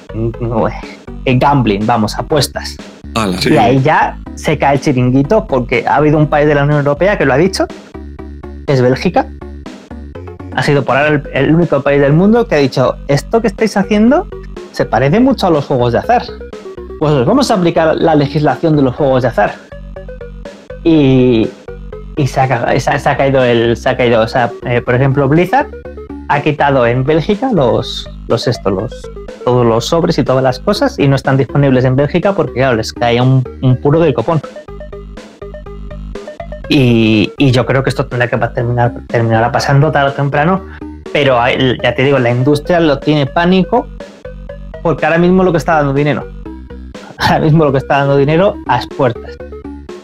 eh, 1.25 1.37
gambling, 1.39 1.85
vamos, 1.87 2.15
apuestas. 2.17 2.77
Ala. 3.15 3.37
Sí. 3.39 3.53
Y 3.53 3.57
ahí 3.57 3.81
ya 3.81 4.17
se 4.35 4.57
cae 4.57 4.75
el 4.75 4.81
chiringuito 4.81 5.45
porque 5.47 5.85
ha 5.87 5.95
habido 5.97 6.17
un 6.17 6.27
país 6.27 6.47
de 6.47 6.55
la 6.55 6.63
Unión 6.63 6.79
Europea 6.79 7.17
que 7.17 7.25
lo 7.25 7.33
ha 7.33 7.37
dicho, 7.37 7.67
que 8.67 8.73
es 8.73 8.81
Bélgica. 8.81 9.27
Ha 10.55 10.61
sido 10.63 10.83
por 10.83 10.97
ahora 10.97 11.09
el, 11.09 11.23
el 11.33 11.55
único 11.55 11.81
país 11.81 11.99
del 12.01 12.13
mundo 12.13 12.47
que 12.47 12.55
ha 12.55 12.59
dicho, 12.59 12.95
esto 13.07 13.41
que 13.41 13.47
estáis 13.47 13.75
haciendo 13.77 14.27
se 14.71 14.85
parece 14.85 15.19
mucho 15.19 15.47
a 15.47 15.49
los 15.49 15.65
juegos 15.65 15.93
de 15.93 15.99
azar. 15.99 16.23
Pues 16.99 17.11
os 17.11 17.25
vamos 17.25 17.49
a 17.51 17.55
aplicar 17.55 17.95
la 17.95 18.15
legislación 18.15 18.75
de 18.75 18.81
los 18.83 18.95
juegos 18.95 19.23
de 19.23 19.27
azar. 19.29 19.53
Y, 20.83 21.47
y 22.17 22.27
se, 22.27 22.41
ha, 22.41 22.47
ca- 22.47 22.79
se 22.79 22.89
ha- 22.89 22.99
se 22.99 23.09
ha 23.09 23.17
caído 23.17 23.43
el. 23.43 23.75
Se 23.77 23.89
ha 23.89 23.97
caído, 23.97 24.21
o 24.21 24.27
sea, 24.27 24.51
eh, 24.65 24.81
por 24.81 24.95
ejemplo, 24.95 25.27
Blizzard 25.27 25.67
ha 26.29 26.41
quitado 26.41 26.85
en 26.85 27.03
Bélgica 27.03 27.51
los, 27.53 28.07
los 28.27 28.47
esto, 28.47 28.69
los, 28.69 28.93
todos 29.43 29.65
los 29.65 29.85
sobres 29.85 30.17
y 30.17 30.23
todas 30.23 30.43
las 30.43 30.59
cosas 30.59 30.97
y 30.99 31.07
no 31.07 31.15
están 31.15 31.37
disponibles 31.37 31.85
en 31.85 31.95
Bélgica 31.95 32.33
porque 32.33 32.53
claro, 32.53 32.77
les 32.77 32.93
cae 32.93 33.21
un, 33.21 33.43
un 33.61 33.77
puro 33.77 33.99
del 33.99 34.13
copón. 34.13 34.41
Y, 36.69 37.31
y 37.37 37.51
yo 37.51 37.65
creo 37.65 37.83
que 37.83 37.89
esto 37.89 38.05
tendrá 38.05 38.27
que 38.27 38.37
terminar, 38.37 38.93
terminará 39.07 39.51
pasando 39.51 39.91
tarde 39.91 40.11
o 40.11 40.13
temprano, 40.13 40.61
pero 41.11 41.37
ya 41.83 41.93
te 41.93 42.03
digo, 42.03 42.17
la 42.19 42.31
industria 42.31 42.79
lo 42.79 42.99
tiene 42.99 43.25
pánico 43.25 43.87
porque 44.81 45.05
ahora 45.05 45.17
mismo 45.17 45.43
lo 45.43 45.51
que 45.51 45.57
está 45.57 45.75
dando 45.75 45.93
dinero. 45.93 46.27
Ahora 47.17 47.39
mismo 47.39 47.63
lo 47.63 47.71
que 47.71 47.77
está 47.77 47.99
dando 47.99 48.17
dinero 48.17 48.55
a 48.67 48.77
las 48.77 48.87
puertas. 48.87 49.37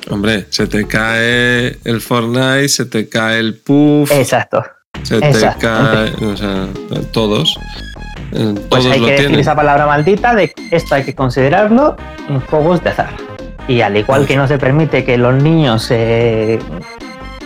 Hombre, 0.10 0.46
se 0.50 0.68
te 0.68 0.88
cae 0.88 1.78
el 1.84 2.02
Fortnite, 2.02 2.70
se 2.70 2.86
te 2.86 3.10
cae 3.10 3.40
el 3.40 3.56
Puff, 3.56 4.12
Exacto. 4.12 4.64
se 5.04 5.20
te 5.20 5.32
cae. 5.60 6.14
O 6.26 6.38
sea, 6.38 6.68
todos. 7.12 7.58
Eh, 8.32 8.56
Pues 8.70 8.86
hay 8.86 9.00
que 9.00 9.06
decir 9.12 9.18
tienen. 9.28 9.40
esa 9.40 9.56
palabra 9.56 9.86
maldita 9.86 10.36
de 10.36 10.54
esto 10.72 10.96
hay 10.96 11.04
que 11.04 11.16
considerarlo 11.16 11.96
en 12.28 12.40
juegos 12.42 12.84
de 12.84 12.90
azar. 12.92 13.10
Y 13.68 13.82
al 13.82 13.96
igual 13.98 14.26
que 14.26 14.36
no 14.36 14.48
se 14.48 14.58
permite 14.58 15.04
que 15.06 15.18
los 15.18 15.34
niños 15.42 15.84
se, 15.84 16.60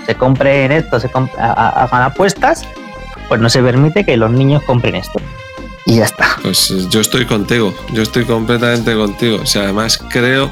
se 0.06 0.16
compren 0.16 0.72
esto, 0.72 1.00
se 1.00 1.10
comp- 1.10 1.32
hagan 1.38 2.02
apuestas, 2.04 2.66
pues 3.28 3.42
no 3.42 3.50
se 3.50 3.62
permite 3.62 4.06
que 4.06 4.16
los 4.18 4.32
niños 4.32 4.64
compren 4.64 4.96
esto. 4.96 5.20
Y 5.86 5.98
ya 5.98 6.06
está. 6.06 6.26
Pues 6.42 6.72
eh, 6.72 6.86
yo 6.90 7.02
estoy 7.02 7.26
contigo, 7.26 7.74
yo 7.92 8.04
estoy 8.04 8.24
completamente 8.24 8.94
contigo. 8.96 9.40
O 9.42 9.46
sea, 9.46 9.64
además 9.64 10.02
creo 10.10 10.50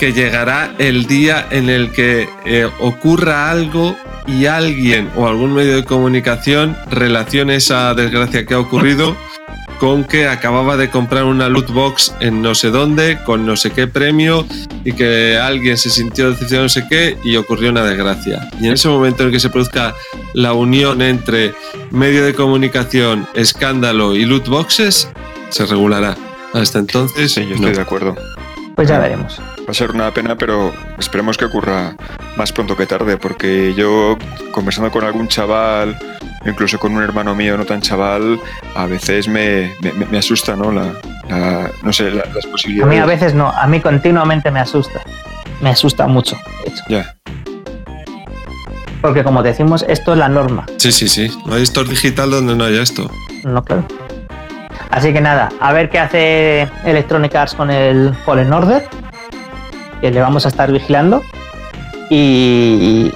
que 0.00 0.12
llegará 0.12 0.72
el 0.78 1.06
día 1.06 1.46
en 1.50 1.70
el 1.70 1.92
que 1.92 2.28
eh, 2.44 2.68
ocurra 2.80 3.48
algo 3.50 3.94
y 4.26 4.46
alguien 4.46 5.08
o 5.16 5.28
algún 5.28 5.54
medio 5.54 5.76
de 5.76 5.84
comunicación 5.84 6.76
relacione 6.90 7.54
esa 7.54 7.94
desgracia 7.94 8.44
que 8.44 8.54
ha 8.54 8.58
ocurrido 8.58 9.16
con 9.78 10.04
que 10.04 10.26
acababa 10.28 10.76
de 10.76 10.90
comprar 10.90 11.24
una 11.24 11.48
loot 11.48 11.70
box 11.70 12.14
en 12.20 12.42
no 12.42 12.54
sé 12.54 12.70
dónde, 12.70 13.18
con 13.24 13.46
no 13.46 13.56
sé 13.56 13.70
qué 13.70 13.86
premio, 13.86 14.46
y 14.84 14.92
que 14.92 15.36
alguien 15.38 15.76
se 15.76 15.90
sintió 15.90 16.30
decepcionado 16.30 16.64
no 16.64 16.68
sé 16.68 16.86
qué, 16.88 17.16
y 17.24 17.36
ocurrió 17.36 17.70
una 17.70 17.84
desgracia. 17.84 18.48
Y 18.60 18.66
en 18.66 18.72
ese 18.72 18.88
momento 18.88 19.22
en 19.22 19.28
el 19.28 19.32
que 19.32 19.40
se 19.40 19.50
produzca 19.50 19.94
la 20.34 20.52
unión 20.52 21.02
entre 21.02 21.54
medio 21.90 22.24
de 22.24 22.34
comunicación, 22.34 23.26
escándalo 23.34 24.14
y 24.14 24.24
loot 24.24 24.48
boxes, 24.48 25.08
se 25.50 25.66
regulará. 25.66 26.16
Hasta 26.52 26.78
entonces, 26.78 27.32
Sí, 27.32 27.42
yo 27.42 27.48
no. 27.50 27.54
estoy 27.56 27.72
de 27.74 27.80
acuerdo. 27.80 28.16
Pues 28.74 28.88
ya 28.88 28.98
veremos. 28.98 29.38
Va 29.40 29.70
a 29.70 29.74
ser 29.74 29.90
una 29.90 30.12
pena, 30.12 30.36
pero 30.36 30.72
esperemos 30.98 31.36
que 31.38 31.46
ocurra 31.46 31.96
más 32.36 32.52
pronto 32.52 32.76
que 32.76 32.86
tarde, 32.86 33.16
porque 33.16 33.74
yo 33.74 34.16
conversando 34.52 34.90
con 34.90 35.02
algún 35.04 35.28
chaval, 35.28 35.98
incluso 36.48 36.78
con 36.78 36.94
un 36.94 37.02
hermano 37.02 37.34
mío 37.34 37.56
no 37.56 37.64
tan 37.64 37.80
chaval, 37.80 38.38
a 38.74 38.86
veces 38.86 39.28
me, 39.28 39.72
me, 39.80 39.92
me 40.10 40.18
asusta, 40.18 40.56
¿no? 40.56 40.70
La, 40.72 40.92
la- 41.28 41.70
no 41.82 41.92
sé, 41.92 42.10
la- 42.10 42.24
las 42.34 42.46
A 42.46 42.50
posibilidades. 42.50 42.92
mí 42.94 42.98
a 43.00 43.06
veces 43.06 43.34
no, 43.34 43.48
a 43.50 43.66
mí 43.66 43.80
continuamente 43.80 44.50
me 44.50 44.60
asusta. 44.60 45.00
Me 45.60 45.70
asusta 45.70 46.06
mucho, 46.06 46.36
de 46.64 46.70
hecho. 46.70 46.82
Ya. 46.88 47.16
Porque 49.00 49.22
como 49.22 49.42
decimos, 49.42 49.84
esto 49.88 50.12
es 50.12 50.18
la 50.18 50.28
norma. 50.28 50.66
Sí, 50.78 50.90
sí, 50.92 51.08
sí. 51.08 51.30
No 51.46 51.54
hay 51.54 51.62
store 51.62 51.88
digital 51.88 52.30
donde 52.30 52.56
no 52.56 52.64
haya 52.64 52.82
esto. 52.82 53.10
No, 53.44 53.62
claro. 53.62 53.84
Así 54.90 55.12
que 55.12 55.20
nada, 55.20 55.50
a 55.60 55.72
ver 55.72 55.90
qué 55.90 55.98
hace 55.98 56.68
Electronic 56.84 57.34
Arts 57.34 57.54
con 57.54 57.70
el 57.70 58.14
Fallen 58.24 58.52
Order, 58.52 58.88
que 60.00 60.10
le 60.10 60.20
vamos 60.20 60.44
a 60.46 60.48
estar 60.48 60.72
vigilando. 60.72 61.22
Y, 62.10 63.12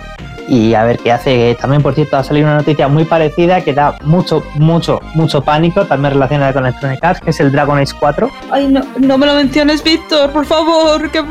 y 0.51 0.75
a 0.75 0.83
ver 0.83 0.99
qué 0.99 1.13
hace. 1.13 1.57
También, 1.61 1.81
por 1.81 1.95
cierto, 1.95 2.17
ha 2.17 2.25
salido 2.25 2.49
una 2.49 2.57
noticia 2.57 2.89
muy 2.89 3.05
parecida 3.05 3.61
que 3.61 3.73
da 3.73 3.97
mucho, 4.03 4.45
mucho, 4.57 5.01
mucho 5.15 5.43
pánico, 5.43 5.87
también 5.87 6.15
relacionada 6.15 6.53
con 6.53 6.67
Electronic 6.67 7.03
Arts, 7.05 7.21
que 7.21 7.31
es 7.31 7.39
el 7.39 7.53
Dragon 7.53 7.79
Age 7.79 7.93
4. 7.99 8.29
Ay, 8.51 8.67
no, 8.67 8.83
no 8.99 9.17
me 9.17 9.27
lo 9.27 9.35
menciones, 9.35 9.83
Víctor, 9.85 10.31
por 10.33 10.45
favor, 10.45 11.09
que 11.11 11.23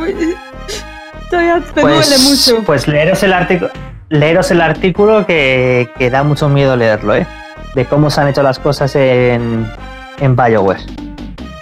Todavía 1.30 1.62
me 1.76 1.82
duele 1.82 2.18
mucho. 2.20 2.64
Pues 2.66 2.88
leeros 2.88 3.22
el 3.22 3.34
artículo. 3.34 3.72
Leeros 4.08 4.50
el 4.52 4.62
artículo 4.62 5.26
que, 5.26 5.90
que 5.98 6.10
da 6.10 6.24
mucho 6.24 6.48
miedo 6.48 6.78
leerlo, 6.78 7.14
¿eh? 7.14 7.28
De 7.76 7.86
cómo 7.86 8.10
se 8.10 8.22
han 8.22 8.30
hecho 8.30 8.42
las 8.42 8.58
cosas 8.58 8.96
en, 8.96 9.70
en 10.20 10.36
Bioware. 10.36 10.80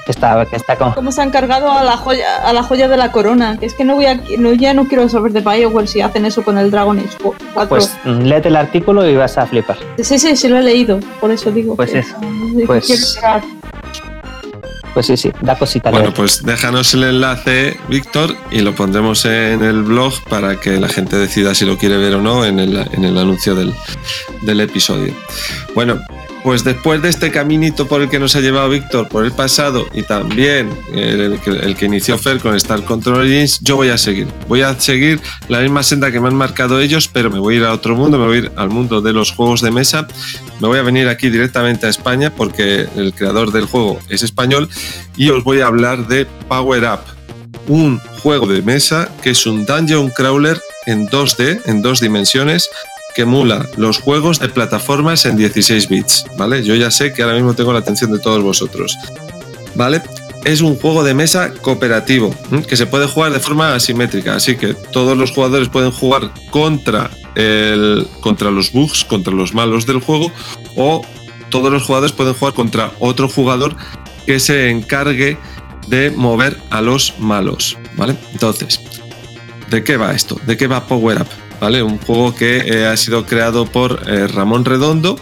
Que 0.08 0.12
está, 0.12 0.46
que 0.46 0.56
está 0.56 0.78
con, 0.78 0.94
¿Cómo 0.94 1.12
se 1.12 1.22
han 1.22 1.32
cargado 1.32 1.70
a 1.70 1.84
la 1.84 1.98
joya, 1.98 2.38
a 2.48 2.54
la 2.54 2.64
joya 2.64 2.88
de 2.88 2.96
la 2.96 3.12
corona? 3.12 3.58
Que 3.60 3.66
es 3.66 3.74
que 3.74 3.84
no 3.84 3.96
voy 3.96 4.06
a, 4.06 4.16
no, 4.40 4.54
ya 4.54 4.74
no 4.74 4.88
quiero 4.88 5.10
saber 5.10 5.34
de 5.34 5.42
Bioware 5.42 5.86
si 5.86 6.00
hacen 6.00 6.26
eso 6.26 6.44
con 6.46 6.58
el 6.58 6.72
Dragon 6.72 6.98
Age 6.98 7.18
4. 7.22 7.68
Pues 7.68 7.92
léete 8.06 8.48
el 8.48 8.56
artículo 8.56 9.06
y 9.06 9.18
vas 9.18 9.38
a 9.38 9.46
flipar. 9.46 9.78
sí, 10.02 10.18
sí, 10.18 10.38
sí 10.38 10.48
lo 10.48 10.58
he 10.58 10.64
leído, 10.64 11.02
por 11.20 11.30
eso 11.32 11.52
digo. 11.52 11.76
Pues 11.76 11.92
que 11.92 12.00
eso, 12.00 12.16
pues- 12.66 12.86
quiero 12.86 13.04
llegar. 13.06 13.44
Pues 14.94 15.06
sí, 15.08 15.18
sí, 15.18 15.32
da 15.42 15.56
cosita 15.60 15.90
Bueno, 15.92 16.06
leer. 16.06 16.16
pues 16.16 16.42
déjanos 16.44 16.94
el 16.94 17.04
enlace, 17.04 17.78
Víctor, 17.90 18.34
y 18.50 18.62
lo 18.62 18.74
pondremos 18.74 19.26
en 19.26 19.62
el 19.62 19.84
blog 19.84 20.14
para 20.30 20.60
que 20.60 20.80
la 20.80 20.88
gente 20.88 21.18
decida 21.18 21.54
si 21.54 21.66
lo 21.66 21.78
quiere 21.78 21.98
ver 21.98 22.16
o 22.16 22.22
no 22.22 22.46
en 22.46 22.60
el, 22.60 22.78
en 22.94 23.04
el 23.04 23.18
anuncio 23.18 23.54
del, 23.56 23.76
del 24.42 24.62
episodio. 24.62 25.14
Bueno, 25.76 26.00
pues 26.48 26.64
después 26.64 27.02
de 27.02 27.10
este 27.10 27.30
caminito 27.30 27.90
por 27.90 28.02
el 28.02 28.08
que 28.10 28.20
nos 28.20 28.34
ha 28.38 28.40
llevado 28.40 28.70
Víctor 28.70 29.10
por 29.10 29.26
el 29.26 29.34
pasado 29.34 29.86
y 29.94 30.04
también 30.04 30.70
el, 30.94 31.38
que- 31.76 31.86
inició 31.86 32.18
Fer 32.18 32.40
con 32.40 32.56
Star 32.56 32.86
Control 32.86 33.26
Engines, 33.26 33.60
yo 33.60 33.76
voy 33.76 33.90
a 33.90 33.98
seguir. 33.98 34.28
Voy 34.48 34.62
a 34.62 34.80
seguir 34.80 35.20
la 35.50 35.60
misma 35.60 35.84
senda 35.84 36.10
que 36.10 36.22
me 36.22 36.30
han 36.30 36.36
marcado 36.36 36.80
ellos, 36.80 37.10
pero 37.10 37.30
me 37.30 37.38
voy 37.40 37.56
a 37.56 37.58
ir 37.58 37.64
a 37.66 37.74
otro 37.74 37.98
mundo, 37.98 38.18
me 38.18 38.28
voy 38.28 38.36
a 38.38 38.40
ir 38.40 38.52
al 38.56 38.70
mundo 38.70 39.02
de 39.02 39.12
los 39.12 39.34
juegos 39.34 39.60
de 39.60 39.72
mesa. 39.72 40.08
Me 40.62 40.70
voy 40.70 40.80
a 40.80 40.84
venir 40.84 41.10
aquí 41.10 41.30
directamente 41.30 41.86
a 41.86 41.90
España 41.90 42.30
porque 42.34 42.88
el 42.96 43.12
creador 43.14 43.52
del 43.52 43.66
juego 43.66 44.00
es 44.08 44.24
español 44.24 44.70
y 45.18 45.32
os 45.32 45.44
voy 45.44 45.60
a 45.60 45.68
hablar 45.68 46.08
de 46.08 46.28
Power 46.48 46.86
Up, 46.86 47.02
un 47.68 48.00
juego 48.24 48.48
de 48.48 48.62
mesa 48.62 49.10
que 49.22 49.32
es 49.32 49.46
un 49.46 49.66
dungeon 49.66 50.12
crawler 50.12 50.62
en 50.86 51.10
2D, 51.10 51.64
en 51.66 51.82
dos 51.82 52.00
dimensiones, 52.00 52.70
que 53.18 53.24
emula 53.24 53.68
los 53.78 53.98
juegos 53.98 54.38
de 54.38 54.48
plataformas 54.48 55.26
en 55.26 55.38
16 55.38 55.90
bits, 55.90 56.26
¿vale? 56.38 56.64
Yo 56.64 56.76
ya 56.76 56.92
sé 56.92 57.14
que 57.14 57.24
ahora 57.24 57.34
mismo 57.34 57.56
tengo 57.56 57.74
la 57.74 57.80
atención 57.80 58.12
de 58.12 58.20
todos 58.20 58.44
vosotros, 58.44 58.96
¿vale? 59.74 60.04
Es 60.46 60.62
un 60.62 60.76
juego 60.76 61.04
de 61.04 61.16
mesa 61.16 61.52
cooperativo 61.52 62.32
que 62.70 62.78
se 62.78 62.86
puede 62.86 63.08
jugar 63.08 63.32
de 63.32 63.40
forma 63.40 63.74
asimétrica, 63.74 64.36
así 64.36 64.56
que 64.56 64.76
todos 64.76 65.18
los 65.18 65.32
jugadores 65.32 65.68
pueden 65.68 65.90
jugar 65.90 66.32
contra, 66.52 67.10
el, 67.34 68.08
contra 68.20 68.52
los 68.52 68.72
bugs, 68.72 69.04
contra 69.04 69.34
los 69.34 69.52
malos 69.52 69.88
del 69.88 70.00
juego, 70.00 70.32
o 70.76 71.04
todos 71.50 71.72
los 71.72 71.82
jugadores 71.82 72.12
pueden 72.12 72.36
jugar 72.36 72.54
contra 72.54 72.92
otro 73.00 73.28
jugador 73.28 73.76
que 74.28 74.40
se 74.40 74.70
encargue 74.70 75.40
de 75.88 76.12
mover 76.12 76.56
a 76.70 76.82
los 76.82 77.16
malos, 77.18 77.80
¿vale? 77.96 78.16
Entonces, 78.32 78.80
¿de 79.72 79.84
qué 79.84 79.98
va 79.98 80.12
esto? 80.12 80.40
¿De 80.46 80.56
qué 80.56 80.68
va 80.68 80.86
Power 80.86 81.22
Up? 81.22 81.47
¿Vale? 81.60 81.82
Un 81.82 81.98
juego 81.98 82.36
que 82.36 82.58
eh, 82.58 82.86
ha 82.86 82.96
sido 82.98 83.26
creado 83.26 83.66
por 83.66 84.02
eh, 84.08 84.28
Ramón 84.28 84.66
Redondo 84.66 85.20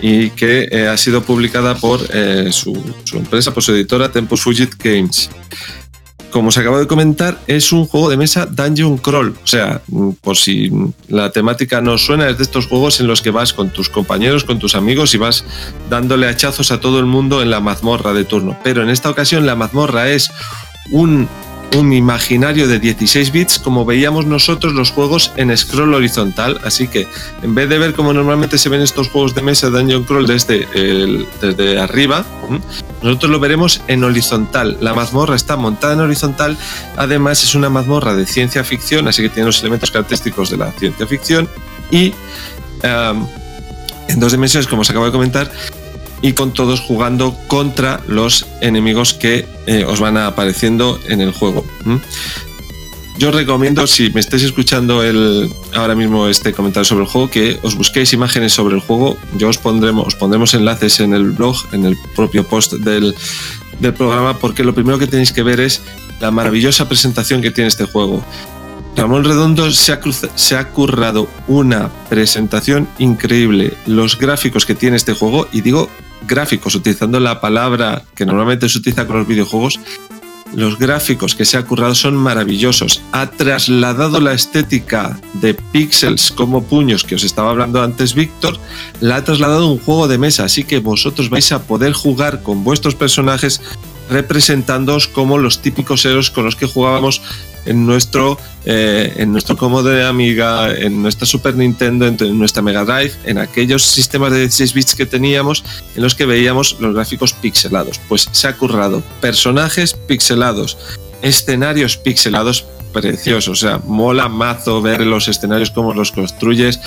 y 0.00 0.30
que 0.30 0.68
eh, 0.70 0.86
ha 0.86 0.96
sido 0.96 1.22
publicada 1.22 1.74
por 1.74 2.00
su, 2.52 2.94
empresa, 3.12 3.52
por 3.52 3.62
su 3.62 3.72
editora 3.72 4.10
Tempus 4.10 4.42
Fugit 4.42 4.74
Games. 4.82 5.30
Como 6.30 6.48
os 6.48 6.58
acabo 6.58 6.78
de 6.78 6.86
comentar, 6.86 7.38
es 7.46 7.72
un 7.72 7.86
juego 7.86 8.10
de 8.10 8.18
mesa 8.18 8.44
Dungeon 8.44 8.98
Crawl. 8.98 9.34
O 9.42 9.46
sea, 9.46 9.80
mm, 9.88 10.10
por 10.20 10.36
si 10.36 10.70
la 11.08 11.30
temática 11.30 11.80
no 11.80 11.96
suena, 11.96 12.28
es 12.28 12.36
de 12.36 12.44
estos 12.44 12.66
juegos 12.66 13.00
en 13.00 13.06
los 13.06 13.22
que 13.22 13.30
vas 13.30 13.54
con 13.54 13.70
tus 13.70 13.88
compañeros, 13.88 14.44
con 14.44 14.58
tus 14.58 14.74
amigos 14.74 15.14
y 15.14 15.18
vas 15.18 15.44
dándole 15.88 16.28
hachazos 16.28 16.70
a 16.70 16.80
todo 16.80 16.98
el 16.98 17.06
mundo 17.06 17.40
en 17.40 17.50
la 17.50 17.60
mazmorra 17.60 18.12
de 18.12 18.24
turno. 18.24 18.58
Pero 18.62 18.82
en 18.82 18.90
esta 18.90 19.08
ocasión 19.08 19.46
la 19.46 19.56
mazmorra 19.56 20.10
es 20.10 20.30
un, 20.90 21.28
un 21.76 21.92
imaginario 21.92 22.66
de 22.66 22.78
16 22.78 23.32
bits 23.32 23.58
como 23.58 23.84
veíamos 23.84 24.26
nosotros 24.26 24.72
los 24.72 24.90
juegos 24.90 25.32
en 25.36 25.56
scroll 25.56 25.94
horizontal. 25.94 26.60
Así 26.64 26.88
que 26.88 27.06
en 27.42 27.54
vez 27.54 27.68
de 27.68 27.78
ver 27.78 27.94
como 27.94 28.12
normalmente 28.12 28.58
se 28.58 28.68
ven 28.68 28.80
estos 28.80 29.08
juegos 29.08 29.34
de 29.34 29.42
mesa 29.42 29.70
de 29.70 29.78
Dungeon 29.78 30.04
Crawl 30.04 30.26
desde, 30.26 30.66
desde 31.40 31.80
arriba, 31.80 32.24
nosotros 33.02 33.30
lo 33.30 33.40
veremos 33.40 33.82
en 33.86 34.04
horizontal. 34.04 34.78
La 34.80 34.94
mazmorra 34.94 35.36
está 35.36 35.56
montada 35.56 35.94
en 35.94 36.00
horizontal. 36.00 36.56
Además 36.96 37.42
es 37.44 37.54
una 37.54 37.68
mazmorra 37.68 38.14
de 38.14 38.26
ciencia 38.26 38.64
ficción, 38.64 39.08
así 39.08 39.22
que 39.22 39.28
tiene 39.28 39.46
los 39.46 39.60
elementos 39.60 39.90
característicos 39.90 40.50
de 40.50 40.56
la 40.56 40.72
ciencia 40.72 41.06
ficción. 41.06 41.48
Y 41.90 42.14
en 42.82 44.20
dos 44.20 44.32
dimensiones, 44.32 44.66
como 44.66 44.82
os 44.82 44.90
acabo 44.90 45.04
de 45.04 45.12
comentar, 45.12 45.50
y 46.22 46.32
con 46.32 46.52
todos 46.52 46.80
jugando 46.80 47.36
contra 47.46 48.00
los 48.08 48.46
enemigos 48.60 49.14
que 49.14 49.46
eh, 49.66 49.84
os 49.86 50.00
van 50.00 50.16
apareciendo 50.16 50.98
en 51.08 51.20
el 51.20 51.32
juego. 51.32 51.64
Yo 53.18 53.32
recomiendo, 53.32 53.84
si 53.88 54.10
me 54.10 54.20
estáis 54.20 54.44
escuchando 54.44 55.02
el, 55.02 55.50
ahora 55.74 55.96
mismo 55.96 56.28
este 56.28 56.52
comentario 56.52 56.84
sobre 56.84 57.04
el 57.04 57.10
juego, 57.10 57.28
que 57.28 57.58
os 57.62 57.74
busquéis 57.74 58.12
imágenes 58.12 58.52
sobre 58.52 58.76
el 58.76 58.80
juego. 58.80 59.16
Yo 59.36 59.48
os 59.48 59.58
pondremos, 59.58 60.06
os 60.06 60.14
pondremos 60.14 60.54
enlaces 60.54 61.00
en 61.00 61.12
el 61.14 61.30
blog, 61.32 61.56
en 61.72 61.84
el 61.84 61.96
propio 62.14 62.46
post 62.46 62.74
del, 62.74 63.16
del 63.80 63.92
programa, 63.94 64.38
porque 64.38 64.62
lo 64.62 64.72
primero 64.72 65.00
que 65.00 65.08
tenéis 65.08 65.32
que 65.32 65.42
ver 65.42 65.58
es 65.58 65.82
la 66.20 66.30
maravillosa 66.30 66.88
presentación 66.88 67.42
que 67.42 67.50
tiene 67.50 67.66
este 67.68 67.86
juego. 67.86 68.24
Ramón 68.96 69.24
Redondo 69.24 69.70
se 69.72 69.92
ha, 69.92 70.00
cruza- 70.00 70.30
se 70.36 70.56
ha 70.56 70.68
currado 70.70 71.28
una 71.48 71.90
presentación 72.08 72.88
increíble. 73.00 73.74
Los 73.86 74.16
gráficos 74.16 74.64
que 74.64 74.76
tiene 74.76 74.96
este 74.96 75.14
juego, 75.14 75.48
y 75.52 75.60
digo 75.60 75.90
gráficos 76.26 76.74
utilizando 76.74 77.20
la 77.20 77.40
palabra 77.40 78.02
que 78.14 78.26
normalmente 78.26 78.68
se 78.68 78.78
utiliza 78.78 79.06
con 79.06 79.18
los 79.18 79.26
videojuegos, 79.26 79.80
los 80.54 80.78
gráficos 80.78 81.34
que 81.34 81.44
se 81.44 81.58
ha 81.58 81.64
currado 81.64 81.94
son 81.94 82.16
maravillosos. 82.16 83.02
Ha 83.12 83.30
trasladado 83.30 84.20
la 84.20 84.32
estética 84.32 85.20
de 85.34 85.54
píxeles 85.54 86.32
como 86.32 86.64
puños 86.64 87.04
que 87.04 87.16
os 87.16 87.24
estaba 87.24 87.50
hablando 87.50 87.82
antes 87.82 88.14
Víctor, 88.14 88.58
la 89.00 89.16
ha 89.16 89.24
trasladado 89.24 89.64
a 89.64 89.72
un 89.72 89.78
juego 89.78 90.08
de 90.08 90.18
mesa, 90.18 90.44
así 90.44 90.64
que 90.64 90.78
vosotros 90.78 91.28
vais 91.28 91.52
a 91.52 91.62
poder 91.62 91.92
jugar 91.92 92.42
con 92.42 92.64
vuestros 92.64 92.94
personajes 92.94 93.60
representándoos 94.10 95.08
como 95.08 95.38
los 95.38 95.60
típicos 95.60 96.04
héroes 96.04 96.30
con 96.30 96.44
los 96.44 96.56
que 96.56 96.66
jugábamos 96.66 97.22
en 97.66 97.84
nuestro, 97.84 98.38
eh, 98.64 99.12
en 99.16 99.30
nuestro 99.30 99.56
cómodo 99.56 99.90
de 99.90 100.04
Amiga, 100.04 100.74
en 100.74 101.02
nuestra 101.02 101.26
Super 101.26 101.54
Nintendo, 101.54 102.06
en, 102.06 102.16
en 102.20 102.38
nuestra 102.38 102.62
Mega 102.62 102.84
Drive, 102.84 103.12
en 103.24 103.38
aquellos 103.38 103.82
sistemas 103.82 104.32
de 104.32 104.40
16 104.40 104.72
bits 104.72 104.94
que 104.94 105.06
teníamos 105.06 105.64
en 105.94 106.02
los 106.02 106.14
que 106.14 106.24
veíamos 106.24 106.76
los 106.80 106.94
gráficos 106.94 107.34
pixelados. 107.34 108.00
Pues 108.08 108.28
se 108.32 108.48
ha 108.48 108.56
currado 108.56 109.02
personajes 109.20 109.92
pixelados, 109.92 110.78
escenarios 111.20 111.98
pixelados 111.98 112.64
preciosos, 112.92 113.48
o 113.48 113.68
sea, 113.68 113.80
mola 113.84 114.28
mazo 114.28 114.80
ver 114.80 115.02
los 115.02 115.28
escenarios, 115.28 115.70
cómo 115.70 115.92
los 115.92 116.12
construyes, 116.12 116.80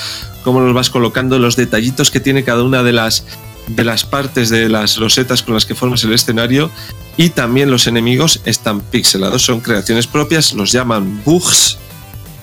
cómo 0.43 0.61
los 0.61 0.73
vas 0.73 0.89
colocando, 0.89 1.38
los 1.39 1.56
detallitos 1.56 2.10
que 2.11 2.19
tiene 2.19 2.43
cada 2.43 2.64
una 2.64 2.81
de 2.84 2.91
las 2.91 3.23
de 3.68 3.84
las 3.84 4.04
partes 4.04 4.50
de 4.50 4.70
las 4.70 4.98
losetas 4.98 5.44
con 5.44 5.54
las 5.54 5.66
que 5.66 5.76
formas 5.76 6.04
el 6.04 6.14
escenario 6.14 6.72
y 7.18 7.30
también 7.30 7.70
los 7.70 7.88
enemigos 7.88 8.42
están 8.46 8.82
pixelados, 8.82 9.44
son 9.44 9.60
creaciones 9.60 10.08
propias, 10.08 10.54
los 10.54 10.72
llaman 10.72 11.22
bugs 11.24 11.78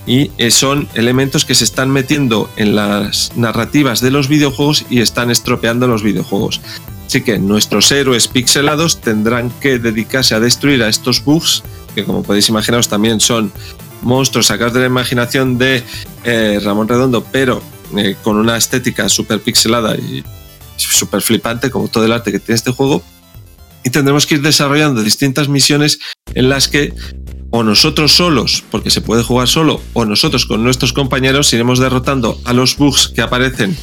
y 0.07 0.31
eh, 0.39 0.51
son 0.51 0.89
elementos 0.95 1.45
que 1.45 1.55
se 1.55 1.65
están 1.65 1.91
metiendo 1.91 2.51
en 2.57 2.75
las 2.75 3.33
narrativas 3.37 4.01
de 4.01 4.11
los 4.11 4.29
videojuegos 4.29 4.87
y 4.89 5.01
están 5.01 5.31
estropeando 5.31 5.87
los 5.87 6.03
videojuegos. 6.03 6.61
Así 7.07 7.23
que 7.23 7.39
nuestros 7.39 7.91
héroes 7.93 8.29
pixelados 8.29 9.01
tendrán 9.01 9.51
que 9.61 9.79
dedicarse 9.79 10.35
a 10.35 10.41
destruir 10.41 10.83
a 10.83 10.89
estos 10.89 11.25
bugs, 11.25 11.63
que 11.95 12.05
como 12.05 12.23
podéis 12.23 12.49
imaginaros 12.49 12.89
también 12.89 13.21
son 13.21 13.53
monstruos 14.03 14.47
sacados 14.47 14.75
de 14.75 14.81
la 14.81 14.87
imaginación 14.87 15.59
de 15.59 15.83
eh, 16.25 16.61
Ramón 16.63 16.89
Redondo, 16.89 17.25
pero 17.33 17.63
eh, 17.97 18.17
con 18.23 18.37
una 18.37 18.57
estética 18.57 19.09
súper 19.09 19.41
pixelada 19.41 19.97
y 19.97 20.23
súper 20.79 21.23
flipante, 21.23 21.71
como 21.71 21.89
todo 21.89 22.05
el 22.05 22.13
arte 22.13 22.33
que 22.33 22.39
tiene 22.39 22.57
este 22.57 22.73
juego. 22.73 23.03
Y 23.85 23.91
tendremos 23.91 24.27
que 24.27 24.37
ir 24.37 24.43
desarrollando 24.43 25.03
distintas 25.03 25.49
misiones 25.49 25.99
en 26.35 26.49
las 26.49 26.69
que 26.69 26.95
o 27.51 27.63
nosotros 27.63 28.13
solos, 28.13 28.63
porque 28.71 28.91
se 28.91 29.01
puede 29.01 29.23
jugar 29.23 29.49
solo, 29.49 29.81
o 29.95 30.05
nosotros 30.05 30.45
con 30.45 30.63
nuestros 30.63 30.93
compañeros 30.93 31.53
iremos 31.53 31.79
derrotando 31.79 32.39
a 32.45 32.53
los 32.53 32.77
bugs 32.77 33.09
que 33.09 33.23
aparecen 33.23 33.77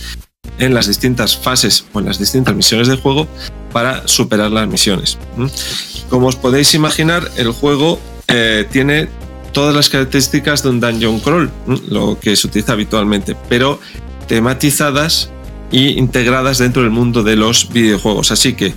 en 0.60 0.74
las 0.74 0.88
distintas 0.88 1.36
fases 1.36 1.86
o 1.94 2.00
en 2.00 2.06
las 2.06 2.20
distintas 2.20 2.56
misiones 2.56 2.88
de 2.88 2.98
juego 2.98 3.28
para 3.72 4.08
superar 4.08 4.52
las 4.52 4.68
misiones. 4.68 5.18
Como 6.10 6.28
os 6.28 6.36
podéis 6.36 6.74
imaginar, 6.76 7.30
el 7.38 7.52
juego 7.52 8.00
eh, 8.28 8.68
tiene 8.72 9.10
todas 9.52 9.74
las 9.74 9.90
características 9.90 10.64
de 10.64 10.70
un 10.70 10.80
dungeon 10.80 11.20
crawl, 11.20 11.52
lo 11.90 12.20
que 12.20 12.36
se 12.36 12.48
utiliza 12.48 12.74
habitualmente, 12.74 13.36
pero 13.50 13.80
tematizadas 14.28 15.32
e 15.76 16.00
integradas 16.00 16.58
dentro 16.58 16.82
del 16.82 16.92
mundo 16.92 17.24
de 17.24 17.36
los 17.36 17.70
videojuegos. 17.70 18.32
Así 18.32 18.54
que 18.54 18.74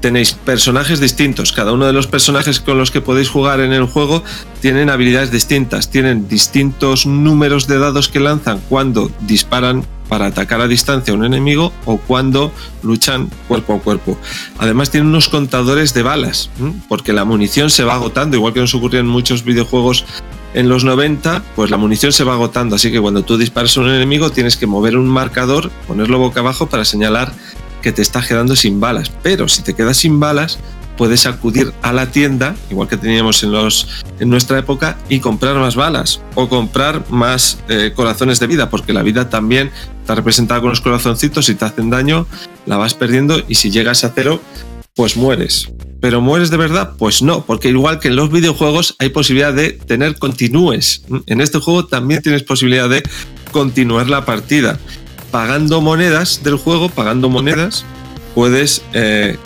tenéis 0.00 0.32
personajes 0.32 1.00
distintos. 1.00 1.52
Cada 1.52 1.72
uno 1.72 1.86
de 1.86 1.92
los 1.92 2.06
personajes 2.06 2.60
con 2.60 2.78
los 2.78 2.90
que 2.90 3.00
podéis 3.00 3.28
jugar 3.28 3.60
en 3.60 3.72
el 3.72 3.84
juego 3.84 4.22
tienen 4.60 4.90
habilidades 4.90 5.30
distintas, 5.30 5.90
tienen 5.90 6.28
distintos 6.28 7.06
números 7.06 7.66
de 7.66 7.78
dados 7.78 8.08
que 8.08 8.20
lanzan 8.20 8.60
cuando 8.68 9.10
disparan 9.20 9.84
para 10.08 10.26
atacar 10.26 10.60
a 10.60 10.68
distancia 10.68 11.12
a 11.12 11.16
un 11.16 11.24
enemigo 11.24 11.72
o 11.84 11.96
cuando 11.98 12.52
luchan 12.82 13.28
cuerpo 13.48 13.74
a 13.74 13.80
cuerpo. 13.80 14.16
Además 14.58 14.90
tienen 14.90 15.08
unos 15.08 15.28
contadores 15.28 15.94
de 15.94 16.02
balas, 16.02 16.50
porque 16.88 17.12
la 17.12 17.24
munición 17.24 17.70
se 17.70 17.82
va 17.82 17.94
agotando, 17.94 18.36
igual 18.36 18.52
que 18.52 18.60
nos 18.60 18.74
ocurría 18.74 19.00
en 19.00 19.08
muchos 19.08 19.42
videojuegos 19.42 20.04
en 20.54 20.68
los 20.68 20.84
90, 20.84 21.42
pues 21.54 21.70
la 21.70 21.76
munición 21.76 22.12
se 22.12 22.24
va 22.24 22.34
agotando, 22.34 22.76
así 22.76 22.90
que 22.90 23.00
cuando 23.00 23.22
tú 23.22 23.36
disparas 23.36 23.76
a 23.76 23.80
un 23.80 23.88
enemigo 23.88 24.30
tienes 24.30 24.56
que 24.56 24.66
mover 24.66 24.96
un 24.96 25.06
marcador, 25.06 25.70
ponerlo 25.86 26.18
boca 26.18 26.40
abajo 26.40 26.66
para 26.66 26.84
señalar 26.84 27.32
que 27.82 27.92
te 27.92 28.02
estás 28.02 28.26
quedando 28.26 28.56
sin 28.56 28.80
balas. 28.80 29.12
Pero 29.22 29.48
si 29.48 29.62
te 29.62 29.74
quedas 29.74 29.98
sin 29.98 30.18
balas, 30.18 30.58
puedes 30.96 31.26
acudir 31.26 31.72
a 31.82 31.92
la 31.92 32.10
tienda, 32.10 32.56
igual 32.70 32.88
que 32.88 32.96
teníamos 32.96 33.42
en, 33.42 33.52
los, 33.52 34.04
en 34.18 34.28
nuestra 34.28 34.58
época, 34.58 34.96
y 35.08 35.20
comprar 35.20 35.56
más 35.56 35.76
balas 35.76 36.20
o 36.34 36.48
comprar 36.48 37.04
más 37.10 37.58
eh, 37.68 37.92
corazones 37.94 38.40
de 38.40 38.46
vida, 38.46 38.70
porque 38.70 38.92
la 38.92 39.02
vida 39.02 39.28
también 39.28 39.70
está 40.00 40.14
representada 40.14 40.60
con 40.60 40.70
los 40.70 40.80
corazoncitos, 40.80 41.46
si 41.46 41.54
te 41.54 41.64
hacen 41.64 41.90
daño, 41.90 42.26
la 42.64 42.76
vas 42.76 42.94
perdiendo 42.94 43.40
y 43.46 43.56
si 43.56 43.70
llegas 43.70 44.04
a 44.04 44.12
cero, 44.14 44.40
pues 44.94 45.16
mueres. 45.16 45.68
¿Pero 46.00 46.20
mueres 46.20 46.50
de 46.50 46.56
verdad? 46.56 46.92
Pues 46.98 47.22
no, 47.22 47.44
porque 47.44 47.68
igual 47.68 47.98
que 47.98 48.08
en 48.08 48.16
los 48.16 48.30
videojuegos 48.30 48.96
hay 48.98 49.08
posibilidad 49.08 49.52
de 49.52 49.72
tener 49.72 50.18
continúes. 50.18 51.02
En 51.26 51.40
este 51.40 51.58
juego 51.58 51.86
también 51.86 52.22
tienes 52.22 52.42
posibilidad 52.42 52.88
de 52.88 53.02
continuar 53.50 54.08
la 54.08 54.24
partida. 54.24 54.78
Pagando 55.30 55.80
monedas 55.80 56.42
del 56.42 56.56
juego, 56.56 56.88
pagando 56.88 57.28
monedas, 57.28 57.84
puedes 58.34 58.82
eh, 58.92 59.36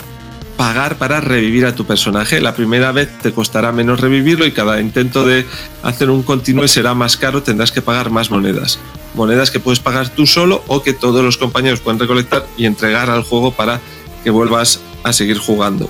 pagar 0.57 0.97
para 0.97 1.21
revivir 1.21 1.65
a 1.65 1.73
tu 1.73 1.85
personaje. 1.85 2.39
La 2.39 2.53
primera 2.53 2.91
vez 2.91 3.09
te 3.19 3.31
costará 3.31 3.71
menos 3.71 3.99
revivirlo 3.99 4.45
y 4.45 4.51
cada 4.51 4.79
intento 4.79 5.25
de 5.25 5.45
hacer 5.81 6.09
un 6.09 6.21
continúe 6.21 6.67
será 6.67 6.93
más 6.93 7.17
caro, 7.17 7.41
tendrás 7.41 7.71
que 7.71 7.81
pagar 7.81 8.11
más 8.11 8.29
monedas. 8.29 8.77
Monedas 9.15 9.49
que 9.49 9.59
puedes 9.59 9.79
pagar 9.79 10.09
tú 10.09 10.27
solo 10.27 10.63
o 10.67 10.83
que 10.83 10.93
todos 10.93 11.23
los 11.23 11.37
compañeros 11.37 11.79
pueden 11.79 11.99
recolectar 11.99 12.45
y 12.57 12.65
entregar 12.65 13.09
al 13.09 13.23
juego 13.23 13.51
para 13.51 13.81
que 14.23 14.29
vuelvas 14.29 14.81
a 15.03 15.13
seguir 15.13 15.39
jugando. 15.39 15.89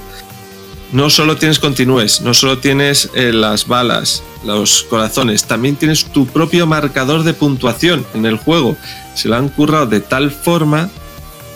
No 0.91 1.09
solo 1.09 1.37
tienes 1.37 1.59
continúes, 1.59 2.21
no 2.21 2.33
solo 2.33 2.57
tienes 2.57 3.09
eh, 3.15 3.31
las 3.31 3.67
balas, 3.67 4.23
los 4.45 4.83
corazones, 4.83 5.45
también 5.45 5.77
tienes 5.77 6.05
tu 6.05 6.27
propio 6.27 6.67
marcador 6.67 7.23
de 7.23 7.33
puntuación 7.33 8.05
en 8.13 8.25
el 8.25 8.37
juego. 8.37 8.75
Se 9.15 9.29
lo 9.29 9.37
han 9.37 9.47
currado 9.47 9.87
de 9.87 10.01
tal 10.01 10.31
forma 10.31 10.89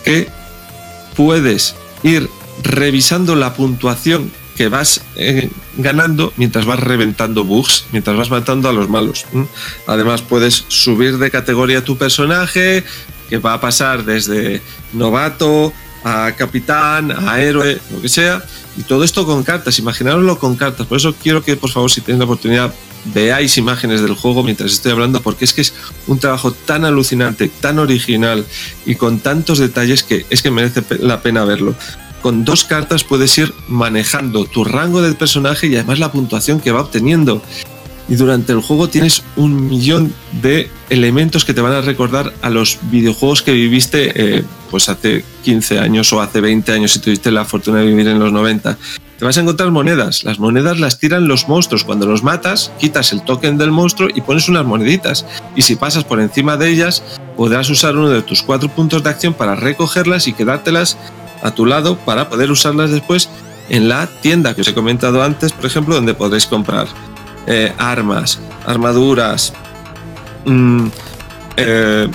que 0.06 0.30
puedes 1.16 1.76
ir 2.04 2.30
revisando 2.64 3.36
la 3.36 3.54
puntuación 3.54 4.32
que 4.56 4.70
vas 4.70 5.02
eh, 5.18 5.50
ganando 5.78 6.32
mientras 6.38 6.66
vas 6.66 6.80
reventando 6.80 7.44
bugs, 7.44 7.86
mientras 7.92 8.16
vas 8.16 8.30
matando 8.30 8.70
a 8.70 8.74
los 8.74 8.90
malos. 8.90 9.26
Además 9.86 10.22
puedes 10.22 10.64
subir 10.70 11.18
de 11.18 11.30
categoría 11.30 11.84
tu 11.84 11.98
personaje, 11.98 12.84
que 13.30 13.38
va 13.38 13.54
a 13.54 13.62
pasar 13.62 14.06
desde 14.06 14.62
novato 14.94 15.74
a 16.06 16.32
capitán, 16.38 17.12
a 17.12 17.42
héroe, 17.42 17.80
lo 17.92 18.02
que 18.02 18.10
sea, 18.10 18.46
y 18.78 18.84
todo 18.84 19.04
esto 19.04 19.26
con 19.26 19.44
cartas, 19.44 19.80
imaginároslo 19.80 20.38
con 20.38 20.56
cartas. 20.56 20.88
Por 20.88 20.98
eso 20.98 21.16
quiero 21.22 21.44
que 21.44 21.56
por 21.56 21.70
favor 21.70 21.92
si 21.92 22.02
tenéis 22.02 22.20
la 22.20 22.26
oportunidad 22.26 22.74
veáis 23.14 23.58
imágenes 23.58 24.02
del 24.02 24.16
juego 24.16 24.44
mientras 24.44 24.72
estoy 24.72 24.92
hablando, 24.92 25.22
porque 25.22 25.46
es 25.46 25.54
que 25.54 25.62
es 25.62 25.74
un 26.08 26.20
trabajo 26.20 26.52
tan 26.52 26.86
alucinante, 26.86 27.50
tan 27.50 27.80
original 27.80 28.46
y 28.86 28.96
con 28.96 29.20
tantos 29.20 29.60
detalles 29.60 30.04
que 30.04 30.26
es 30.30 30.42
que 30.42 30.52
merece 30.52 30.84
la 31.00 31.22
pena 31.22 31.46
verlo 31.46 31.76
con 32.26 32.44
dos 32.44 32.64
cartas 32.64 33.04
puedes 33.04 33.38
ir 33.38 33.54
manejando 33.68 34.46
tu 34.46 34.64
rango 34.64 35.04
del 35.04 35.16
personaje 35.16 35.68
y 35.68 35.76
además 35.76 36.00
la 36.00 36.12
puntuación 36.12 36.60
que 36.60 36.72
va 36.72 36.82
obteniendo. 36.82 37.40
Y 38.08 38.16
durante 38.16 38.54
el 38.54 38.62
juego 38.62 38.88
tienes 38.88 39.24
un 39.36 39.68
millón 39.68 40.14
de 40.42 40.70
elementos 40.90 41.44
que 41.44 41.54
te 41.54 41.62
van 41.62 41.74
a 41.74 41.82
recordar 41.82 42.34
a 42.42 42.50
los 42.50 42.78
videojuegos 42.92 43.42
que 43.42 43.52
viviste 43.52 44.12
eh, 44.38 44.44
pues 44.70 44.90
hace 44.90 45.24
15 45.44 45.80
años 45.80 46.14
o 46.14 46.22
hace 46.22 46.40
20 46.40 46.72
años 46.72 46.92
si 46.92 47.00
tuviste 47.00 47.32
la 47.32 47.46
fortuna 47.46 47.80
de 47.80 47.88
vivir 47.88 48.08
en 48.08 48.20
los 48.20 48.32
90. 48.32 48.78
Te 49.18 49.26
vas 49.26 49.38
a 49.38 49.42
encontrar 49.42 49.72
monedas. 49.72 50.24
Las 50.24 50.40
monedas 50.40 50.80
las 50.80 51.00
tiran 51.00 51.28
los 51.28 51.48
monstruos. 51.48 51.84
Cuando 51.84 52.06
los 52.06 52.22
matas, 52.22 52.72
quitas 52.80 53.12
el 53.14 53.24
token 53.24 53.58
del 53.58 53.72
monstruo 53.72 54.10
y 54.14 54.22
pones 54.22 54.50
unas 54.50 54.66
moneditas. 54.66 55.26
Y 55.56 55.62
si 55.62 55.76
pasas 55.76 56.04
por 56.04 56.20
encima 56.20 56.58
de 56.58 56.70
ellas, 56.70 57.02
podrás 57.38 57.70
usar 57.70 57.96
uno 57.96 58.10
de 58.10 58.22
tus 58.22 58.44
cuatro 58.44 58.70
puntos 58.70 59.04
de 59.04 59.10
acción 59.10 59.34
para 59.34 59.56
recogerlas 59.56 60.28
y 60.28 60.34
quedártelas 60.34 60.98
a 61.42 61.52
tu 61.52 61.66
lado 61.66 61.98
para 61.98 62.30
poder 62.30 62.52
usarlas 62.52 62.92
después 62.92 63.30
en 63.70 63.88
la 63.90 64.08
tienda 64.22 64.54
que 64.54 64.62
os 64.62 64.68
he 64.68 64.74
comentado 64.74 65.24
antes, 65.24 65.54
por 65.54 65.66
ejemplo, 65.66 65.96
donde 65.96 66.14
podréis 66.14 66.46
comprar 66.46 66.88
eh, 67.48 67.74
armas, 67.78 68.40
armaduras, 68.66 69.54
mm, 70.46 70.88
eh, 71.58 72.08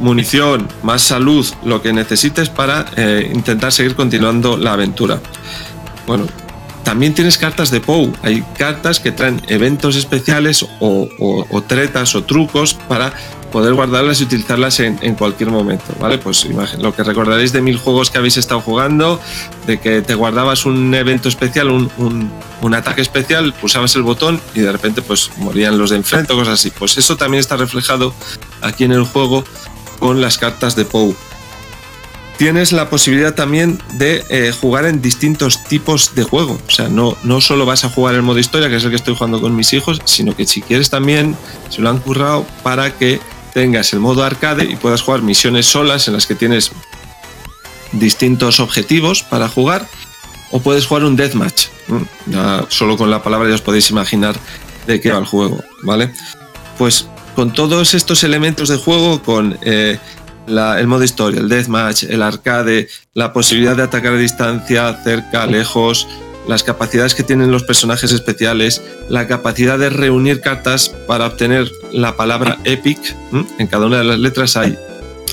munición, 0.00 0.68
más 0.82 1.02
salud, 1.02 1.46
lo 1.64 1.82
que 1.82 1.92
necesites 1.92 2.48
para 2.48 2.86
eh, 2.96 3.30
intentar 3.34 3.72
seguir 3.72 3.94
continuando 3.94 4.56
la 4.56 4.72
aventura. 4.72 5.20
Bueno, 6.06 6.26
también 6.84 7.14
tienes 7.14 7.36
cartas 7.36 7.70
de 7.70 7.80
POU. 7.80 8.12
Hay 8.22 8.42
cartas 8.56 9.00
que 9.00 9.12
traen 9.12 9.42
eventos 9.48 9.96
especiales 9.96 10.64
o 10.80 11.62
tretas 11.66 12.14
o 12.14 12.24
trucos 12.24 12.74
para 12.74 13.12
poder 13.50 13.74
guardarlas 13.74 14.20
y 14.20 14.24
utilizarlas 14.24 14.80
en, 14.80 15.14
cualquier 15.14 15.50
momento, 15.50 15.84
¿vale? 15.98 16.18
Pues 16.18 16.46
lo 16.78 16.94
que 16.94 17.02
recordaréis 17.02 17.52
de 17.52 17.60
mil 17.60 17.78
juegos 17.78 18.10
que 18.10 18.18
habéis 18.18 18.36
estado 18.36 18.60
jugando, 18.60 19.20
de 19.66 19.78
que 19.78 20.02
te 20.02 20.14
guardabas 20.14 20.66
un 20.66 20.94
evento 20.94 21.28
especial, 21.28 21.70
un, 21.70 22.74
ataque 22.74 23.00
especial, 23.00 23.54
pulsabas 23.54 23.96
el 23.96 24.02
botón 24.02 24.40
y 24.54 24.60
de 24.60 24.70
repente 24.70 25.02
pues 25.02 25.30
morían 25.38 25.78
los 25.78 25.90
de 25.90 25.96
enfrente 25.96 26.32
o 26.32 26.36
cosas 26.36 26.54
así. 26.54 26.70
Pues 26.70 26.98
eso 26.98 27.16
también 27.16 27.40
está 27.40 27.56
reflejado 27.56 28.14
aquí 28.60 28.84
en 28.84 28.92
el 28.92 29.04
juego 29.04 29.44
con 29.98 30.20
las 30.20 30.38
cartas 30.38 30.76
de 30.76 30.84
POU. 30.84 31.16
Tienes 32.38 32.70
la 32.70 32.88
posibilidad 32.88 33.34
también 33.34 33.80
de 33.94 34.22
eh, 34.28 34.52
jugar 34.52 34.84
en 34.84 35.02
distintos 35.02 35.64
tipos 35.64 36.14
de 36.14 36.22
juego. 36.22 36.60
O 36.68 36.70
sea, 36.70 36.88
no, 36.88 37.16
no 37.24 37.40
solo 37.40 37.66
vas 37.66 37.84
a 37.84 37.88
jugar 37.88 38.14
el 38.14 38.22
modo 38.22 38.38
historia, 38.38 38.68
que 38.68 38.76
es 38.76 38.84
el 38.84 38.90
que 38.90 38.96
estoy 38.96 39.14
jugando 39.16 39.40
con 39.40 39.56
mis 39.56 39.72
hijos, 39.72 40.00
sino 40.04 40.36
que 40.36 40.46
si 40.46 40.62
quieres 40.62 40.88
también 40.88 41.36
se 41.68 41.80
lo 41.80 41.90
han 41.90 41.98
currado 41.98 42.46
para 42.62 42.96
que 42.96 43.18
tengas 43.52 43.92
el 43.92 44.00
modo 44.00 44.24
arcade 44.24 44.64
y 44.64 44.76
puedas 44.76 45.02
jugar 45.02 45.22
misiones 45.22 45.66
solas 45.66 46.08
en 46.08 46.14
las 46.14 46.26
que 46.26 46.34
tienes 46.34 46.72
distintos 47.92 48.60
objetivos 48.60 49.22
para 49.22 49.48
jugar 49.48 49.86
o 50.50 50.60
puedes 50.60 50.86
jugar 50.86 51.04
un 51.04 51.16
deathmatch. 51.16 51.66
Ya 52.26 52.64
solo 52.68 52.96
con 52.96 53.10
la 53.10 53.22
palabra 53.22 53.48
ya 53.48 53.54
os 53.54 53.62
podéis 53.62 53.90
imaginar 53.90 54.36
de 54.86 55.00
qué 55.00 55.10
va 55.10 55.18
el 55.18 55.26
juego, 55.26 55.62
¿vale? 55.82 56.12
Pues 56.76 57.06
con 57.34 57.52
todos 57.52 57.94
estos 57.94 58.24
elementos 58.24 58.68
de 58.68 58.76
juego, 58.76 59.22
con 59.22 59.58
eh, 59.62 59.98
el 60.46 60.86
modo 60.86 61.04
historia, 61.04 61.40
el 61.40 61.48
deathmatch, 61.48 62.04
el 62.04 62.22
arcade, 62.22 62.88
la 63.14 63.32
posibilidad 63.32 63.76
de 63.76 63.82
atacar 63.82 64.14
a 64.14 64.16
distancia, 64.16 64.98
cerca, 65.04 65.46
lejos, 65.46 66.08
las 66.48 66.64
capacidades 66.64 67.14
que 67.14 67.22
tienen 67.22 67.52
los 67.52 67.62
personajes 67.62 68.10
especiales, 68.10 68.82
la 69.08 69.28
capacidad 69.28 69.78
de 69.78 69.90
reunir 69.90 70.40
cartas 70.40 70.88
para 71.06 71.26
obtener 71.26 71.70
la 71.92 72.16
palabra 72.16 72.58
epic. 72.64 72.98
En 73.58 73.66
cada 73.66 73.86
una 73.86 73.98
de 73.98 74.04
las 74.04 74.18
letras 74.18 74.56
hay, 74.56 74.76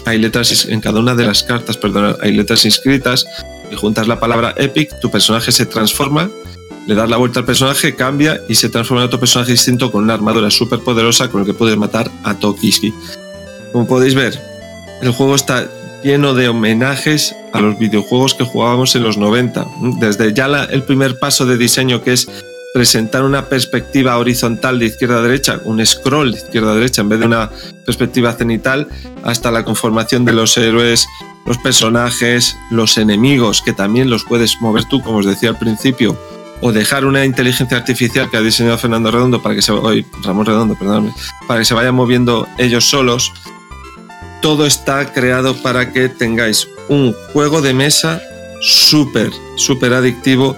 hay 0.06 0.20
letras, 0.20 0.68
en 0.70 0.82
cada 0.82 1.00
una 1.00 1.16
de 1.16 1.26
las 1.26 1.42
cartas, 1.44 1.78
perdón, 1.78 2.18
hay 2.22 2.34
letras 2.34 2.66
inscritas 2.66 3.26
y 3.72 3.76
juntas 3.76 4.08
la 4.08 4.20
palabra 4.20 4.54
epic, 4.58 5.00
tu 5.00 5.10
personaje 5.10 5.54
se 5.54 5.66
transforma, 5.66 6.30
le 6.86 6.96
das 6.96 7.10
la 7.10 7.18
vuelta 7.18 7.40
al 7.40 7.46
personaje, 7.46 7.96
cambia 7.96 8.42
y 8.50 8.56
se 8.56 8.68
transforma 8.68 9.02
en 9.02 9.08
otro 9.08 9.20
personaje 9.20 9.54
distinto 9.54 9.92
con 9.94 10.04
una 10.04 10.14
armadura 10.14 10.52
súper 10.52 10.80
poderosa 10.80 11.30
con 11.30 11.42
el 11.42 11.48
que 11.48 11.54
puedes 11.54 11.78
matar 11.78 12.12
a 12.24 12.38
Tokiski. 12.38 12.94
Como 13.72 13.88
podéis 13.88 14.16
ver, 14.16 14.40
el 15.02 15.12
juego 15.12 15.36
está 15.36 15.68
lleno 16.04 16.34
de 16.34 16.50
homenajes 16.50 17.36
a 17.54 17.62
los 17.62 17.78
videojuegos 17.80 18.34
que 18.34 18.44
jugábamos 18.44 18.96
en 18.96 19.04
los 19.04 19.18
90. 19.18 19.66
Desde 20.00 20.34
ya 20.34 20.46
el 20.66 20.84
primer 20.84 21.20
paso 21.20 21.46
de 21.46 21.58
diseño 21.58 22.04
que 22.04 22.14
es 22.14 22.28
presentar 22.74 23.24
una 23.24 23.46
perspectiva 23.46 24.18
horizontal 24.18 24.80
de 24.80 24.88
izquierda 24.88 25.20
a 25.20 25.22
derecha, 25.22 25.62
un 25.64 25.84
scroll 25.86 26.34
de 26.34 26.40
izquierda 26.40 26.74
a 26.74 26.76
derecha 26.76 27.02
en 27.02 27.10
vez 27.10 27.20
de 27.20 27.26
una 27.26 27.50
perspectiva 27.86 28.34
cenital, 28.34 28.90
hasta 29.24 29.50
la 29.50 29.64
conformación 29.64 30.26
de 30.26 30.34
los 30.34 30.58
héroes, 30.58 31.08
los 31.46 31.58
personajes, 31.60 32.58
los 32.72 32.98
enemigos, 32.98 33.62
que 33.62 33.72
también 33.72 34.10
los 34.10 34.26
puedes 34.26 34.60
mover 34.60 34.84
tú, 34.86 35.02
como 35.02 35.20
os 35.20 35.26
decía 35.26 35.52
al 35.52 35.58
principio, 35.58 36.20
o 36.60 36.72
dejar 36.72 37.06
una 37.06 37.24
inteligencia 37.24 37.78
artificial 37.78 38.30
que 38.30 38.36
ha 38.36 38.42
diseñado 38.42 38.78
Fernando 38.78 39.10
Redondo 39.10 39.42
para 39.42 39.56
que 39.56 39.62
se 39.62 39.72
hoy 39.72 40.06
Ramón 40.24 40.46
Redondo, 40.46 40.76
para 41.48 41.60
que 41.60 41.66
se 41.66 41.74
vayan 41.74 41.96
moviendo 41.96 42.46
ellos 42.58 42.86
solos. 42.90 43.32
Todo 44.46 44.68
está 44.68 45.12
creado 45.12 45.56
para 45.56 45.92
que 45.92 46.08
tengáis 46.08 46.68
un 46.88 47.14
juego 47.34 47.64
de 47.64 47.74
mesa 47.74 48.22
súper, 48.62 49.32
súper 49.56 49.92
adictivo 49.92 50.56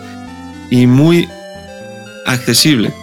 y 0.70 0.86
muy 0.86 1.30
accesible. 2.26 2.94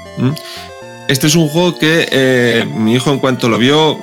Este 1.09 1.27
es 1.27 1.37
un 1.37 1.49
juego 1.49 1.79
que 1.79 2.07
eh, 2.13 2.67
mi 2.77 2.93
hijo 2.93 3.11
en 3.11 3.19
cuanto 3.19 3.49
lo 3.49 3.57
vio, 3.57 3.99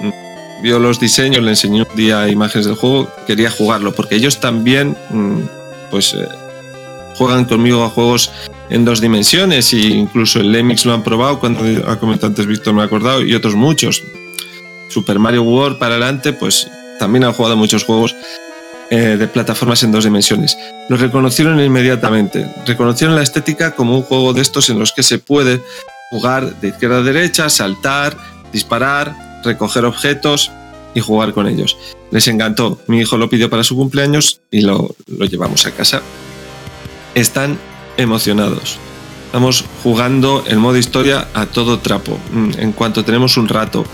vio 0.63 0.79
los 0.79 0.99
diseños, 0.99 1.43
le 1.43 1.51
enseñó 1.51 1.85
un 1.87 1.95
día 1.95 2.27
imágenes 2.27 2.65
del 2.65 2.73
juego, 2.73 3.13
quería 3.27 3.51
jugarlo, 3.51 3.93
porque 3.93 4.15
ellos 4.15 4.39
también 4.39 4.97
mm, 5.11 5.41
pues 5.91 6.15
eh, 6.15 6.27
juegan 7.13 7.45
conmigo 7.45 7.83
a 7.83 7.89
juegos 7.89 8.31
en 8.71 8.85
dos 8.85 9.01
dimensiones 9.01 9.71
e 9.73 9.81
incluso 9.81 10.39
el 10.39 10.51
Lemix 10.51 10.83
lo 10.87 10.95
han 10.95 11.03
probado, 11.03 11.39
cuando 11.39 11.61
ha 11.87 11.99
comentado 11.99 12.29
antes 12.29 12.47
Víctor 12.47 12.73
me 12.73 12.81
ha 12.81 12.85
acordado, 12.85 13.21
y 13.21 13.35
otros 13.35 13.53
muchos. 13.53 14.01
Super 14.91 15.19
Mario 15.19 15.43
World 15.43 15.77
para 15.77 15.95
adelante, 15.95 16.33
pues 16.33 16.67
también 16.99 17.23
han 17.23 17.33
jugado 17.33 17.57
muchos 17.57 17.83
juegos 17.83 18.15
eh, 18.89 19.15
de 19.17 19.27
plataformas 19.27 19.81
en 19.83 19.91
dos 19.91 20.03
dimensiones. 20.03 20.57
Lo 20.89 20.97
reconocieron 20.97 21.59
inmediatamente. 21.59 22.45
Reconocieron 22.65 23.15
la 23.15 23.23
estética 23.23 23.71
como 23.71 23.95
un 23.95 24.03
juego 24.03 24.33
de 24.33 24.41
estos 24.41 24.69
en 24.69 24.79
los 24.79 24.91
que 24.91 25.01
se 25.01 25.17
puede 25.17 25.61
jugar 26.09 26.59
de 26.59 26.67
izquierda 26.69 26.97
a 26.97 27.01
derecha, 27.01 27.49
saltar, 27.49 28.17
disparar, 28.51 29.15
recoger 29.45 29.85
objetos 29.85 30.51
y 30.93 30.99
jugar 30.99 31.33
con 31.33 31.47
ellos. 31.47 31.77
Les 32.11 32.27
encantó. 32.27 32.79
Mi 32.87 32.99
hijo 32.99 33.17
lo 33.17 33.29
pidió 33.29 33.49
para 33.49 33.63
su 33.63 33.77
cumpleaños 33.77 34.41
y 34.51 34.61
lo, 34.61 34.93
lo 35.07 35.25
llevamos 35.25 35.65
a 35.65 35.71
casa. 35.71 36.01
Están 37.15 37.57
emocionados. 37.95 38.77
Estamos 39.27 39.63
jugando 39.83 40.43
el 40.47 40.57
modo 40.57 40.75
historia 40.77 41.29
a 41.33 41.45
todo 41.45 41.79
trapo. 41.79 42.19
Mm, 42.33 42.51
en 42.57 42.71
cuanto 42.73 43.05
tenemos 43.05 43.37
un 43.37 43.47
rato. 43.47 43.85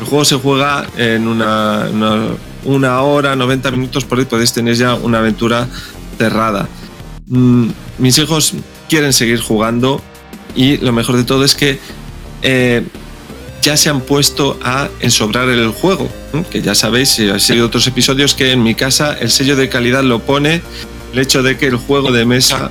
El 0.00 0.06
juego 0.06 0.24
se 0.24 0.36
juega 0.36 0.86
en 0.96 1.28
una, 1.28 1.88
una, 2.64 3.02
hora, 3.02 3.36
90 3.36 3.70
minutos, 3.70 4.04
por 4.04 4.18
ahí 4.18 4.24
podéis 4.24 4.52
tener 4.52 4.74
ya 4.74 4.94
una 4.94 5.18
aventura 5.18 5.68
cerrada. 6.18 6.68
Mm, 7.26 7.68
mis 7.98 8.18
hijos 8.18 8.54
quieren 8.88 9.12
seguir 9.12 9.40
jugando 9.40 10.02
y 10.56 10.78
lo 10.78 10.92
mejor 10.92 11.16
de 11.16 11.24
todo 11.24 11.44
es 11.44 11.54
que 11.54 11.78
eh, 12.42 12.84
ya 13.62 13.76
se 13.76 13.88
han 13.88 14.02
puesto 14.02 14.58
a 14.62 14.88
ensobrar 15.00 15.48
el 15.48 15.70
juego, 15.70 16.08
que 16.50 16.60
ya 16.60 16.74
sabéis, 16.74 17.08
si 17.08 17.28
habéis 17.28 17.44
seguido 17.44 17.66
otros 17.66 17.86
episodios, 17.86 18.34
que 18.34 18.52
en 18.52 18.62
mi 18.62 18.74
casa 18.74 19.14
el 19.18 19.30
sello 19.30 19.56
de 19.56 19.68
calidad 19.68 20.02
lo 20.02 20.18
pone 20.18 20.60
el 21.12 21.18
hecho 21.18 21.42
de 21.42 21.56
que 21.56 21.68
el 21.68 21.76
juego 21.76 22.12
de 22.12 22.26
mesa 22.26 22.70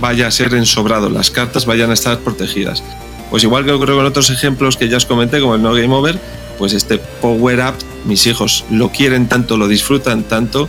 vaya 0.00 0.28
a 0.28 0.30
ser 0.30 0.54
ensobrado, 0.54 1.10
las 1.10 1.30
cartas 1.30 1.66
vayan 1.66 1.90
a 1.90 1.94
estar 1.94 2.18
protegidas. 2.20 2.82
Pues 3.30 3.42
igual 3.44 3.64
que 3.64 3.72
ocurrió 3.72 3.96
con 3.96 4.06
otros 4.06 4.30
ejemplos 4.30 4.76
que 4.76 4.88
ya 4.88 4.96
os 4.96 5.04
comenté, 5.04 5.40
como 5.40 5.56
el 5.56 5.62
No 5.62 5.74
Game 5.74 5.94
Over, 5.94 6.18
pues 6.60 6.74
este 6.74 6.98
Power 6.98 7.58
Up, 7.60 7.74
mis 8.04 8.26
hijos 8.26 8.66
lo 8.70 8.90
quieren 8.90 9.28
tanto, 9.28 9.56
lo 9.56 9.66
disfrutan 9.66 10.24
tanto, 10.24 10.68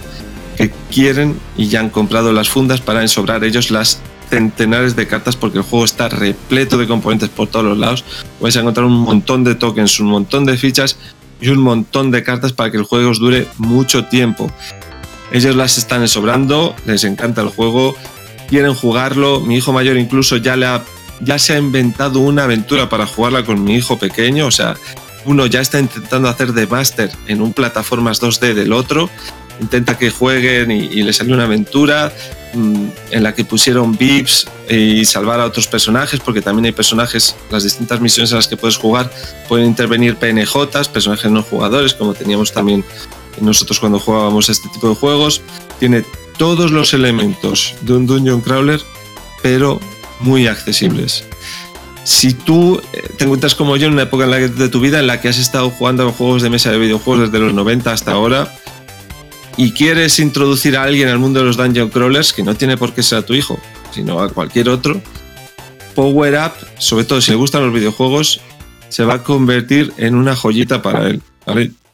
que 0.56 0.72
quieren 0.90 1.38
y 1.58 1.68
ya 1.68 1.82
han 1.82 1.90
comprado 1.90 2.32
las 2.32 2.48
fundas 2.48 2.80
para 2.80 3.02
ensobrar 3.02 3.44
ellos 3.44 3.72
las 3.72 4.00
centenares 4.30 4.96
de 4.96 5.06
cartas 5.06 5.36
porque 5.36 5.58
el 5.58 5.66
juego 5.66 5.84
está 5.84 6.08
repleto 6.08 6.78
de 6.78 6.88
componentes 6.88 7.28
por 7.28 7.50
todos 7.50 7.66
los 7.66 7.78
lados. 7.78 8.06
Vais 8.40 8.56
a 8.56 8.62
encontrar 8.62 8.86
un 8.86 9.00
montón 9.00 9.44
de 9.44 9.54
tokens, 9.54 10.00
un 10.00 10.08
montón 10.08 10.46
de 10.46 10.58
fichas 10.58 10.96
y 11.42 11.50
un 11.50 11.60
montón 11.60 12.10
de 12.10 12.24
cartas 12.24 12.54
para 12.54 12.72
que 12.72 12.78
el 12.78 12.84
juego 12.84 13.10
os 13.10 13.20
dure 13.20 13.46
mucho 13.58 14.06
tiempo. 14.06 14.50
Ellos 15.34 15.58
las 15.58 15.78
están 15.78 16.08
sobrando, 16.08 16.74
les 16.86 17.04
encanta 17.04 17.42
el 17.42 17.50
juego, 17.50 17.96
quieren 18.48 18.74
jugarlo. 18.76 19.42
Mi 19.42 19.58
hijo 19.58 19.74
mayor 19.74 19.98
incluso 19.98 20.38
ya, 20.38 20.56
le 20.56 20.68
ya 21.20 21.38
se 21.38 21.56
ha 21.56 21.58
inventado 21.58 22.20
una 22.20 22.46
aventura 22.46 22.88
para 22.88 23.06
jugarla 23.06 23.44
con 23.44 23.62
mi 23.62 23.76
hijo 23.76 24.00
pequeño. 24.00 24.48
O 24.48 24.52
sea, 24.52 24.78
uno 25.26 25.46
ya 25.46 25.62
está 25.62 25.80
intentando 25.80 26.30
hacer 26.30 26.54
de 26.54 26.68
máster 26.68 27.12
en 27.28 27.42
un 27.42 27.54
plataformas 27.54 28.22
2D 28.22 28.54
del 28.54 28.74
otro 28.74 29.10
intenta 29.62 29.98
que 29.98 30.10
jueguen 30.10 30.72
y, 30.72 31.04
le 31.04 31.14
sale 31.14 31.34
una 31.34 31.44
aventura 31.44 32.12
mm, 32.54 32.86
en 33.12 33.24
la 33.24 33.34
que 33.34 33.46
pusieron 33.46 33.96
VIPs 33.98 34.48
y 34.70 35.06
salvar 35.06 35.40
a 35.40 35.46
otros 35.46 35.68
personajes, 35.68 36.20
porque 36.20 36.42
también 36.42 36.66
hay 36.66 36.72
personajes, 36.72 37.36
las 37.50 37.64
distintas 37.64 38.02
misiones 38.02 38.32
en 38.32 38.38
las 38.38 38.48
que 38.48 38.58
puedes 38.58 38.78
jugar, 38.78 39.12
pueden 39.48 39.68
intervenir 39.68 40.16
PNJs, 40.16 40.88
personajes 40.90 41.30
no 41.32 41.44
jugadores, 41.44 41.94
como 41.94 42.14
teníamos 42.14 42.52
también 42.52 42.84
nosotros 43.40 43.80
cuando 43.80 44.00
jugábamos 44.00 44.50
este 44.50 44.68
tipo 44.70 44.90
de 44.90 44.96
juegos. 44.96 45.42
Tiene 45.80 46.04
todos 46.38 46.72
los 46.72 46.94
elementos 46.94 47.76
de 47.82 47.94
un 47.94 48.08
Dungeon 48.08 48.42
Crawler, 48.42 48.82
pero 49.42 49.80
muy 50.20 50.48
accesibles. 50.48 51.24
Si 52.04 52.34
tú 52.34 52.82
eh, 52.94 53.10
te 53.18 53.26
encuentras 53.26 53.56
como 53.56 53.78
yo 53.78 53.88
en 53.88 53.94
una 53.94 54.04
época 54.04 54.28
de 54.28 54.70
tu 54.70 54.80
vida 54.80 55.00
en 55.00 55.08
la 55.08 55.22
que 55.22 55.30
has 55.30 55.38
estado 55.38 55.70
jugando 55.70 56.08
a 56.08 56.12
juegos 56.12 56.42
de 56.42 56.50
mesa 56.50 56.72
de 56.72 56.80
videojuegos 56.80 57.32
desde 57.32 57.44
los 57.44 57.54
90 57.54 57.92
hasta 57.92 58.12
ahora, 58.12 58.52
y 59.58 59.72
quieres 59.72 60.20
introducir 60.20 60.78
a 60.78 60.84
alguien 60.84 61.10
al 61.10 61.20
mundo 61.20 61.42
de 61.42 61.46
los 61.46 61.58
dungeon 61.58 61.90
crawlers, 61.90 62.34
que 62.34 62.44
no 62.44 62.56
tiene 62.56 62.78
por 62.78 62.94
qué 62.94 63.04
ser 63.04 63.20
a 63.20 63.22
tu 63.26 63.34
hijo, 63.34 63.60
sino 63.92 64.20
a 64.20 64.30
cualquier 64.30 64.70
otro, 64.70 65.02
Power 65.96 66.40
Up, 66.46 66.54
sobre 66.78 67.06
todo 67.06 67.22
si 67.22 67.32
le 67.32 67.38
gustan 67.38 67.64
los 67.64 67.74
videojuegos, 67.74 68.42
se 68.90 69.04
va 69.04 69.16
a 69.16 69.24
convertir 69.24 69.94
en 69.98 70.16
una 70.16 70.36
joyita 70.36 70.82
para 70.82 71.08
él. 71.08 71.22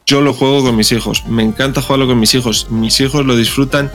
Yo 0.05 0.21
lo 0.21 0.33
juego 0.33 0.63
con 0.63 0.75
mis 0.75 0.91
hijos, 0.91 1.25
me 1.27 1.43
encanta 1.43 1.81
jugarlo 1.81 2.07
con 2.07 2.19
mis 2.19 2.33
hijos, 2.33 2.67
mis 2.69 2.99
hijos 3.01 3.25
lo 3.25 3.35
disfrutan 3.35 3.91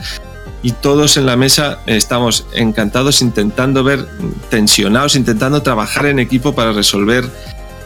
y 0.63 0.71
todos 0.71 1.17
en 1.17 1.25
la 1.25 1.35
mesa 1.35 1.79
estamos 1.85 2.47
encantados 2.53 3.21
intentando 3.21 3.83
ver, 3.83 4.07
tensionados, 4.49 5.15
intentando 5.15 5.61
trabajar 5.61 6.05
en 6.05 6.19
equipo 6.19 6.55
para 6.55 6.71
resolver 6.71 7.29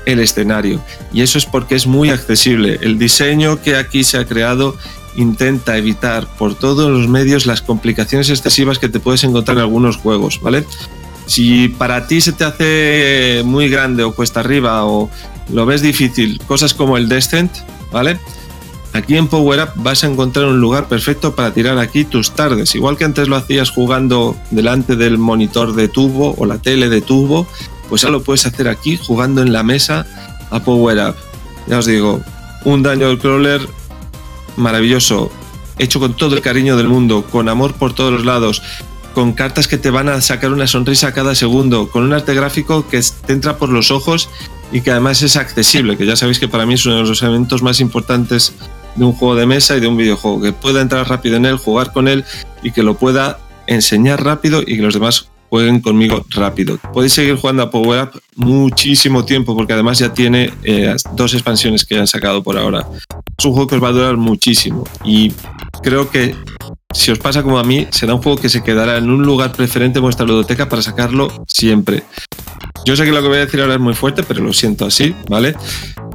el 0.05 0.19
escenario. 0.19 0.79
Y 1.11 1.21
eso 1.21 1.39
es 1.39 1.45
porque 1.45 1.75
es 1.75 1.87
muy 1.87 2.11
accesible. 2.11 2.77
El 2.81 2.99
diseño 2.99 3.61
que 3.61 3.75
aquí 3.75 4.03
se 4.03 4.17
ha 4.17 4.25
creado 4.25 4.77
intenta 5.15 5.75
evitar 5.77 6.27
por 6.37 6.53
todos 6.53 6.89
los 6.91 7.07
medios 7.09 7.47
las 7.47 7.63
complicaciones 7.63 8.29
excesivas 8.29 8.77
que 8.77 8.87
te 8.87 8.99
puedes 8.99 9.23
encontrar 9.23 9.57
en 9.57 9.63
algunos 9.63 9.97
juegos, 9.97 10.39
¿vale? 10.41 10.63
Si 11.25 11.69
para 11.69 12.07
ti 12.07 12.21
se 12.21 12.31
te 12.31 12.45
hace 12.45 13.41
muy 13.43 13.67
grande 13.67 14.03
o 14.03 14.13
cuesta 14.13 14.39
arriba 14.39 14.85
o 14.85 15.09
lo 15.51 15.65
ves 15.65 15.81
difícil, 15.81 16.39
cosas 16.47 16.75
como 16.75 16.95
el 16.95 17.09
Descent, 17.09 17.51
¿vale? 17.91 18.19
Aquí 18.93 19.15
en 19.15 19.27
Power 19.27 19.61
Up 19.61 19.69
vas 19.75 20.03
a 20.03 20.07
encontrar 20.07 20.45
un 20.47 20.59
lugar 20.59 20.87
perfecto 20.87 21.35
para 21.35 21.53
tirar 21.53 21.77
aquí 21.77 22.05
tus 22.05 22.31
tardes. 22.31 22.73
Igual 22.75 22.97
que 22.97 23.05
antes 23.05 23.27
lo 23.27 23.35
hacías 23.35 23.69
jugando 23.69 24.35
delante 24.49 24.95
del 24.95 25.17
monitor 25.17 25.73
de 25.73 25.87
tubo 25.87 26.35
o 26.37 26.45
la 26.45 26.57
tele 26.57 26.89
de 26.89 27.01
tubo, 27.01 27.47
pues 27.89 28.03
ahora 28.03 28.17
lo 28.17 28.23
puedes 28.23 28.45
hacer 28.45 28.67
aquí 28.67 28.97
jugando 28.97 29.41
en 29.41 29.53
la 29.53 29.63
mesa 29.63 30.05
a 30.49 30.59
Power 30.59 31.09
Up. 31.09 31.15
Ya 31.67 31.79
os 31.79 31.85
digo, 31.85 32.21
un 32.63 32.81
daño 32.81 33.17
crawler 33.19 33.61
maravilloso, 34.55 35.31
hecho 35.77 35.99
con 35.99 36.15
todo 36.15 36.35
el 36.35 36.41
cariño 36.41 36.77
del 36.77 36.87
mundo, 36.87 37.25
con 37.29 37.49
amor 37.49 37.73
por 37.73 37.93
todos 37.93 38.11
los 38.11 38.25
lados, 38.25 38.61
con 39.13 39.33
cartas 39.33 39.67
que 39.67 39.77
te 39.77 39.89
van 39.89 40.09
a 40.09 40.21
sacar 40.21 40.51
una 40.51 40.67
sonrisa 40.67 41.13
cada 41.13 41.35
segundo, 41.35 41.89
con 41.89 42.03
un 42.03 42.13
arte 42.13 42.33
gráfico 42.33 42.87
que 42.87 43.01
te 43.25 43.33
entra 43.33 43.57
por 43.57 43.69
los 43.69 43.91
ojos 43.91 44.29
y 44.71 44.81
que 44.81 44.91
además 44.91 45.21
es 45.21 45.37
accesible, 45.37 45.97
que 45.97 46.05
ya 46.05 46.15
sabéis 46.15 46.39
que 46.39 46.47
para 46.47 46.65
mí 46.65 46.73
es 46.73 46.85
uno 46.85 46.97
de 46.97 47.03
los 47.03 47.21
elementos 47.21 47.61
más 47.61 47.79
importantes 47.79 48.53
de 48.97 49.05
un 49.05 49.13
juego 49.13 49.35
de 49.35 49.45
mesa 49.45 49.77
y 49.77 49.79
de 49.79 49.87
un 49.87 49.95
videojuego, 49.95 50.41
que 50.41 50.53
pueda 50.53 50.81
entrar 50.81 51.07
rápido 51.07 51.37
en 51.37 51.45
él, 51.45 51.57
jugar 51.57 51.93
con 51.93 52.07
él 52.07 52.25
y 52.63 52.71
que 52.71 52.83
lo 52.83 52.97
pueda 52.97 53.39
enseñar 53.67 54.23
rápido 54.23 54.61
y 54.61 54.75
que 54.77 54.81
los 54.81 54.93
demás 54.93 55.29
jueguen 55.49 55.79
conmigo 55.79 56.25
rápido. 56.29 56.77
Podéis 56.93 57.13
seguir 57.13 57.35
jugando 57.35 57.63
a 57.63 57.69
Power 57.69 58.03
Up 58.03 58.21
muchísimo 58.35 59.23
tiempo 59.23 59.55
porque 59.55 59.73
además 59.73 59.99
ya 59.99 60.13
tiene 60.13 60.51
eh, 60.63 60.95
dos 61.13 61.33
expansiones 61.33 61.85
que 61.85 61.97
han 61.97 62.07
sacado 62.07 62.43
por 62.43 62.57
ahora. 62.57 62.85
Es 63.37 63.45
un 63.45 63.53
juego 63.53 63.67
que 63.67 63.75
os 63.75 63.83
va 63.83 63.89
a 63.89 63.93
durar 63.93 64.17
muchísimo 64.17 64.83
y 65.05 65.31
creo 65.81 66.09
que 66.09 66.35
si 66.93 67.11
os 67.11 67.19
pasa 67.19 67.43
como 67.43 67.59
a 67.59 67.63
mí, 67.63 67.87
será 67.91 68.15
un 68.15 68.21
juego 68.21 68.39
que 68.39 68.49
se 68.49 68.63
quedará 68.63 68.97
en 68.97 69.09
un 69.09 69.23
lugar 69.23 69.51
preferente 69.51 69.99
en 69.99 70.03
vuestra 70.03 70.25
ludoteca 70.25 70.67
para 70.67 70.81
sacarlo 70.81 71.31
siempre. 71.47 72.03
Yo 72.85 72.95
sé 72.95 73.05
que 73.05 73.11
lo 73.11 73.21
que 73.21 73.27
voy 73.27 73.37
a 73.37 73.45
decir 73.45 73.61
ahora 73.61 73.75
es 73.75 73.79
muy 73.79 73.93
fuerte, 73.93 74.23
pero 74.23 74.41
lo 74.41 74.53
siento 74.53 74.85
así, 74.85 75.13
¿vale? 75.29 75.55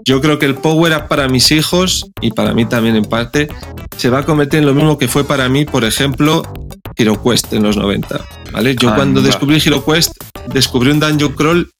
Yo 0.05 0.21
creo 0.21 0.39
que 0.39 0.47
el 0.47 0.57
Power 0.57 0.93
Up 0.97 1.09
para 1.09 1.29
mis 1.29 1.51
hijos 1.51 2.07
y 2.21 2.33
para 2.33 2.55
mí 2.55 2.65
también 2.67 2.97
en 2.97 3.05
parte 3.05 3.49
se 3.97 4.11
va 4.11 4.21
a 4.21 4.23
convertir 4.25 4.61
en 4.61 4.67
lo 4.67 4.75
mismo 4.75 4.99
que 4.99 5.09
fue 5.09 5.25
para 5.25 5.49
mí, 5.49 5.65
por 5.65 5.85
ejemplo, 5.85 6.43
HeroQuest 6.97 7.53
en 7.53 7.63
los 7.63 7.77
90. 7.77 8.21
¿vale? 8.53 8.75
Yo 8.77 8.95
cuando 8.95 9.23
descubrí 9.23 9.61
HeroQuest 9.61 10.13
descubrí 10.53 10.91
un 10.91 11.01
dungeon 11.01 11.33
crawl 11.33 11.71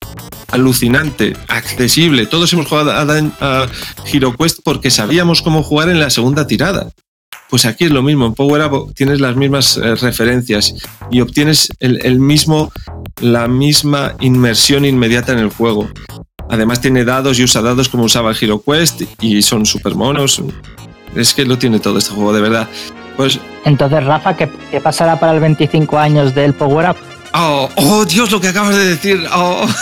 alucinante, 0.51 1.35
accesible. 1.49 2.27
Todos 2.27 2.53
hemos 2.53 2.67
jugado 2.67 2.93
a, 2.93 3.03
a 3.41 3.67
HeroQuest 4.05 4.61
porque 4.63 4.91
sabíamos 4.91 5.43
cómo 5.43 5.63
jugar 5.63 5.89
en 5.89 5.99
la 5.99 6.11
segunda 6.11 6.47
tirada. 6.47 6.89
Pues 7.53 7.67
aquí 7.67 7.85
es 7.85 7.91
lo 7.91 8.03
mismo, 8.03 8.25
en 8.25 8.33
Power 8.33 8.63
Up 8.63 8.95
tienes 8.95 9.21
las 9.21 9.37
mismas 9.37 9.77
eh, 9.77 9.95
referencias 9.97 10.75
y 11.11 11.21
obtienes 11.21 11.69
el, 11.81 12.19
mismo, 12.19 12.73
la 13.21 13.47
misma 13.47 14.15
inmersión 14.21 14.87
inmediata 14.87 15.33
en 15.33 15.39
el 15.39 15.51
juego. 15.51 15.87
Además 16.53 16.83
tiene 16.83 17.03
dados 17.03 17.39
y 17.39 17.45
usa 17.45 17.63
dados 17.63 17.89
como 17.89 18.05
usaba 18.05 18.31
el 18.31 18.37
HeroQuest 18.37 19.03
y 19.23 19.41
son 19.41 19.65
super 19.65 19.95
monos. 19.95 20.43
Es 21.17 21.33
que 21.33 21.47
lo 21.47 21.57
tiene 21.57 21.81
todo 21.81 21.97
este 21.97 22.15
juego, 22.15 22.35
de 22.35 22.43
verdad. 22.43 22.69
Pues 23.17 23.41
entonces, 23.65 24.05
Rafa, 24.05 24.37
¿qué, 24.37 24.49
pasará 24.83 25.19
para 25.19 25.33
el 25.33 25.41
25 25.41 25.99
años 25.99 26.35
del 26.35 26.53
Power 26.53 26.91
Up? 26.91 26.97
Oh, 27.35 27.71
oh, 27.77 28.05
Dios, 28.05 28.31
lo 28.31 28.39
que 28.39 28.49
acabas 28.49 28.77
de 28.77 28.85
decir. 28.85 29.27
Oh. 29.35 29.67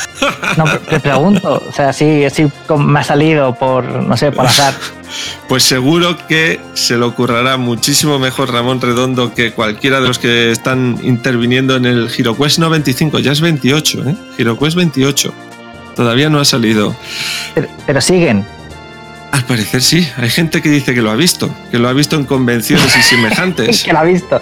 No, 0.57 0.65
te 0.65 0.99
pregunto, 0.99 1.63
o 1.69 1.73
sea, 1.73 1.93
sí, 1.93 2.25
sí 2.33 2.47
me 2.77 3.01
ha 3.01 3.05
salido 3.05 3.55
por, 3.55 3.85
no 3.85 4.17
sé, 4.17 4.33
por 4.33 4.47
azar. 4.47 4.75
Pues 5.49 5.65
seguro 5.65 6.17
que 6.29 6.61
se 6.75 6.97
le 6.97 7.05
ocurrirá 7.05 7.57
muchísimo 7.57 8.21
mejor 8.21 8.53
Ramón 8.53 8.81
Redondo 8.81 9.35
que 9.35 9.53
cualquiera 9.53 10.01
de 10.01 10.07
los 10.07 10.21
que 10.21 10.53
están 10.53 11.01
interviniendo 11.03 11.75
en 11.75 11.85
el 11.85 12.09
HeroQuest 12.09 12.59
no 12.59 12.71
25, 12.71 13.19
ya 13.19 13.33
es 13.33 13.41
28, 13.41 14.09
¿eh? 14.09 14.15
HeroQuest 14.39 14.77
28. 14.77 15.35
Todavía 16.01 16.31
no 16.31 16.41
ha 16.41 16.47
salido. 16.47 16.95
pero 17.85 18.01
siguen. 18.01 18.43
Al 19.33 19.45
parecer 19.45 19.83
sí. 19.83 20.09
Hay 20.17 20.31
gente 20.31 20.63
que 20.63 20.71
dice 20.71 20.95
que 20.95 21.03
lo 21.03 21.11
ha 21.11 21.15
visto, 21.15 21.51
que 21.71 21.79
lo 21.79 21.91
ha 21.91 21.93
visto 21.93 22.17
en 22.17 22.25
convenciones 22.25 22.97
y 22.97 23.03
semejantes. 23.03 23.83
que 23.85 23.93
lo 23.93 23.99
ha 23.99 24.05
visto. 24.05 24.41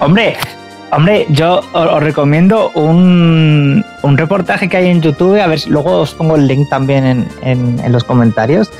hombre, 0.00 0.36
hombre, 0.90 1.26
yo 1.28 1.60
os, 1.72 2.02
recomiendo 2.02 2.70
un, 2.70 3.84
reportaje 4.02 4.68
que 4.68 4.78
hay 4.78 4.88
en 4.88 5.00
YouTube. 5.00 5.40
A 5.40 5.46
ver, 5.46 5.60
luego 5.68 6.00
os 6.00 6.12
pongo 6.12 6.34
el 6.34 6.48
link 6.48 6.68
también 6.68 7.28
en, 7.42 7.92
los 7.92 8.02
comentarios. 8.02 8.72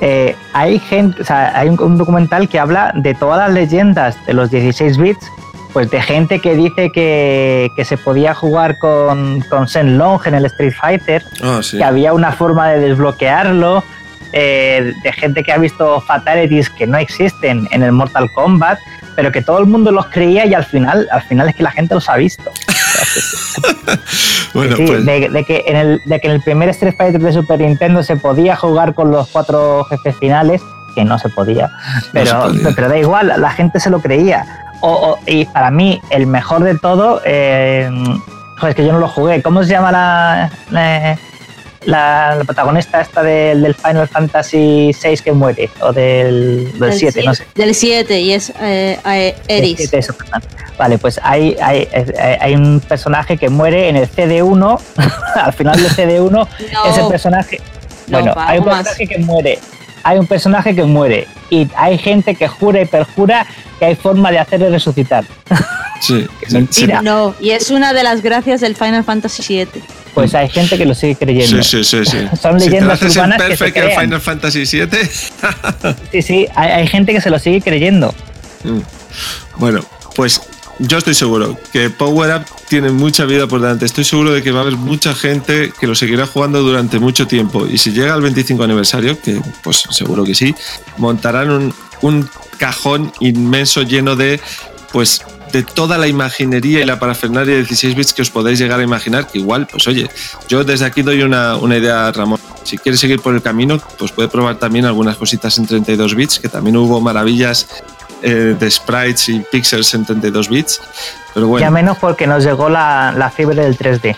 Eh, 0.00 0.34
hay 0.52 0.80
gente, 0.80 1.22
o 1.22 1.24
sea, 1.24 1.56
hay 1.56 1.68
un, 1.68 1.96
documental 1.96 2.48
que 2.48 2.58
habla 2.58 2.92
de 2.96 3.14
todas 3.14 3.38
las 3.38 3.52
leyendas 3.52 4.16
de 4.26 4.34
los 4.34 4.50
16 4.50 4.98
bits 4.98 5.30
pues 5.76 5.90
de 5.90 6.00
gente 6.00 6.38
que 6.38 6.54
dice 6.54 6.90
que, 6.90 7.70
se 7.84 7.98
podía 7.98 8.32
jugar 8.32 8.78
con, 8.78 9.42
con 9.42 9.66
Long 9.98 10.22
en 10.24 10.34
el 10.34 10.46
Street 10.46 10.72
Fighter, 10.72 11.22
ah, 11.42 11.60
que 11.70 11.84
había 11.84 12.14
una 12.14 12.32
forma 12.32 12.70
de 12.70 12.80
desbloquearlo, 12.80 13.84
eh, 14.32 14.94
de 15.02 15.12
gente 15.12 15.42
que 15.42 15.52
ha 15.52 15.58
visto 15.58 16.00
fatalities 16.00 16.70
que 16.70 16.86
no 16.86 16.96
existen 16.96 17.68
en 17.72 17.82
el 17.82 17.92
Mortal 17.92 18.32
Kombat, 18.32 18.78
pero 19.16 19.30
que 19.30 19.42
todo 19.42 19.58
el 19.58 19.66
mundo 19.66 19.92
los 19.92 20.06
creía 20.06 20.46
y 20.46 20.54
al 20.54 20.64
final, 20.64 21.08
al 21.12 21.20
final 21.24 21.50
es 21.50 21.54
que 21.54 21.62
la 21.62 21.72
gente 21.72 21.94
los 21.94 22.08
ha 22.08 22.16
visto. 22.16 22.50
bueno, 24.54 24.76
pues... 24.78 25.04
de, 25.04 25.44
que 25.46 25.62
en 25.66 25.76
el, 25.76 26.00
de 26.06 26.20
que 26.20 26.28
en 26.28 26.32
el 26.32 26.40
primer 26.40 26.70
Street 26.70 26.94
Fighter 26.96 27.20
de 27.20 27.34
Super 27.34 27.60
Nintendo 27.60 28.02
se 28.02 28.16
podía 28.16 28.56
jugar 28.56 28.94
con 28.94 29.10
los 29.10 29.28
cuatro 29.28 29.84
jefes 29.84 30.16
finales, 30.16 30.62
que 30.94 31.04
no 31.04 31.18
se 31.18 31.28
podía, 31.28 31.70
pero, 32.14 32.50
pero 32.74 32.88
da 32.88 32.96
igual, 32.96 33.30
la 33.36 33.50
gente 33.50 33.78
se 33.78 33.90
lo 33.90 34.00
creía 34.00 34.65
y 35.26 35.44
para 35.46 35.70
mí, 35.70 36.00
el 36.10 36.26
mejor 36.26 36.64
de 36.64 36.78
todo, 36.78 37.20
eh, 37.24 37.90
es 38.62 38.74
que 38.74 38.84
yo 38.84 38.92
no 38.92 38.98
lo 38.98 39.08
jugué. 39.08 39.42
¿Cómo 39.42 39.62
se 39.62 39.70
llama 39.70 39.92
la, 39.92 40.50
la, 41.84 42.42
protagonista 42.44 43.00
esta 43.00 43.22
del, 43.22 43.74
Final 43.74 44.08
Fantasy 44.08 44.94
VI 45.02 45.16
que 45.18 45.32
muere? 45.32 45.70
O 45.80 45.92
del, 45.92 46.72
7, 46.90 47.22
no 47.24 47.34
sé. 47.34 47.46
Del 47.54 47.74
7, 47.74 48.20
y 48.20 48.32
es 48.32 48.52
eh, 48.60 48.98
eh 49.08 49.34
vale, 50.78 50.98
pues 50.98 51.20
hay, 51.22 51.56
hay, 51.62 51.88
hay, 52.40 52.54
un 52.54 52.80
personaje 52.80 53.36
que 53.36 53.48
muere 53.48 53.88
en 53.88 53.96
el 53.96 54.10
CD1. 54.10 54.80
al 55.36 55.52
final 55.52 55.82
del 55.82 55.90
CD1, 55.90 56.48
ese 56.88 57.04
personaje. 57.04 57.60
bueno, 58.08 58.34
hay 58.36 58.58
un 58.58 58.64
personaje 58.64 59.06
que 59.06 59.18
muere 59.18 59.58
hay 60.06 60.18
un 60.18 60.26
personaje 60.26 60.72
que 60.72 60.84
muere 60.84 61.26
y 61.50 61.66
hay 61.76 61.98
gente 61.98 62.36
que 62.36 62.46
jura 62.46 62.80
y 62.80 62.84
perjura 62.84 63.44
que 63.80 63.86
hay 63.86 63.96
forma 63.96 64.30
de 64.30 64.38
hacerle 64.38 64.70
resucitar. 64.70 65.24
Sí, 65.98 66.26
mentira. 66.50 67.00
No, 67.00 67.34
y 67.40 67.52
es 67.52 67.70
una 67.70 67.94
de 67.94 68.02
las 68.02 68.20
gracias 68.20 68.60
del 68.60 68.76
Final 68.76 69.02
Fantasy 69.02 69.42
VII. 69.64 69.82
Pues 70.12 70.34
hay 70.34 70.50
gente 70.50 70.76
que 70.76 70.84
lo 70.84 70.94
sigue 70.94 71.16
creyendo. 71.16 71.62
Sí, 71.62 71.82
sí, 71.82 72.04
sí. 72.04 72.10
sí. 72.10 72.36
Son 72.40 72.58
leyendas 72.58 72.98
si 72.98 73.06
urbanas 73.06 73.42
que 73.42 73.56
se 73.56 73.66
el 73.66 73.92
Final 73.92 74.20
Fantasy 74.20 74.64
VII. 74.64 74.88
sí, 76.12 76.20
sí, 76.20 76.46
hay, 76.54 76.86
gente 76.86 77.14
que 77.14 77.22
se 77.22 77.30
lo 77.30 77.38
sigue 77.38 77.62
creyendo. 77.62 78.14
Mm. 78.64 78.80
Bueno, 79.56 79.80
pues 80.14 80.42
yo 80.78 80.98
estoy 80.98 81.14
seguro 81.14 81.58
que 81.72 81.90
Power 81.90 82.36
Up 82.36 82.44
tiene 82.68 82.90
mucha 82.90 83.24
vida 83.24 83.46
por 83.46 83.60
delante. 83.60 83.86
Estoy 83.86 84.04
seguro 84.04 84.32
de 84.32 84.42
que 84.42 84.50
va 84.50 84.60
a 84.60 84.62
haber 84.62 84.76
mucha 84.76 85.14
gente 85.14 85.72
que 85.78 85.86
lo 85.86 85.94
seguirá 85.94 86.26
jugando 86.26 86.62
durante 86.62 86.98
mucho 86.98 87.26
tiempo. 87.26 87.66
Y 87.66 87.78
si 87.78 87.92
llega 87.92 88.14
al 88.14 88.22
25 88.22 88.62
aniversario, 88.62 89.20
que 89.20 89.40
pues 89.62 89.84
seguro 89.90 90.24
que 90.24 90.34
sí, 90.34 90.54
montarán 90.98 91.50
un, 91.50 91.74
un 92.02 92.28
cajón 92.58 93.12
inmenso 93.20 93.82
lleno 93.82 94.16
de 94.16 94.40
pues 94.92 95.22
de 95.52 95.62
toda 95.62 95.96
la 95.96 96.08
imaginería 96.08 96.80
y 96.80 96.84
la 96.84 96.98
parafernalia 96.98 97.54
de 97.54 97.60
16 97.60 97.94
bits 97.94 98.12
que 98.12 98.22
os 98.22 98.30
podéis 98.30 98.58
llegar 98.58 98.80
a 98.80 98.82
imaginar, 98.82 99.26
que 99.26 99.38
igual, 99.38 99.66
pues 99.66 99.86
oye, 99.86 100.10
yo 100.48 100.64
desde 100.64 100.84
aquí 100.84 101.02
doy 101.02 101.22
una, 101.22 101.56
una 101.56 101.76
idea 101.76 102.08
a 102.08 102.12
Ramón. 102.12 102.40
Si 102.64 102.78
quieres 102.78 103.00
seguir 103.00 103.20
por 103.20 103.34
el 103.34 103.42
camino, 103.42 103.80
pues 103.98 104.10
puede 104.10 104.28
probar 104.28 104.58
también 104.58 104.86
algunas 104.86 105.16
cositas 105.16 105.56
en 105.58 105.66
32 105.66 106.14
bits, 106.14 106.40
que 106.40 106.48
también 106.48 106.76
hubo 106.76 107.00
maravillas 107.00 107.68
eh, 108.22 108.56
de 108.58 108.70
sprites 108.70 109.28
y 109.28 109.40
pixels 109.40 109.94
en 109.94 110.04
32 110.04 110.48
bits. 110.48 110.80
Pero 111.34 111.48
bueno. 111.48 111.66
Ya 111.66 111.70
menos 111.70 111.98
porque 111.98 112.26
nos 112.26 112.44
llegó 112.44 112.68
la, 112.68 113.12
la 113.16 113.30
fiebre 113.30 113.62
del 113.62 113.76
3D. 113.76 114.16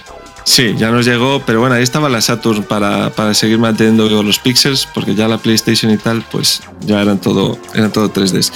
Sí, 0.48 0.74
ya 0.78 0.90
nos 0.90 1.04
llegó, 1.04 1.42
pero 1.44 1.60
bueno, 1.60 1.74
ahí 1.74 1.82
estaba 1.82 2.08
la 2.08 2.22
Saturn 2.22 2.62
para, 2.62 3.10
para, 3.10 3.34
seguir 3.34 3.58
manteniendo 3.58 4.08
los 4.22 4.38
pixels, 4.38 4.88
porque 4.94 5.14
ya 5.14 5.28
la 5.28 5.36
PlayStation 5.36 5.92
y 5.92 5.98
tal, 5.98 6.24
pues 6.30 6.62
ya 6.80 7.02
eran 7.02 7.18
todo, 7.18 7.58
eran 7.74 7.92
todo 7.92 8.10
3D. 8.10 8.50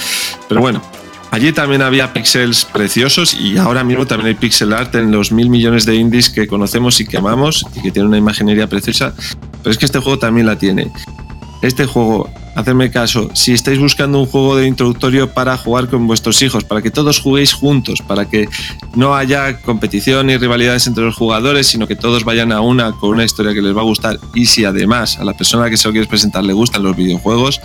Pero 0.49 0.59
bueno, 0.59 0.81
allí 1.29 1.53
también 1.53 1.83
había 1.83 2.11
pixels 2.11 2.65
preciosos 2.65 3.35
y 3.35 3.59
ahora 3.59 3.83
mismo 3.83 4.07
también 4.07 4.29
hay 4.29 4.33
pixel 4.33 4.73
art 4.73 4.95
en 4.95 5.11
los 5.11 5.31
mil 5.31 5.51
millones 5.51 5.85
de 5.85 5.93
indies 5.93 6.31
que 6.31 6.47
conocemos 6.47 6.99
y 6.99 7.05
que 7.05 7.17
amamos 7.17 7.63
y 7.75 7.81
que 7.83 7.91
tiene 7.91 8.07
una 8.07 8.17
imaginería 8.17 8.67
preciosa, 8.67 9.13
pero 9.61 9.71
es 9.71 9.77
que 9.77 9.85
este 9.85 9.99
juego 9.99 10.17
también 10.17 10.47
la 10.47 10.57
tiene. 10.57 10.91
Este 11.61 11.85
juego 11.85 12.27
Hacedme 12.55 12.91
caso, 12.91 13.29
si 13.33 13.51
estáis 13.51 13.79
buscando 13.79 14.19
un 14.19 14.27
juego 14.27 14.55
de 14.55 14.67
introductorio 14.67 15.31
para 15.33 15.57
jugar 15.57 15.89
con 15.89 16.05
vuestros 16.05 16.41
hijos, 16.43 16.63
para 16.63 16.83
que 16.83 16.91
todos 16.91 17.19
juguéis 17.19 17.53
juntos, 17.53 18.01
para 18.01 18.29
que 18.29 18.47
no 18.95 19.15
haya 19.15 19.59
competición 19.61 20.29
y 20.29 20.37
rivalidades 20.37 20.85
entre 20.85 21.03
los 21.03 21.15
jugadores, 21.15 21.65
sino 21.65 21.87
que 21.87 21.95
todos 21.95 22.23
vayan 22.23 22.51
a 22.51 22.61
una 22.61 22.91
con 22.91 23.09
una 23.09 23.23
historia 23.23 23.53
que 23.53 23.61
les 23.61 23.75
va 23.75 23.81
a 23.81 23.85
gustar 23.85 24.19
y 24.35 24.45
si 24.45 24.65
además 24.65 25.17
a 25.17 25.25
la 25.25 25.33
persona 25.33 25.69
que 25.69 25.77
se 25.77 25.87
lo 25.87 25.93
quieres 25.93 26.07
presentar 26.07 26.43
le 26.43 26.53
gustan 26.53 26.83
los 26.83 26.95
videojuegos, 26.95 27.59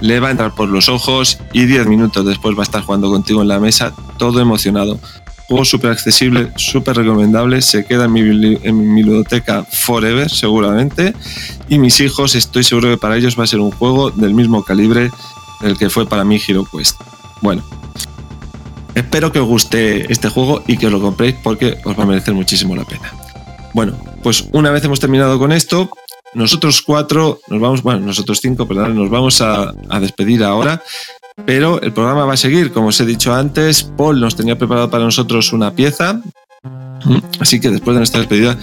le 0.00 0.20
va 0.20 0.28
a 0.28 0.30
entrar 0.30 0.54
por 0.54 0.68
los 0.68 0.88
ojos 0.88 1.38
y 1.52 1.66
10 1.66 1.86
minutos 1.86 2.24
después 2.24 2.56
va 2.56 2.60
a 2.60 2.64
estar 2.64 2.82
jugando 2.82 3.10
contigo 3.10 3.42
en 3.42 3.48
la 3.48 3.58
mesa, 3.58 3.92
todo 4.16 4.40
emocionado. 4.40 4.98
Juego 5.50 5.64
súper 5.64 5.90
accesible, 5.90 6.52
súper 6.54 6.94
recomendable, 6.94 7.60
se 7.60 7.84
queda 7.84 8.04
en 8.04 8.12
mi, 8.12 8.20
en 8.20 8.94
mi 8.94 9.02
biblioteca 9.02 9.64
forever 9.64 10.30
seguramente 10.30 11.12
y 11.68 11.80
mis 11.80 11.98
hijos 11.98 12.36
estoy 12.36 12.62
seguro 12.62 12.88
que 12.88 12.96
para 12.96 13.16
ellos 13.16 13.36
va 13.36 13.42
a 13.42 13.46
ser 13.48 13.58
un 13.58 13.72
juego 13.72 14.12
del 14.12 14.32
mismo 14.32 14.62
calibre 14.62 15.10
del 15.60 15.76
que 15.76 15.90
fue 15.90 16.06
para 16.06 16.22
mí 16.22 16.40
Hero 16.46 16.64
Quest. 16.70 17.00
Bueno, 17.40 17.64
espero 18.94 19.32
que 19.32 19.40
os 19.40 19.48
guste 19.48 20.12
este 20.12 20.28
juego 20.28 20.62
y 20.68 20.76
que 20.76 20.86
os 20.86 20.92
lo 20.92 21.00
compréis 21.00 21.34
porque 21.42 21.78
os 21.84 21.98
va 21.98 22.04
a 22.04 22.06
merecer 22.06 22.32
muchísimo 22.32 22.76
la 22.76 22.84
pena. 22.84 23.12
Bueno, 23.74 23.98
pues 24.22 24.44
una 24.52 24.70
vez 24.70 24.84
hemos 24.84 25.00
terminado 25.00 25.36
con 25.40 25.50
esto, 25.50 25.90
nosotros 26.32 26.80
cuatro 26.80 27.40
nos 27.48 27.60
vamos, 27.60 27.82
bueno, 27.82 28.06
nosotros 28.06 28.38
cinco, 28.40 28.68
perdón, 28.68 28.94
nos 28.94 29.10
vamos 29.10 29.40
a 29.40 29.74
despedir 29.98 30.44
ahora 30.44 30.80
pero 31.46 31.80
el 31.82 31.92
programa 31.92 32.24
va 32.24 32.34
a 32.34 32.36
seguir, 32.36 32.72
como 32.72 32.88
os 32.88 33.00
he 33.00 33.06
dicho 33.06 33.34
antes, 33.34 33.82
Paul 33.82 34.20
nos 34.20 34.36
tenía 34.36 34.58
preparado 34.58 34.90
para 34.90 35.04
nosotros 35.04 35.52
una 35.52 35.74
pieza, 35.74 36.20
así 37.40 37.60
que 37.60 37.70
después 37.70 37.94
de 37.94 38.00
nuestra 38.00 38.20
despedida 38.20 38.56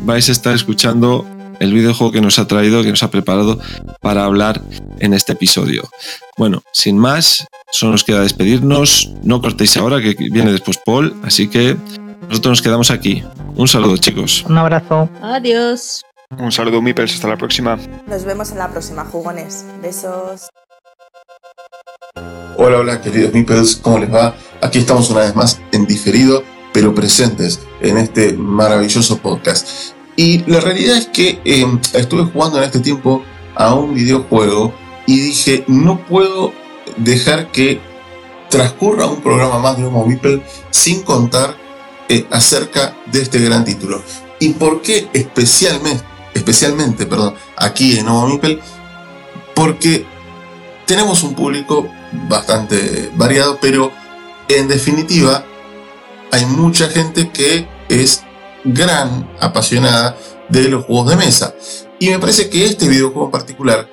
vais 0.00 0.28
a 0.28 0.32
estar 0.32 0.54
escuchando 0.54 1.26
el 1.60 1.72
videojuego 1.72 2.12
que 2.12 2.20
nos 2.20 2.38
ha 2.38 2.46
traído, 2.46 2.82
que 2.82 2.90
nos 2.90 3.02
ha 3.02 3.10
preparado 3.10 3.58
para 4.00 4.24
hablar 4.24 4.60
en 4.98 5.14
este 5.14 5.32
episodio. 5.32 5.88
Bueno, 6.36 6.62
sin 6.72 6.98
más, 6.98 7.46
solo 7.70 7.92
nos 7.92 8.04
queda 8.04 8.20
despedirnos, 8.20 9.12
no 9.22 9.40
cortéis 9.40 9.76
ahora 9.76 10.00
que 10.00 10.14
viene 10.14 10.52
después 10.52 10.78
Paul, 10.84 11.14
así 11.22 11.48
que 11.48 11.76
nosotros 12.28 12.52
nos 12.52 12.62
quedamos 12.62 12.90
aquí. 12.90 13.22
Un 13.56 13.68
saludo 13.68 13.96
chicos. 13.96 14.44
Un 14.48 14.58
abrazo. 14.58 15.08
Adiós. 15.22 16.02
Un 16.38 16.50
saludo 16.50 16.82
Mipels, 16.82 17.14
hasta 17.14 17.28
la 17.28 17.36
próxima. 17.36 17.78
Nos 18.06 18.24
vemos 18.24 18.50
en 18.50 18.58
la 18.58 18.68
próxima, 18.70 19.04
jugones. 19.04 19.64
Besos. 19.80 20.48
Hola, 22.16 22.78
hola, 22.78 23.00
queridos 23.00 23.34
Meeples, 23.34 23.76
¿cómo 23.76 23.98
les 23.98 24.12
va? 24.12 24.36
Aquí 24.62 24.78
estamos 24.78 25.10
una 25.10 25.20
vez 25.20 25.34
más 25.34 25.60
en 25.72 25.86
diferido, 25.86 26.44
pero 26.72 26.94
presentes 26.94 27.60
en 27.80 27.98
este 27.98 28.32
maravilloso 28.34 29.18
podcast. 29.18 29.66
Y 30.14 30.38
la 30.48 30.60
realidad 30.60 30.96
es 30.96 31.06
que 31.08 31.40
em, 31.44 31.80
estuve 31.92 32.22
jugando 32.22 32.58
en 32.58 32.64
este 32.64 32.78
tiempo 32.78 33.24
a 33.56 33.74
un 33.74 33.94
videojuego 33.94 34.72
y 35.06 35.18
dije, 35.18 35.64
no 35.66 36.06
puedo 36.06 36.52
dejar 36.96 37.50
que 37.50 37.80
transcurra 38.48 39.06
un 39.06 39.20
programa 39.20 39.58
más 39.58 39.76
de 39.76 39.86
Homo 39.86 40.06
Meeple 40.06 40.40
sin 40.70 41.02
contar 41.02 41.56
eh, 42.08 42.26
acerca 42.30 42.96
de 43.10 43.22
este 43.22 43.40
gran 43.40 43.64
título. 43.64 44.00
¿Y 44.38 44.50
por 44.50 44.80
qué 44.80 45.08
especialmente, 45.12 46.04
especialmente 46.34 47.06
perdón, 47.06 47.34
aquí 47.56 47.98
en 47.98 48.06
Homo 48.06 48.28
Meeple? 48.28 48.60
Porque 49.56 50.06
tenemos 50.86 51.24
un 51.24 51.34
público 51.34 51.88
bastante 52.28 53.10
variado, 53.16 53.58
pero 53.60 53.90
en 54.48 54.68
definitiva 54.68 55.44
hay 56.30 56.46
mucha 56.46 56.88
gente 56.88 57.30
que 57.30 57.68
es 57.88 58.22
gran 58.64 59.30
apasionada 59.40 60.16
de 60.48 60.68
los 60.68 60.84
juegos 60.84 61.10
de 61.10 61.16
mesa. 61.16 61.54
Y 61.98 62.10
me 62.10 62.18
parece 62.18 62.48
que 62.48 62.64
este 62.64 62.88
videojuego 62.88 63.26
en 63.26 63.30
particular 63.30 63.88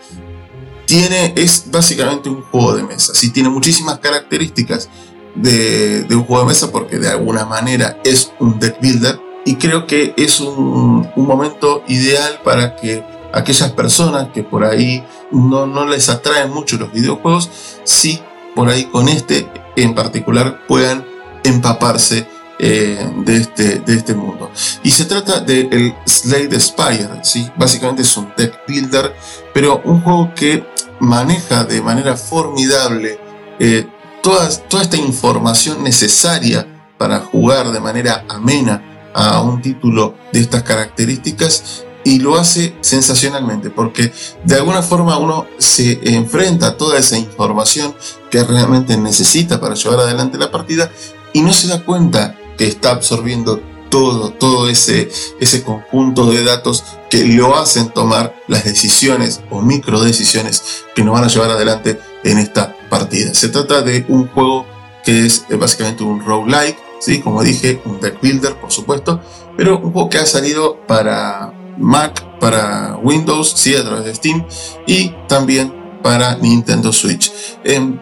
tiene, 0.86 1.34
es 1.36 1.66
básicamente 1.68 2.30
un 2.30 2.42
juego 2.42 2.76
de 2.76 2.84
mesa. 2.84 3.14
Sí, 3.14 3.32
tiene 3.32 3.50
muchísimas 3.50 4.00
características 4.00 4.90
de, 5.36 6.06
un 6.10 6.24
juego 6.24 6.44
de 6.44 6.48
mesa 6.50 6.72
porque 6.72 7.00
de 7.00 7.10
alguna 7.10 7.46
manera 7.46 8.00
es 8.04 8.32
un 8.40 8.60
deck 8.60 8.82
builder 8.82 9.20
y 9.46 9.56
creo 9.56 9.88
que 9.88 10.14
es 10.18 10.40
un 10.40 11.10
momento 11.16 11.84
ideal 11.88 12.42
para 12.44 12.76
que 12.76 13.04
aquellas 13.34 13.72
personas 13.72 14.30
que 14.34 14.44
por 14.44 14.64
ahí 14.64 15.04
no, 15.32 15.66
no 15.66 15.86
les 15.86 16.10
atraen 16.10 16.52
mucho 16.52 16.78
los 16.78 16.92
videojuegos, 16.92 17.50
sí 17.84 18.22
por 18.56 18.70
ahí 18.70 18.86
con 18.86 19.08
este 19.10 19.48
en 19.76 19.96
particular 19.96 20.66
puedan 20.68 21.06
empaparse 21.44 22.28
eh, 22.60 23.12
de, 23.26 23.38
este, 23.38 23.80
de 23.80 23.96
este 23.96 24.14
mundo. 24.14 24.52
Y 24.84 24.92
se 24.92 25.06
trata 25.06 25.40
del 25.40 25.68
el 25.72 25.96
Slade 26.06 26.60
Spire, 26.60 27.24
¿sí? 27.24 27.50
básicamente 27.58 28.04
es 28.04 28.18
un 28.18 28.32
deck 28.38 28.60
builder, 28.68 29.16
pero 29.54 29.82
un 29.84 30.02
juego 30.02 30.32
que 30.36 30.64
maneja 31.00 31.64
de 31.64 31.82
manera 31.82 32.16
formidable 32.16 33.20
eh, 33.60 33.88
toda 34.22 34.48
esta 34.48 34.98
información 34.98 35.84
necesaria 35.84 36.68
para 36.98 37.22
jugar 37.22 37.72
de 37.72 37.80
manera 37.80 38.26
amena 38.30 39.10
a 39.14 39.42
un 39.42 39.62
título 39.62 40.14
de 40.32 40.42
estas 40.42 40.62
características 40.62 41.84
y 42.04 42.20
lo 42.20 42.38
hace 42.38 42.76
sensacionalmente 42.82 43.70
porque 43.70 44.12
de 44.44 44.56
alguna 44.56 44.82
forma 44.82 45.18
uno 45.18 45.46
se 45.58 46.00
enfrenta 46.16 46.68
a 46.68 46.78
toda 46.78 46.98
esa 46.98 47.18
información 47.18 47.96
que 48.30 48.44
realmente 48.44 48.98
necesita 48.98 49.60
para 49.60 49.76
llevar 49.76 50.00
adelante 50.00 50.38
la 50.38 50.52
partida 50.52 50.92
y 51.34 51.42
no 51.42 51.54
se 51.54 51.68
da 51.68 51.84
cuenta 51.84 52.36
que 52.58 52.68
está 52.68 52.92
absorbiendo 52.92 53.62
todo, 53.90 54.32
todo 54.32 54.70
ese, 54.70 55.10
ese 55.40 55.64
conjunto 55.64 56.26
de 56.32 56.44
datos 56.44 56.84
que 57.10 57.26
lo 57.26 57.58
hacen 57.58 57.90
tomar 57.90 58.36
las 58.48 58.64
decisiones 58.64 59.42
o 59.50 59.62
micro 59.62 60.00
decisiones 60.00 60.86
que 60.96 61.04
nos 61.04 61.14
van 61.14 61.26
a 61.26 61.28
llevar 61.28 61.52
adelante 61.52 62.00
en 62.24 62.38
esta 62.38 62.76
partida. 62.90 63.34
Se 63.34 63.50
trata 63.50 63.82
de 63.82 64.06
un 64.08 64.28
juego 64.30 64.66
que 65.04 65.26
es 65.26 65.46
eh, 65.50 65.56
básicamente 65.56 66.04
un 66.04 66.24
roguelike, 66.24 66.78
¿sí? 67.00 67.20
como 67.20 67.44
dije, 67.44 67.82
un 67.86 68.00
deck 68.00 68.22
builder 68.22 68.56
por 68.56 68.72
supuesto, 68.72 69.22
pero 69.58 69.78
un 69.80 69.92
juego 69.92 70.10
que 70.10 70.20
ha 70.20 70.26
salido 70.26 70.78
para 70.88 71.54
Mac, 71.78 72.40
para 72.40 72.98
Windows, 73.02 73.54
sí, 73.56 73.76
a 73.76 73.84
través 73.84 74.06
de 74.06 74.16
Steam 74.16 74.46
y 74.88 75.14
también 75.28 75.74
para 76.02 76.36
Nintendo 76.38 76.92
Switch. 76.92 77.32
Em, 77.64 78.00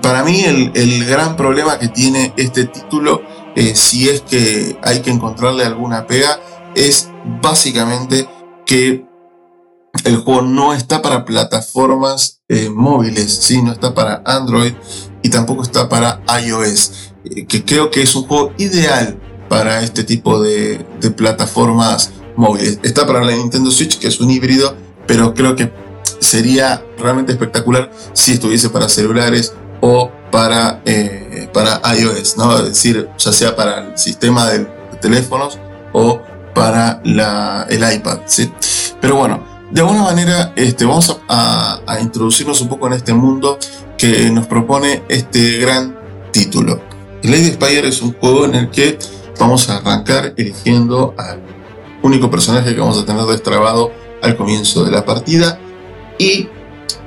para 0.00 0.22
mí 0.22 0.44
el, 0.44 1.04
gran 1.04 1.36
problema 1.36 1.78
que 1.78 1.88
tiene 1.88 2.32
este 2.36 2.66
título, 2.66 3.22
eh, 3.56 3.74
si 3.74 4.08
es 4.08 4.22
que 4.22 4.78
hay 4.82 5.00
que 5.00 5.10
encontrarle 5.10 5.64
alguna 5.64 6.06
pega, 6.06 6.40
es 6.74 7.10
básicamente 7.42 8.28
que 8.64 9.04
el 10.04 10.18
juego 10.18 10.42
no 10.42 10.74
está 10.74 11.02
para 11.02 11.24
plataformas 11.24 12.40
eh, 12.48 12.70
móviles, 12.70 13.32
¿sí? 13.32 13.62
no 13.62 13.72
está 13.72 13.94
para 13.94 14.22
Android 14.24 14.74
y 15.22 15.30
tampoco 15.30 15.62
está 15.62 15.88
para 15.88 16.22
iOS, 16.44 17.12
eh, 17.24 17.46
que 17.46 17.64
creo 17.64 17.90
que 17.90 18.02
es 18.02 18.14
un 18.14 18.26
juego 18.26 18.52
ideal 18.58 19.18
para 19.48 19.82
este 19.82 20.04
tipo 20.04 20.40
de, 20.40 20.84
de 21.00 21.10
plataformas 21.10 22.12
móviles. 22.36 22.78
Está 22.82 23.06
para 23.06 23.24
la 23.24 23.32
Nintendo 23.32 23.70
Switch, 23.70 23.98
que 23.98 24.08
es 24.08 24.20
un 24.20 24.30
híbrido, 24.30 24.74
pero 25.06 25.34
creo 25.34 25.56
que 25.56 25.72
sería 26.20 26.84
realmente 26.98 27.32
espectacular 27.32 27.90
si 28.12 28.32
estuviese 28.32 28.70
para 28.70 28.88
celulares 28.88 29.54
o 29.80 30.10
para, 30.30 30.82
eh, 30.84 31.48
para 31.52 31.80
iOS, 31.96 32.36
¿no? 32.36 32.56
Es 32.58 32.64
decir, 32.66 33.08
ya 33.18 33.32
sea 33.32 33.54
para 33.54 33.88
el 33.88 33.98
sistema 33.98 34.50
de, 34.50 34.76
teléfonos 35.00 35.58
o 35.92 36.20
para 36.54 37.02
la, 37.04 37.66
el 37.68 37.84
iPad, 37.94 38.20
¿sí? 38.24 38.50
Pero 39.00 39.16
bueno, 39.16 39.44
de 39.70 39.80
alguna 39.82 40.02
manera 40.04 40.54
este, 40.56 40.86
vamos 40.86 41.20
a, 41.28 41.80
a, 41.86 42.00
introducirnos 42.00 42.60
un 42.62 42.68
poco 42.68 42.86
en 42.86 42.94
este 42.94 43.12
mundo 43.12 43.58
que 43.98 44.30
nos 44.30 44.46
propone 44.46 45.02
este 45.08 45.58
gran 45.58 45.98
título. 46.32 46.80
Lady 47.22 47.50
Spire 47.50 47.88
es 47.88 48.00
un 48.00 48.14
juego 48.14 48.46
en 48.46 48.54
el 48.54 48.70
que 48.70 48.98
vamos 49.38 49.68
a 49.68 49.76
arrancar 49.76 50.32
eligiendo 50.36 51.14
al 51.18 51.55
único 52.06 52.30
personaje 52.30 52.74
que 52.74 52.80
vamos 52.80 52.98
a 52.98 53.04
tener 53.04 53.24
destrabado 53.24 53.92
al 54.22 54.36
comienzo 54.36 54.84
de 54.84 54.90
la 54.90 55.04
partida 55.04 55.58
y 56.18 56.48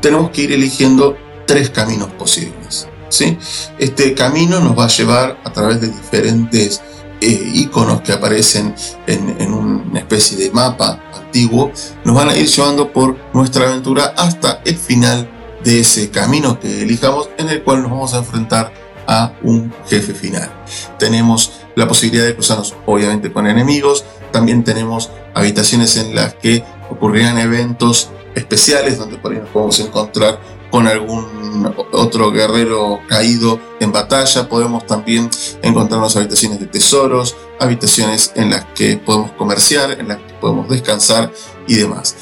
tenemos 0.01 0.31
que 0.31 0.43
ir 0.43 0.51
eligiendo 0.51 1.17
tres 1.45 1.69
caminos 1.69 2.09
posibles. 2.11 2.87
¿sí? 3.09 3.37
Este 3.77 4.13
camino 4.13 4.59
nos 4.59 4.77
va 4.77 4.85
a 4.85 4.89
llevar 4.89 5.39
a 5.43 5.51
través 5.51 5.81
de 5.81 5.87
diferentes 5.87 6.81
eh, 7.21 7.51
iconos 7.53 8.01
que 8.01 8.13
aparecen 8.13 8.73
en, 9.07 9.53
una 9.53 9.99
especie 9.99 10.37
de 10.37 10.51
mapa 10.51 11.03
antiguo, 11.13 11.71
nos 12.05 12.15
van 12.15 12.29
a 12.29 12.37
ir 12.37 12.47
llevando 12.47 12.93
por 12.93 13.17
nuestra 13.33 13.67
aventura 13.67 14.13
hasta 14.15 14.61
el 14.63 14.77
final 14.77 15.29
de 15.63 15.81
ese 15.81 16.09
camino 16.11 16.59
que 16.59 16.83
elijamos 16.83 17.29
en 17.37 17.49
el 17.49 17.61
cual 17.63 17.81
nos 17.81 17.91
vamos 17.91 18.13
a 18.13 18.19
enfrentar 18.19 18.71
a 19.05 19.33
un 19.43 19.73
jefe 19.89 20.13
final. 20.13 20.49
Tenemos 20.97 21.51
la 21.75 21.87
posibilidad 21.87 22.25
de 22.25 22.35
cruzarnos 22.35 22.75
obviamente 22.85 23.33
con 23.33 23.47
enemigos, 23.47 24.05
también 24.31 24.63
tenemos 24.63 25.09
habitaciones 25.33 25.95
en 25.97 26.15
las 26.15 26.33
que 26.35 26.63
ocurrirán 26.89 27.37
eventos 27.37 28.09
especiales 28.35 28.97
donde 28.97 29.17
por 29.17 29.31
ahí 29.31 29.39
nos 29.39 29.49
podemos 29.49 29.79
encontrar 29.79 30.39
con 30.71 30.87
algún 30.87 31.73
otro 31.91 32.31
guerrero 32.31 32.99
caído 33.07 33.59
en 33.79 33.91
batalla. 33.91 34.47
Podemos 34.47 34.85
también 34.85 35.29
encontrarnos 35.61 36.15
habitaciones 36.15 36.59
de 36.59 36.67
tesoros, 36.67 37.35
habitaciones 37.59 38.31
en 38.35 38.51
las 38.51 38.65
que 38.75 38.97
podemos 38.97 39.31
comerciar, 39.31 39.99
en 39.99 40.09
las 40.09 40.17
que 40.17 40.33
podemos 40.35 40.69
descansar 40.69 41.31
y 41.67 41.75
demás. 41.75 42.15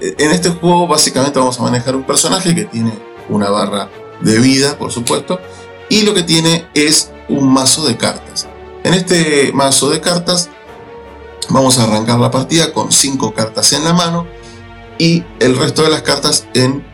En 0.00 0.30
este 0.30 0.50
juego 0.50 0.86
básicamente 0.86 1.38
vamos 1.38 1.58
a 1.58 1.62
manejar 1.62 1.96
un 1.96 2.04
personaje 2.04 2.54
que 2.54 2.64
tiene 2.64 2.92
una 3.28 3.50
barra 3.50 3.88
de 4.20 4.38
vida, 4.38 4.78
por 4.78 4.92
supuesto, 4.92 5.40
y 5.88 6.02
lo 6.02 6.14
que 6.14 6.22
tiene 6.22 6.66
es 6.74 7.10
un 7.28 7.52
mazo 7.52 7.84
de 7.84 7.96
cartas. 7.96 8.46
En 8.84 8.94
este 8.94 9.52
mazo 9.52 9.90
de 9.90 10.00
cartas 10.00 10.48
vamos 11.50 11.78
a 11.78 11.84
arrancar 11.84 12.18
la 12.18 12.30
partida 12.30 12.72
con 12.72 12.92
cinco 12.92 13.34
cartas 13.34 13.72
en 13.72 13.84
la 13.84 13.92
mano 13.92 14.26
y 14.98 15.24
el 15.40 15.56
resto 15.56 15.82
de 15.82 15.90
las 15.90 16.02
cartas 16.02 16.46
en, 16.54 16.84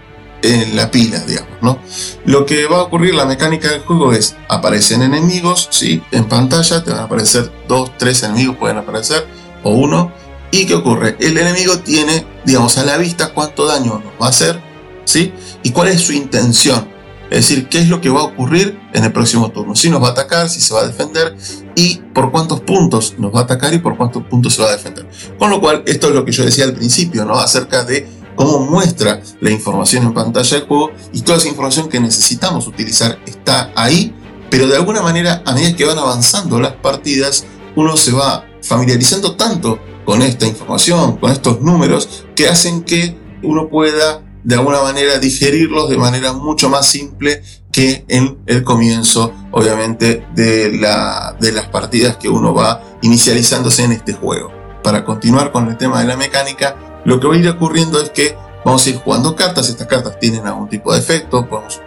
en 0.43 0.77
la 0.77 0.91
pila, 0.91 1.20
digamos, 1.20 1.57
¿no? 1.61 1.79
Lo 2.25 2.47
que 2.47 2.66
va 2.66 2.79
a 2.79 2.83
ocurrir, 2.83 3.15
la 3.15 3.27
mecánica 3.27 3.69
del 3.69 3.81
juego 3.81 4.12
es, 4.12 4.37
aparecen 4.49 5.03
enemigos, 5.03 5.69
¿sí? 5.70 6.03
En 6.11 6.27
pantalla 6.27 6.83
te 6.83 6.91
van 6.91 7.01
a 7.01 7.05
aparecer 7.05 7.51
dos, 7.66 7.91
tres 7.99 8.23
enemigos 8.23 8.57
pueden 8.57 8.79
aparecer, 8.79 9.27
o 9.62 9.70
uno, 9.70 10.12
y 10.51 10.66
¿qué 10.66 10.75
ocurre? 10.75 11.16
El 11.20 11.37
enemigo 11.37 11.79
tiene, 11.81 12.27
digamos, 12.45 12.79
a 12.79 12.85
la 12.85 12.97
vista 12.97 13.35
cuánto 13.35 13.66
daño 13.66 14.01
nos 14.03 14.15
va 14.20 14.27
a 14.27 14.31
hacer, 14.31 14.61
¿sí? 15.05 15.33
Y 15.62 15.73
cuál 15.73 15.89
es 15.89 16.01
su 16.01 16.12
intención. 16.12 16.89
Es 17.30 17.48
decir, 17.48 17.68
qué 17.68 17.78
es 17.78 17.88
lo 17.88 18.00
que 18.00 18.09
va 18.09 18.20
a 18.20 18.24
ocurrir 18.24 18.80
en 18.94 19.05
el 19.05 19.12
próximo 19.12 19.50
turno. 19.50 19.76
Si 19.76 19.90
nos 19.90 20.02
va 20.02 20.09
a 20.09 20.10
atacar, 20.12 20.48
si 20.48 20.60
se 20.60 20.72
va 20.72 20.80
a 20.80 20.86
defender 20.86 21.36
y 21.74 21.96
por 22.14 22.30
cuántos 22.30 22.60
puntos 22.60 23.14
nos 23.18 23.34
va 23.34 23.40
a 23.40 23.42
atacar 23.42 23.74
y 23.74 23.78
por 23.78 23.96
cuántos 23.96 24.24
puntos 24.24 24.55
se 24.55 24.62
va 24.62 24.68
a 24.68 24.72
defender. 24.72 25.06
Con 25.38 25.50
lo 25.50 25.60
cual, 25.60 25.82
esto 25.86 26.09
es 26.09 26.14
lo 26.14 26.24
que 26.24 26.32
yo 26.32 26.44
decía 26.44 26.64
al 26.64 26.72
principio, 26.72 27.24
¿no? 27.24 27.34
Acerca 27.34 27.84
de 27.84 28.09
cómo 28.34 28.60
muestra 28.60 29.20
la 29.40 29.50
información 29.50 30.05
en 30.05 30.14
pantalla 30.14 30.59
del 30.59 30.66
juego 30.66 30.92
y 31.12 31.22
toda 31.22 31.38
esa 31.38 31.48
información 31.48 31.88
que 31.88 32.00
necesitamos 32.00 32.66
utilizar 32.66 33.18
está 33.26 33.72
ahí, 33.74 34.14
pero 34.48 34.66
de 34.68 34.76
alguna 34.76 35.02
manera 35.02 35.42
a 35.44 35.52
medida 35.52 35.76
que 35.76 35.84
van 35.84 35.98
avanzando 35.98 36.60
las 36.60 36.72
partidas, 36.74 37.44
uno 37.76 37.96
se 37.96 38.12
va 38.12 38.46
familiarizando 38.62 39.36
tanto 39.36 39.78
con 40.05 40.22
esta 40.22 40.46
información, 40.46 41.18
con 41.18 41.32
estos 41.32 41.60
números, 41.60 42.24
que 42.34 42.48
hacen 42.48 42.82
que 42.82 43.18
uno 43.42 43.68
pueda 43.68 44.22
de 44.49 44.55
alguna 44.55 44.81
manera 44.81 45.19
digerirlos 45.19 45.91
de 45.91 45.99
manera 45.99 46.33
mucho 46.33 46.70
más 46.70 46.87
simple 46.87 47.43
que 47.70 48.07
en 48.09 48.39
el 48.47 48.65
comienzo, 48.65 49.35
obviamente, 49.51 50.27
de, 50.35 50.73
la, 50.73 51.37
de 51.39 51.53
las 51.53 51.69
partidas 51.69 52.16
que 52.16 52.31
uno 52.31 52.55
va 52.55 52.83
inicializándose 53.03 53.85
en 53.85 53.93
este 53.93 54.15
juego. 54.15 54.51
Para 54.83 55.05
continuar 55.05 55.53
con 55.53 55.69
el 55.69 55.77
tema 55.77 56.01
de 56.01 56.07
la 56.07 56.16
mecánica, 56.16 56.77
lo 57.05 57.20
que 57.20 57.29
va 57.29 57.35
a 57.35 57.37
ir 57.37 57.47
ocurriendo 57.47 58.01
es 58.01 58.09
que 58.09 58.39
vamos 58.65 58.87
a 58.87 58.89
ir 58.89 58.97
jugando 58.97 59.37
cartas. 59.37 59.69
Estas 59.69 59.87
cartas 59.87 60.19
tienen 60.19 60.47
algún 60.47 60.70
tipo 60.70 60.95
de 60.95 61.01
efecto, 61.01 61.47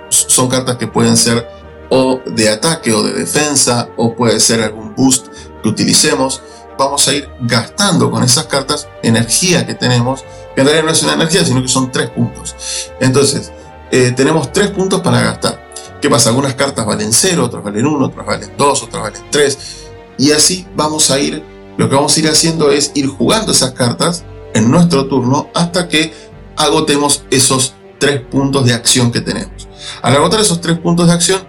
son 0.09 0.47
cartas 0.47 0.75
que 0.75 0.85
pueden 0.85 1.17
ser 1.17 1.49
o 1.89 2.21
de 2.27 2.47
ataque 2.47 2.93
o 2.93 3.01
de 3.01 3.13
defensa, 3.13 3.89
o 3.97 4.15
puede 4.15 4.39
ser 4.39 4.61
algún 4.61 4.93
boost 4.93 5.29
que 5.63 5.69
utilicemos. 5.69 6.43
Vamos 6.77 7.07
a 7.07 7.13
ir 7.13 7.29
gastando 7.41 8.09
con 8.09 8.23
esas 8.23 8.45
cartas 8.45 8.87
energía 9.03 9.65
que 9.65 9.75
tenemos 9.75 10.23
que 10.55 10.61
en 10.61 10.67
realidad 10.67 10.85
no 10.85 10.91
es 10.91 11.03
una 11.03 11.13
energía, 11.13 11.45
sino 11.45 11.61
que 11.61 11.67
son 11.67 11.91
tres 11.91 12.09
puntos. 12.09 12.55
Entonces, 12.99 13.51
eh, 13.91 14.13
tenemos 14.15 14.51
tres 14.51 14.69
puntos 14.71 15.01
para 15.01 15.21
gastar. 15.21 15.71
¿Qué 16.01 16.09
pasa? 16.09 16.29
Algunas 16.29 16.55
cartas 16.55 16.85
valen 16.85 17.13
cero, 17.13 17.45
otras 17.45 17.63
valen 17.63 17.85
uno, 17.85 18.07
otras 18.07 18.25
valen 18.25 18.51
dos, 18.57 18.83
otras 18.83 19.03
valen 19.03 19.21
tres. 19.29 19.87
Y 20.17 20.31
así 20.31 20.67
vamos 20.75 21.11
a 21.11 21.19
ir, 21.19 21.43
lo 21.77 21.89
que 21.89 21.95
vamos 21.95 22.15
a 22.15 22.19
ir 22.19 22.27
haciendo 22.27 22.71
es 22.71 22.91
ir 22.95 23.07
jugando 23.07 23.51
esas 23.51 23.71
cartas 23.71 24.23
en 24.53 24.69
nuestro 24.69 25.07
turno 25.07 25.49
hasta 25.53 25.87
que 25.87 26.13
agotemos 26.57 27.23
esos 27.31 27.75
tres 27.97 28.21
puntos 28.21 28.65
de 28.65 28.73
acción 28.73 29.11
que 29.11 29.21
tenemos. 29.21 29.67
Al 30.01 30.15
agotar 30.15 30.39
esos 30.39 30.59
tres 30.61 30.79
puntos 30.79 31.07
de 31.07 31.13
acción, 31.13 31.41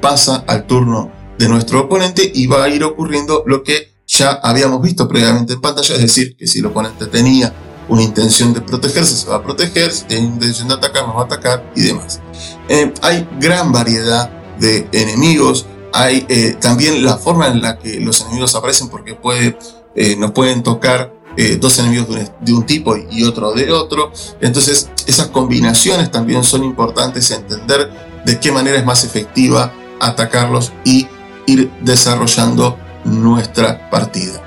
pasa 0.00 0.44
al 0.46 0.66
turno 0.66 1.12
de 1.38 1.48
nuestro 1.48 1.80
oponente 1.80 2.30
y 2.34 2.46
va 2.46 2.64
a 2.64 2.68
ir 2.68 2.82
ocurriendo 2.82 3.44
lo 3.46 3.62
que 3.62 3.92
ya 4.18 4.40
habíamos 4.42 4.82
visto 4.82 5.08
previamente 5.08 5.54
en 5.54 5.60
pantalla, 5.60 5.94
es 5.94 6.00
decir, 6.00 6.36
que 6.36 6.46
si 6.46 6.58
el 6.58 6.66
oponente 6.66 7.06
tenía 7.06 7.54
una 7.88 8.02
intención 8.02 8.52
de 8.52 8.60
protegerse, 8.60 9.16
se 9.16 9.28
va 9.28 9.36
a 9.36 9.42
proteger, 9.42 9.92
si 9.92 10.04
tiene 10.04 10.26
intención 10.26 10.68
de 10.68 10.74
atacar, 10.74 11.06
nos 11.06 11.16
va 11.16 11.22
a 11.22 11.24
atacar 11.24 11.72
y 11.74 11.82
demás. 11.82 12.20
Eh, 12.68 12.92
hay 13.00 13.26
gran 13.40 13.72
variedad 13.72 14.30
de 14.58 14.88
enemigos, 14.92 15.66
hay 15.92 16.26
eh, 16.28 16.56
también 16.60 17.04
la 17.04 17.16
forma 17.16 17.46
en 17.46 17.62
la 17.62 17.78
que 17.78 18.00
los 18.00 18.20
enemigos 18.22 18.54
aparecen 18.54 18.88
porque 18.88 19.14
puede, 19.14 19.56
eh, 19.94 20.16
nos 20.16 20.32
pueden 20.32 20.62
tocar 20.62 21.16
dos 21.60 21.78
enemigos 21.78 22.08
de 22.08 22.14
un, 22.14 22.30
de 22.40 22.52
un, 22.52 22.66
tipo 22.66 22.96
y 22.96 23.22
otro 23.22 23.52
de 23.52 23.70
otro. 23.70 24.10
Entonces 24.40 24.90
esas 25.06 25.28
combinaciones 25.28 26.10
también 26.10 26.42
son 26.42 26.64
importantes 26.64 27.30
entender 27.30 27.88
de 28.24 28.40
qué 28.40 28.50
manera 28.50 28.76
es 28.76 28.84
más 28.84 29.04
efectiva 29.04 29.72
atacarlos 30.00 30.72
y 30.84 31.06
ir 31.46 31.70
desarrollando 31.80 32.76
nuestra 33.08 33.90
partida. 33.90 34.42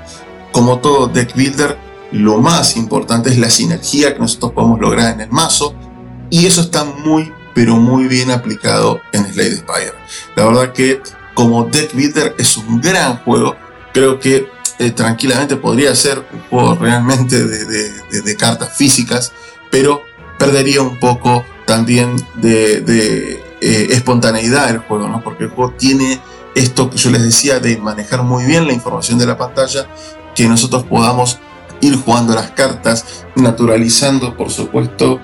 Como 0.52 0.78
todo 0.78 1.06
deck 1.08 1.34
builder, 1.34 1.78
lo 2.12 2.38
más 2.38 2.76
importante 2.76 3.30
es 3.30 3.38
la 3.38 3.50
sinergia 3.50 4.14
que 4.14 4.20
nosotros 4.20 4.52
podemos 4.52 4.80
lograr 4.80 5.14
en 5.14 5.20
el 5.22 5.30
mazo 5.30 5.74
y 6.30 6.46
eso 6.46 6.62
está 6.62 6.84
muy 6.84 7.32
pero 7.54 7.76
muy 7.76 8.04
bien 8.04 8.30
aplicado 8.30 9.00
en 9.12 9.30
Slade 9.30 9.56
Spire. 9.56 9.94
La 10.36 10.46
verdad 10.46 10.72
que 10.72 11.00
como 11.34 11.64
deck 11.64 11.94
builder 11.94 12.34
es 12.38 12.56
un 12.56 12.80
gran 12.80 13.18
juego, 13.18 13.56
creo 13.92 14.18
que 14.18 14.48
eh, 14.78 14.90
tranquilamente 14.90 15.56
podría 15.56 15.94
ser 15.94 16.24
un 16.32 16.40
juego 16.50 16.74
realmente 16.76 17.44
de, 17.44 18.36
cartas 18.36 18.76
físicas, 18.76 19.32
pero 19.70 20.02
perdería 20.38 20.82
un 20.82 20.98
poco 20.98 21.44
también 21.66 22.16
de, 22.34 23.40
eh, 23.60 23.86
espontaneidad 23.90 24.70
el 24.70 24.78
juego, 24.78 25.08
¿no? 25.08 25.22
porque 25.22 25.44
el 25.44 25.50
juego 25.50 25.74
tiene 25.78 26.20
esto 26.54 26.90
que 26.90 26.98
yo 26.98 27.10
les 27.10 27.22
decía 27.22 27.60
de 27.60 27.76
manejar 27.78 28.22
muy 28.22 28.44
bien 28.44 28.66
la 28.66 28.72
información 28.72 29.18
de 29.18 29.26
la 29.26 29.36
pantalla, 29.36 29.86
que 30.34 30.48
nosotros 30.48 30.84
podamos 30.84 31.38
ir 31.80 31.96
jugando 31.96 32.34
las 32.34 32.50
cartas, 32.50 33.24
naturalizando 33.34 34.36
por 34.36 34.50
supuesto 34.50 35.20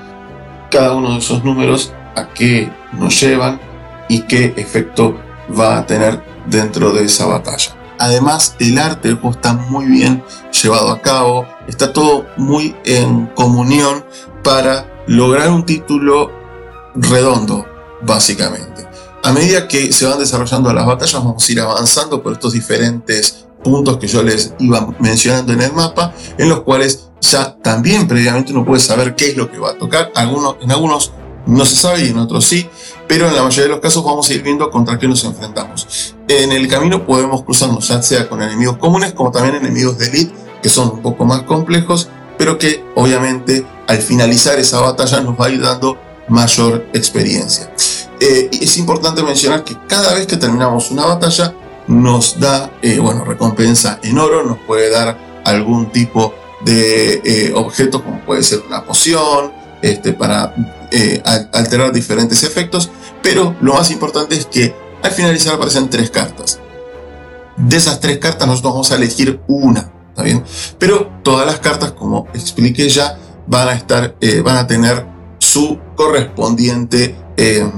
cada 0.71 0.95
uno 0.95 1.13
de 1.13 1.19
esos 1.19 1.45
números 1.45 1.93
a 2.17 2.29
qué 2.29 2.71
nos 2.93 3.21
llevan 3.21 3.61
y 4.09 4.23
qué 4.23 4.55
efecto 4.57 5.19
va 5.59 5.79
a 5.79 5.87
tener 5.87 6.23
dentro 6.47 6.93
de 6.93 7.05
esa 7.05 7.27
batalla. 7.27 7.75
Además, 7.99 8.55
el 8.61 8.79
arte 8.79 9.09
del 9.09 9.19
juego 9.19 9.37
está 9.37 9.55
muy 9.55 9.87
bien 9.87 10.23
llevado 10.63 10.91
a 10.91 11.01
cabo, 11.01 11.47
está 11.67 11.93
todo 11.93 12.27
muy 12.37 12.77
en 12.85 13.27
comunión 13.29 14.05
para 14.45 14.87
lograr 15.07 15.51
un 15.51 15.65
título 15.65 16.31
redondo, 16.95 17.67
básicamente. 18.03 18.68
A 19.29 19.33
medida 19.33 19.69
que 19.69 19.93
se 19.93 20.07
van 20.07 20.19
desarrollando 20.19 20.73
las 20.73 20.87
batallas, 20.87 21.23
vamos 21.23 21.47
a 21.47 21.53
ir 21.53 21.61
avanzando 21.61 22.23
por 22.23 22.33
estos 22.33 22.55
diferentes 22.55 23.45
puntos 23.63 23.99
que 23.99 24.07
yo 24.07 24.23
les 24.23 24.55
iba 24.59 24.89
mencionando 25.01 25.53
en 25.53 25.61
el 25.61 25.75
mapa, 25.75 26.15
en 26.39 26.49
los 26.49 26.63
cuales 26.63 27.11
ya 27.21 27.55
también 27.59 28.09
previamente 28.09 28.55
uno 28.55 28.65
puede 28.65 28.81
saber 28.81 29.15
qué 29.15 29.29
es 29.29 29.37
lo 29.37 29.51
que 29.51 29.59
va 29.59 29.73
a 29.73 29.75
tocar. 29.75 30.11
Algunos, 30.15 30.57
en 30.63 30.71
algunos 30.71 31.13
no 31.45 31.67
se 31.67 31.77
sabe 31.77 32.07
y 32.07 32.09
en 32.09 32.17
otros 32.17 32.47
sí, 32.47 32.71
pero 33.07 33.29
en 33.29 33.37
la 33.37 33.43
mayoría 33.43 33.65
de 33.65 33.69
los 33.69 33.81
casos 33.81 34.03
vamos 34.03 34.31
a 34.31 34.33
ir 34.33 34.43
viendo 34.43 34.71
contra 34.71 34.99
qué 34.99 35.07
nos 35.07 35.23
enfrentamos. 35.25 36.15
En 36.27 36.51
el 36.51 36.67
camino 36.67 37.05
podemos 37.05 37.45
cruzarnos 37.45 37.87
ya 37.87 38.01
sea 38.01 38.31
con 38.31 38.41
enemigos 38.41 38.79
comunes 38.79 39.13
como 39.13 39.31
también 39.31 39.57
enemigos 39.57 39.99
de 39.99 40.07
elite 40.07 40.35
que 40.63 40.71
son 40.71 40.89
un 40.91 41.03
poco 41.03 41.27
más 41.27 41.43
complejos, 41.43 42.09
pero 42.39 42.57
que 42.57 42.83
obviamente 42.95 43.67
al 43.89 43.99
finalizar 43.99 44.59
esa 44.59 44.81
batalla 44.81 45.21
nos 45.21 45.39
va 45.39 45.49
a 45.49 45.51
ir 45.51 45.61
dando 45.61 45.99
mayor 46.31 46.87
experiencia. 46.95 47.71
Eh, 48.21 48.49
es 48.53 48.77
importante 48.79 49.23
mencionar 49.23 49.65
que 49.65 49.77
cada 49.87 50.15
vez 50.15 50.27
que 50.27 50.37
terminamos 50.37 50.91
una 50.91 51.07
batalla 51.07 51.55
nos 51.87 52.39
da, 52.39 52.73
eh, 52.83 52.99
bueno, 52.99 53.25
recompensa 53.25 54.01
en 54.03 54.19
oro, 54.19 54.45
nos 54.45 54.59
puede 54.59 54.91
dar 54.91 55.17
algún 55.45 55.91
tipo 55.91 56.35
de 56.65 57.21
eh, 57.25 57.53
objeto 57.55 58.03
como 58.03 58.21
puede 58.25 58.43
ser 58.43 58.63
una 58.67 58.85
poción, 58.85 59.53
este, 59.81 60.13
para 60.13 60.55
alterar 61.53 61.93
diferentes 61.93 62.43
efectos, 62.43 62.91
pero 63.23 63.55
lo 63.61 63.75
más 63.75 63.91
importante 63.93 64.35
es 64.35 64.47
que 64.47 64.75
al 65.03 65.13
finalizar 65.13 65.55
aparecen 65.55 65.89
tres 65.89 66.11
cartas. 66.11 66.59
De 67.57 67.77
esas 67.77 68.01
tres 68.01 68.19
cartas 68.19 68.49
nosotros 68.49 68.73
vamos 68.73 68.93
a 68.93 68.97
elegir 68.97 69.41
una, 69.47 69.93
¿está 70.09 70.25
bien? 70.25 70.43
Pero 70.79 71.21
todas 71.23 71.47
las 71.47 71.61
cartas, 71.61 71.93
como 71.93 72.27
expliqué 72.35 72.89
ya, 72.89 73.17
van 73.47 73.69
a 73.69 73.73
estar, 73.75 74.17
van 74.43 74.57
a 74.57 74.67
tener 74.67 75.07
su 75.39 75.79
correspondiente, 75.95 77.17
eh, 77.37 77.71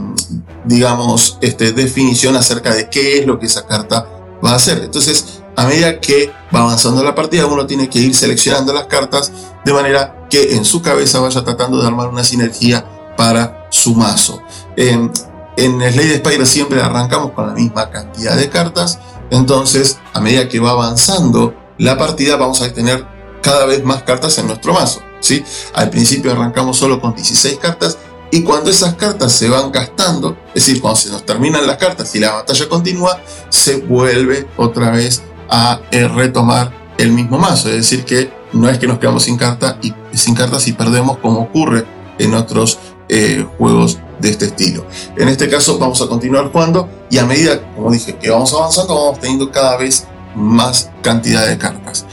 digamos, 0.65 1.39
este, 1.41 1.73
definición 1.73 2.37
acerca 2.37 2.75
de 2.75 2.89
qué 2.89 3.19
es 3.19 3.27
lo 3.27 3.39
que 3.39 3.47
esa 3.47 3.67
carta 3.67 4.07
va 4.45 4.53
a 4.53 4.57
hacer. 4.57 4.83
Entonces, 4.83 5.43
a 5.57 5.67
medida 5.67 6.01
que 6.01 6.33
va 6.55 6.61
avanzando 6.61 7.03
la 7.03 7.15
partida, 7.15 7.47
uno 7.47 7.67
tiene 7.67 7.89
que 7.89 7.99
ir 7.99 8.15
seleccionando 8.15 8.73
las 8.73 8.85
cartas 8.87 9.33
de 9.65 9.73
manera 9.73 10.27
que 10.31 10.55
en 10.55 10.65
su 10.65 10.81
cabeza 10.81 11.21
vaya 11.21 11.43
tratando 11.45 11.81
de 11.81 11.87
armar 11.87 12.09
una 12.09 12.25
sinergia 12.25 12.85
para 13.17 13.67
su 13.71 13.95
mazo. 13.95 14.43
en 14.77 15.13
Slade 15.57 16.19
Spire 16.19 16.47
siempre 16.47 16.81
arrancamos 16.81 17.33
con 17.33 17.47
la 17.49 17.53
misma 17.53 17.91
cantidad 17.91 18.37
de 18.37 18.49
cartas, 18.49 18.99
entonces 19.31 19.99
a 20.15 20.21
medida 20.21 20.49
que 20.49 20.59
va 20.59 20.71
avanzando 20.71 21.55
la 21.77 21.99
partida 21.99 22.37
vamos 22.37 22.63
a 22.63 22.73
tener 22.73 23.05
cada 23.43 23.67
vez 23.67 23.85
más 23.85 24.03
cartas 24.03 24.39
en 24.39 24.47
nuestro 24.47 24.73
mazo. 24.73 25.01
¿sí? 25.21 25.45
Al 25.75 25.91
principio 25.91 26.33
arrancamos 26.33 26.77
solo 26.77 27.01
con 27.01 27.15
16 27.15 27.59
cartas 27.59 27.99
y 28.31 28.43
cuando 28.43 28.71
esas 28.71 28.95
cartas 28.95 29.33
se 29.33 29.49
van 29.49 29.73
gastando, 29.73 30.37
es 30.55 30.67
decir, 30.67 30.81
cuando 30.81 31.01
se 31.01 31.11
nos 31.11 31.27
terminan 31.27 31.67
las 31.67 31.79
cartas 31.79 32.15
y 32.15 32.21
la 32.21 32.33
batalla 32.33 32.69
continúa, 32.69 33.21
se 33.49 33.79
vuelve 33.79 34.47
otra 34.57 34.91
vez 34.91 35.23
a 35.49 35.81
eh, 35.91 36.07
retomar 36.07 36.73
el 36.97 37.11
mismo 37.11 37.39
mazo. 37.39 37.69
Es 37.69 37.77
decir, 37.77 38.05
que 38.05 38.33
no 38.53 38.69
es 38.69 38.79
que 38.79 38.87
nos 38.87 38.99
quedamos 38.99 39.25
sin, 39.25 39.37
carta 39.37 39.79
y, 39.83 39.93
sin 40.13 40.35
cartas 40.35 40.69
y 40.69 40.73
perdemos 40.73 41.19
como 41.19 41.41
ocurre 41.41 41.85
en 42.19 42.35
otros 42.35 42.79
eh, 43.09 43.45
juegos 43.59 43.99
de 44.21 44.31
este 44.31 44.47
estilo. 44.47 44.87
En 45.17 45.29
este 45.29 45.49
caso 45.49 45.79
vamos 45.79 46.01
a 46.01 46.07
continuar 46.07 46.53
jugando 46.53 46.89
y 47.11 47.19
a 47.19 47.27
medida, 47.27 47.61
como 47.75 47.91
dije, 47.91 48.17
que 48.17 48.31
vamos 48.31 48.53
avanzando, 48.53 48.95
vamos 48.95 49.19
teniendo 49.19 49.51
cada 49.51 49.77
vez 49.77 50.07
más 50.37 50.91
cantidad 51.03 51.49
de 51.49 51.59
cartas. 51.59 52.07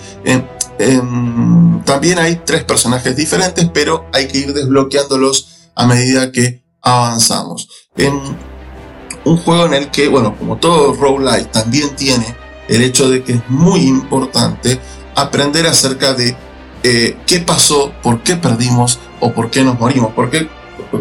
también 1.85 2.18
hay 2.18 2.41
tres 2.44 2.64
personajes 2.64 3.15
diferentes, 3.15 3.69
pero 3.72 4.07
hay 4.11 4.27
que 4.27 4.39
ir 4.39 4.53
desbloqueándolos 4.53 5.57
a 5.78 5.86
medida 5.86 6.32
que 6.32 6.64
avanzamos. 6.82 7.70
En 7.95 8.20
un 9.24 9.38
juego 9.38 9.66
en 9.68 9.76
el 9.76 9.91
que, 9.91 10.08
bueno, 10.08 10.36
como 10.38 10.58
todo 10.58 10.94
roguelite, 10.94 11.49
también 11.52 11.95
tiene 11.95 12.36
el 12.68 12.82
hecho 12.82 13.10
de 13.10 13.24
que 13.24 13.34
es 13.34 13.49
muy 13.49 13.82
importante 13.82 14.80
aprender 15.16 15.68
acerca 15.68 16.14
de 16.14 16.36
eh, 16.84 17.18
qué 17.26 17.40
pasó, 17.40 17.94
por 18.02 18.24
qué 18.24 18.36
perdimos 18.36 18.99
o 19.20 19.32
por 19.34 19.52
qué 19.52 19.64
nos 19.64 19.80
morimos. 19.80 20.14
Porque 20.14 20.49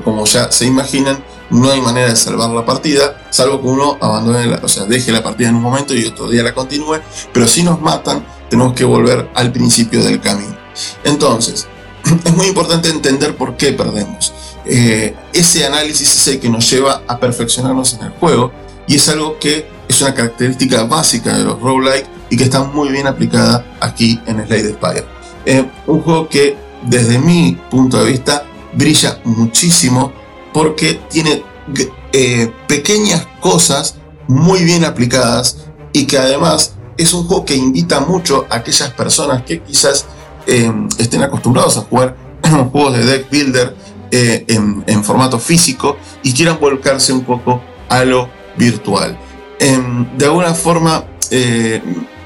como 0.04 0.26
ya 0.26 0.52
se 0.52 0.66
imaginan, 0.66 1.24
no 1.50 1.70
hay 1.70 1.80
manera 1.80 2.08
de 2.08 2.16
salvar 2.16 2.50
la 2.50 2.66
partida, 2.66 3.26
salvo 3.30 3.62
que 3.62 3.68
uno 3.68 3.96
abandone, 4.00 4.46
la, 4.46 4.60
o 4.62 4.68
sea, 4.68 4.84
deje 4.84 5.10
la 5.10 5.22
partida 5.22 5.48
en 5.48 5.56
un 5.56 5.62
momento 5.62 5.94
y 5.94 6.04
otro 6.04 6.28
día 6.28 6.42
la 6.42 6.54
continúe, 6.54 7.00
pero 7.32 7.46
si 7.46 7.62
nos 7.62 7.80
matan, 7.80 8.26
tenemos 8.50 8.74
que 8.74 8.84
volver 8.84 9.30
al 9.34 9.52
principio 9.52 10.02
del 10.02 10.20
camino. 10.20 10.56
Entonces, 11.04 11.66
es 12.24 12.36
muy 12.36 12.48
importante 12.48 12.90
entender 12.90 13.36
por 13.36 13.56
qué 13.56 13.72
perdemos. 13.72 14.32
Eh, 14.68 15.14
ese 15.32 15.64
análisis 15.64 16.12
es 16.12 16.28
el 16.28 16.40
que 16.40 16.48
nos 16.48 16.68
lleva 16.70 17.02
a 17.06 17.18
perfeccionarnos 17.18 17.94
en 17.94 18.06
el 18.06 18.10
juego 18.12 18.52
y 18.86 18.96
es 18.96 19.08
algo 19.08 19.38
que 19.38 19.66
es 19.88 20.00
una 20.00 20.14
característica 20.14 20.84
básica 20.84 21.36
de 21.36 21.44
los 21.44 21.60
roguelike 21.60 22.06
y 22.30 22.36
que 22.36 22.44
está 22.44 22.64
muy 22.64 22.88
bien 22.88 23.06
aplicada 23.06 23.64
aquí 23.80 24.20
en 24.26 24.44
Slade 24.44 24.72
Spire. 24.72 25.04
Eh, 25.44 25.64
un 25.86 26.02
juego 26.02 26.28
que 26.28 26.56
desde 26.82 27.18
mi 27.18 27.56
punto 27.70 27.98
de 28.02 28.10
vista 28.10 28.44
brilla 28.72 29.20
muchísimo 29.24 30.12
porque 30.52 31.00
tiene 31.08 31.44
eh, 32.12 32.52
pequeñas 32.66 33.26
cosas 33.40 33.96
muy 34.28 34.64
bien 34.64 34.84
aplicadas 34.84 35.58
y 35.92 36.06
que 36.06 36.18
además 36.18 36.74
es 36.96 37.12
un 37.12 37.26
juego 37.26 37.44
que 37.44 37.54
invita 37.54 38.00
mucho 38.00 38.46
a 38.50 38.56
aquellas 38.56 38.90
personas 38.90 39.42
que 39.42 39.62
quizás 39.62 40.06
eh, 40.46 40.72
estén 40.98 41.22
acostumbrados 41.22 41.76
a 41.76 41.82
jugar 41.82 42.16
juegos 42.72 42.96
de 42.96 43.04
deck 43.04 43.30
builder 43.30 43.76
eh, 44.10 44.44
en, 44.48 45.04
formato 45.04 45.38
físico 45.38 45.96
y 46.22 46.32
quieran 46.32 46.58
volcarse 46.60 47.12
un 47.12 47.24
poco 47.24 47.62
a 47.88 48.04
lo 48.04 48.28
virtual. 48.56 49.18
Em, 49.58 50.06
de 50.16 50.26
alguna 50.26 50.54
forma, 50.54 51.04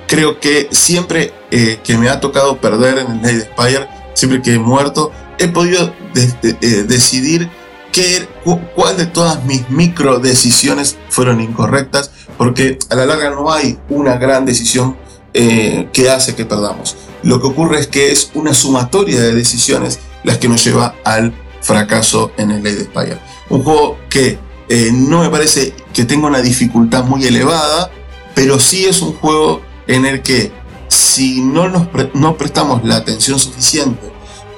creo 0.07 0.41
que 0.41 0.69
siempre 0.71 1.33
que 1.51 1.99
me 1.99 2.09
ha 2.09 2.21
tocado 2.21 2.61
perder 2.61 2.99
en 2.99 3.11
el 3.13 3.23
Lady 3.23 3.41
Spire, 3.41 3.89
siempre 4.15 4.43
que 4.43 4.55
he 4.55 4.59
muerto, 4.59 5.13
he 5.41 5.49
podido 5.49 5.93
eh, 6.15 6.85
decidir 6.87 7.49
qué, 7.93 8.29
cuál 8.75 8.97
de 8.97 9.07
todas 9.07 9.43
mis 9.45 9.69
micro 9.71 10.19
decisiones 10.19 10.97
fueron 11.09 11.41
incorrectas, 11.41 12.11
porque 12.37 12.79
a 12.91 12.95
la 12.95 13.07
larga 13.07 13.31
no 13.31 13.51
hay 13.51 13.79
una 13.89 14.17
gran 14.17 14.45
decisión 14.45 14.97
eh, 15.33 15.89
que 15.93 16.11
hace 16.11 16.35
que 16.35 16.45
perdamos. 16.45 16.97
Lo 17.23 17.41
que 17.41 17.47
ocurre 17.47 17.81
es 17.81 17.87
que 17.87 18.13
es 18.13 18.31
una 18.35 18.53
sumatoria 18.53 19.21
de 19.21 19.35
decisiones 19.35 19.99
las 20.25 20.39
que 20.39 20.49
nos 20.49 20.63
lleva 20.63 20.95
al 21.05 21.33
fracaso 21.61 22.33
en 22.37 22.51
el 22.51 22.63
Lady 22.63 22.85
Spire. 22.85 23.19
Un 23.49 23.63
juego 23.63 23.99
que 24.09 24.39
eh, 24.69 24.91
no 24.93 25.21
me 25.21 25.31
parece 25.31 25.75
que 25.93 26.05
tenga 26.05 26.29
una 26.29 26.41
dificultad 26.41 27.05
muy 27.05 27.25
elevada, 27.27 27.91
pero 28.35 28.59
sí 28.59 28.87
es 28.87 29.03
un 29.03 29.15
juego 29.15 29.63
en 29.87 30.07
el 30.07 30.23
que 30.23 30.53
si 30.89 31.41
no 31.41 31.69
nos 31.69 31.89
no 32.15 32.37
prestamos 32.37 32.85
la 32.85 32.97
atención 32.97 33.39
suficiente 33.39 34.11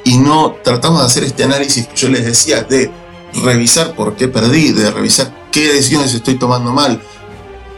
y 0.04 0.18
no 0.18 0.56
tratamos 0.62 1.00
de 1.00 1.06
hacer 1.06 1.24
este 1.24 1.44
análisis 1.44 1.86
que 1.86 1.96
yo 1.96 2.08
les 2.08 2.24
decía 2.24 2.62
de 2.62 2.90
revisar 3.42 3.94
por 3.94 4.16
qué 4.16 4.28
perdí, 4.28 4.72
de 4.72 4.90
revisar 4.90 5.32
qué 5.50 5.72
decisiones 5.72 6.14
estoy 6.14 6.34
tomando 6.34 6.72
mal, 6.72 7.02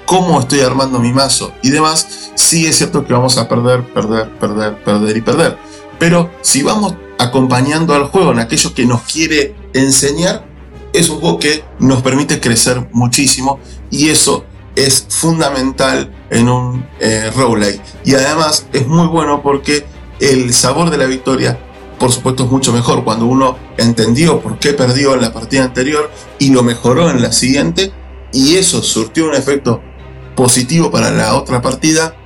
cómo 0.07 0.41
estoy 0.41 0.61
armando 0.61 0.99
mi 0.99 1.13
mazo 1.13 1.53
y 1.63 1.71
demás, 1.71 2.31
sí 2.35 2.67
es 2.67 2.77
cierto 2.77 3.05
que 3.05 3.13
vamos 3.13 3.39
a 3.39 3.49
perder, 3.49 3.85
perder, 3.93 4.31
perder, 4.39 4.83
perder 4.83 5.17
y 5.17 5.21
perder. 5.21 5.59
Pero 5.99 6.31
si 6.43 6.63
vamos 6.63 6.95
acompañando 7.19 7.95
al 7.95 8.05
juego 8.05 8.33
en 8.33 8.41
aquello 8.41 8.75
que 8.75 8.87
nos 8.87 9.03
quiere 9.03 9.55
enseñar, 9.73 10.47
es 10.93 11.09
un 11.09 11.21
juego 11.21 11.39
que 11.39 11.65
nos 11.81 12.03
permite 12.03 12.41
crecer 12.41 12.89
muchísimo 12.93 13.59
y 13.91 14.11
eso 14.11 14.45
es 14.77 15.07
fundamental 15.09 16.13
en 16.31 16.49
un 16.49 16.87
eh, 17.01 17.31
roguelike. 17.35 17.81
Y 18.05 18.15
además 18.15 18.67
es 18.73 18.87
muy 18.87 19.07
bueno 19.07 19.43
porque 19.43 19.85
el 20.21 20.53
sabor 20.55 20.91
de 20.91 20.99
la 20.99 21.07
victoria, 21.07 21.59
por 21.99 22.13
supuesto, 22.13 22.45
es 22.45 22.51
mucho 22.51 22.73
mejor 22.73 23.05
cuando 23.05 23.27
uno 23.27 23.57
entendió 23.77 24.41
por 24.41 24.59
qué 24.59 24.73
perdió 24.73 25.15
en 25.15 25.21
la 25.21 25.33
partida 25.33 25.65
anterior 25.65 26.11
y 26.39 26.51
lo 26.51 26.63
mejoró 26.63 27.11
en 27.11 27.23
la 27.23 27.33
siguiente 27.33 27.93
y 28.33 28.57
eso 28.57 28.83
surtió 28.83 29.27
un 29.27 29.35
efecto 29.35 29.81
positivo 30.35 30.91
para 30.91 31.11
la 31.11 31.35
otra 31.35 31.63
partida. 31.63 32.17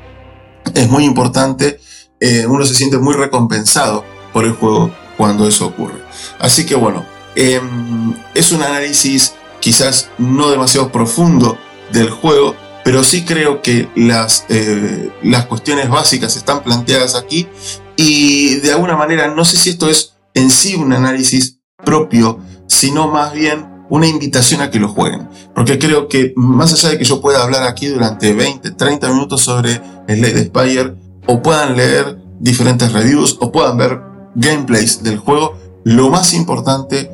Es 0.75 0.89
muy 0.89 1.05
importante, 1.05 1.81
eh, 2.21 2.47
uno 2.47 2.65
se 2.65 2.75
siente 2.75 2.99
muy 2.99 3.15
recompensado 3.15 4.05
por 4.33 4.45
el 4.45 4.53
juego 4.53 4.91
cuando 5.17 5.47
eso 5.47 5.67
ocurre. 5.67 6.03
Así 6.39 6.65
que 6.67 6.75
bueno, 6.75 7.05
em, 7.35 8.15
es 8.35 8.53
un 8.53 8.63
análisis 8.63 9.35
quizás 9.61 10.11
no 10.19 10.51
demasiado 10.51 10.91
profundo 10.91 11.59
del 11.93 12.11
juego, 12.11 12.55
pero 12.85 13.03
sí 13.05 13.25
creo 13.25 13.61
que 13.61 13.89
las, 13.97 14.47
eh, 14.49 15.11
las 15.23 15.47
cuestiones 15.47 15.91
básicas 15.91 16.37
están 16.37 16.63
planteadas 16.63 17.15
aquí 17.17 17.49
y 17.97 18.57
de 18.57 18.73
alguna 18.73 18.97
manera 18.97 19.29
no 19.35 19.45
sé 19.45 19.57
si 19.57 19.71
esto 19.71 19.89
es 19.89 20.15
en 20.35 20.51
sí 20.51 20.75
un 20.77 20.93
análisis 20.93 21.59
propio, 21.85 22.39
sino 22.67 23.09
más 23.09 23.33
bien 23.33 23.67
una 23.91 24.07
invitación 24.07 24.61
a 24.61 24.71
que 24.71 24.79
lo 24.79 24.89
jueguen. 24.89 25.29
Porque 25.55 25.79
creo 25.79 26.09
que 26.09 26.33
más 26.37 26.73
allá 26.73 26.91
de 26.91 26.99
que 26.99 27.05
yo 27.05 27.21
pueda 27.21 27.43
hablar 27.43 27.65
aquí 27.65 27.87
durante 27.87 28.33
20, 28.33 28.73
30 28.73 29.09
minutos 29.09 29.43
sobre 29.43 29.81
Slade 30.07 30.45
Spire, 30.47 30.95
o 31.27 31.43
puedan 31.43 31.77
leer 31.77 32.19
diferentes 32.39 32.93
reviews, 32.93 33.37
o 33.41 33.51
puedan 33.51 33.77
ver 33.77 34.01
gameplays 34.39 35.03
del 35.03 35.19
juego, 35.19 35.57
lo 35.85 36.11
más 36.11 36.33
importante 36.33 37.11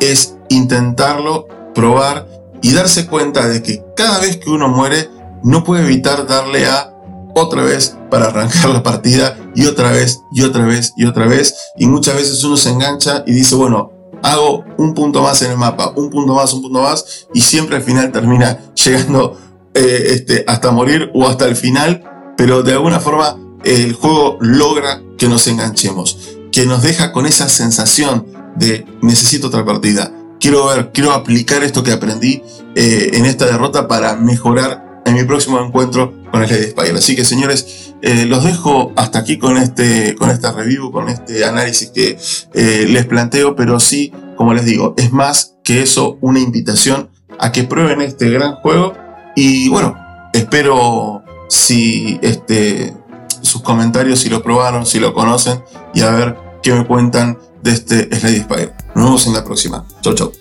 es 0.00 0.36
intentarlo, 0.48 1.46
probar 1.74 2.28
y 2.60 2.72
darse 2.72 3.06
cuenta 3.06 3.48
de 3.48 3.62
que 3.62 3.84
cada 3.96 4.20
vez 4.20 4.36
que 4.38 4.50
uno 4.50 4.68
muere 4.68 5.08
no 5.42 5.64
puede 5.64 5.84
evitar 5.84 6.26
darle 6.26 6.66
a 6.66 6.92
otra 7.34 7.62
vez 7.62 7.96
para 8.10 8.26
arrancar 8.26 8.70
la 8.70 8.82
partida 8.82 9.36
y 9.54 9.66
otra 9.66 9.90
vez 9.90 10.20
y 10.32 10.42
otra 10.42 10.64
vez 10.64 10.92
y 10.96 11.04
otra 11.04 11.26
vez. 11.26 11.54
Y 11.76 11.86
muchas 11.86 12.14
veces 12.14 12.42
uno 12.44 12.56
se 12.56 12.70
engancha 12.70 13.24
y 13.26 13.32
dice 13.32 13.54
bueno 13.54 13.90
hago 14.22 14.64
un 14.78 14.94
punto 14.94 15.20
más 15.22 15.42
en 15.42 15.50
el 15.50 15.56
mapa 15.56 15.92
un 15.96 16.08
punto 16.08 16.34
más 16.34 16.52
un 16.52 16.62
punto 16.62 16.80
más 16.80 17.26
y 17.34 17.40
siempre 17.40 17.76
al 17.76 17.82
final 17.82 18.12
termina 18.12 18.60
llegando 18.84 19.36
eh, 19.74 20.06
este, 20.10 20.44
hasta 20.46 20.70
morir 20.70 21.10
o 21.14 21.26
hasta 21.26 21.46
el 21.46 21.56
final. 21.56 22.04
Pero 22.36 22.62
de 22.62 22.72
alguna 22.72 23.00
forma 23.00 23.36
el 23.64 23.92
juego 23.94 24.38
logra 24.40 25.02
que 25.18 25.28
nos 25.28 25.46
enganchemos 25.46 26.31
que 26.52 26.66
nos 26.66 26.82
deja 26.82 27.12
con 27.12 27.26
esa 27.26 27.48
sensación 27.48 28.26
de 28.56 28.86
necesito 29.00 29.48
otra 29.48 29.64
partida 29.64 30.12
quiero 30.42 30.66
ver, 30.66 30.90
quiero 30.92 31.12
aplicar 31.12 31.62
esto 31.62 31.82
que 31.82 31.92
aprendí 31.92 32.42
eh, 32.74 33.10
en 33.14 33.24
esta 33.24 33.46
derrota 33.46 33.86
para 33.86 34.16
mejorar 34.16 35.00
en 35.06 35.14
mi 35.14 35.24
próximo 35.24 35.60
encuentro 35.60 36.12
con 36.30 36.42
el 36.42 36.50
Lady 36.50 36.70
Spire. 36.70 36.98
Así 36.98 37.14
que 37.14 37.24
señores, 37.24 37.94
eh, 38.02 38.26
los 38.26 38.44
dejo 38.44 38.92
hasta 38.96 39.20
aquí 39.20 39.38
con 39.38 39.56
este, 39.56 40.16
con 40.16 40.30
esta 40.30 40.52
review, 40.52 40.90
con 40.90 41.08
este 41.08 41.44
análisis 41.44 41.90
que 41.90 42.18
eh, 42.54 42.86
les 42.88 43.06
planteo, 43.06 43.54
pero 43.54 43.78
sí, 43.78 44.12
como 44.36 44.52
les 44.52 44.64
digo, 44.64 44.94
es 44.98 45.12
más 45.12 45.54
que 45.62 45.82
eso 45.82 46.18
una 46.20 46.40
invitación 46.40 47.08
a 47.38 47.52
que 47.52 47.62
prueben 47.62 48.00
este 48.00 48.28
gran 48.28 48.56
juego 48.56 48.94
y 49.36 49.68
bueno, 49.68 49.96
espero 50.32 51.22
si 51.48 52.18
este, 52.22 52.94
sus 53.42 53.62
comentarios, 53.62 54.20
si 54.20 54.28
lo 54.28 54.42
probaron, 54.42 54.86
si 54.86 54.98
lo 54.98 55.12
conocen 55.12 55.62
y 55.94 56.00
a 56.00 56.10
ver 56.10 56.36
qué 56.62 56.72
me 56.72 56.86
cuentan 56.86 57.38
de 57.62 57.72
este 57.72 58.14
Slade 58.14 58.42
Spire. 58.42 58.72
Nos 58.94 59.04
vemos 59.04 59.26
en 59.26 59.34
la 59.34 59.44
próxima. 59.44 59.84
Chau, 60.02 60.14
chau. 60.14 60.32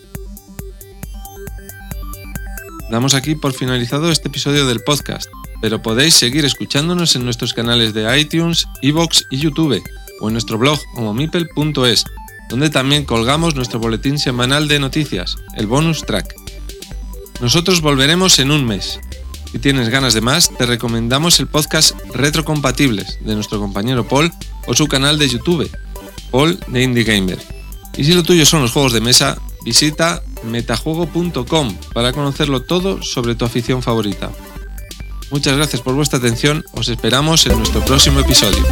Damos 2.89 3.13
aquí 3.13 3.35
por 3.35 3.53
finalizado 3.53 4.11
este 4.11 4.27
episodio 4.27 4.65
del 4.65 4.81
podcast, 4.81 5.29
pero 5.61 5.81
podéis 5.81 6.13
seguir 6.13 6.43
escuchándonos 6.43 7.15
en 7.15 7.23
nuestros 7.23 7.53
canales 7.53 7.93
de 7.93 8.19
iTunes, 8.19 8.67
Evox 8.81 9.25
y 9.31 9.37
YouTube, 9.37 9.81
o 10.19 10.27
en 10.27 10.33
nuestro 10.33 10.57
blog 10.57 10.77
homomipel.es, 10.95 12.03
donde 12.49 12.69
también 12.69 13.05
colgamos 13.05 13.55
nuestro 13.55 13.79
boletín 13.79 14.19
semanal 14.19 14.67
de 14.67 14.79
noticias, 14.79 15.37
el 15.55 15.67
bonus 15.67 16.05
track. 16.05 16.35
Nosotros 17.39 17.79
volveremos 17.79 18.39
en 18.39 18.51
un 18.51 18.65
mes. 18.65 18.99
Si 19.51 19.59
tienes 19.59 19.89
ganas 19.89 20.13
de 20.13 20.21
más, 20.21 20.49
te 20.57 20.65
recomendamos 20.65 21.39
el 21.41 21.47
podcast 21.47 21.93
Retrocompatibles 22.13 23.19
de 23.19 23.35
nuestro 23.35 23.59
compañero 23.59 24.07
Paul 24.07 24.31
o 24.65 24.73
su 24.73 24.87
canal 24.87 25.19
de 25.19 25.27
YouTube, 25.27 25.69
Paul 26.31 26.57
de 26.67 26.83
Indie 26.83 27.03
Gamer. 27.03 27.37
Y 27.97 28.05
si 28.05 28.13
lo 28.13 28.23
tuyo 28.23 28.45
son 28.45 28.61
los 28.61 28.71
juegos 28.71 28.93
de 28.93 29.01
mesa, 29.01 29.37
visita 29.65 30.23
metajuego.com 30.43 31.75
para 31.93 32.13
conocerlo 32.13 32.61
todo 32.61 33.03
sobre 33.03 33.35
tu 33.35 33.43
afición 33.43 33.83
favorita. 33.83 34.31
Muchas 35.31 35.57
gracias 35.57 35.81
por 35.81 35.95
vuestra 35.95 36.19
atención, 36.19 36.63
os 36.71 36.87
esperamos 36.87 37.45
en 37.45 37.57
nuestro 37.57 37.83
próximo 37.83 38.21
episodio. 38.21 38.63